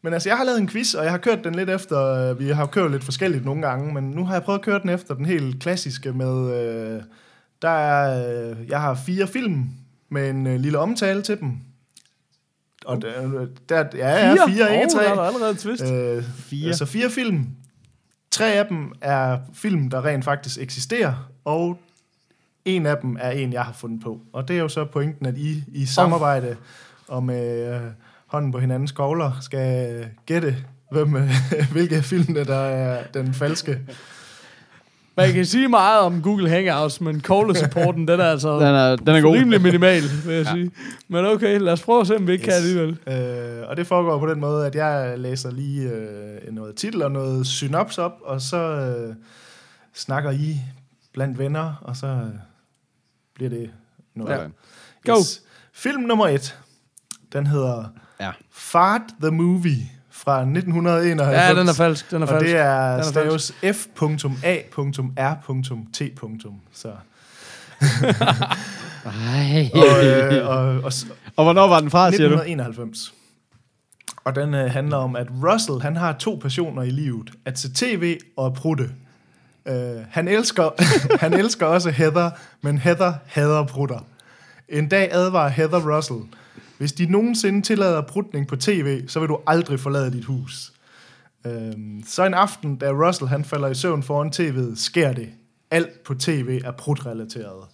men 0.01 0.13
altså, 0.13 0.29
jeg 0.29 0.37
har 0.37 0.45
lavet 0.45 0.59
en 0.59 0.67
quiz, 0.67 0.93
og 0.93 1.03
jeg 1.03 1.11
har 1.11 1.17
kørt 1.17 1.43
den 1.43 1.55
lidt 1.55 1.69
efter... 1.69 2.29
Øh, 2.31 2.39
vi 2.39 2.49
har 2.49 2.65
kørt 2.65 2.91
lidt 2.91 3.03
forskelligt 3.03 3.45
nogle 3.45 3.61
gange, 3.61 3.93
men 3.93 4.03
nu 4.03 4.25
har 4.25 4.33
jeg 4.33 4.43
prøvet 4.43 4.59
at 4.59 4.65
køre 4.65 4.79
den 4.79 4.89
efter 4.89 5.13
den 5.15 5.25
helt 5.25 5.61
klassiske 5.61 6.11
med... 6.11 6.61
Øh, 6.61 7.01
der 7.61 7.69
er, 7.69 8.27
øh, 8.49 8.55
jeg 8.69 8.81
har 8.81 8.93
fire 9.05 9.27
film 9.27 9.65
med 10.11 10.29
en 10.29 10.47
øh, 10.47 10.59
lille 10.59 10.77
omtale 10.79 11.21
til 11.21 11.39
dem. 11.39 11.57
Og 12.85 13.01
der, 13.01 13.45
der, 13.69 13.85
ja, 13.93 14.09
ja, 14.09 14.45
fire, 14.47 14.73
ikke 14.73 14.85
oh, 14.85 14.91
tre. 14.91 15.03
Der 15.03 15.15
er 15.15 15.19
allerede 15.19 15.55
twist. 15.55 15.83
Øh, 15.83 16.23
Fire. 16.23 16.67
Altså 16.67 16.85
fire 16.85 17.09
film. 17.09 17.47
tre 18.31 18.53
af 18.53 18.65
dem 18.65 18.91
er 19.01 19.37
film, 19.53 19.89
der 19.89 20.05
rent 20.05 20.25
faktisk 20.25 20.57
eksisterer, 20.61 21.31
og 21.45 21.79
en 22.65 22.85
af 22.85 22.97
dem 22.97 23.17
er 23.19 23.31
en, 23.31 23.53
jeg 23.53 23.63
har 23.63 23.73
fundet 23.73 24.01
på. 24.03 24.21
Og 24.33 24.47
det 24.47 24.55
er 24.55 24.59
jo 24.59 24.67
så 24.67 24.85
pointen, 24.85 25.25
at 25.25 25.37
I 25.37 25.63
i 25.67 25.85
samarbejde 25.85 26.55
og 27.07 27.23
med 27.23 27.75
øh, 27.75 27.81
hånden 28.25 28.51
på 28.51 28.59
hinandens 28.59 28.89
skovler 28.89 29.31
skal 29.41 30.05
gætte, 30.25 30.55
hvem, 30.91 31.15
øh, 31.15 31.31
hvilke 31.73 32.01
filmene, 32.01 32.43
der 32.43 32.59
er 32.59 33.03
den 33.13 33.33
falske. 33.33 33.79
Man 35.17 35.33
kan 35.33 35.45
sige 35.45 35.67
meget 35.67 35.99
om 35.99 36.21
Google 36.21 36.49
Hangouts, 36.49 37.01
men 37.01 37.21
caller-supporten, 37.21 38.07
den 38.07 38.19
er 38.19 38.23
altså 38.25 38.59
Den 38.59 38.67
er, 38.67 38.95
den 38.95 39.07
er 39.15 39.21
god. 39.21 39.35
rimelig 39.35 39.61
minimal, 39.61 40.01
vil 40.25 40.35
jeg 40.35 40.45
ja. 40.45 40.51
sige. 40.53 40.71
Men 41.07 41.25
okay, 41.25 41.59
lad 41.59 41.73
os 41.73 41.81
prøve 41.81 42.01
at 42.01 42.07
se, 42.07 42.15
om 42.15 42.27
vi 42.27 42.31
ikke 42.33 42.47
yes. 42.47 42.53
kan 42.53 42.63
Yes. 42.63 42.77
alligevel. 43.07 43.59
Øh, 43.61 43.69
og 43.69 43.77
det 43.77 43.87
foregår 43.87 44.19
på 44.19 44.27
den 44.27 44.39
måde, 44.39 44.65
at 44.67 44.75
jeg 44.75 45.19
læser 45.19 45.51
lige 45.51 45.89
øh, 45.89 46.53
noget 46.53 46.75
titel 46.75 47.01
og 47.03 47.11
noget 47.11 47.47
synops 47.47 47.97
op, 47.97 48.13
og 48.23 48.41
så 48.41 48.57
øh, 48.57 49.15
snakker 49.93 50.31
I 50.31 50.59
blandt 51.13 51.39
venner, 51.39 51.73
og 51.81 51.95
så 51.97 52.07
øh, 52.07 52.29
bliver 53.35 53.49
det 53.49 53.69
noget. 54.15 54.31
Ja. 55.05 55.11
Go. 55.13 55.17
Film 55.73 56.01
nummer 56.01 56.27
et, 56.27 56.57
den 57.33 57.47
hedder 57.47 57.83
Ja. 58.19 58.31
Fart 58.51 59.01
the 59.21 59.31
Movie 59.31 59.89
fra 60.23 60.39
1991. 60.39 61.37
Ja, 61.37 61.59
den 61.59 61.67
er 61.67 61.73
falsk. 61.73 62.11
Den 62.11 62.21
er 62.21 62.27
og 62.27 62.29
falsk. 62.29 62.45
det 62.45 62.57
er 62.59 62.63
er 62.63 63.01
staves 63.01 63.53
f.a.r.t. 63.61 64.03
Så, 66.73 66.91
Ej. 69.05 69.69
og, 69.73 70.05
øh, 70.05 70.47
og, 70.49 70.57
og, 70.57 70.91
Og 71.35 71.43
hvornår 71.43 71.67
var 71.67 71.79
den 71.79 71.91
fra, 71.91 72.11
siger 72.11 72.29
du? 72.29 72.35
1991. 72.35 73.13
Og 74.23 74.35
den 74.35 74.53
øh, 74.53 74.71
handler 74.71 74.97
om, 74.97 75.15
at 75.15 75.27
Russell 75.43 75.81
han 75.81 75.95
har 75.95 76.13
to 76.13 76.39
passioner 76.41 76.81
i 76.83 76.89
livet. 76.89 77.31
At 77.45 77.59
se 77.59 77.73
tv 77.73 78.17
og 78.37 78.45
at 78.45 78.53
prutte. 78.53 78.89
Øh, 79.67 79.75
han, 80.09 80.27
elsker, 80.27 80.69
han 81.23 81.33
elsker 81.33 81.65
også 81.65 81.89
Heather, 81.89 82.29
men 82.61 82.77
Heather 82.77 83.13
hader 83.25 83.63
prutter. 83.63 83.99
En 84.69 84.89
dag 84.89 85.09
advarer 85.11 85.49
Heather 85.49 85.95
Russell. 85.95 86.19
Hvis 86.83 86.91
de 86.91 87.05
nogensinde 87.05 87.61
tillader 87.61 88.01
prutning 88.01 88.47
på 88.47 88.55
tv, 88.55 89.07
så 89.07 89.19
vil 89.19 89.29
du 89.29 89.37
aldrig 89.47 89.79
forlade 89.79 90.11
dit 90.11 90.25
hus. 90.25 90.71
Øh, 91.45 91.71
så 92.07 92.25
en 92.25 92.33
aften, 92.33 92.75
da 92.75 92.89
Russell 92.91 93.29
han 93.29 93.45
falder 93.45 93.67
i 93.67 93.75
søvn 93.75 94.03
foran 94.03 94.31
tv'et, 94.35 94.75
sker 94.75 95.13
det. 95.13 95.29
Alt 95.71 96.03
på 96.03 96.13
tv 96.13 96.61
er 96.65 96.71
prutrelateret. 96.71 97.65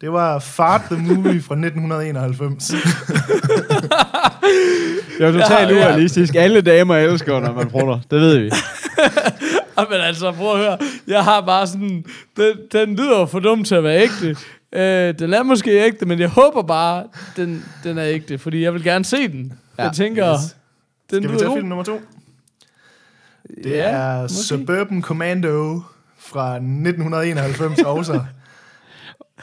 Det 0.00 0.12
var 0.12 0.38
Fart 0.38 0.80
the 0.90 0.96
Movie 0.96 1.42
fra 1.42 1.54
1991. 1.54 2.68
Det 5.18 5.24
er 5.24 5.26
jo 5.26 5.32
totalt 5.32 5.70
Ja, 5.70 5.76
ja. 5.76 5.86
urealistisk. 5.86 6.34
Alle 6.34 6.60
damer 6.60 6.96
elsker, 6.96 7.40
når 7.40 7.52
man 7.52 7.70
prutter. 7.70 8.00
Det 8.10 8.20
ved 8.20 8.38
vi. 8.38 8.50
Men 9.90 10.00
altså, 10.00 10.32
prøv 10.32 10.52
at 10.52 10.58
høre. 10.58 10.78
Jeg 11.06 11.24
har 11.24 11.40
bare 11.40 11.66
sådan... 11.66 12.04
Den, 12.36 12.52
den 12.72 12.96
lyder 12.96 13.26
for 13.26 13.40
dum 13.40 13.64
til 13.64 13.74
at 13.74 13.84
være 13.84 14.02
ægte. 14.02 14.36
Øh, 14.74 15.18
den 15.18 15.34
er 15.34 15.42
måske 15.42 15.70
ægte, 15.70 16.06
men 16.06 16.18
jeg 16.18 16.28
håber 16.28 16.62
bare, 16.62 17.04
den, 17.36 17.64
den 17.84 17.98
er 17.98 18.04
ægte, 18.04 18.38
fordi 18.38 18.62
jeg 18.62 18.74
vil 18.74 18.84
gerne 18.84 19.04
se 19.04 19.28
den. 19.28 19.52
Ja, 19.78 19.84
jeg 19.84 19.92
tænker, 19.92 20.34
yes. 20.34 20.56
den 21.10 21.22
Skal 21.22 21.34
vi 21.34 21.38
tage 21.38 21.52
film 21.52 21.68
nummer 21.68 21.84
to? 21.84 22.00
Det 23.64 23.70
Ja, 23.70 23.90
er 23.90 24.22
måske. 24.22 24.36
Suburban 24.36 25.02
Commando 25.02 25.82
fra 26.18 26.54
1991 26.54 27.82
også. 27.82 28.20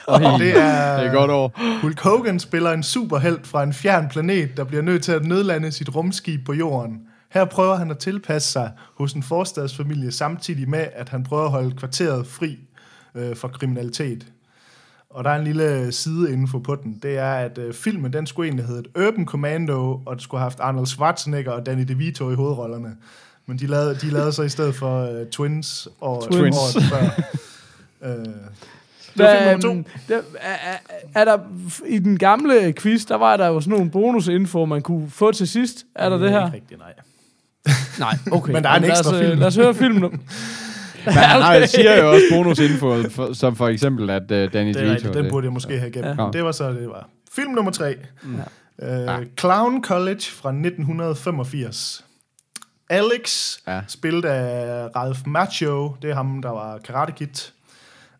Og 0.06 0.20
det 0.20 0.58
er, 0.58 0.96
Det 0.96 1.06
er 1.06 1.12
godt 1.12 1.30
over. 1.30 1.48
Hulk 1.82 2.00
Hogan 2.00 2.40
spiller 2.40 2.70
en 2.72 2.82
superhelt 2.82 3.46
fra 3.46 3.62
en 3.62 3.72
fjern 3.72 4.08
planet, 4.08 4.56
der 4.56 4.64
bliver 4.64 4.82
nødt 4.82 5.02
til 5.04 5.12
at 5.12 5.24
nødlande 5.24 5.72
sit 5.72 5.94
rumskib 5.94 6.46
på 6.46 6.52
jorden. 6.52 7.00
Her 7.30 7.44
prøver 7.44 7.74
han 7.74 7.90
at 7.90 7.98
tilpasse 7.98 8.52
sig 8.52 8.70
hos 8.98 9.12
en 9.12 9.22
forstadsfamilie, 9.22 10.12
samtidig 10.12 10.68
med, 10.70 10.86
at 10.92 11.08
han 11.08 11.24
prøver 11.24 11.44
at 11.44 11.50
holde 11.50 11.76
kvarteret 11.76 12.26
fri 12.26 12.58
øh, 13.14 13.36
for 13.36 13.48
kriminalitet. 13.48 14.26
Og 15.12 15.24
der 15.24 15.30
er 15.30 15.38
en 15.38 15.44
lille 15.44 15.92
sideinfo 15.92 16.58
på 16.58 16.74
den. 16.74 16.98
Det 17.02 17.18
er, 17.18 17.32
at 17.32 17.58
øh, 17.58 17.74
filmen 17.74 18.12
den 18.12 18.26
skulle 18.26 18.48
egentlig 18.48 18.66
hedde 18.66 19.08
Urban 19.08 19.26
Commando, 19.26 20.00
og 20.06 20.16
det 20.16 20.22
skulle 20.22 20.38
have 20.38 20.44
haft 20.44 20.60
Arnold 20.60 20.86
Schwarzenegger 20.86 21.52
og 21.52 21.66
Danny 21.66 21.84
DeVito 21.88 22.30
i 22.30 22.34
hovedrollerne. 22.34 22.96
Men 23.46 23.58
de 23.58 23.66
lavede, 23.66 23.94
de 23.94 24.10
lavede 24.10 24.32
så 24.32 24.42
i 24.42 24.48
stedet 24.48 24.74
for 24.74 25.20
uh, 25.20 25.26
Twins 25.26 25.88
og 26.00 26.30
Twins. 26.30 26.56
året 26.56 26.84
før. 26.84 27.24
Uh, 28.00 28.24
det 29.16 29.24
var 29.24 29.50
film 29.50 29.60
nummer 29.60 29.82
to. 29.82 29.90
Der, 30.08 30.20
er, 30.40 30.72
er, 30.72 30.76
er 31.14 31.24
der, 31.24 31.38
I 31.86 31.98
den 31.98 32.18
gamle 32.18 32.72
quiz, 32.72 33.04
der 33.04 33.16
var 33.16 33.36
der 33.36 33.46
jo 33.46 33.60
sådan 33.60 33.70
nogle 33.78 33.90
bonusinfo, 33.90 34.64
man 34.64 34.82
kunne 34.82 35.10
få 35.10 35.32
til 35.32 35.48
sidst. 35.48 35.84
Er 35.94 36.08
der 36.08 36.18
det 36.18 36.30
her? 36.30 36.46
Ikke 36.46 36.56
rigtigt, 36.56 36.80
nej. 36.80 36.92
Nej, 37.98 38.18
okay. 38.32 38.52
Men 38.52 38.62
der 38.64 38.70
er 38.70 38.76
en 38.76 38.82
lad 38.82 38.90
ekstra 38.90 39.10
os, 39.10 39.20
øh, 39.20 39.26
film. 39.26 39.38
Lad 39.38 39.46
os 39.46 39.56
høre 39.56 39.74
filmen. 39.74 40.20
nu. 41.06 41.12
Men 41.12 41.14
han 41.14 41.42
har, 41.42 41.66
siger 41.66 42.02
jo 42.02 42.10
også 42.10 42.24
bonusinfo, 42.30 43.02
for, 43.10 43.32
som 43.32 43.56
for 43.56 43.68
eksempel, 43.68 44.10
at 44.10 44.22
uh, 44.22 44.28
Danny 44.28 44.44
Det 44.44 44.56
er 44.56 44.72
DeVito... 44.72 44.92
rigtigt, 44.92 45.14
den 45.14 45.30
burde 45.30 45.44
jeg 45.44 45.52
måske 45.52 45.78
have 45.78 45.90
gemt. 45.90 46.06
Ja. 46.06 46.24
Ja. 46.24 46.30
Det 46.32 46.44
var 46.44 46.52
så, 46.52 46.68
det 46.68 46.88
var. 46.88 47.08
Film 47.32 47.52
nummer 47.52 47.72
tre. 47.72 47.94
Ja. 48.78 49.18
Uh, 49.18 49.24
Clown 49.38 49.84
College 49.84 50.22
fra 50.22 50.48
1985. 50.48 52.04
Alex, 52.90 53.56
Ja. 53.66 53.74
ja. 53.74 53.80
spillet 53.88 54.24
af 54.24 54.88
Ralph 54.96 55.20
Macchio, 55.26 55.94
det 56.02 56.10
er 56.10 56.14
ham, 56.14 56.42
der 56.42 56.50
var 56.50 56.78
Karate 56.78 57.12
Kid. 57.12 57.50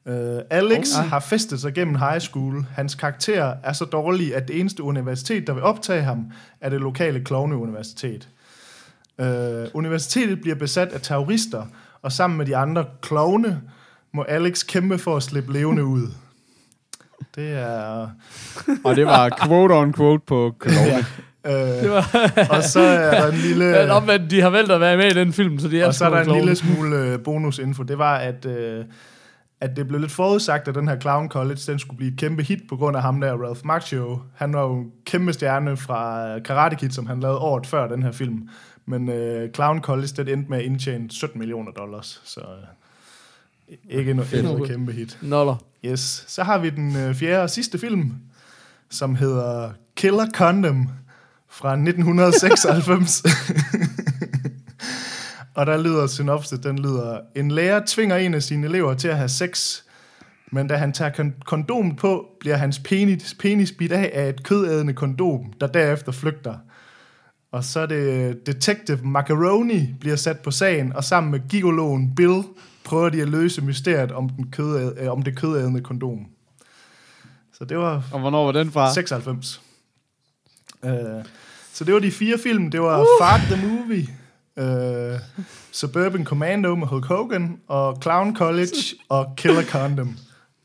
Uh, 0.07 0.13
Alex 0.51 0.99
oh. 0.99 1.05
har 1.05 1.21
festet 1.21 1.61
sig 1.61 1.73
gennem 1.75 1.95
high 1.95 2.21
school. 2.21 2.67
Hans 2.75 2.95
karakter 2.95 3.55
er 3.65 3.73
så 3.73 3.85
dårlig, 3.85 4.35
at 4.37 4.49
det 4.49 4.61
eneste 4.61 4.83
universitet, 4.83 5.47
der 5.47 5.53
vil 5.53 5.63
optage 5.63 6.03
ham, 6.03 6.33
er 6.61 6.69
det 6.69 6.81
lokale 6.81 7.25
klovneuniversitet. 7.25 8.29
Uh, 9.19 9.27
universitetet 9.75 10.41
bliver 10.41 10.57
besat 10.57 10.89
af 10.89 11.01
terrorister, 11.01 11.67
og 12.03 12.13
sammen 12.13 12.39
med 12.39 12.47
de 12.47 12.57
andre 12.57 12.85
klovne 13.01 13.61
må 14.13 14.23
Alex 14.23 14.67
kæmpe 14.67 14.99
for 14.99 15.17
at 15.17 15.23
slippe 15.23 15.53
levende 15.53 15.85
ud. 15.85 16.09
Det 17.37 17.53
er... 17.53 18.09
Og 18.85 18.97
det 18.97 19.07
var 19.07 19.39
quote 19.43 19.73
on 19.73 19.93
quote 19.93 20.23
på 20.27 20.55
Cologne. 20.59 21.07
Øh, 21.47 21.93
og 22.51 22.63
så 22.63 22.81
er 22.81 23.21
der 23.21 23.33
en 23.33 23.39
lille... 23.49 23.65
Men 23.65 23.91
omvendt, 23.91 24.31
de 24.31 24.41
har 24.41 24.51
valgt 24.51 24.73
at 24.73 24.81
være 24.81 24.97
med 24.97 25.11
i 25.11 25.15
den 25.15 25.33
film, 25.33 25.59
så 25.59 25.69
de 25.69 25.81
er 25.81 25.87
og 25.87 25.95
så 25.95 26.05
er 26.05 26.11
der 26.11 26.19
en 26.19 26.25
klovne. 26.25 26.41
lille 26.41 26.57
smule 26.57 26.97
øh, 26.97 27.19
bonusinfo. 27.19 27.83
Det 27.83 27.99
var, 27.99 28.17
at, 28.17 28.47
øh, 28.47 28.85
at 29.61 29.77
det 29.77 29.89
blev 29.89 30.01
lidt 30.01 30.13
forudsagt, 30.13 30.69
at 30.69 30.75
den 30.75 30.89
her 30.89 31.01
Clown 31.01 31.29
College, 31.29 31.61
den 31.67 31.79
skulle 31.79 31.97
blive 31.97 32.13
et 32.13 32.19
kæmpe 32.19 32.43
hit 32.43 32.59
på 32.69 32.77
grund 32.77 32.97
af 32.97 33.03
ham 33.03 33.21
der, 33.21 33.33
Ralph 33.33 33.61
Macchio. 33.67 34.19
Han 34.35 34.53
var 34.53 34.63
jo 34.63 34.75
en 34.75 34.91
kæmpe 35.07 35.33
stjerne 35.33 35.77
fra 35.77 36.39
Karate 36.39 36.77
Kid, 36.77 36.91
som 36.91 37.07
han 37.07 37.21
lavede 37.21 37.39
året 37.39 37.67
før 37.67 37.89
den 37.89 38.03
her 38.03 38.13
film. 38.13 38.49
Men 38.87 39.09
øh, 39.09 39.53
Clown 39.55 39.81
College, 39.83 40.09
den 40.17 40.29
endte 40.29 40.51
med 40.51 40.59
at 40.59 40.65
indtjene 40.65 41.11
17 41.11 41.39
millioner 41.39 41.73
dollars. 41.73 42.21
Så 42.25 42.41
øh, 42.41 43.77
ikke 43.99 44.13
no- 44.13 44.35
ikke 44.37 44.43
noget 44.43 44.71
kæmpe 44.71 44.93
hit. 44.93 45.19
Noller. 45.23 45.57
Yes. 45.85 46.25
Så 46.29 46.43
har 46.43 46.59
vi 46.59 46.71
den 46.71 46.97
øh, 46.97 47.15
fjerde 47.15 47.43
og 47.43 47.51
sidste 47.51 47.79
film, 47.79 48.13
som 48.91 49.15
hedder 49.15 49.73
Killer 49.97 50.27
Condom 50.35 50.89
fra 51.49 51.73
1996. 51.73 53.23
og 55.55 55.67
der 55.67 55.83
lyder 55.83 56.07
synopsis, 56.07 56.59
den 56.59 56.79
lyder, 56.79 57.21
en 57.35 57.51
lærer 57.51 57.83
tvinger 57.87 58.17
en 58.17 58.35
af 58.35 58.43
sine 58.43 58.67
elever 58.67 58.95
til 58.95 59.09
at 59.09 59.17
have 59.17 59.29
sex, 59.29 59.83
men 60.53 60.69
da 60.69 60.77
han 60.77 60.93
tager 60.93 61.11
kon- 61.11 61.43
kondomet 61.45 61.97
på, 61.97 62.27
bliver 62.41 62.57
hans 62.57 62.79
penis, 62.79 63.37
penis 63.39 63.73
bidt 63.73 63.93
af 63.93 64.11
af 64.15 64.29
et 64.29 64.43
kødædende 64.43 64.93
kondom, 64.93 65.53
der 65.61 65.67
derefter 65.67 66.13
flygter. 66.13 66.55
Og 67.53 67.65
så 67.65 67.81
er 67.81 67.87
det 67.87 68.47
Detective 68.47 68.99
Macaroni 69.03 69.95
bliver 70.01 70.17
sat 70.17 70.41
på 70.41 70.51
sagen, 70.51 70.93
og 70.93 71.05
sammen 71.05 71.31
med 71.31 71.41
gigologen 71.49 72.15
Bill 72.15 72.43
prøver 72.85 73.09
de 73.09 73.23
at 73.23 73.29
løse 73.29 73.63
mysteriet 73.63 74.13
om, 74.13 74.29
den 74.29 74.51
kødæd, 74.51 74.93
øh, 74.99 75.13
om 75.13 75.23
det 75.23 75.37
kødædende 75.37 75.81
kondom. 75.81 76.27
Så 77.53 77.65
det 77.65 77.79
var 77.79 78.03
Og 78.13 78.21
hvornår 78.21 78.45
var 78.45 78.53
den 78.53 78.73
fra? 78.73 78.93
96. 78.95 79.61
Uh, 80.83 80.91
så 81.73 81.85
det 81.85 81.95
var 81.95 82.01
de 82.01 82.11
fire 82.11 82.39
film. 82.39 82.71
Det 82.71 82.81
var 82.81 83.01
uh. 83.01 83.07
Fart 83.21 83.41
the 83.41 83.69
Movie, 83.69 84.09
uh, 84.57 85.21
Suburban 85.73 86.25
Commando 86.25 86.75
med 86.75 86.87
Hulk 86.87 87.05
Hogan, 87.05 87.61
og 87.69 87.99
Clown 88.03 88.37
College 88.37 88.77
og 89.09 89.35
Killer 89.37 89.65
Condom. 89.65 90.17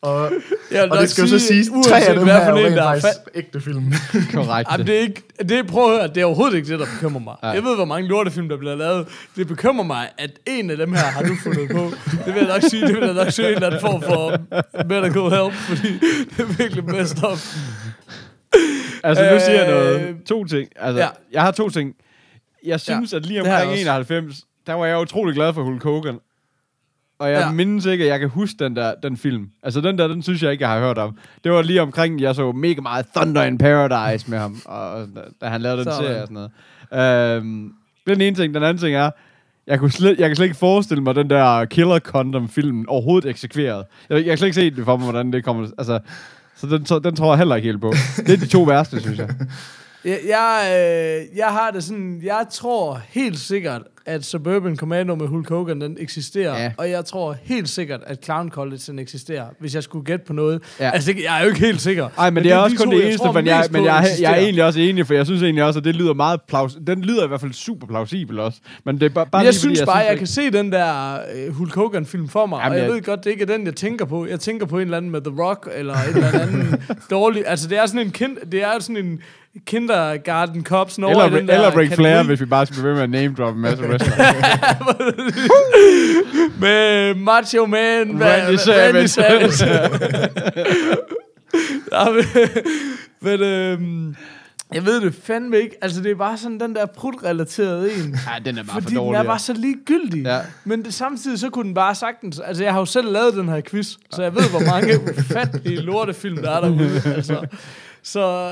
Og, 0.01 0.31
Jeg 0.71 0.91
og 0.91 0.97
det 0.97 1.09
skal 1.09 1.21
jo 1.21 1.27
så 1.27 1.39
sige, 1.39 1.65
sige, 1.65 1.83
tre 1.83 1.99
af 2.01 2.15
dem 2.15 2.25
her 2.25 2.45
for 2.45 2.57
er 2.57 2.69
jo 2.69 2.75
der 2.75 2.83
er 2.83 2.99
faktisk 2.99 3.19
ægte 3.35 3.61
film. 3.61 3.93
Korrekt. 4.33 4.71
Jamen, 4.71 4.87
det 4.87 4.95
er 4.95 4.99
ikke, 4.99 5.23
det, 5.49 5.67
prøv 5.67 5.83
at 5.93 5.99
høre, 5.99 6.07
det 6.07 6.17
er 6.17 6.25
overhovedet 6.25 6.57
ikke 6.57 6.67
det, 6.69 6.79
der 6.79 6.85
bekymrer 6.85 7.19
mig. 7.19 7.35
Nej. 7.43 7.51
Jeg 7.51 7.63
ved, 7.63 7.75
hvor 7.75 7.85
mange 7.85 8.07
lortefilm, 8.09 8.49
der 8.49 8.57
bliver 8.57 8.75
lavet. 8.75 9.07
Det 9.35 9.47
bekymrer 9.47 9.83
mig, 9.83 10.09
at 10.17 10.31
en 10.45 10.69
af 10.69 10.77
dem 10.77 10.93
her 10.93 10.99
har 11.03 11.21
du 11.21 11.35
fundet 11.43 11.69
på. 11.71 11.91
Det 12.25 12.33
vil 12.33 12.43
jeg 12.43 12.47
nok 12.47 12.61
sige, 12.61 12.87
det 12.87 12.95
vil 12.95 13.03
jeg 13.03 13.13
nok 13.13 13.31
søge 13.31 13.47
en 13.49 13.53
eller 13.55 13.67
anden 13.67 13.81
form 13.81 14.01
for 14.01 14.37
medical 14.83 15.21
help, 15.43 15.53
fordi 15.53 15.93
det 16.37 16.39
er 16.39 16.57
virkelig 16.57 16.85
messed 16.85 17.23
up. 17.23 17.39
Altså, 19.03 19.31
nu 19.33 19.39
siger 19.39 19.63
jeg 19.63 19.69
Øh, 19.69 19.75
noget. 20.01 20.17
To 20.27 20.43
ting. 20.45 20.69
Altså, 20.75 21.01
ja. 21.01 21.07
jeg 21.31 21.41
har 21.41 21.51
to 21.51 21.69
ting. 21.69 21.93
Jeg 22.65 22.79
synes, 22.79 23.11
ja, 23.13 23.17
at 23.17 23.25
lige 23.25 23.41
omkring 23.41 23.69
også. 23.71 23.81
91, 23.81 24.35
der 24.67 24.73
var 24.73 24.85
jeg 24.85 24.99
utrolig 24.99 25.35
glad 25.35 25.53
for 25.53 25.63
Hulk 25.63 25.83
Hogan. 25.83 26.19
Og 27.19 27.31
jeg 27.31 27.39
Ja. 27.39 27.51
mindes 27.51 27.85
ikke, 27.85 28.03
at 28.03 28.09
jeg 28.09 28.19
kan 28.19 28.29
huske 28.29 28.55
den 28.63 28.75
der 28.75 28.93
den 29.03 29.17
film. 29.17 29.49
Altså, 29.63 29.81
den 29.81 29.97
der, 29.97 30.07
den 30.07 30.23
synes 30.23 30.43
jeg 30.43 30.51
ikke, 30.51 30.61
jeg 30.61 30.69
har 30.71 30.79
hørt 30.79 30.97
om. 30.97 31.17
Det 31.43 31.51
var 31.51 31.61
lige 31.61 31.81
omkring, 31.81 32.21
jeg 32.21 32.35
så 32.35 32.51
mega 32.51 32.81
meget 32.81 33.05
Thunder 33.15 33.43
in 33.43 33.57
Paradise 33.57 34.29
med 34.31 34.37
ham, 34.39 34.57
og, 34.65 34.91
og 34.91 35.07
da- 35.41 35.47
han 35.47 35.61
lavede 35.61 35.77
den 35.77 35.91
Sådan. 35.91 35.99
serie 36.07 36.21
og 36.21 36.27
sådan 36.27 36.49
noget. 36.91 37.37
Øhm, 37.37 37.71
den 38.07 38.21
ene 38.21 38.35
ting. 38.35 38.53
Den 38.53 38.63
anden 38.63 38.77
ting 38.77 38.95
er, 38.95 39.09
Jeg, 39.67 39.79
kunne 39.79 39.91
slet, 39.91 40.19
jeg 40.19 40.29
kan 40.29 40.35
slet 40.35 40.45
ikke 40.45 40.57
forestille 40.57 41.03
mig 41.03 41.15
den 41.15 41.29
der 41.29 41.65
Killer 41.65 41.99
Condom-film 41.99 42.85
overhovedet 42.87 43.29
eksekveret. 43.29 43.85
Jeg, 44.09 44.15
jeg 44.17 44.25
kan 44.25 44.37
slet 44.37 44.47
ikke 44.47 44.55
se 44.55 44.69
det 44.71 44.85
for 44.85 44.97
mig, 44.97 45.03
hvordan 45.05 45.33
det 45.33 45.43
kommer. 45.43 45.67
Altså, 45.77 45.99
så 46.55 46.67
den, 46.67 46.85
så 46.85 46.99
den 46.99 47.15
tror 47.15 47.31
jeg 47.31 47.37
heller 47.37 47.55
ikke 47.55 47.65
helt 47.67 47.81
på. 47.81 47.93
Det 48.17 48.29
er 48.33 48.37
de 48.37 48.47
to 48.47 48.63
værste, 48.63 48.99
synes 49.01 49.19
jeg. 49.19 49.29
Jeg, 50.05 50.19
jeg, 50.27 50.61
øh, 51.31 51.37
jeg 51.37 51.47
har 51.47 51.71
det 51.71 51.83
sådan, 51.83 52.21
jeg 52.23 52.45
tror 52.51 53.01
helt 53.09 53.39
sikkert, 53.39 53.81
at 54.05 54.25
Suburban 54.25 54.75
Commando 54.77 55.15
med 55.15 55.27
Hulk 55.27 55.49
Hogan, 55.49 55.81
den 55.81 55.97
eksisterer. 55.99 56.63
Ja. 56.63 56.71
Og 56.77 56.89
jeg 56.89 57.05
tror 57.05 57.35
helt 57.43 57.69
sikkert, 57.69 57.99
at 58.05 58.23
Clown 58.25 58.49
College, 58.51 58.79
den 58.87 58.99
eksisterer, 58.99 59.45
hvis 59.59 59.75
jeg 59.75 59.83
skulle 59.83 60.05
gætte 60.05 60.25
på 60.25 60.33
noget. 60.33 60.61
Ja. 60.79 60.89
Altså, 60.91 61.13
det, 61.13 61.23
jeg 61.23 61.37
er 61.39 61.43
jo 61.43 61.47
ikke 61.49 61.59
helt 61.59 61.81
sikker. 61.81 62.09
Nej, 62.17 62.29
men, 62.29 62.33
men 62.33 62.43
det 62.43 62.51
er 62.51 62.55
de 62.57 62.63
også 62.63 62.77
kun 62.77 62.85
to, 62.85 62.91
det 62.91 62.97
jeg 62.99 63.05
eneste, 63.07 63.25
tror 63.25 63.33
men, 63.33 63.45
jeg, 63.47 63.65
men 63.71 63.81
på, 63.81 63.85
jeg, 63.85 64.05
jeg 64.21 64.31
er 64.31 64.35
egentlig 64.35 64.63
også 64.63 64.79
enig, 64.79 65.07
for 65.07 65.13
jeg 65.13 65.25
synes 65.25 65.41
egentlig 65.43 65.63
også, 65.63 65.79
at 65.79 65.85
det 65.85 65.95
lyder 65.95 66.13
meget 66.13 66.41
plaus... 66.47 66.77
Den 66.87 67.01
lyder 67.01 67.23
i 67.23 67.27
hvert 67.27 67.41
fald 67.41 67.53
super 67.53 67.87
plausibel 67.87 68.39
også. 68.39 68.59
Men 68.83 68.95
det 68.99 69.05
er 69.05 69.09
bare, 69.09 69.25
bare 69.25 69.41
Men 69.41 69.45
jeg 69.45 69.53
lige, 69.53 69.59
synes 69.59 69.81
bare, 69.85 69.95
jeg, 69.97 70.07
at- 70.07 70.17
kan 70.17 70.27
se 70.27 70.51
den 70.51 70.71
der 70.71 71.19
øh, 71.35 71.53
Hulk 71.53 71.75
Hogan-film 71.75 72.29
for 72.29 72.45
mig, 72.45 72.57
Jamen, 72.63 72.71
og 72.71 72.77
jeg 72.77 72.85
jeg- 72.87 72.93
ved 72.95 73.01
godt, 73.01 73.23
det 73.23 73.29
ikke 73.31 73.41
er 73.41 73.57
den, 73.57 73.65
jeg 73.65 73.75
tænker 73.75 74.05
på. 74.05 74.25
Jeg 74.25 74.39
tænker 74.39 74.65
på 74.65 74.75
en 74.75 74.81
eller 74.81 74.97
anden 74.97 75.11
med 75.11 75.21
The 75.21 75.41
Rock, 75.43 75.69
eller 75.75 75.93
en 75.93 76.15
eller 76.15 76.39
anden 76.39 76.81
dårlig... 77.11 77.43
Altså, 77.47 77.67
det 77.67 77.77
er 77.77 77.85
sådan 77.85 78.01
en 78.01 78.11
kind, 78.11 78.37
det 78.51 78.63
er 78.63 78.79
sådan 78.79 78.97
en 79.05 79.19
kindergarten 79.65 80.63
cops 80.63 80.97
i 80.97 81.01
Eller, 81.01 81.29
den 81.29 81.47
der 81.47 81.53
eller 81.53 81.77
Ric 81.77 81.93
Flair, 81.93 82.23
hvis 82.23 82.41
vi 82.41 82.45
bare 82.45 82.65
skal 82.65 82.75
blive 82.81 82.87
ved 82.87 82.93
med 82.93 83.03
at 83.03 83.09
name 83.09 83.35
drop 83.37 83.55
en 83.55 83.61
masse 83.61 83.83
wrestler. 83.83 84.15
med 86.61 87.15
Macho 87.15 87.65
Man, 87.65 88.23
Randy 88.23 89.05
Savage. 89.05 89.69
Ja, 91.91 92.05
men, 92.11 92.23
men 93.21 93.41
øhm, 93.41 94.15
jeg 94.73 94.85
ved 94.85 95.01
det 95.01 95.15
fandme 95.23 95.57
ikke. 95.59 95.75
Altså, 95.81 96.01
det 96.01 96.11
er 96.11 96.15
bare 96.15 96.37
sådan 96.37 96.59
den 96.59 96.75
der 96.75 96.85
prut-relaterede 96.85 97.93
en. 97.93 98.15
ja, 98.27 98.39
den 98.45 98.57
er 98.57 98.63
bare 98.63 98.73
Fordi 98.73 98.83
for 98.83 98.89
den 98.89 98.97
dårlig. 98.97 99.19
er 99.19 99.23
bare 99.23 99.39
så 99.39 99.53
ligegyldig. 99.53 100.23
Ja. 100.25 100.39
Men 100.63 100.85
det, 100.85 100.93
samtidig 100.93 101.39
så 101.39 101.49
kunne 101.49 101.65
den 101.65 101.73
bare 101.73 101.95
sagtens... 101.95 102.39
Altså, 102.39 102.63
jeg 102.63 102.73
har 102.73 102.79
jo 102.79 102.85
selv 102.85 103.11
lavet 103.11 103.33
den 103.33 103.49
her 103.49 103.61
quiz, 103.61 103.87
så 104.11 104.23
jeg 104.23 104.35
ved, 104.35 104.49
hvor 104.49 104.71
mange 104.71 104.99
ufattelige 105.19 105.81
lortefilm, 105.81 106.37
der 106.37 106.51
er 106.51 106.61
derude. 106.61 107.01
Altså. 107.15 107.45
Så 108.11 108.49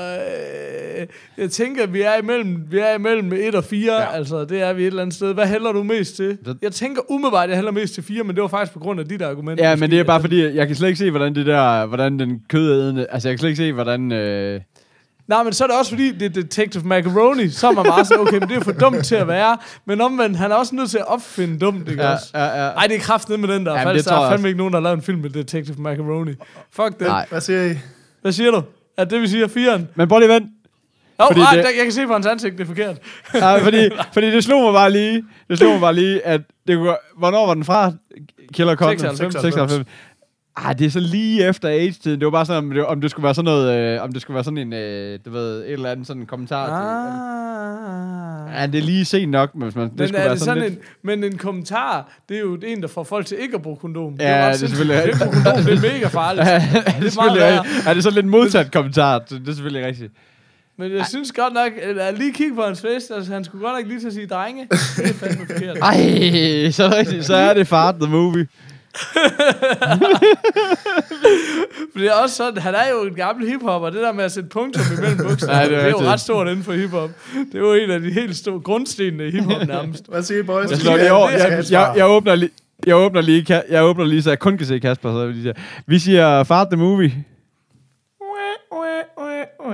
øh, 0.98 1.06
jeg 1.38 1.50
tænker, 1.50 1.82
at 1.82 1.92
vi 1.92 2.00
er 2.00 2.16
imellem, 2.22 2.64
vi 2.70 2.78
er 2.78 2.94
imellem 2.94 3.32
1 3.32 3.54
og 3.54 3.64
4. 3.64 3.92
Ja. 3.92 4.00
Ja. 4.00 4.12
Altså, 4.16 4.44
det 4.44 4.62
er 4.62 4.72
vi 4.72 4.82
et 4.82 4.86
eller 4.86 5.02
andet 5.02 5.14
sted. 5.16 5.34
Hvad 5.34 5.46
hælder 5.46 5.72
du 5.72 5.82
mest 5.82 6.16
til? 6.16 6.38
Jeg 6.62 6.72
tænker 6.72 7.02
umiddelbart, 7.10 7.44
at 7.44 7.48
jeg 7.50 7.56
hælder 7.56 7.72
mest 7.72 7.94
til 7.94 8.02
4, 8.02 8.24
men 8.24 8.36
det 8.36 8.42
var 8.42 8.48
faktisk 8.48 8.72
på 8.72 8.78
grund 8.78 9.00
af 9.00 9.06
dit 9.06 9.22
argument. 9.22 9.60
Ja, 9.60 9.70
måske, 9.74 9.80
men 9.80 9.90
det 9.90 10.00
er 10.00 10.04
bare 10.04 10.20
fordi, 10.20 10.54
jeg 10.54 10.66
kan 10.66 10.76
slet 10.76 10.88
ikke 10.88 10.98
se, 10.98 11.10
hvordan 11.10 11.34
det 11.34 11.46
der, 11.46 11.86
hvordan 11.86 12.18
den 12.18 12.42
kødædende, 12.48 13.06
altså 13.10 13.28
jeg 13.28 13.32
kan 13.32 13.38
slet 13.38 13.48
ikke 13.50 13.62
se, 13.62 13.72
hvordan, 13.72 14.12
øh, 14.12 14.60
Nej, 15.28 15.42
men 15.42 15.52
så 15.52 15.64
er 15.64 15.68
det 15.68 15.78
også 15.78 15.90
fordi, 15.90 16.12
det 16.12 16.22
er 16.22 16.42
Detective 16.42 16.84
Macaroni, 16.84 17.48
så 17.48 17.68
er 17.68 17.72
man 17.72 17.84
bare 17.84 18.04
så, 18.04 18.14
okay, 18.18 18.38
men 18.38 18.48
det 18.48 18.56
er 18.56 18.60
for 18.60 18.72
dumt 18.72 19.04
til 19.04 19.14
at 19.14 19.28
være. 19.28 19.58
Men 19.84 20.00
omvendt, 20.00 20.36
han 20.36 20.50
er 20.50 20.54
også 20.54 20.74
nødt 20.74 20.90
til 20.90 20.98
at 20.98 21.06
opfinde 21.08 21.58
dumt, 21.58 21.88
ikke 21.88 22.02
ja, 22.02 22.12
også? 22.12 22.30
ja, 22.34 22.44
ja. 22.44 22.70
Ej, 22.70 22.86
det 22.86 22.96
er 22.96 23.00
kraftigt 23.00 23.40
med 23.40 23.48
den 23.48 23.66
der. 23.66 23.72
Jamen, 23.72 23.86
Jamen, 23.86 23.96
det 23.96 24.04
der 24.04 24.12
er 24.12 24.20
fandme 24.20 24.34
også. 24.34 24.46
ikke 24.46 24.58
nogen, 24.58 24.72
der 24.72 24.78
har 24.78 24.82
lavet 24.82 24.96
en 24.96 25.02
film 25.02 25.18
med 25.18 25.30
Detective 25.30 25.82
Macaroni. 25.82 26.32
Fuck 26.70 26.98
det. 26.98 27.06
Nej. 27.06 27.26
Hvad 27.30 27.40
siger 27.40 27.64
I? 27.64 27.74
Hvad 28.22 28.32
siger 28.32 28.50
du? 28.50 28.62
At 28.96 29.10
det 29.10 29.20
vi 29.22 29.26
siger 29.28 29.48
firen? 29.48 29.88
Men 29.94 30.08
prøv 30.08 30.18
lige 30.18 30.28
vent. 30.28 30.46
Åh, 31.20 31.26
Fordi 31.26 31.40
oh, 31.40 31.46
det- 31.56 31.64
jeg 31.76 31.82
kan 31.84 31.92
se 31.92 32.06
på 32.06 32.12
hans 32.12 32.26
ansigt, 32.26 32.52
det 32.58 32.60
er 32.60 32.66
forkert. 32.66 32.96
Ja, 33.34 33.56
fordi, 33.64 33.88
fordi 34.14 34.26
det 34.30 34.44
slog 34.44 34.62
mig 34.62 34.72
bare 34.72 34.90
lige, 34.92 35.24
det 35.48 35.58
slog 35.58 35.70
mig 35.72 35.80
bare 35.80 35.94
lige, 35.94 36.26
at 36.26 36.40
det 36.68 36.76
kunne, 36.76 36.96
hvornår 37.18 37.46
var 37.46 37.54
den 37.54 37.64
fra? 37.64 37.92
Killer 38.54 38.76
Condom? 38.76 38.98
96. 39.16 39.42
96. 39.42 39.86
Ah, 40.56 40.78
det 40.78 40.86
er 40.86 40.90
så 40.90 41.00
lige 41.00 41.48
efter 41.48 41.68
AIDS-tiden. 41.68 42.20
Det 42.20 42.24
var 42.26 42.30
bare 42.30 42.46
sådan, 42.46 42.64
om 42.64 42.70
det, 42.70 42.84
om 42.84 43.00
det 43.00 43.10
skulle 43.10 43.24
være 43.24 43.34
sådan 43.34 43.44
noget, 43.44 43.78
øh, 43.94 44.02
om 44.02 44.12
det 44.12 44.22
skulle 44.22 44.34
være 44.34 44.44
sådan 44.44 44.58
en, 44.58 44.72
øh, 44.72 45.18
du 45.24 45.30
ved, 45.30 45.64
et 45.64 45.72
eller 45.72 45.90
andet 45.90 46.06
sådan 46.06 46.22
en 46.22 46.26
kommentar 46.26 46.66
til. 46.66 46.72
Ah. 46.72 48.60
Ja, 48.60 48.66
det 48.66 48.78
er 48.78 48.82
lige 48.82 49.04
sent 49.04 49.30
nok, 49.30 49.54
men 49.54 49.62
hvis 49.62 49.74
man, 49.76 49.88
det 49.88 49.98
Men 49.98 50.08
skulle 50.08 50.18
er 50.20 50.24
være 50.24 50.32
det 50.34 50.40
sådan, 50.42 50.54
sådan 50.60 50.70
lidt... 50.70 50.78
en, 50.78 51.18
men 51.20 51.24
en 51.24 51.38
kommentar, 51.38 52.12
det 52.28 52.36
er 52.36 52.40
jo 52.40 52.58
en, 52.66 52.82
der 52.82 52.88
får 52.88 53.04
folk 53.04 53.26
til 53.26 53.36
ikke 53.40 53.54
at 53.54 53.62
bruge 53.62 53.76
kondom. 53.76 54.14
Ja, 54.20 54.38
jo 54.38 54.44
ret 54.44 54.54
det 54.54 54.62
er 54.62 54.68
selvfølgelig 54.68 55.12
Det 55.12 55.20
kondom, 55.20 55.64
det 55.64 55.72
er 55.72 55.80
mega 55.92 56.06
farligt. 56.08 56.46
Ja, 56.48 56.54
det 56.54 56.84
det 57.02 57.16
er 57.16 57.20
er, 57.22 57.24
meget 57.26 57.40
værre. 57.40 57.64
er 57.90 57.94
det 57.94 58.02
så 58.02 58.10
lidt 58.10 58.26
modsat 58.26 58.72
kommentar? 58.72 59.18
Det 59.18 59.30
det 59.30 59.48
er 59.48 59.52
selvfølgelig 59.52 59.86
rigtigt. 59.86 60.12
Men 60.78 60.92
jeg 60.96 61.06
synes 61.06 61.32
godt 61.32 61.54
nok, 61.54 61.72
at 62.00 62.18
lige 62.18 62.32
kigge 62.32 62.54
på 62.54 62.62
hans 62.62 62.80
face, 62.80 63.14
altså 63.14 63.32
han 63.32 63.44
skulle 63.44 63.66
godt 63.66 63.78
nok 63.78 63.88
lige 63.88 64.00
til 64.00 64.06
at 64.06 64.12
sige 64.12 64.26
drenge. 64.26 64.66
Det 64.70 65.04
er 65.10 65.14
fandme 65.14 65.46
forkert. 65.46 65.78
Ej, 65.82 66.70
så 66.70 66.84
er 66.84 66.88
det 66.88 66.98
rigtigt. 66.98 67.24
Så 67.24 67.34
er 67.34 67.54
det 67.54 67.66
Fart 67.66 67.94
the 68.00 68.10
Movie. 68.10 68.46
For 71.92 71.98
det 71.98 72.08
er 72.08 72.12
også 72.12 72.36
sådan, 72.36 72.62
han 72.62 72.74
er 72.74 72.88
jo 72.90 73.02
en 73.02 73.14
gammel 73.14 73.48
hiphopper, 73.48 73.90
det 73.90 74.00
der 74.02 74.12
med 74.12 74.24
at 74.24 74.32
sætte 74.32 74.48
punktum 74.48 74.82
imellem 74.98 75.18
bukserne, 75.28 75.52
Nej, 75.52 75.62
det, 75.62 75.70
det 75.70 75.78
er 75.80 75.88
jo 75.88 75.98
ret 75.98 76.20
stort 76.20 76.48
inden 76.48 76.64
for 76.64 76.72
hiphop. 76.72 77.10
Det 77.52 77.54
er 77.54 77.58
jo 77.58 77.74
en 77.74 77.90
af 77.90 78.00
de 78.00 78.10
helt 78.10 78.36
store 78.36 78.60
grundstenene 78.60 79.26
i 79.26 79.30
hiphop 79.30 79.66
nærmest. 79.74 80.04
Hvad 80.08 80.22
siger 80.22 80.40
I, 80.40 80.42
boys? 80.42 80.70
Jeg, 80.70 80.78
slår 80.78 80.96
lige 80.96 81.12
over. 81.12 81.30
jeg, 81.30 81.50
jeg, 81.50 81.64
svar. 81.64 81.94
jeg, 81.94 82.06
åbner 82.06 82.34
lige, 82.34 82.50
jeg 82.86 82.96
åbner 82.96 83.20
lige, 83.20 83.62
jeg 83.68 83.84
åbner 83.84 84.04
lige, 84.04 84.22
så 84.22 84.30
jeg 84.30 84.38
kun 84.38 84.58
kan 84.58 84.66
se 84.66 84.78
Kasper. 84.78 85.12
Så 85.12 85.24
jeg 85.26 85.34
siger. 85.34 85.52
Vi 85.86 85.98
siger 85.98 86.44
Fart 86.44 86.66
the 86.70 86.76
Movie. 86.76 87.24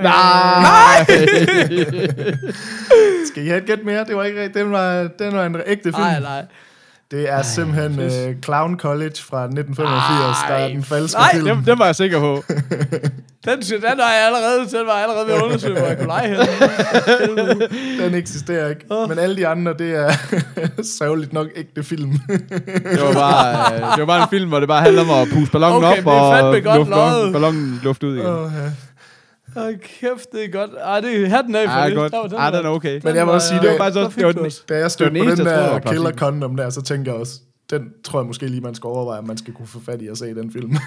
Nej! 0.03 1.05
Skal 3.25 3.43
I 3.43 3.47
have 3.47 3.57
et 3.57 3.65
gæt 3.65 3.83
mere? 3.85 4.05
Det 4.05 4.15
var 4.15 4.23
ikke 4.23 4.41
rigtigt. 4.41 4.63
Den 4.63 4.71
var, 4.71 5.09
den 5.19 5.33
var 5.33 5.45
en 5.45 5.55
ægte 5.65 5.83
film. 5.83 5.95
Nej, 5.97 6.19
nej. 6.19 6.45
Det 7.13 7.29
er 7.31 7.41
simpelthen 7.41 7.99
uh, 7.99 8.41
Clown 8.43 8.79
College 8.79 9.15
fra 9.29 9.43
1985, 9.43 10.37
der 10.47 10.53
er 10.53 10.67
den 10.67 10.83
falske 10.83 11.19
Nej, 11.19 11.31
film. 11.33 11.47
Den, 11.47 11.65
den 11.65 11.79
var 11.79 11.85
jeg 11.85 11.95
sikker 11.95 12.19
på. 12.19 12.43
Den, 13.45 13.59
den 13.61 13.97
var 13.97 14.11
jeg 14.11 14.25
allerede, 14.25 14.59
den 14.77 14.87
var 14.87 14.93
jeg 14.93 15.03
allerede 15.03 15.27
ved 15.27 15.33
at 15.33 15.41
undersøge, 15.41 15.77
hvor 15.79 15.87
jeg 15.87 15.97
kunne 15.97 16.07
lege. 16.07 16.37
Den 18.03 18.15
eksisterer 18.15 18.69
ikke. 18.69 18.85
Men 19.09 19.19
alle 19.19 19.35
de 19.35 19.47
andre, 19.47 19.73
det 19.73 19.95
er 19.95 20.11
sørgeligt 20.99 21.33
nok 21.33 21.47
ægte 21.55 21.83
film. 21.83 22.11
Det 22.11 23.01
var, 23.01 23.13
bare, 23.13 23.73
øh, 23.73 23.79
det 23.79 23.99
var 23.99 24.05
bare 24.05 24.21
en 24.23 24.29
film, 24.29 24.49
hvor 24.49 24.59
det 24.59 24.67
bare 24.67 24.81
handler 24.81 25.01
om 25.01 25.09
at 25.09 25.27
puste 25.33 25.51
ballonen 25.51 25.83
Okay, 25.83 25.99
op 26.01 26.07
og 26.07 26.33
fandme 26.33 26.61
godt 26.61 26.77
luft, 26.77 26.89
løjet. 26.89 27.33
ballonen 27.33 27.79
luft 27.83 28.03
ud 28.03 28.15
igen. 28.15 28.27
Åh, 28.27 28.51
ja. 28.63 28.69
Hold 29.55 29.79
kæft, 29.99 30.31
det 30.31 30.45
er 30.45 30.51
godt. 30.51 30.69
Ej, 30.83 30.99
det 31.01 31.23
er 31.23 31.27
hatten 31.29 31.55
af 31.55 31.67
for 31.67 31.79
Ja, 31.79 31.85
det. 31.87 31.95
godt. 31.95 32.11
Der 32.11 32.37
var- 32.37 32.45
Ja, 32.51 32.57
den 32.57 32.65
er 32.65 32.69
okay. 32.69 32.99
Men 33.03 33.15
jeg 33.15 33.25
må 33.25 33.31
også 33.31 33.47
sige, 33.47 33.61
Det 33.61 33.69
var 33.69 33.77
faktisk 33.77 34.05
fik 34.11 34.15
det 34.17 34.25
var, 34.25 34.31
du 34.31 34.43
den- 34.43 34.51
da 34.69 34.77
jeg 34.77 34.91
stødte 34.91 35.19
på 35.19 35.25
den 35.25 35.37
den 35.37 35.45
der 35.45 35.79
Killer. 35.79 36.11
Condom 36.11 36.57
der, 36.57 36.69
så 36.69 36.81
tænker 36.81 37.11
jeg 37.11 37.19
også, 37.21 37.39
den 37.69 37.89
tror 38.03 38.19
jeg 38.19 38.27
måske 38.27 38.47
lige, 38.47 38.61
man 38.61 38.75
skal 38.75 38.87
overveje, 38.87 39.19
om 39.19 39.27
man 39.27 39.37
skal 39.37 39.53
kunne 39.53 39.67
få 39.67 39.79
fat 39.85 40.01
i 40.01 40.07
at 40.07 40.17
se 40.17 40.35
den 40.35 40.51
film. 40.51 40.75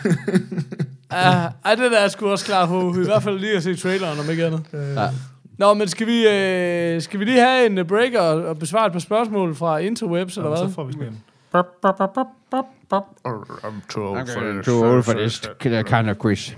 Ja, 1.13 1.49
ej, 1.65 1.75
det 1.75 1.91
der 1.91 1.97
er 1.97 2.01
jeg 2.01 2.11
sgu 2.11 2.29
også 2.29 2.45
klar 2.45 2.67
på. 2.67 2.95
I 3.01 3.05
hvert 3.05 3.23
fald 3.23 3.39
lige 3.39 3.57
at 3.57 3.63
se 3.63 3.77
traileren, 3.77 4.19
om 4.21 4.31
ikke 4.31 4.47
andet. 4.47 4.63
Ja. 4.73 5.09
Nå, 5.59 5.75
men 5.75 5.89
skal 5.89 6.07
vi, 6.07 6.29
øh, 6.29 7.03
skal 7.03 7.21
vi 7.21 7.25
lige 7.25 7.41
have 7.41 7.67
en 7.67 7.79
øh, 7.79 7.85
break 7.85 8.13
og, 8.15 8.29
og 8.45 8.59
besvare 8.59 8.87
et 8.87 8.93
par 8.93 8.99
spørgsmål 8.99 9.55
fra 9.55 9.79
interwebs, 9.79 10.37
eller 10.37 10.51
Jamen, 10.51 10.63
hvad? 10.63 10.71
så 10.71 10.75
får 10.75 10.85
vi 10.85 10.93
sådan 10.93 11.09
en. 11.09 11.23
I'm. 11.55 11.63
Too 13.89 14.85
old 14.85 15.03
for 15.03 15.13
this 15.13 15.43
kind 15.61 16.11
of 16.11 16.17
quiz. 16.23 16.53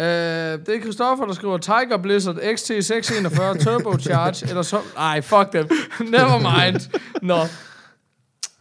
Øh, 0.00 0.06
det 0.06 0.68
er 0.76 0.80
Christoffer, 0.82 1.24
der 1.26 1.34
skriver 1.34 1.58
Tiger 1.58 1.96
Blizzard 2.02 2.36
XT641 2.36 3.64
Turbocharge, 3.64 4.48
eller 4.48 4.62
så... 4.62 4.78
Ej, 4.98 5.20
fuck 5.20 5.52
dem. 5.52 5.68
Never 6.00 6.38
mind. 6.38 6.80
Nå. 7.22 7.38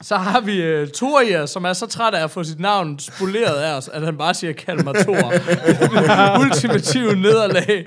Så 0.02 0.16
har 0.16 0.42
vi 0.42 0.82
uh, 0.82 0.88
Toria, 0.90 1.46
som 1.46 1.66
er 1.66 1.74
så 1.74 1.86
træt 1.88 2.14
af 2.14 2.24
at 2.24 2.32
få 2.32 2.44
sit 2.44 2.60
navn 2.60 3.00
spoleret 3.00 3.56
af 3.56 3.78
os, 3.78 3.88
at 3.88 4.02
han 4.02 4.18
bare 4.18 4.34
siger, 4.34 4.54
kald 4.54 4.84
mig 4.84 4.96
Thor. 4.96 5.34
Ultimative 6.42 7.16
nederlag. 7.16 7.86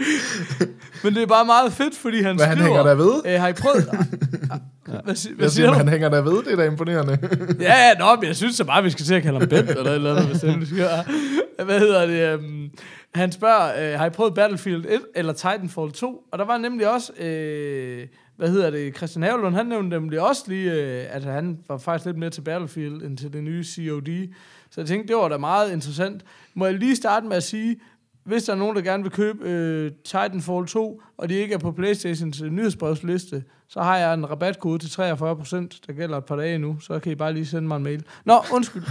Men 1.04 1.14
det 1.14 1.22
er 1.22 1.26
bare 1.26 1.44
meget 1.44 1.72
fedt, 1.72 1.94
fordi 2.02 2.22
han 2.22 2.36
Hvad 2.36 2.46
han 2.46 2.56
skriver... 2.56 2.68
hænger 2.76 2.82
der 2.82 2.94
ved? 2.94 3.12
Øh, 3.26 3.40
har 3.40 3.48
I 3.48 3.52
prøvet... 3.52 3.88
Hvad, 5.04 5.16
si- 5.16 5.34
hvad 5.34 5.44
Jeg 5.44 5.50
siger 5.52 5.66
siger, 5.66 5.70
du? 5.70 5.76
han 5.76 5.88
hænger 5.88 6.08
der 6.08 6.20
ved, 6.22 6.32
det 6.44 6.52
er 6.52 6.56
da 6.56 6.64
imponerende. 6.64 7.18
Ja, 7.60 7.88
ja, 7.88 7.94
nå, 7.98 8.14
men 8.20 8.24
jeg 8.28 8.36
synes 8.36 8.56
så 8.56 8.64
bare, 8.64 8.82
vi 8.82 8.90
skal 8.90 9.04
til 9.04 9.14
at 9.14 9.22
kalde 9.22 9.38
ham 9.38 9.48
Bent, 9.48 9.70
eller 9.70 9.82
et 9.84 9.94
eller 9.94 10.10
andet, 10.16 10.26
hvis 10.30 10.40
det 10.40 10.60
vi 10.60 10.66
skal. 10.66 10.88
Hvad 11.64 11.78
hedder 11.78 12.06
det? 12.06 12.34
Um, 12.38 12.68
han 13.14 13.32
spørger, 13.32 13.92
øh, 13.92 13.98
har 13.98 14.06
I 14.06 14.10
prøvet 14.10 14.34
Battlefield 14.34 14.84
1 14.88 15.00
eller 15.14 15.32
Titanfall 15.32 15.92
2? 15.92 16.24
Og 16.30 16.38
der 16.38 16.44
var 16.44 16.58
nemlig 16.58 16.92
også, 16.92 17.12
øh, 17.12 18.06
hvad 18.36 18.50
hedder 18.50 18.70
det, 18.70 18.96
Christian 18.96 19.22
Havlund, 19.22 19.54
han 19.54 19.66
nævnte 19.66 19.88
nemlig 19.88 20.20
også 20.20 20.44
lige, 20.46 20.72
øh, 20.72 21.06
at 21.10 21.24
han 21.24 21.58
var 21.68 21.78
faktisk 21.78 22.06
lidt 22.06 22.16
mere 22.16 22.30
til 22.30 22.40
Battlefield, 22.40 23.02
end 23.02 23.18
til 23.18 23.32
det 23.32 23.44
nye 23.44 23.64
COD. 23.64 24.28
Så 24.70 24.80
jeg 24.80 24.88
tænkte, 24.88 25.08
det 25.08 25.16
var 25.16 25.28
da 25.28 25.36
meget 25.36 25.72
interessant. 25.72 26.24
Må 26.54 26.66
jeg 26.66 26.74
lige 26.74 26.96
starte 26.96 27.26
med 27.26 27.36
at 27.36 27.42
sige, 27.42 27.80
hvis 28.28 28.44
der 28.44 28.52
er 28.52 28.56
nogen, 28.56 28.76
der 28.76 28.82
gerne 28.82 29.02
vil 29.02 29.12
købe 29.12 29.48
øh, 29.48 29.92
Titanfall 30.04 30.66
2, 30.66 31.02
og 31.18 31.28
de 31.28 31.34
ikke 31.34 31.54
er 31.54 31.58
på 31.58 31.72
Playstations 31.72 32.42
øh, 32.42 32.50
nyhedsbrevsliste, 32.52 33.42
så 33.68 33.80
har 33.80 33.96
jeg 33.96 34.14
en 34.14 34.30
rabatkode 34.30 34.78
til 34.78 35.02
43%, 35.02 35.02
der 35.86 35.92
gælder 35.92 36.18
et 36.18 36.24
par 36.24 36.36
dage 36.36 36.58
nu, 36.58 36.76
så 36.80 36.98
kan 36.98 37.12
I 37.12 37.14
bare 37.14 37.32
lige 37.32 37.46
sende 37.46 37.68
mig 37.68 37.76
en 37.76 37.82
mail. 37.82 38.02
Nå, 38.24 38.44
undskyld. 38.52 38.82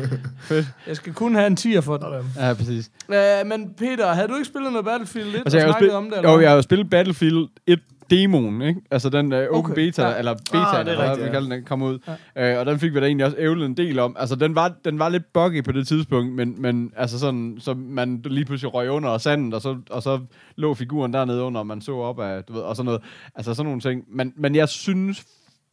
Fedt. 0.48 0.66
Jeg 0.86 0.96
skal 0.96 1.14
kun 1.14 1.34
have 1.34 1.46
en 1.46 1.56
tier 1.56 1.80
for 1.80 1.96
den. 1.96 2.24
Ja, 2.36 2.54
præcis. 2.54 2.90
Øh, 3.08 3.46
men 3.46 3.74
Peter, 3.78 4.12
havde 4.12 4.28
du 4.28 4.34
ikke 4.34 4.46
spillet 4.46 4.72
noget 4.72 4.84
Battlefield 4.84 5.28
1 5.28 5.34
Altså, 5.34 5.58
jeg 5.58 5.66
og 5.66 5.72
snakket 5.72 5.78
spillet, 5.78 5.96
om 5.96 6.04
det? 6.10 6.16
Eller 6.16 6.32
jo, 6.32 6.40
jeg 6.40 6.50
har 6.50 6.56
jo 6.56 6.62
spillet 6.62 6.90
Battlefield 6.90 7.48
1 7.66 7.80
demoen, 8.10 8.62
ikke? 8.62 8.80
Altså 8.90 9.08
den 9.08 9.32
uh, 9.32 9.38
open 9.38 9.52
Okay, 9.52 9.74
beta, 9.74 10.08
ja. 10.08 10.18
eller 10.18 10.34
beta, 10.34 10.58
Ah, 10.58 10.74
ah, 10.74 10.86
er 10.86 10.90
eller 10.90 11.14
hvad 11.14 11.24
vi 11.26 11.30
kalder 11.30 11.56
den, 11.56 11.64
kom 11.64 11.82
ud. 11.82 11.98
Ja. 12.36 12.54
Uh, 12.54 12.60
og 12.60 12.66
den 12.66 12.78
fik 12.78 12.94
vi 12.94 13.00
da 13.00 13.06
egentlig 13.06 13.26
også 13.26 13.38
ævlet 13.38 13.66
en 13.66 13.76
del 13.76 13.98
om. 13.98 14.16
Altså 14.18 14.36
den 14.36 14.54
var, 14.54 14.72
den 14.84 14.98
var 14.98 15.08
lidt 15.08 15.32
buggy 15.32 15.64
på 15.64 15.72
det 15.72 15.88
tidspunkt, 15.88 16.32
men, 16.32 16.62
men 16.62 16.92
altså 16.96 17.18
sådan, 17.18 17.56
så 17.60 17.74
man 17.74 18.20
lige 18.24 18.44
pludselig 18.44 18.74
røg 18.74 18.90
under 18.90 19.18
sandet, 19.18 19.54
og 19.54 19.62
så, 19.62 19.76
og 19.90 20.02
så 20.02 20.20
lå 20.56 20.74
figuren 20.74 21.12
dernede 21.12 21.42
under, 21.42 21.60
og 21.60 21.66
man 21.66 21.80
så 21.80 21.96
op 21.96 22.20
af, 22.20 22.44
du 22.44 22.52
ved, 22.52 22.60
og 22.60 22.76
sådan 22.76 22.86
noget. 22.86 23.00
Altså 23.34 23.54
sådan 23.54 23.66
nogle 23.66 23.80
ting. 23.80 24.04
Men, 24.08 24.32
men 24.36 24.54
jeg 24.54 24.68
synes 24.68 25.24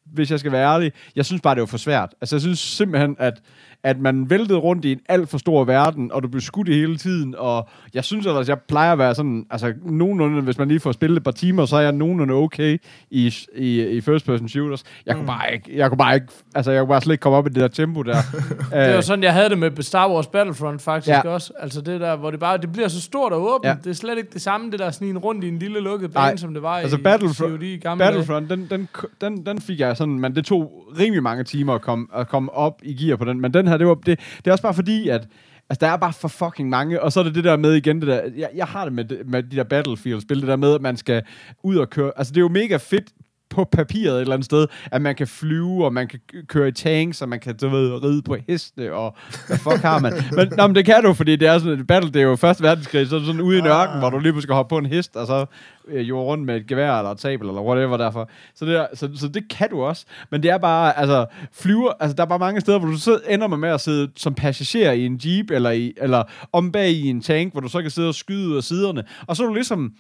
hvis 0.06 0.32
jeg 0.32 0.40
skal 0.40 0.52
være 0.52 0.74
ærlig, 0.74 0.92
jeg 1.16 1.26
synes 1.26 1.42
bare, 1.42 1.56
det 1.56 1.60
var 1.60 1.66
for 1.66 1.78
svært. 1.78 2.16
Altså, 2.22 2.36
jeg 2.36 2.42
synes 2.42 2.60
simpelthen, 2.60 3.16
at, 3.20 3.42
at 3.84 4.00
man 4.00 4.30
væltede 4.30 4.60
rundt 4.60 4.86
i 4.86 4.92
en 4.92 5.00
alt 5.10 5.30
for 5.30 5.38
stor 5.38 5.64
verden, 5.64 6.12
og 6.12 6.24
du 6.24 6.28
blev 6.28 6.42
skudt 6.42 6.68
i 6.68 6.74
hele 6.74 6.98
tiden, 6.98 7.36
og 7.38 7.68
jeg 7.94 8.04
synes 8.04 8.26
ellers, 8.26 8.50
jeg 8.50 8.60
plejer 8.60 8.92
at 8.92 8.98
være 8.98 9.16
sådan, 9.16 9.46
altså 9.50 9.74
nogenlunde, 9.86 10.42
hvis 10.42 10.58
man 10.58 10.68
lige 10.68 10.80
får 10.80 10.92
spillet 10.92 11.18
et 11.18 11.24
par 11.24 11.32
timer, 11.32 11.66
så 11.66 11.76
er 11.76 11.82
jeg 11.82 11.92
nogenlunde 11.92 12.34
okay 12.34 12.78
i, 13.12 13.34
i, 13.56 13.82
i 13.88 14.02
first 14.02 14.26
person 14.26 14.50
shooters. 14.50 14.84
Jeg 15.06 15.16
kunne 15.16 15.28
bare 15.28 15.54
ikke, 15.54 15.78
jeg 15.78 15.90
kunne 15.90 15.98
bare 15.98 16.16
ikke, 16.16 16.28
altså 16.56 16.72
jeg 16.72 16.82
kunne 16.82 16.90
bare 16.90 17.02
slet 17.02 17.14
ikke 17.14 17.22
komme 17.22 17.38
op 17.38 17.46
i 17.48 17.50
det 17.50 17.56
der 17.62 17.68
tempo 17.68 18.02
der. 18.02 18.16
Det 18.86 18.96
var 18.96 19.02
sådan, 19.02 19.24
jeg 19.24 19.34
havde 19.34 19.50
det 19.50 19.58
med 19.58 19.82
Star 19.84 20.10
Wars 20.12 20.28
Battlefront 20.28 20.82
faktisk 20.82 21.10
Ja. 21.10 21.22
også. 21.30 21.54
Altså 21.60 21.82
det 21.82 22.02
der, 22.02 22.16
hvor 22.16 22.32
det 22.32 22.40
bare, 22.40 22.58
det 22.58 22.72
bliver 22.72 22.88
så 22.88 23.02
stort 23.02 23.32
og 23.34 23.42
åbent. 23.56 23.70
Ja. 23.70 23.76
Det 23.84 23.90
er 23.90 23.94
slet 23.94 24.18
ikke 24.18 24.30
det 24.34 24.42
samme, 24.42 24.72
det 24.72 24.80
der 24.80 24.92
snige 24.92 25.18
rundt 25.18 25.44
i 25.44 25.48
en 25.48 25.60
lille 25.60 25.80
lukket 25.80 26.14
bane, 26.14 26.26
Nej. 26.28 26.36
som 26.38 26.54
det 26.54 26.64
var 26.64 26.70
Altså 26.78 26.98
i 26.98 27.00
Battlefront- 27.00 27.34
COD 27.52 27.64
i 27.64 27.78
gamle. 27.78 28.04
Battlefront, 28.04 28.50
den, 28.50 28.68
den, 28.70 28.88
den, 29.22 29.46
den 29.46 29.62
fik 29.62 29.80
jeg 29.80 29.98
sådan, 29.98 30.20
men 30.20 30.36
det 30.36 30.46
tog 30.46 30.86
rimelig 31.00 31.24
mange 31.24 31.44
timer 31.44 31.74
at 31.74 31.82
komme, 31.82 32.08
at 32.16 32.28
komme 32.30 32.54
op 32.54 32.80
i 32.84 32.94
gear 33.06 33.16
på 33.18 33.26
den. 33.26 33.42
Men 33.42 33.54
den 33.54 33.68
her, 33.74 33.78
det, 33.78 33.88
var, 33.88 33.96
det, 33.96 34.20
det 34.38 34.48
er 34.48 34.52
også 34.52 34.62
bare 34.62 34.74
fordi, 34.74 35.10
at 35.10 35.28
altså, 35.70 35.86
der 35.86 35.88
er 35.88 35.98
bare 35.98 36.14
for 36.14 36.28
fucking 36.28 36.70
mange, 36.70 37.02
og 37.02 37.12
så 37.12 37.20
er 37.20 37.24
det 37.24 37.36
det 37.36 37.44
der 37.44 37.58
med 37.58 37.74
igen, 37.74 38.00
det 38.00 38.08
der, 38.08 38.22
jeg, 38.36 38.50
jeg 38.56 38.66
har 38.66 38.84
det 38.84 38.94
med, 38.94 39.06
med 39.26 39.44
de 39.44 39.56
der 39.56 39.64
Battlefield-spil, 39.64 40.40
det 40.40 40.48
der 40.48 40.56
med, 40.56 40.76
at 40.76 40.82
man 40.82 40.98
skal 40.98 41.24
ud 41.64 41.76
og 41.76 41.90
køre, 41.90 42.12
altså 42.16 42.32
det 42.32 42.38
er 42.38 42.42
jo 42.42 42.50
mega 42.50 42.78
fedt 42.78 43.10
på 43.54 43.64
papiret 43.64 44.16
et 44.16 44.22
eller 44.22 44.34
andet 44.34 44.46
sted, 44.46 44.68
at 44.92 45.02
man 45.02 45.16
kan 45.16 45.28
flyve, 45.28 45.86
og 45.86 45.94
man 45.94 46.08
kan 46.08 46.20
køre 46.48 46.68
i 46.68 46.72
tanks, 46.72 47.22
og 47.22 47.30
man 47.30 47.40
kan, 47.40 47.58
du 47.58 47.70
ved, 47.70 48.04
ride 48.04 48.22
på 48.22 48.36
heste, 48.48 48.94
og 48.94 49.16
hvad 49.48 49.58
fuck 49.58 49.82
har 49.82 50.00
man? 50.00 50.14
Men, 50.38 50.54
nå, 50.58 50.68
men 50.68 50.76
det 50.76 50.86
kan 50.86 51.04
du, 51.04 51.14
fordi 51.14 51.36
det 51.36 51.48
er 51.48 51.60
sådan 51.60 51.80
et 51.80 51.88
battle, 51.88 52.12
det 52.12 52.22
er 52.22 52.26
jo 52.26 52.36
første 52.36 52.64
verdenskrig, 52.64 53.08
så 53.08 53.16
er 53.16 53.20
du 53.20 53.26
sådan 53.26 53.42
ude 53.42 53.58
i 53.58 53.60
en 53.60 53.68
ørken, 53.68 54.00
hvor 54.00 54.10
du 54.10 54.20
lige 54.20 54.32
pludselig 54.32 54.44
skal 54.44 54.56
hoppe 54.56 54.70
på 54.70 54.78
en 54.78 54.86
hest, 54.86 55.16
og 55.16 55.28
så 55.28 55.46
øh, 55.88 56.10
jo 56.10 56.24
rundt 56.24 56.46
med 56.46 56.56
et 56.56 56.68
gevær, 56.68 56.98
eller 56.98 57.12
et 57.12 57.22
sabel, 57.22 57.48
eller 57.48 57.62
whatever 57.62 57.98
derfor. 57.98 58.30
Så 58.56 58.66
det, 58.66 58.74
der, 58.74 58.88
så, 58.94 59.10
så 59.16 59.28
det 59.28 59.50
kan 59.50 59.70
du 59.70 59.84
også, 59.84 60.06
men 60.32 60.44
det 60.44 60.52
er 60.52 60.58
bare, 60.58 60.98
altså, 60.98 61.26
flyver, 61.52 61.92
altså 62.00 62.16
der 62.16 62.24
er 62.24 62.28
bare 62.28 62.40
mange 62.40 62.62
steder, 62.62 62.80
hvor 62.80 62.88
du 62.88 62.98
så 62.98 63.20
ender 63.30 63.48
med, 63.48 63.58
med 63.58 63.70
at 63.70 63.82
sidde 63.82 64.12
som 64.16 64.34
passager 64.34 64.92
i 64.92 65.06
en 65.06 65.20
jeep, 65.26 65.52
eller, 65.52 65.72
i, 65.72 65.94
eller 65.98 66.24
om 66.52 66.72
bag 66.72 66.92
i 66.92 67.08
en 67.08 67.22
tank, 67.22 67.52
hvor 67.52 67.62
du 67.62 67.70
så 67.70 67.82
kan 67.82 67.92
sidde 67.92 68.08
og 68.08 68.16
skyde 68.16 68.50
ud 68.50 68.58
af 68.58 68.64
siderne, 68.64 69.04
og 69.28 69.36
så 69.36 69.44
er 69.44 69.48
du 69.48 69.54
ligesom, 69.54 69.94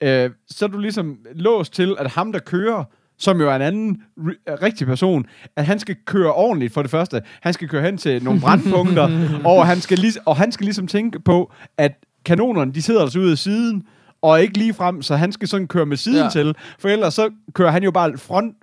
øh, 0.00 0.30
så 0.50 0.64
er 0.64 0.68
du 0.68 0.78
ligesom 0.78 1.18
låst 1.34 1.72
til, 1.72 1.96
at 1.98 2.10
ham, 2.10 2.32
der 2.32 2.38
kører, 2.38 2.84
som 3.20 3.40
jo 3.40 3.50
er 3.50 3.56
en 3.56 3.62
anden 3.62 4.02
ri- 4.18 4.54
rigtig 4.62 4.86
person, 4.86 5.26
at 5.56 5.66
han 5.66 5.78
skal 5.78 5.96
køre 6.06 6.32
ordentligt 6.32 6.72
for 6.74 6.82
det 6.82 6.90
første. 6.90 7.22
Han 7.40 7.52
skal 7.52 7.68
køre 7.68 7.82
hen 7.82 7.98
til 7.98 8.24
nogle 8.24 8.40
brandpunkter, 8.46 9.10
og, 9.44 9.66
han 9.66 9.80
skal 9.80 9.98
lig- 9.98 10.20
og 10.28 10.36
han 10.36 10.52
skal 10.52 10.64
ligesom 10.64 10.86
tænke 10.86 11.20
på, 11.20 11.52
at 11.78 11.92
kanonerne, 12.24 12.72
de 12.72 12.82
sidder 12.82 13.00
altså 13.02 13.18
ude 13.18 13.32
af 13.32 13.38
siden, 13.38 13.82
og 14.22 14.42
ikke 14.42 14.58
lige 14.58 14.74
frem, 14.74 15.02
så 15.02 15.16
han 15.16 15.32
skal 15.32 15.48
sådan 15.48 15.66
køre 15.68 15.86
med 15.86 15.96
siden. 15.96 16.18
Ja. 16.24 16.28
til, 16.30 16.54
for 16.78 16.88
ellers 16.88 17.14
så 17.14 17.30
kører 17.52 17.70
han 17.70 17.82
jo 17.82 17.90
bare 17.90 18.18
front, 18.18 18.54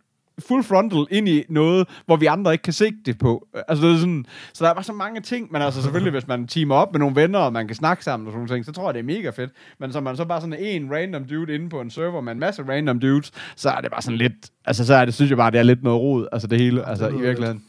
full 0.48 0.64
frontal 0.64 1.08
ind 1.12 1.30
i 1.30 1.44
noget, 1.50 1.88
hvor 2.06 2.16
vi 2.16 2.26
andre 2.26 2.52
ikke 2.52 2.62
kan 2.62 2.74
se 2.74 2.92
det 3.06 3.18
på. 3.18 3.48
Altså, 3.68 3.88
det 3.88 3.94
er 3.94 3.98
sådan, 3.98 4.26
så 4.54 4.64
der 4.64 4.70
er 4.70 4.74
bare 4.74 4.84
så 4.84 4.94
mange 4.94 5.22
ting, 5.22 5.52
men 5.52 5.62
altså 5.62 5.82
selvfølgelig, 5.82 6.12
hvis 6.12 6.28
man 6.28 6.48
teamer 6.48 6.76
op 6.76 6.92
med 6.92 7.00
nogle 7.00 7.16
venner, 7.16 7.40
og 7.40 7.54
man 7.54 7.68
kan 7.68 7.76
snakke 7.76 8.04
sammen 8.04 8.28
og 8.28 8.32
sådan 8.32 8.38
nogle 8.38 8.56
ting, 8.56 8.66
så 8.66 8.72
tror 8.72 8.88
jeg, 8.88 8.94
det 8.94 9.00
er 9.00 9.04
mega 9.04 9.30
fedt. 9.30 9.52
Men 9.80 9.94
så 9.94 10.00
man 10.00 10.18
så 10.18 10.26
bare 10.26 10.42
sådan 10.42 10.60
en 10.60 10.92
random 10.92 11.26
dude 11.26 11.56
inde 11.56 11.70
på 11.70 11.82
en 11.82 11.90
server 11.90 12.22
med 12.22 12.32
en 12.32 12.40
masse 12.40 12.64
random 12.64 13.00
dudes, 13.00 13.32
så 13.56 13.70
er 13.70 13.82
det 13.82 13.92
bare 13.92 14.02
sådan 14.02 14.18
lidt, 14.18 14.52
altså 14.66 14.86
så 14.86 14.94
er 14.94 15.06
det, 15.06 15.14
synes 15.14 15.30
jeg 15.30 15.38
bare, 15.38 15.52
det 15.52 15.60
er 15.60 15.64
lidt 15.64 15.84
noget 15.84 16.02
rod, 16.02 16.28
altså 16.32 16.48
det 16.48 16.60
hele, 16.60 16.88
altså 16.88 17.08
i 17.08 17.22
virkeligheden. 17.22 17.64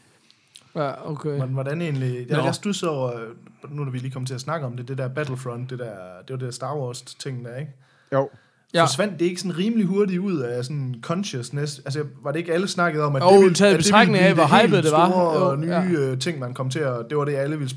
Ja, 0.75 1.09
okay. 1.11 1.29
Men 1.39 1.49
hvordan 1.49 1.81
egentlig... 1.81 2.25
Jeg, 2.29 2.37
Nå. 2.37 2.43
jeg 2.43 2.55
stusser 2.55 2.87
over, 2.87 3.11
nu 3.69 3.83
når 3.83 3.91
vi 3.91 3.97
lige 3.97 4.11
kom 4.11 4.25
til 4.25 4.33
at 4.33 4.41
snakke 4.41 4.65
om 4.65 4.77
det, 4.77 4.87
det 4.87 4.97
der 4.97 5.07
Battlefront, 5.07 5.69
det, 5.69 5.79
der, 5.79 5.85
det 6.27 6.29
var 6.29 6.37
det 6.37 6.45
der 6.45 6.51
Star 6.51 6.75
Wars-ting 6.75 7.45
der, 7.45 7.57
ikke? 7.57 7.71
Jo. 8.13 8.29
Ja. 8.73 8.83
Forsvandt 8.83 9.19
det 9.19 9.25
ikke 9.25 9.41
sådan 9.41 9.57
rimelig 9.57 9.85
hurtigt 9.85 10.19
ud 10.19 10.39
af 10.39 10.65
sådan 10.65 10.95
consciousness? 11.01 11.79
Altså, 11.85 12.03
var 12.23 12.31
det 12.31 12.39
ikke 12.39 12.53
alle 12.53 12.67
snakket 12.67 13.01
om, 13.01 13.15
at 13.15 13.21
Jo, 13.21 13.29
det 13.29 13.39
ville, 13.39 13.53
taget 13.55 13.73
at 13.73 13.77
det 13.77 13.85
betragtning 13.85 14.13
ville 14.13 14.27
af, 14.27 14.33
hvor 14.33 14.65
hypet 14.65 14.83
det 14.83 14.91
var. 14.91 15.09
store 15.09 15.49
Jo, 15.49 15.55
nye 15.55 15.99
ja. 15.99 16.09
ja. 16.09 16.15
ting, 16.15 16.39
man 16.39 16.53
kom 16.53 16.69
til, 16.69 16.85
og 16.85 17.05
det 17.09 17.17
var 17.17 17.25
det, 17.25 17.35
alle 17.35 17.57
ville... 17.57 17.75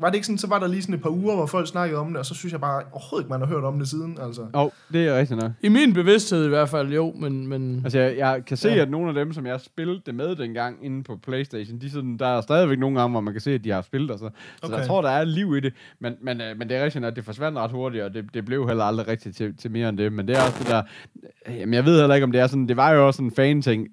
Var 0.00 0.08
det 0.08 0.14
ikke 0.14 0.26
sådan, 0.26 0.38
så 0.38 0.46
var 0.46 0.58
der 0.58 0.66
lige 0.66 0.82
sådan 0.82 0.94
et 0.94 1.02
par 1.02 1.10
uger, 1.10 1.34
hvor 1.36 1.46
folk 1.46 1.68
snakkede 1.68 2.00
om 2.00 2.08
det, 2.08 2.16
og 2.16 2.26
så 2.26 2.34
synes 2.34 2.52
jeg 2.52 2.60
bare 2.60 2.82
overhovedet 2.92 3.24
ikke, 3.24 3.30
man 3.30 3.40
har 3.40 3.46
hørt 3.46 3.64
om 3.64 3.78
det 3.78 3.88
siden, 3.88 4.18
altså. 4.26 4.42
Jo, 4.56 4.70
det 4.92 5.06
er 5.08 5.18
rigtigt 5.18 5.40
nok. 5.40 5.52
I 5.62 5.68
min 5.68 5.92
bevidsthed 5.92 6.44
i 6.46 6.48
hvert 6.48 6.68
fald, 6.68 6.92
jo, 6.92 7.12
men... 7.18 7.46
men 7.48 7.80
Altså, 7.84 7.98
jeg, 7.98 8.16
jeg 8.16 8.42
kan 8.46 8.56
se, 8.56 8.68
ja. 8.68 8.82
At 8.82 8.90
nogle 8.90 9.08
af 9.08 9.14
dem, 9.14 9.32
som 9.32 9.46
jeg 9.46 9.60
spillede 9.60 10.00
det 10.06 10.14
med 10.14 10.36
dengang 10.36 10.76
inde 10.84 11.02
på 11.02 11.16
Playstation, 11.26 11.78
de 11.78 11.90
sådan, 11.90 12.16
der 12.16 12.26
er 12.26 12.40
stadigvæk 12.40 12.78
nogle 12.78 13.00
gange, 13.00 13.10
hvor 13.10 13.20
man 13.20 13.34
kan 13.34 13.40
se, 13.40 13.50
at 13.50 13.64
de 13.64 13.70
har 13.70 13.82
spillet 13.82 14.10
og 14.10 14.18
så. 14.18 14.30
Så 14.60 14.66
Okay. 14.66 14.78
jeg 14.78 14.86
tror, 14.86 15.02
der 15.02 15.10
er 15.10 15.24
liv 15.24 15.56
i 15.56 15.60
det. 15.60 15.72
Men, 16.00 16.14
men, 16.22 16.40
øh, 16.40 16.58
men 16.58 16.68
det 16.68 16.76
er 16.76 16.84
rigtigt, 16.84 17.04
at 17.04 17.16
det 17.16 17.24
forsvandt 17.24 17.58
ret 17.58 17.70
hurtigt, 17.70 18.04
og 18.04 18.14
det, 18.14 18.24
det 18.34 18.44
blev 18.44 18.68
heller 18.68 18.84
aldrig 18.84 19.08
rigtigt 19.08 19.36
til, 19.36 19.56
til 19.56 19.70
mere 19.70 19.88
end 19.88 19.98
det. 19.98 20.12
Men 20.12 20.28
det 20.28 20.31
er 20.38 20.42
også 20.42 20.58
det 20.58 20.66
der... 20.68 20.82
øh, 21.48 21.58
Jamen, 21.58 21.74
jeg 21.74 21.84
ved 21.84 21.98
heller 22.00 22.14
ikke, 22.14 22.24
om 22.24 22.32
det 22.32 22.40
er 22.40 22.46
sådan... 22.46 22.68
Det 22.68 22.76
var 22.76 22.90
jo 22.92 23.06
også 23.06 23.16
sådan 23.16 23.26
en 23.28 23.34
fan-ting. 23.34 23.88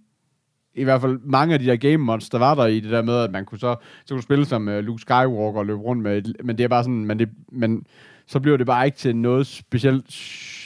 I 0.76 0.84
hvert 0.84 1.02
fald 1.02 1.20
mange 1.24 1.54
af 1.54 1.60
de 1.60 1.66
der 1.66 1.76
game 1.76 1.98
mods, 1.98 2.30
der 2.30 2.38
var 2.38 2.56
der 2.56 2.66
i 2.66 2.80
det 2.80 2.92
der 2.92 3.02
med, 3.02 3.18
at 3.24 3.32
man 3.32 3.46
kunne 3.46 3.60
så, 3.60 3.76
så 4.06 4.14
kunne 4.14 4.24
spille 4.24 4.46
som 4.46 4.68
uh, 4.68 4.74
Luke 4.78 5.02
Skywalker 5.02 5.60
og 5.60 5.66
løbe 5.66 5.80
rundt 5.80 6.04
med, 6.04 6.18
et- 6.18 6.36
men 6.44 6.58
det 6.58 6.64
er 6.64 6.68
bare 6.68 6.84
sådan, 6.84 7.06
men, 7.06 7.20
det, 7.20 7.30
men 7.52 7.86
så 8.28 8.40
bliver 8.40 8.58
det 8.58 8.66
bare 8.66 8.86
ikke 8.86 8.98
til 8.98 9.16
noget 9.16 9.48
specielt, 9.48 10.06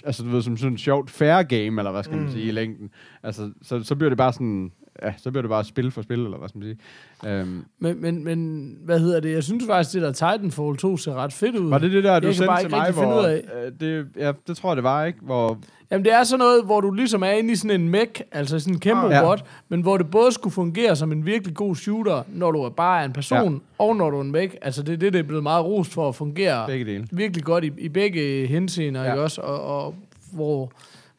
altså 0.06 0.24
du 0.24 0.30
ved, 0.30 0.42
som 0.42 0.58
sådan 0.58 0.74
et 0.74 0.80
sjovt 0.80 1.10
fair 1.12 1.44
game, 1.44 1.82
eller 1.82 1.92
hvad 1.92 2.04
skal 2.04 2.16
man 2.18 2.26
Mm. 2.26 2.32
sige, 2.32 2.46
i 2.48 2.52
længden. 2.52 2.90
Altså, 3.24 3.52
så, 3.62 3.84
så 3.84 3.96
bliver 3.96 4.10
det 4.10 4.18
bare 4.18 4.34
sådan, 4.34 4.72
ja, 5.02 5.14
så 5.18 5.32
bliver 5.32 5.42
det 5.42 5.50
bare 5.50 5.64
spil 5.64 5.92
for 5.92 6.02
spil, 6.02 6.20
eller 6.20 6.38
hvad 6.38 6.50
skal 6.50 6.60
man 6.60 6.78
sige. 7.24 7.42
Um, 7.42 7.66
Men, 7.80 8.02
men, 8.02 8.24
men, 8.24 8.78
hvad 8.86 9.00
hedder 9.00 9.20
det? 9.20 9.32
Jeg 9.34 9.44
synes 9.44 9.64
faktisk, 9.68 9.94
det 9.94 10.02
der 10.02 10.12
Titanfall 10.12 10.78
2 10.78 10.98
ser 10.98 11.14
ret 11.14 11.34
fedt 11.34 11.56
ud. 11.56 11.70
var 11.70 11.78
det 11.78 11.92
det 11.92 12.04
der, 12.04 12.20
du 12.20 12.28
kan 12.28 12.34
sendte 12.36 12.62
til 12.62 12.70
mig, 12.70 12.92
hvor, 12.92 13.20
ud 13.22 13.26
af. 13.26 13.42
øh, 13.66 13.72
det, 13.80 14.08
ja, 14.18 14.32
det 14.48 14.58
tror 14.58 14.70
jeg, 14.70 14.76
det 14.76 14.84
var, 14.84 15.06
ikke? 15.06 15.20
Hvor, 15.22 15.58
Jamen, 15.92 16.06
det 16.06 16.14
er 16.14 16.24
sådan 16.24 16.40
noget, 16.40 16.66
hvor 16.66 16.82
du 16.82 16.92
ligesom 16.92 17.24
er 17.24 17.30
inde 17.30 17.52
i 17.52 17.56
sådan 17.56 17.82
en 17.82 17.90
mech, 17.90 18.22
altså 18.32 18.60
sådan 18.60 18.74
en 18.74 18.80
kæmpe 18.80 19.02
Ah, 19.04 19.12
ja. 19.12 19.22
robot, 19.22 19.46
men 19.70 19.82
hvor 19.82 19.98
det 19.98 20.12
både 20.12 20.32
skulle 20.32 20.54
fungere 20.54 20.96
som 20.96 21.12
en 21.12 21.26
virkelig 21.26 21.56
god 21.56 21.76
shooter, 21.76 22.24
når 22.28 22.52
du 22.52 22.62
er 22.62 22.70
bare 22.70 23.02
er 23.02 23.06
en 23.06 23.14
person, 23.14 23.54
ja. 23.54 23.60
og 23.86 23.96
når 23.96 24.10
du 24.10 24.18
er 24.18 24.22
en 24.22 24.32
mech. 24.32 24.56
Altså, 24.62 24.84
det 24.84 24.94
er 24.94 24.98
det, 24.98 25.14
det 25.14 25.20
er 25.20 25.24
blevet 25.24 25.44
meget 25.44 25.66
rost 25.66 25.94
for 25.94 26.10
at 26.10 26.16
fungere 26.16 26.68
begge 26.68 26.86
dele. 26.86 27.08
virkelig 27.12 27.44
godt 27.44 27.64
i, 27.64 27.72
i 27.78 27.90
begge 27.90 28.48
henseender, 28.48 29.04
ja. 29.04 29.12
ikke 29.12 29.24
også? 29.24 29.42
Og, 29.42 29.62
og 29.86 29.96
hvor 30.32 30.72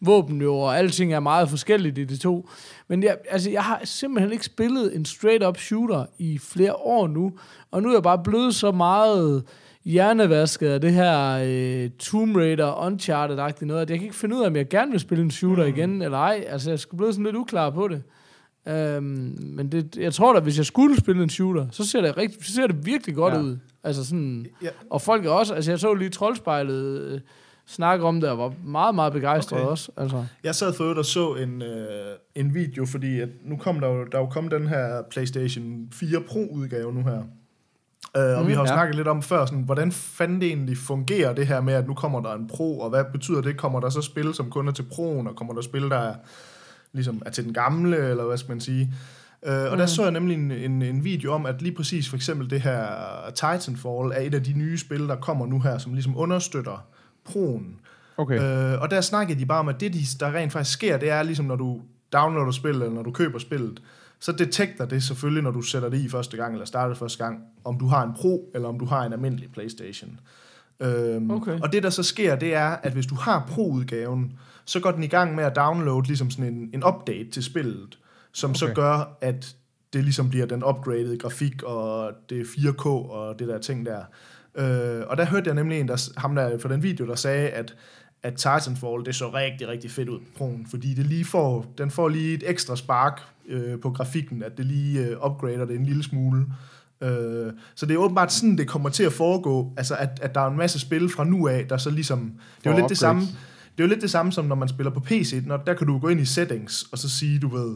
våben 0.07 0.43
jo 0.43 0.57
og 0.57 0.79
alting 0.79 1.13
er 1.13 1.21
meget 1.21 1.49
forskelligt 1.51 1.99
i 1.99 2.05
de 2.05 2.17
to. 2.17 2.49
Men 2.89 3.03
jeg, 3.03 3.17
altså, 3.31 3.51
jeg 3.51 3.63
har 3.63 3.81
simpelthen 3.85 4.33
ikke 4.33 4.45
spillet 4.45 4.97
en 4.97 5.05
straight-up 5.05 5.57
shooter 5.59 6.05
i 6.19 6.39
flere 6.39 6.75
år 6.75 7.07
nu, 7.07 7.33
og 7.71 7.83
nu 7.83 7.89
er 7.89 7.93
jeg 7.93 8.03
bare 8.03 8.23
blevet 8.25 8.55
så 8.55 8.73
meget 8.73 9.45
hjernevasket 9.85 10.69
af 10.69 10.81
det 10.81 10.93
her 10.93 11.41
øh, 11.45 11.91
Tomb 11.91 12.37
Raider, 12.37 12.73
Uncharted-agtigt 12.73 13.65
noget, 13.65 13.83
at 13.83 13.91
jeg 13.91 13.99
kan 13.99 14.05
ikke 14.07 14.17
finde 14.17 14.37
ud 14.37 14.43
af, 14.43 14.47
om 14.47 14.57
jeg 14.57 14.69
gerne 14.69 14.91
vil 14.91 15.01
spille 15.01 15.25
en 15.25 15.31
shooter 15.31 15.63
mm. 15.67 15.75
igen, 15.77 16.03
eller 16.03 16.19
ej. 16.19 16.45
Altså, 16.49 16.71
jeg 16.71 16.79
skulle 16.79 16.99
blive 16.99 17.13
sådan 17.13 17.25
lidt 17.25 17.37
uklar 17.37 17.71
på 17.71 17.89
det. 17.89 18.03
Øhm, 18.69 19.37
men 19.41 19.73
det, 19.73 19.97
jeg 19.97 20.15
tror 20.15 20.33
da, 20.33 20.41
hvis 20.41 20.59
jeg 20.59 20.67
skulle 20.67 20.97
spille 20.97 21.23
en 21.23 21.31
shooter, 21.31 21.67
så 21.71 21.87
ser 21.87 22.01
det, 22.01 22.17
rigtig, 22.17 22.47
så 22.47 22.53
ser 22.53 22.67
det 22.67 22.87
virkelig 22.87 23.15
godt 23.15 23.35
ja. 23.35 23.41
ud. 23.41 23.59
Altså 23.85 24.05
sådan, 24.05 24.47
Ja. 24.63 24.69
og 24.91 25.03
folk 25.03 25.27
er 25.27 25.31
også, 25.31 25.55
altså 25.55 25.71
jeg 25.71 25.79
så 25.79 25.95
lige 25.95 26.11
Troldspejlet 26.11 27.01
øh, 27.01 27.21
snakke 27.67 28.05
om 28.05 28.21
det, 28.21 28.31
og 28.31 28.39
var 28.39 28.53
meget, 28.65 28.95
meget 28.95 29.13
begejstret 29.13 29.59
Okay. 29.61 29.71
også. 29.71 29.93
Altså. 29.97 30.25
Jeg 30.45 30.55
sad 30.55 30.73
for 30.75 30.83
øvrigt 30.85 30.99
og 30.99 31.05
så 31.05 31.35
en, 31.35 31.63
øh, 31.63 31.89
en 32.35 32.55
video, 32.55 32.87
fordi 32.87 33.21
at 33.21 33.29
nu 33.45 33.57
kom 33.57 33.81
der 33.81 33.89
jo, 33.89 34.05
der 34.05 34.19
er 34.19 34.23
jo 34.23 34.27
kommet 34.27 34.53
den 34.53 34.69
her 34.69 35.03
PlayStation 35.11 35.89
4 35.93 36.21
Pro-udgave 36.21 36.93
nu 36.93 37.03
her. 37.03 37.23
Uh, 38.19 38.23
og 38.39 38.43
Mm, 38.43 38.49
vi 38.49 38.53
har 38.53 38.61
jo 38.61 38.67
ja. 38.67 38.73
snakket 38.75 38.97
lidt 38.97 39.09
om 39.09 39.23
før, 39.23 39.47
sådan, 39.47 39.63
hvordan 39.63 39.93
fanden 39.93 40.41
det 40.41 40.49
egentlig 40.49 40.77
fungerer 40.79 41.33
det 41.35 41.47
her 41.47 41.61
med, 41.61 41.75
at 41.75 41.87
nu 41.87 41.95
kommer 41.95 42.21
der 42.21 42.35
en 42.35 42.47
Pro, 42.49 42.81
og 42.81 42.91
hvad 42.91 43.05
betyder 43.13 43.41
det? 43.41 43.57
Kommer 43.57 43.81
der 43.81 43.89
så 43.89 44.03
spil, 44.03 44.35
som 44.35 44.51
kun 44.51 44.69
er 44.69 44.73
til 44.73 44.83
Pro'en, 44.83 45.29
og 45.29 45.37
kommer 45.37 45.55
der 45.55 45.61
spil, 45.63 45.83
der 45.83 45.97
er, 45.99 46.15
ligesom, 46.93 47.23
er 47.27 47.31
til 47.31 47.45
den 47.45 47.53
gamle, 47.55 47.97
eller 47.97 48.25
hvad 48.25 48.37
skal 48.39 48.51
man 48.51 48.61
sige? 48.61 48.95
Uh, 49.49 49.53
og 49.53 49.71
Mm. 49.73 49.79
der 49.79 49.87
så 49.87 50.03
jeg 50.03 50.11
nemlig 50.13 50.35
en, 50.35 50.51
en, 50.51 50.83
en 50.83 51.05
video 51.05 51.33
om, 51.33 51.47
at 51.47 51.63
lige 51.63 51.75
præcis 51.75 52.09
for 52.09 52.17
eksempel 52.17 52.51
det 52.51 52.61
her 52.61 52.87
Titanfall 53.35 54.13
er 54.15 54.21
et 54.21 54.35
af 54.35 54.43
de 54.43 54.53
nye 54.53 54.79
spil, 54.79 55.09
der 55.09 55.17
kommer 55.17 55.47
nu 55.47 55.61
her, 55.61 55.79
som 55.79 55.93
ligesom 55.95 56.17
understøtter 56.17 56.87
Pro'en. 57.29 57.81
Okay. 58.17 58.73
Øh, 58.75 58.81
og 58.83 58.91
der 58.91 59.01
snakkede 59.01 59.41
de 59.41 59.47
bare 59.47 59.59
om, 59.59 59.69
at 59.69 59.81
det, 59.81 59.93
de, 59.93 59.99
der 60.21 60.35
rent 60.35 60.53
faktisk 60.53 60.73
sker, 60.73 60.97
det 60.97 61.11
er 61.11 61.23
ligesom, 61.23 61.47
når 61.47 61.57
du 61.57 61.81
downloader 62.13 62.51
spillet, 62.51 62.83
eller 62.83 62.95
når 62.95 63.03
du 63.03 63.11
køber 63.11 63.39
spillet, 63.39 63.83
så 64.21 64.33
detekter 64.33 64.87
det 64.87 65.03
selvfølgelig, 65.03 65.43
når 65.43 65.51
du 65.51 65.63
sætter 65.63 65.89
det 65.89 65.99
i 65.99 66.09
første 66.09 66.37
gang, 66.37 66.53
eller 66.53 66.67
starter 66.67 66.95
første 66.95 67.25
gang, 67.25 67.41
om 67.65 67.79
du 67.79 67.87
har 67.87 68.03
en 68.03 68.13
Pro, 68.15 68.51
eller 68.55 68.69
om 68.69 68.79
du 68.79 68.85
har 68.85 69.05
en 69.05 69.13
almindelig 69.13 69.53
Playstation. 69.53 70.21
Øhm, 70.81 71.31
Okay. 71.31 71.61
Og 71.61 71.73
det, 71.73 71.83
der 71.83 71.91
så 71.91 72.03
sker, 72.03 72.37
det 72.37 72.55
er, 72.55 72.69
at 72.69 72.93
hvis 72.93 73.07
du 73.07 73.15
har 73.15 73.47
Pro-udgaven, 73.51 74.33
så 74.65 74.81
går 74.81 74.91
den 74.91 75.03
i 75.03 75.07
gang 75.07 75.35
med 75.35 75.45
at 75.45 75.57
downloade 75.57 76.07
ligesom 76.07 76.31
sådan 76.31 76.55
en, 76.55 76.71
en 76.75 76.85
update 76.85 77.31
til 77.31 77.45
spillet, 77.45 77.99
som 78.33 78.51
okay. 78.51 78.59
så 78.59 78.73
gør, 78.75 79.19
at 79.21 79.57
det 79.93 80.05
ligesom 80.05 80.31
bliver 80.31 80.47
den 80.47 80.65
upgraded 80.65 81.19
grafik, 81.19 81.63
og 81.63 82.13
det 82.31 82.41
er 82.41 82.45
4K, 82.45 82.87
og 82.87 83.39
det 83.39 83.49
der 83.49 83.59
ting 83.59 83.87
der. 83.87 84.03
Øh, 84.59 85.03
og 85.07 85.17
der 85.17 85.25
hørte 85.25 85.49
jeg 85.49 85.55
nemlig 85.55 85.81
en, 85.81 85.89
der, 85.89 86.11
ham 86.17 86.35
der 86.35 86.59
for 86.59 86.69
den 86.69 86.83
video, 86.83 87.07
der 87.07 87.15
sagde, 87.15 87.49
at, 87.49 87.75
at 88.23 88.35
Titanfall, 88.35 89.05
det 89.05 89.15
så 89.15 89.31
rigtig, 89.31 89.69
rigtig 89.69 89.91
fedt 89.91 90.09
ud 90.09 90.19
på 90.19 90.45
Pro'en, 90.45 90.71
fordi 90.71 90.95
det 90.95 91.07
lige 91.07 91.25
får, 91.25 91.75
den 91.79 91.91
får 91.91 92.09
lige 92.09 92.35
et 92.35 92.43
ekstra 92.47 92.77
spark 92.77 93.21
øh, 93.49 93.81
på 93.81 93.91
grafikken, 93.91 94.43
at 94.43 94.59
det 94.59 94.67
lige 94.67 95.07
øh, 95.07 95.27
upgrader 95.27 95.65
det 95.65 95.77
en 95.77 95.87
lille 95.87 96.03
smule. 96.03 96.47
Øh, 97.01 97.53
så 97.75 97.87
det 97.87 97.95
er 97.95 97.99
åbenbart 97.99 98.33
sådan, 98.33 98.59
det 98.59 98.69
kommer 98.69 98.89
til 98.89 99.03
at 99.03 99.13
foregå, 99.13 99.73
altså 99.77 99.97
at, 99.97 100.09
at 100.23 100.35
der 100.35 100.41
er 100.41 100.51
en 100.51 100.57
masse 100.57 100.81
spil 100.81 101.09
fra 101.09 101.25
nu 101.25 101.49
af, 101.49 101.67
der 101.69 101.77
så 101.77 101.91
ligesom, 101.91 102.33
det 102.59 102.67
er 102.67 102.71
jo 102.71 102.77
lidt 102.77 102.89
det 102.89 102.99
samme, 102.99 103.23
upgrades. 103.23 103.39
det 103.77 103.85
er 103.85 103.89
jo 103.89 103.89
lidt 103.89 104.03
det 104.03 104.11
samme 104.11 104.33
som 104.33 104.45
når 104.45 104.55
man 104.55 104.69
spiller 104.69 104.91
på 104.91 105.01
PC, 105.01 105.43
når 105.47 105.57
der 105.57 105.75
kan 105.75 105.87
du 105.87 105.99
gå 105.99 106.09
ind 106.09 106.21
i 106.21 106.25
settings, 106.25 106.87
og 106.93 106.99
så 106.99 107.11
sige, 107.11 107.39
du 107.39 107.49
ved, 107.49 107.75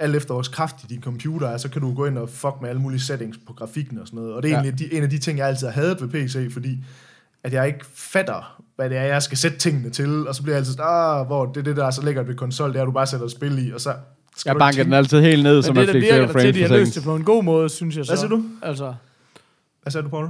alt 0.00 0.16
efter 0.16 0.34
vores 0.34 0.48
kraft 0.48 0.76
i 0.84 0.86
din 0.94 1.02
computer 1.02 1.48
er, 1.48 1.56
så 1.56 1.68
kan 1.68 1.82
du 1.82 1.94
gå 1.94 2.06
ind 2.06 2.18
og 2.18 2.28
fuck 2.28 2.54
med 2.60 2.68
alle 2.68 2.82
mulige 2.82 3.00
settings 3.00 3.38
på 3.46 3.52
grafikken 3.52 3.98
og 3.98 4.06
sådan 4.06 4.18
noget. 4.20 4.34
Og 4.34 4.42
det 4.42 4.48
er 4.48 4.52
Ja. 4.56 4.62
egentlig 4.62 4.90
de, 4.90 4.96
en 4.96 5.02
af 5.02 5.10
de 5.10 5.18
ting, 5.18 5.38
jeg 5.38 5.46
altid 5.48 5.66
har 5.66 5.74
hadet 5.74 6.00
ved 6.00 6.08
PC, 6.08 6.52
fordi 6.52 6.78
at 7.44 7.52
jeg 7.52 7.66
ikke 7.66 7.84
fatter, 7.94 8.62
hvad 8.76 8.90
det 8.90 8.98
er, 8.98 9.02
jeg 9.02 9.22
skal 9.22 9.38
sætte 9.38 9.58
tingene 9.58 9.90
til, 9.90 10.28
og 10.28 10.34
så 10.34 10.42
bliver 10.42 10.54
jeg 10.54 10.58
altid 10.60 10.72
sådan, 10.72 10.86
ah, 10.88 11.26
hvor 11.26 11.46
det 11.46 11.56
er 11.56 11.62
det, 11.64 11.76
der 11.76 11.86
er 11.86 11.90
så 11.90 12.02
lækkert 12.02 12.28
ved 12.28 12.34
konsol, 12.34 12.68
det 12.72 12.76
er, 12.76 12.82
at 12.82 12.86
du 12.86 12.92
bare 12.92 13.06
sætter 13.06 13.26
et 13.26 13.32
spil 13.32 13.66
i, 13.68 13.72
og 13.72 13.80
så 13.80 13.94
skal 14.36 14.50
Jeg 14.50 14.58
banker 14.58 14.84
den 14.84 14.92
altid 14.92 15.20
helt 15.20 15.42
ned, 15.42 15.62
så 15.62 15.72
man 15.72 15.80
det, 15.80 15.86
der 15.88 15.92
fik 15.92 16.02
virker 16.02 16.14
flere 16.14 16.20
der 16.26 16.26
til, 16.26 16.32
frames 16.40 16.54
de 16.56 16.62
har 16.62 16.76
løst 16.76 16.94
det 16.94 17.02
på 17.04 17.16
en 17.16 17.24
god 17.24 17.44
måde, 17.44 17.68
synes 17.68 17.96
jeg 17.96 18.04
så. 18.04 18.10
Hvad 18.12 18.18
siger 18.18 18.28
du? 18.28 18.44
Altså, 18.62 18.94
Hvad 19.82 19.90
sagde 19.90 20.04
du, 20.04 20.08
Paul? 20.10 20.28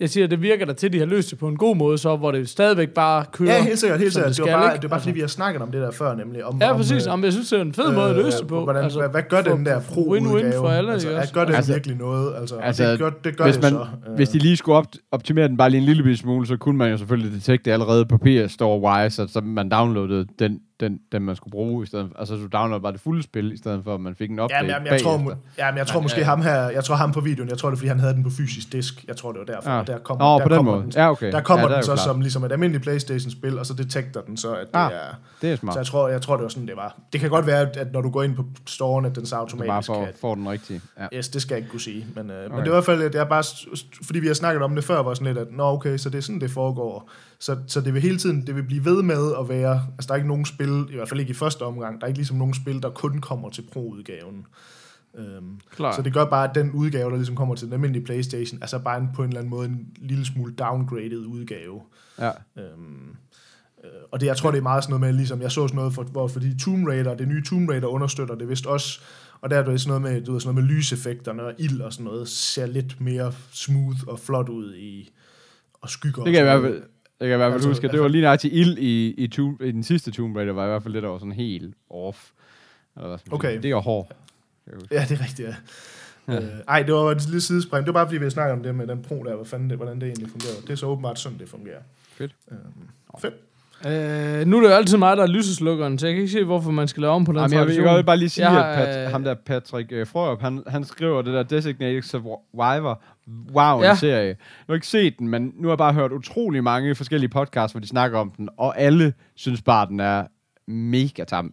Jeg 0.00 0.10
siger, 0.10 0.26
det 0.26 0.42
virker 0.42 0.66
der 0.66 0.72
til, 0.72 0.92
de 0.92 0.98
har 0.98 1.06
løst 1.06 1.30
det 1.30 1.38
på 1.38 1.48
en 1.48 1.56
god 1.56 1.76
måde, 1.76 1.98
så 1.98 2.16
hvor 2.16 2.30
det 2.32 2.48
stadigvæk 2.48 2.88
bare 2.90 3.24
kører. 3.32 3.52
Ja, 3.54 3.62
helt 3.64 3.78
sikkert, 3.78 4.00
helt 4.00 4.12
sikkert. 4.12 4.28
det 4.28 4.36
Det, 4.36 4.42
var 4.42 4.48
skal, 4.48 4.58
bare, 4.60 4.72
ikke? 4.74 4.82
det 4.82 4.82
var 4.82 4.88
bare, 4.88 4.96
Altså. 4.96 5.04
fordi 5.08 5.14
vi 5.14 5.20
har 5.20 5.26
snakket 5.28 5.62
om 5.62 5.70
det 5.72 5.80
der 5.80 5.90
før, 5.90 6.14
nemlig. 6.14 6.44
Om, 6.44 6.58
Ja, 6.60 6.70
om, 6.70 6.76
præcis. 6.76 7.06
øh, 7.06 7.12
Om 7.12 7.24
jeg 7.24 7.32
synes, 7.32 7.48
det 7.48 7.58
er 7.58 7.62
en 7.62 7.72
fed 7.72 7.92
måde 7.92 8.10
at 8.10 8.16
løse 8.16 8.38
det 8.38 8.46
på. 8.46 8.62
Hvordan, 8.64 8.84
altså, 8.84 8.98
hvad, 8.98 9.08
hvad 9.08 9.22
gør 9.28 9.42
den 9.42 9.66
der 9.66 9.80
for- 9.80 9.94
pro 9.94 10.16
Win-win 10.16 10.56
for 10.58 10.68
alle, 10.68 10.92
altså, 10.92 11.08
at 11.10 11.16
også? 11.16 11.34
gør 11.34 11.44
den 11.44 11.54
Altså- 11.54 11.72
virkelig 11.72 11.96
noget? 11.96 12.34
Altså, 12.40 12.56
altså, 12.56 12.82
altså, 12.82 12.90
det 12.90 12.98
gør, 12.98 13.10
det 13.24 13.36
gør 13.36 13.44
hvis 13.44 13.54
det 13.56 13.62
man- 13.62 13.72
så. 13.72 13.86
øh. 14.10 14.14
Hvis 14.16 14.28
de 14.28 14.38
lige 14.38 14.56
skulle 14.56 14.76
op- 14.78 14.86
optimere 15.12 15.48
den 15.48 15.56
bare 15.56 15.70
lige 15.70 15.78
en 15.80 15.84
lille 15.86 16.16
smule, 16.16 16.46
så 16.46 16.56
kunne 16.56 16.78
man 16.78 16.90
jo 16.90 16.96
selvfølgelig 16.96 17.32
detekte 17.32 17.72
allerede 17.72 18.04
på 18.06 18.18
PS 18.18 18.52
Store 18.52 18.80
Wise, 18.80 19.22
at 19.22 19.30
så 19.30 19.40
man 19.40 19.68
downloadede 19.68 20.26
den, 20.38 20.58
den, 20.80 21.00
den 21.12 21.22
man 21.22 21.36
skulle 21.36 21.52
bruge, 21.52 21.84
i 21.84 21.86
stedet 21.86 22.08
for, 22.12 22.18
altså 22.18 22.34
du 22.34 22.46
downloadede 22.46 22.82
bare 22.82 22.92
det 22.92 23.00
fulde 23.00 23.22
spil, 23.22 23.52
i 23.52 23.56
stedet 23.56 23.84
for 23.84 23.94
at 23.94 24.00
man 24.00 24.14
fik 24.14 24.30
en 24.30 24.36
Ja, 24.36 24.44
update 24.44 24.62
men 24.62 24.70
jeg, 24.70 24.86
jeg, 24.92 25.00
tror, 25.02 25.18
mu- 25.18 25.36
ja, 25.58 25.70
men 25.70 25.78
jeg 25.78 25.86
tror 25.86 26.00
måske 26.00 26.24
ham 26.24 26.42
her, 26.42 26.54
jeg 26.70 26.84
tror 26.84 26.94
ham 26.94 27.12
på 27.12 27.20
videoen, 27.20 27.48
jeg 27.50 27.58
tror 27.58 27.68
det 27.70 27.76
er, 27.76 27.78
fordi 27.78 27.88
han 27.88 28.00
havde 28.00 28.14
den 28.14 28.24
på 28.24 28.30
fysisk 28.30 28.72
disk. 28.72 29.04
Jeg 29.08 29.16
tror 29.16 29.32
det 29.32 29.38
var 29.38 29.54
derfor. 29.54 29.70
Ja. 29.70 29.78
og 29.78 29.86
Der 29.86 29.98
kom, 29.98 30.18
Nå, 30.18 30.24
der 30.24 30.42
på 30.42 30.48
den 30.48 30.56
kommer 30.56 30.72
måde. 30.72 30.82
Den, 30.84 30.92
Ja, 30.96 31.10
okay. 31.10 31.32
Der 31.32 31.40
kommer 31.40 31.62
Ja, 31.62 31.68
det 31.68 31.76
den 31.76 31.84
så 31.84 31.92
klart. 31.94 32.04
som 32.04 32.20
ligesom 32.20 32.44
et 32.44 32.52
almindeligt 32.52 32.82
Playstation-spil, 32.82 33.58
og 33.58 33.66
så 33.66 33.74
detekter 33.74 34.20
den 34.20 34.36
så, 34.36 34.54
at 34.54 34.66
det 34.66 34.70
Ah, 34.74 34.90
er... 34.92 34.98
Det 35.42 35.52
er 35.52 35.56
smart. 35.56 35.74
Så 35.74 35.78
jeg 35.80 35.86
tror, 35.86 36.08
jeg 36.08 36.22
tror, 36.22 36.36
det 36.36 36.42
var 36.42 36.48
sådan, 36.48 36.68
det 36.68 36.76
var. 36.76 36.98
Det 37.12 37.20
kan 37.20 37.30
godt 37.30 37.46
være, 37.46 37.60
at- 37.60 37.76
at 37.76 37.92
når 37.92 38.00
du 38.00 38.10
går 38.10 38.22
ind 38.22 38.36
på 38.36 38.44
storen, 38.66 39.04
at 39.04 39.14
den 39.16 39.26
så 39.26 39.36
Du 39.50 39.56
bare 39.56 39.68
automatisk 39.76 40.20
får, 40.20 40.34
den 40.34 40.48
rigtige. 40.48 40.80
Ja. 40.98 41.06
Yes, 41.18 41.28
det 41.28 41.42
skal 41.42 41.54
jeg 41.54 41.58
ikke 41.58 41.70
kunne 41.70 41.80
sige. 41.80 42.06
Men, 42.14 42.30
øh, 42.30 42.36
okay. 42.36 42.48
men 42.48 42.58
det 42.58 42.64
er 42.66 42.66
i 42.66 42.74
hvert 42.74 42.84
fald, 42.84 43.02
det 43.02 43.14
er 43.14 43.24
bare, 43.24 43.42
fordi 44.06 44.18
vi 44.20 44.26
har 44.26 44.34
snakket 44.34 44.62
om 44.62 44.74
det 44.74 44.84
før, 44.84 45.02
var 45.02 45.14
sådan 45.14 45.26
lidt, 45.26 45.38
at 45.38 45.46
nå 45.56 45.64
okay, 45.64 45.96
så 45.96 46.10
det 46.10 46.18
er 46.18 46.22
sådan, 46.22 46.40
det 46.40 46.50
foregår. 46.50 47.10
Så, 47.40 47.56
så 47.66 47.80
det 47.80 47.94
vil 47.94 48.02
hele 48.02 48.18
tiden, 48.18 48.46
det 48.46 48.54
vil 48.54 48.62
blive 48.62 48.84
ved 48.84 49.02
med 49.02 49.32
at 49.40 49.48
være, 49.48 49.86
altså 49.92 50.08
der 50.08 50.12
er 50.12 50.16
ikke 50.16 50.28
nogen 50.28 50.44
spil, 50.44 50.86
i 50.90 50.94
hvert 50.94 51.08
fald 51.08 51.20
ikke 51.20 51.30
i 51.30 51.34
første 51.34 51.62
omgang, 51.62 52.00
der 52.00 52.04
er 52.04 52.08
ikke 52.08 52.18
ligesom 52.18 52.36
nogen 52.36 52.54
spil, 52.54 52.82
der 52.82 52.90
kun 52.90 53.20
kommer 53.20 53.50
til 53.50 53.62
pro-udgaven. 53.72 54.46
Øhm, 55.14 55.60
Klar. 55.70 55.96
så 55.96 56.02
det 56.02 56.12
gør 56.12 56.24
bare, 56.24 56.48
at 56.48 56.54
den 56.54 56.72
udgave, 56.72 57.10
der 57.10 57.16
ligesom 57.16 57.36
kommer 57.36 57.54
til 57.54 57.66
den 57.66 57.74
almindelige 57.74 58.04
Playstation, 58.04 58.62
altså 58.62 58.78
bare 58.78 58.98
en, 58.98 59.08
på 59.14 59.22
en 59.22 59.28
eller 59.28 59.40
anden 59.40 59.50
måde 59.50 59.66
en 59.66 59.88
lille 59.96 60.24
smule 60.26 60.52
downgraded 60.54 61.26
udgave. 61.26 61.80
ja. 62.18 62.30
Øhm, 62.56 63.16
øh, 63.84 63.90
og 64.12 64.20
det, 64.20 64.26
jeg 64.26 64.36
tror, 64.36 64.50
det 64.50 64.58
er 64.58 64.62
meget 64.62 64.84
sådan 64.84 65.00
noget 65.00 65.00
med, 65.00 65.18
ligesom 65.18 65.42
jeg 65.42 65.52
så 65.52 65.68
sådan 65.68 65.76
noget, 65.76 65.94
for, 65.94 66.02
hvor, 66.02 66.28
fordi 66.28 66.58
Tomb 66.58 66.86
Raider, 66.88 67.14
det 67.14 67.28
nye 67.28 67.44
Tomb 67.44 67.70
Raider 67.70 67.86
understøtter 67.86 68.34
det 68.34 68.48
vist 68.48 68.66
også, 68.66 69.00
og 69.40 69.50
der 69.50 69.58
er 69.58 69.64
det 69.64 69.80
sådan 69.80 70.00
noget 70.00 70.14
med, 70.14 70.24
du 70.24 70.32
ved, 70.32 70.40
sådan 70.40 70.54
noget 70.54 70.68
med 70.68 70.76
lyseffekterne 70.76 71.42
og 71.42 71.54
ild 71.58 71.80
og 71.80 71.92
sådan 71.92 72.04
noget, 72.04 72.28
ser 72.28 72.66
lidt 72.66 73.00
mere 73.00 73.32
smooth 73.50 73.98
og 74.06 74.18
flot 74.18 74.48
ud 74.48 74.74
i, 74.74 75.12
og 75.80 75.90
skygger. 75.90 76.24
Det 76.24 76.32
kan 76.32 76.42
i 76.42 76.44
hvert 76.44 76.62
fald, 76.62 76.82
jeg 77.20 77.28
kan 77.28 77.34
i 77.34 77.36
hvert 77.36 77.46
fald 77.46 77.52
Altså, 77.52 77.68
huske, 77.68 77.86
at 77.86 77.92
det 77.92 78.00
var 78.00 78.08
lige 78.08 78.22
nøjagtigt 78.22 78.54
ild 78.54 78.78
i, 78.78 79.10
i, 79.10 79.28
Tomb, 79.28 79.62
i 79.62 79.70
den 79.72 79.82
sidste 79.82 80.10
Tomb 80.10 80.36
Raider, 80.36 80.52
var 80.52 80.64
i 80.64 80.68
hvert 80.68 80.82
fald 80.82 80.94
det, 80.94 81.02
der 81.02 81.08
var 81.08 81.18
sådan 81.18 81.32
helt 81.32 81.74
off. 81.90 82.30
Eller 82.96 83.08
hvad 83.08 83.18
Okay. 83.30 83.50
sige. 83.52 83.62
Det 83.62 83.70
er 83.70 83.76
hård. 83.76 84.12
Ja, 84.90 85.06
det 85.08 85.20
er 85.20 85.24
rigtigt, 85.24 85.48
ja. 85.48 85.54
Øh, 86.28 86.48
ej, 86.68 86.82
det 86.82 86.94
var 86.94 87.10
et 87.10 87.24
lille 87.26 87.40
sidespring. 87.40 87.86
Det 87.86 87.94
var 87.94 88.00
bare, 88.00 88.06
fordi 88.06 88.24
vi 88.24 88.30
snakkede 88.30 88.52
om 88.52 88.62
det 88.62 88.74
med 88.74 88.86
den 88.86 89.02
pro 89.02 89.22
der, 89.24 89.34
hvad 89.36 89.46
fanden 89.46 89.70
det, 89.70 89.78
hvordan 89.78 90.00
det 90.00 90.06
egentlig 90.06 90.28
fungerer. 90.30 90.60
Det 90.60 90.70
er 90.70 90.74
så 90.74 90.86
åbenbart 90.86 91.18
sådan, 91.18 91.38
det 91.38 91.48
fungerer. 91.48 91.80
Fedt. 92.12 92.34
Øhm, 92.50 92.58
fedt. 93.20 93.34
Øh, 93.86 94.46
nu 94.46 94.56
er 94.56 94.60
det 94.62 94.68
jo 94.68 94.74
altid 94.74 94.96
mig, 94.96 95.16
der 95.16 95.22
er 95.22 95.26
lyseslukkeren, 95.26 95.98
så 95.98 96.06
jeg 96.06 96.14
kan 96.14 96.22
ikke 96.22 96.32
se, 96.32 96.44
hvorfor 96.44 96.70
man 96.70 96.88
skal 96.88 97.00
lave 97.00 97.12
om 97.12 97.24
på 97.24 97.32
den 97.32 97.40
Jamen, 97.40 97.58
jeg, 97.58 97.66
vil- 97.66 97.74
jeg 97.74 97.96
vil 97.96 98.04
bare 98.04 98.16
lige 98.16 98.28
sige, 98.28 98.50
Jeg 98.50 98.68
at 98.68 98.86
Pat, 98.88 99.04
øh, 99.04 99.10
ham 99.10 99.24
der 99.24 99.34
Patrick 99.46 99.92
øh, 99.92 100.06
Frørup, 100.06 100.40
han, 100.40 100.62
han 100.66 100.84
skriver 100.84 101.22
det 101.22 101.34
der 101.34 101.42
Designated 101.42 102.02
Survivor. 102.02 103.02
Wow, 103.54 103.82
Ja. 103.82 103.90
en 103.90 103.96
serie. 103.96 104.26
Jeg 104.26 104.36
har 104.68 104.74
ikke 104.74 104.86
set 104.86 105.18
den, 105.18 105.28
men 105.28 105.52
nu 105.56 105.68
har 105.68 105.72
jeg 105.72 105.78
bare 105.78 105.92
hørt 105.92 106.12
utrolig 106.12 106.64
mange 106.64 106.94
forskellige 106.94 107.30
podcasts, 107.30 107.72
hvor 107.72 107.80
de 107.80 107.86
snakker 107.88 108.18
om 108.18 108.30
den, 108.30 108.48
og 108.58 108.78
alle 108.80 109.12
synes 109.34 109.62
bare, 109.62 109.86
den 109.86 110.00
er 110.00 110.24
mega 110.70 111.24
tam. 111.24 111.52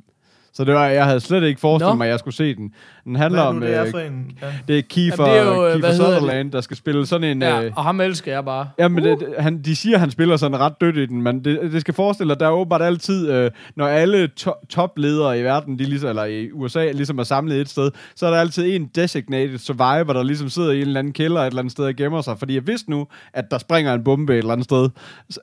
Så 0.55 0.63
det 0.63 0.73
var, 0.73 0.85
jeg 0.87 1.05
havde 1.05 1.19
slet 1.19 1.43
ikke 1.43 1.61
forestillet 1.61 1.93
Nå. 1.93 1.97
mig, 1.97 2.05
at 2.07 2.11
jeg 2.11 2.19
skulle 2.19 2.35
se 2.35 2.55
den. 2.55 2.71
Den 3.05 3.15
handler 3.15 3.39
Hvad 3.39 3.45
er 3.45 3.49
om... 3.49 3.61
det 3.61 3.75
er 3.75 3.85
øh, 3.85 3.91
for 3.91 3.99
en... 3.99 4.31
Ja. 4.41 4.47
det 4.67 4.77
er 4.77 4.81
Kiefer, 4.89 5.27
Jamen, 5.27 5.47
det 5.53 5.61
er 5.61 5.67
jo, 5.67 5.73
Kiefer? 5.73 5.93
Sutherland, 5.93 6.51
der 6.51 6.61
skal 6.61 6.77
spille 6.77 7.05
sådan 7.05 7.23
en... 7.37 7.41
Ja, 7.41 7.63
øh, 7.63 7.71
og 7.75 7.83
ham 7.83 8.01
elsker 8.01 8.31
jeg 8.33 8.45
bare. 8.45 8.67
Jamen, 8.79 9.03
det- 9.03 9.25
han, 9.39 9.61
de 9.61 9.75
siger, 9.75 9.95
at 9.95 9.99
han 9.99 10.11
spiller 10.11 10.37
sådan 10.37 10.59
ret 10.59 10.73
dødt 10.81 10.97
i 10.97 11.05
den, 11.05 11.21
men 11.21 11.45
det, 11.45 11.59
det 11.71 11.81
skal 11.81 11.93
forestille 11.93 12.27
dig, 12.29 12.35
at 12.35 12.39
der 12.39 12.45
er 12.47 12.51
åbenbart 12.51 12.81
altid, 12.81 13.29
øh, 13.31 13.51
når 13.75 13.87
alle 13.87 14.27
to- 14.27 14.53
topledere 14.69 15.39
i 15.39 15.43
verden, 15.43 15.79
de 15.79 15.83
ligesom, 15.83 16.09
eller 16.09 16.23
i 16.25 16.51
USA, 16.51 16.91
ligesom 16.91 17.19
er 17.19 17.23
samlet 17.23 17.61
et 17.61 17.69
sted, 17.69 17.91
så 18.15 18.25
er 18.25 18.31
der 18.31 18.37
altid 18.37 18.75
en 18.75 18.85
designated 18.95 19.57
survivor, 19.57 20.13
der 20.13 20.23
ligesom 20.23 20.49
sidder 20.49 20.71
i 20.71 20.75
en 20.81 20.87
eller 20.87 20.99
anden 20.99 21.13
kælder 21.13 21.41
et 21.41 21.47
eller 21.47 21.59
andet 21.59 21.71
sted 21.71 21.85
og 21.85 21.95
gemmer 21.95 22.21
sig. 22.21 22.39
Fordi 22.39 22.57
hvis 22.57 22.87
nu, 22.87 23.07
at 23.33 23.45
der 23.51 23.57
springer 23.57 23.93
en 23.93 24.03
bombe 24.03 24.33
et 24.33 24.37
eller 24.37 24.51
andet 24.51 24.65
sted, 24.65 24.89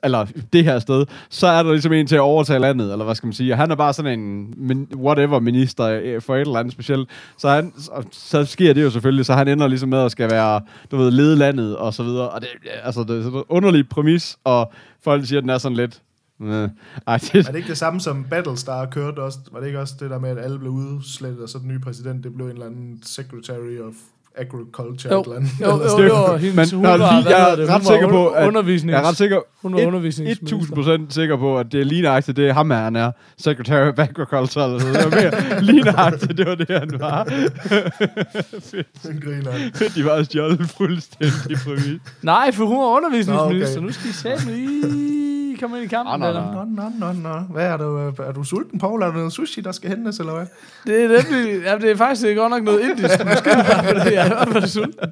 eller 0.03 0.25
det 0.53 0.63
her 0.63 0.79
sted, 0.79 1.05
så 1.29 1.47
er 1.47 1.63
der 1.63 1.71
ligesom 1.71 1.93
en 1.93 2.07
til 2.07 2.15
at 2.15 2.21
overtage 2.21 2.59
landet, 2.59 2.91
eller 2.91 3.05
hvad 3.05 3.15
skal 3.15 3.27
man 3.27 3.33
sige. 3.33 3.53
Og 3.53 3.57
han 3.57 3.71
er 3.71 3.75
bare 3.75 3.93
sådan 3.93 4.19
en 4.19 4.53
min, 4.57 4.87
whatever 5.03 5.39
minister 5.39 5.85
øh, 5.85 6.21
for 6.21 6.35
et 6.35 6.41
eller 6.41 6.59
andet 6.59 6.73
specielt. 6.73 7.09
Så, 7.37 7.49
han, 7.49 7.73
så, 7.77 8.03
så 8.11 8.45
sker 8.45 8.73
det 8.73 8.83
jo 8.83 8.89
selvfølgelig, 8.89 9.25
så 9.25 9.33
han 9.33 9.47
ender 9.47 9.67
ligesom 9.67 9.89
med 9.89 9.99
at 9.99 10.11
skal 10.11 10.31
være, 10.31 10.61
du 10.91 10.97
ved, 10.97 11.11
lede 11.11 11.35
landet 11.35 11.77
og 11.77 11.93
så 11.93 12.03
videre. 12.03 12.29
Og 12.29 12.41
det, 12.41 12.47
altså, 12.83 13.03
det 13.03 13.19
er 13.19 13.23
sådan 13.23 13.39
en 13.39 13.43
underlig 13.49 13.89
præmis, 13.89 14.37
og 14.43 14.73
folk 15.03 15.25
siger, 15.25 15.37
at 15.37 15.43
den 15.43 15.49
er 15.49 15.57
sådan 15.57 15.77
lidt... 15.77 16.01
Øh, 16.41 16.69
ej, 17.07 17.17
det, 17.17 17.35
Er 17.35 17.41
det 17.41 17.55
ikke 17.55 17.69
det 17.69 17.77
samme 17.77 17.99
som 17.99 18.25
Battlestar 18.29 18.85
kørte 18.85 19.19
også? 19.19 19.39
Var 19.51 19.59
det 19.59 19.67
ikke 19.67 19.79
også 19.79 19.95
det 19.99 20.09
der 20.09 20.19
med, 20.19 20.29
at 20.29 20.37
alle 20.39 20.59
blev 20.59 20.71
udslettet, 20.71 21.43
og 21.43 21.49
så 21.49 21.57
den 21.57 21.67
nye 21.67 21.79
præsident, 21.79 22.23
det 22.23 22.33
blev 22.33 22.45
en 22.45 22.51
eller 22.51 22.65
anden 22.65 22.99
Secretary 23.03 23.79
of 23.79 23.93
Agriculture? 24.37 25.13
Jo, 25.13 25.21
eller 25.21 25.35
andet. 25.35 25.51
jo, 25.61 26.03
jo, 26.03 26.15
var 26.23 26.37
hendes, 26.37 26.55
Men 26.73 26.79
hun 26.79 26.87
var, 26.89 26.97
lige- 26.97 27.37
jeg 27.37 27.51
er 27.51 27.55
det, 27.55 27.69
ret 27.69 27.85
sikker 27.85 28.07
på, 28.09 28.27
at- 28.27 28.47
undervisnings, 28.47 28.91
jeg 28.93 29.03
er 29.03 29.07
ret 29.09 29.17
sikker, 29.17 29.39
hun 29.61 29.73
var 29.73 29.85
undervisningsminister. 29.87 30.45
1000 30.57 30.75
procent 30.75 31.13
sikker 31.13 31.37
på, 31.37 31.57
at 31.59 31.71
det 31.71 31.81
er 31.81 31.85
lige 31.85 32.01
nøjagtigt 32.01 32.37
det, 32.37 32.53
ham 32.53 32.71
er, 32.71 32.75
han 32.75 32.95
er. 32.95 33.11
Secretary 33.37 33.87
of 33.91 33.99
Agriculture. 33.99 34.65
Eller 34.65 34.79
sådan. 34.79 34.93
noget. 34.93 34.95
Det 34.95 35.11
var 35.11 35.49
mere, 35.51 35.61
lige 35.63 35.81
nøjagtigt, 35.81 36.37
det 36.37 36.45
var 36.47 36.55
det, 36.55 36.69
han 36.69 36.91
var. 36.99 37.23
Den 39.07 39.21
griner. 39.23 39.51
Fedt, 39.75 39.95
de 39.95 40.05
var 40.05 40.23
stjålet 40.23 40.69
fuldstændig 40.77 41.57
præmis. 41.65 42.01
Nej, 42.21 42.51
for 42.51 42.65
hun 42.65 42.77
var 42.77 42.83
undervisningsminister. 42.97 43.75
Nå, 43.81 43.87
okay. 43.87 43.87
Nu 43.87 43.91
skal 43.93 44.09
I 44.09 44.13
sætte 44.13 44.45
lige 44.45 45.42
komme 45.61 45.77
ind 45.77 45.85
i 45.85 45.87
kampen. 45.87 46.19
Nå, 46.19 46.25
nå, 46.25 46.27
eller? 46.27 46.65
Nå, 46.65 46.89
nå, 46.99 47.13
nå, 47.13 47.29
nå. 47.29 47.39
Hvad 47.39 47.65
er 47.65 47.77
du? 47.77 47.99
øh, 47.99 48.27
Er 48.27 48.31
du 48.31 48.43
sulten, 48.43 48.79
Paul? 48.79 49.01
Er 49.01 49.05
der 49.05 49.13
noget 49.13 49.33
sushi, 49.33 49.61
der 49.61 49.71
skal 49.71 49.89
hentes, 49.89 50.19
eller 50.19 50.33
hvad? 50.33 50.45
Det 50.87 51.03
er, 51.03 51.07
nemlig, 51.07 51.63
ja, 51.63 51.77
det 51.77 51.91
er 51.91 51.95
faktisk 51.95 52.35
godt 52.35 52.49
nok 52.49 52.63
noget 52.63 52.79
indisk. 52.89 53.25
Måske 53.25 53.49
bare 53.49 53.83
for 53.83 53.93
det, 53.93 54.11
jeg 54.13 54.21
er 54.21 54.25
i 54.25 54.27
hvert 54.27 54.49
fald 54.49 54.67
sulten. 54.67 55.09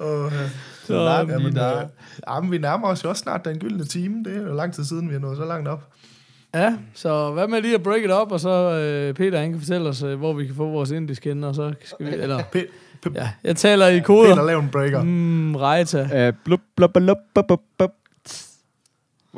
Uh, 0.00 0.32
Så, 0.84 0.94
jamen, 1.28 1.58
øh, 1.58 1.82
jamen, 2.28 2.50
vi 2.52 2.58
nærmer 2.58 2.88
os 2.88 3.04
jo 3.04 3.08
også 3.08 3.20
snart 3.20 3.44
den 3.44 3.58
gyldne 3.58 3.84
time. 3.84 4.24
Det 4.24 4.36
er 4.36 4.42
jo 4.48 4.54
lang 4.54 4.72
tid 4.74 4.84
siden, 4.84 5.08
vi 5.08 5.12
har 5.12 5.20
nået 5.20 5.36
så 5.36 5.44
langt 5.44 5.68
op. 5.68 5.88
Ja, 6.54 6.74
så 6.94 7.30
hvad 7.32 7.48
med 7.48 7.62
lige 7.62 7.74
at 7.74 7.82
break 7.82 8.02
it 8.04 8.10
up, 8.22 8.32
og 8.32 8.40
så 8.40 8.50
øh, 8.50 9.14
Peter, 9.14 9.38
han 9.40 9.50
kan 9.50 9.60
fortælle 9.60 9.88
os, 9.88 10.02
øh, 10.02 10.18
hvor 10.18 10.32
vi 10.32 10.46
kan 10.46 10.54
få 10.54 10.68
vores 10.70 10.90
indisk 10.90 11.24
hen, 11.24 11.44
og 11.44 11.54
så 11.54 11.72
skal 11.84 12.06
vi, 12.06 12.12
eller, 12.14 12.38
P- 12.38 12.66
P- 13.06 13.12
ja, 13.14 13.30
jeg 13.44 13.56
taler 13.56 13.86
i 13.86 13.98
koder. 14.00 14.34
Peter, 14.34 14.46
lav 14.46 14.58
en 14.58 14.68
breaker. 14.72 15.02
Mm, 15.02 15.54
Rejta. 15.56 16.28
Uh, 16.28 16.34
blub, 16.44 16.60
blub, 16.76 16.92
blub, 16.92 17.16
blub, 17.34 17.60
blub. 17.78 17.90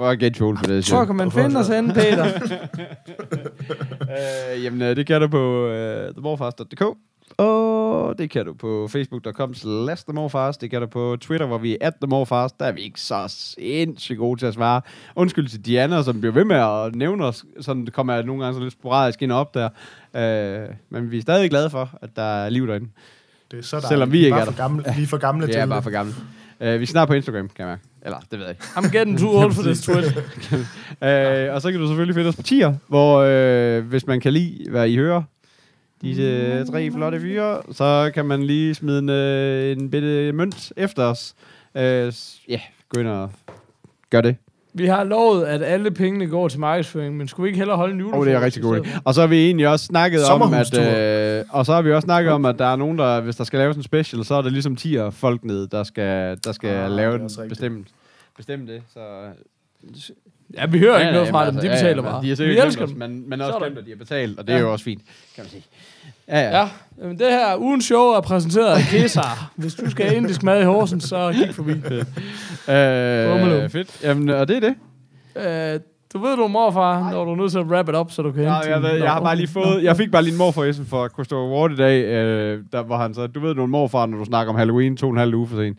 Hvor 0.00 0.10
er 0.10 0.16
get 0.16 0.38
på 0.38 0.54
det? 0.66 0.84
Så 0.84 1.04
kan 1.04 1.16
man 1.16 1.30
finde 1.30 1.60
os 1.60 1.68
hen, 1.68 1.88
Peter. 1.88 2.24
uh, 4.00 4.62
jamen, 4.64 4.82
uh, 4.82 4.96
det 4.96 5.06
kan 5.06 5.20
du 5.20 5.28
på 5.28 5.66
uh, 5.66 6.14
themorfast.dk. 6.14 6.82
Og 7.36 8.18
det 8.18 8.30
kan 8.30 8.46
du 8.46 8.54
på 8.54 8.88
facebook.com 8.88 9.54
slash 9.54 10.04
themorfast. 10.04 10.60
Det 10.60 10.70
kan 10.70 10.80
du 10.80 10.86
på 10.86 11.16
Twitter, 11.20 11.46
hvor 11.46 11.58
vi 11.58 11.72
er 11.72 11.86
at 11.86 11.94
themorfast. 12.02 12.60
Der 12.60 12.66
er 12.66 12.72
vi 12.72 12.80
ikke 12.80 13.00
så 13.00 13.24
sindssygt 13.28 14.18
gode 14.18 14.40
til 14.40 14.46
at 14.46 14.54
svare. 14.54 14.80
Undskyld 15.16 15.48
til 15.48 15.66
Diana, 15.66 16.02
som 16.02 16.20
bliver 16.20 16.32
ved 16.32 16.44
med 16.44 16.56
at 16.56 16.94
nævne 16.94 17.24
os. 17.24 17.44
Sådan 17.60 17.84
det 17.84 17.92
kommer 17.92 18.14
jeg 18.14 18.24
nogle 18.24 18.44
gange 18.44 18.58
så 18.58 18.62
lidt 18.62 18.72
sporadisk 18.72 19.22
ind 19.22 19.32
og 19.32 19.38
op 19.38 19.54
der. 19.54 19.68
Uh, 20.14 20.74
men 20.90 21.10
vi 21.10 21.18
er 21.18 21.22
stadig 21.22 21.50
glade 21.50 21.70
for, 21.70 21.90
at 22.02 22.10
der 22.16 22.22
er 22.22 22.48
liv 22.48 22.66
derinde. 22.66 22.88
Det 23.50 23.58
er 23.58 23.62
så 23.62 23.80
der 23.80 23.88
Selvom 23.88 24.12
vi 24.12 24.18
ikke 24.18 24.30
bare 24.30 24.40
er 24.40 24.44
for 24.44 24.52
der. 24.52 24.58
gamle, 24.58 24.84
Vi 24.96 25.02
er 25.02 25.06
for 25.06 25.18
gamle 25.18 25.42
Det 25.46 25.54
til 25.54 25.60
er 25.60 25.66
bare 25.66 25.82
for 25.82 25.90
gammel. 25.90 26.14
Uh, 26.60 26.66
vi 26.66 26.82
er 26.82 26.86
snart 26.86 27.08
på 27.08 27.14
Instagram, 27.14 27.48
kan 27.48 27.54
jeg 27.58 27.66
mærke. 27.66 27.89
Eller, 28.02 28.18
det 28.30 28.38
ved 28.38 28.46
jeg 28.46 28.50
ikke. 28.50 28.64
I'm 28.64 28.90
getting 28.96 29.18
too 29.18 29.30
old 29.38 29.52
for 29.52 29.62
this 29.62 29.80
twit. 29.86 30.04
Øh, 31.02 31.54
og 31.54 31.62
så 31.62 31.70
kan 31.70 31.80
du 31.80 31.86
selvfølgelig 31.86 32.14
finde 32.14 32.28
os 32.28 32.36
på 32.36 32.42
tier, 32.42 32.74
hvor 32.88 33.18
øh, 33.18 33.84
hvis 33.86 34.06
man 34.06 34.20
kan 34.20 34.32
lide, 34.32 34.70
hvad 34.70 34.88
I 34.88 34.96
hører, 34.96 35.22
disse 36.02 36.64
tre 36.66 36.90
flotte 36.90 37.20
fyre, 37.20 37.62
så 37.72 38.10
kan 38.14 38.24
man 38.26 38.42
lige 38.42 38.74
smide 38.74 38.98
en, 38.98 39.08
øh, 39.08 39.72
en 39.72 39.90
bitte 39.90 40.32
mønt 40.32 40.72
efter 40.76 41.04
os. 41.04 41.34
Øh, 41.74 42.12
Ja, 42.48 42.60
gå 42.88 43.00
ind 43.00 43.08
og 43.08 43.30
gør 44.10 44.20
det. 44.20 44.36
Vi 44.74 44.86
har 44.86 45.04
lovet, 45.04 45.44
at 45.44 45.62
alle 45.62 45.90
pengene 45.90 46.26
går 46.26 46.48
til 46.48 46.60
markedsføring, 46.60 47.16
men 47.16 47.28
skulle 47.28 47.44
vi 47.44 47.48
ikke 47.48 47.58
hellere 47.58 47.76
holde 47.76 47.94
en 47.94 48.00
Åh, 48.00 48.04
julefrokost? 48.04 48.20
oh, 48.28 48.32
det 48.32 48.40
er 48.40 48.44
rigtig 48.44 48.62
godt. 48.62 49.00
Og 49.04 49.14
så 49.14 49.20
har 49.20 49.28
vi 49.28 49.44
egentlig 49.46 49.68
også 49.68 49.84
snakket 49.86 50.24
om, 50.24 50.42
at... 50.54 50.78
Øh, 50.78 51.44
og 51.50 51.66
så 51.66 51.72
har 51.72 51.82
vi 51.82 51.92
også 51.92 52.06
snakket 52.06 52.32
om, 52.32 52.44
at 52.44 52.58
der 52.58 52.66
er 52.66 52.76
nogen, 52.76 52.98
der, 52.98 53.20
hvis 53.20 53.36
der 53.36 53.44
skal 53.44 53.58
laves 53.58 53.76
en 53.76 53.82
special, 53.82 54.24
så 54.24 54.34
er 54.34 54.42
det 54.42 54.52
ligesom 54.52 54.76
10 54.76 54.96
folk 55.10 55.44
ned, 55.44 55.66
der 55.66 55.82
skal, 55.82 56.38
der 56.44 56.52
skal 56.52 56.68
Ah, 56.70 56.90
lave 56.90 57.18
den 57.18 57.30
bestemt, 57.48 57.88
bestemme 58.36 58.66
det. 58.66 58.82
Så 58.92 59.00
Ja, 60.54 60.66
vi 60.66 60.78
hører 60.78 60.92
Ja, 60.94 61.00
ikke 61.00 61.12
noget 61.12 61.26
ja, 61.26 61.32
fra 61.32 61.44
men 61.44 61.54
dem. 61.54 61.60
De 61.62 61.70
altså, 61.70 61.84
betaler 61.84 62.02
ja, 62.02 62.08
ja, 62.08 62.12
bare. 62.14 62.22
De 62.22 62.28
har 62.28 62.36
vi 62.36 62.58
elsker 62.66 62.86
dem. 62.86 62.96
men, 62.96 63.28
men 63.30 63.40
også 63.40 63.58
glemt, 63.58 63.78
at 63.78 63.84
de 63.84 63.90
har 63.90 63.96
betalt, 63.96 64.38
og 64.38 64.46
det 64.46 64.52
er 64.52 64.56
Ja. 64.58 64.62
jo 64.64 64.72
også 64.72 64.84
fint, 64.84 65.02
kan 65.34 65.44
man 65.44 65.50
sige. 65.50 65.64
Ja, 66.28 66.40
ja. 66.40 66.58
Ja, 66.60 66.68
men 67.06 67.18
det 67.18 67.26
her 67.26 67.56
ugens 67.56 67.84
show 67.84 68.06
er 68.06 68.20
præsenteret 68.20 68.74
af 68.76 68.82
Kesar. 68.90 69.50
Hvis 69.56 69.74
du 69.74 69.90
skal 69.90 70.06
have 70.06 70.16
indisk 70.16 70.42
mad 70.42 70.60
i 70.60 70.64
Horsens, 70.64 71.04
så 71.04 71.32
kig 71.32 71.54
forbi. 71.54 71.72
Bummelum. 71.74 73.60
Øh, 73.64 73.70
fedt. 73.70 74.00
Jamen, 74.02 74.28
og 74.28 74.48
det 74.48 74.56
er 74.56 74.60
det. 74.60 74.74
Øh, 75.74 75.80
du 76.12 76.18
ved 76.18 76.36
du, 76.36 76.48
morfar, 76.48 77.10
når 77.10 77.24
du 77.24 77.30
er 77.30 77.36
nødt 77.36 77.52
til 77.52 77.58
at 77.58 77.64
wrap 77.66 77.88
it 77.88 77.94
up, 77.94 78.10
så 78.10 78.22
du 78.22 78.32
kan 78.32 78.42
Ja, 78.42 78.54
hente 78.54 78.70
jeg, 78.70 78.82
ved, 78.82 78.90
jeg 78.90 79.12
har 79.12 79.20
bare 79.20 79.36
lige 79.36 79.48
fået, 79.48 79.82
jeg 79.82 79.96
fik 79.96 80.10
bare 80.10 80.22
lige 80.22 80.32
en 80.32 80.38
morfar 80.38 80.72
fra 80.88 81.08
Christopher 81.08 81.56
Ward 81.58 81.72
i 81.72 81.76
dag, 81.76 82.04
øh, 82.04 82.62
der, 82.72 82.82
hvor 82.82 82.96
han 82.96 83.14
sagde, 83.14 83.28
du 83.28 83.40
ved, 83.40 83.54
du 83.54 83.60
er 83.60 83.64
en 83.64 83.70
morfar, 83.70 84.06
når 84.06 84.18
du 84.18 84.24
snakker 84.24 84.52
om 84.52 84.58
Halloween 84.58 84.96
to 84.96 85.06
og 85.06 85.12
en 85.12 85.18
halv 85.18 85.34
uge 85.34 85.48
for 85.48 85.56
sent. 85.56 85.78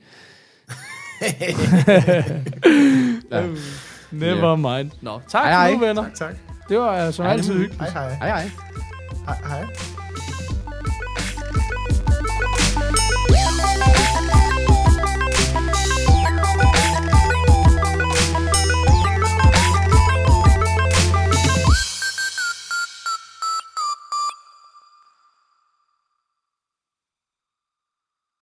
ja. 3.32 3.44
Never 4.12 4.56
mind. 4.56 4.92
Nå, 5.02 5.22
tak 5.30 5.46
Hej, 5.46 5.54
hej. 5.54 5.74
nu, 5.74 5.80
venner. 5.80 6.04
Tak, 6.04 6.14
tak. 6.16 6.36
Det 6.70 6.80
var 6.80 7.08
uh, 7.08 7.14
som 7.14 7.26
altid 7.26 7.54
hyggeligt. 7.54 7.82
Hej, 7.82 7.90
hej. 7.90 8.18
Hej, 8.22 8.30
hej. 8.30 8.52
Hej, 9.28 9.38
hej. 9.50 10.01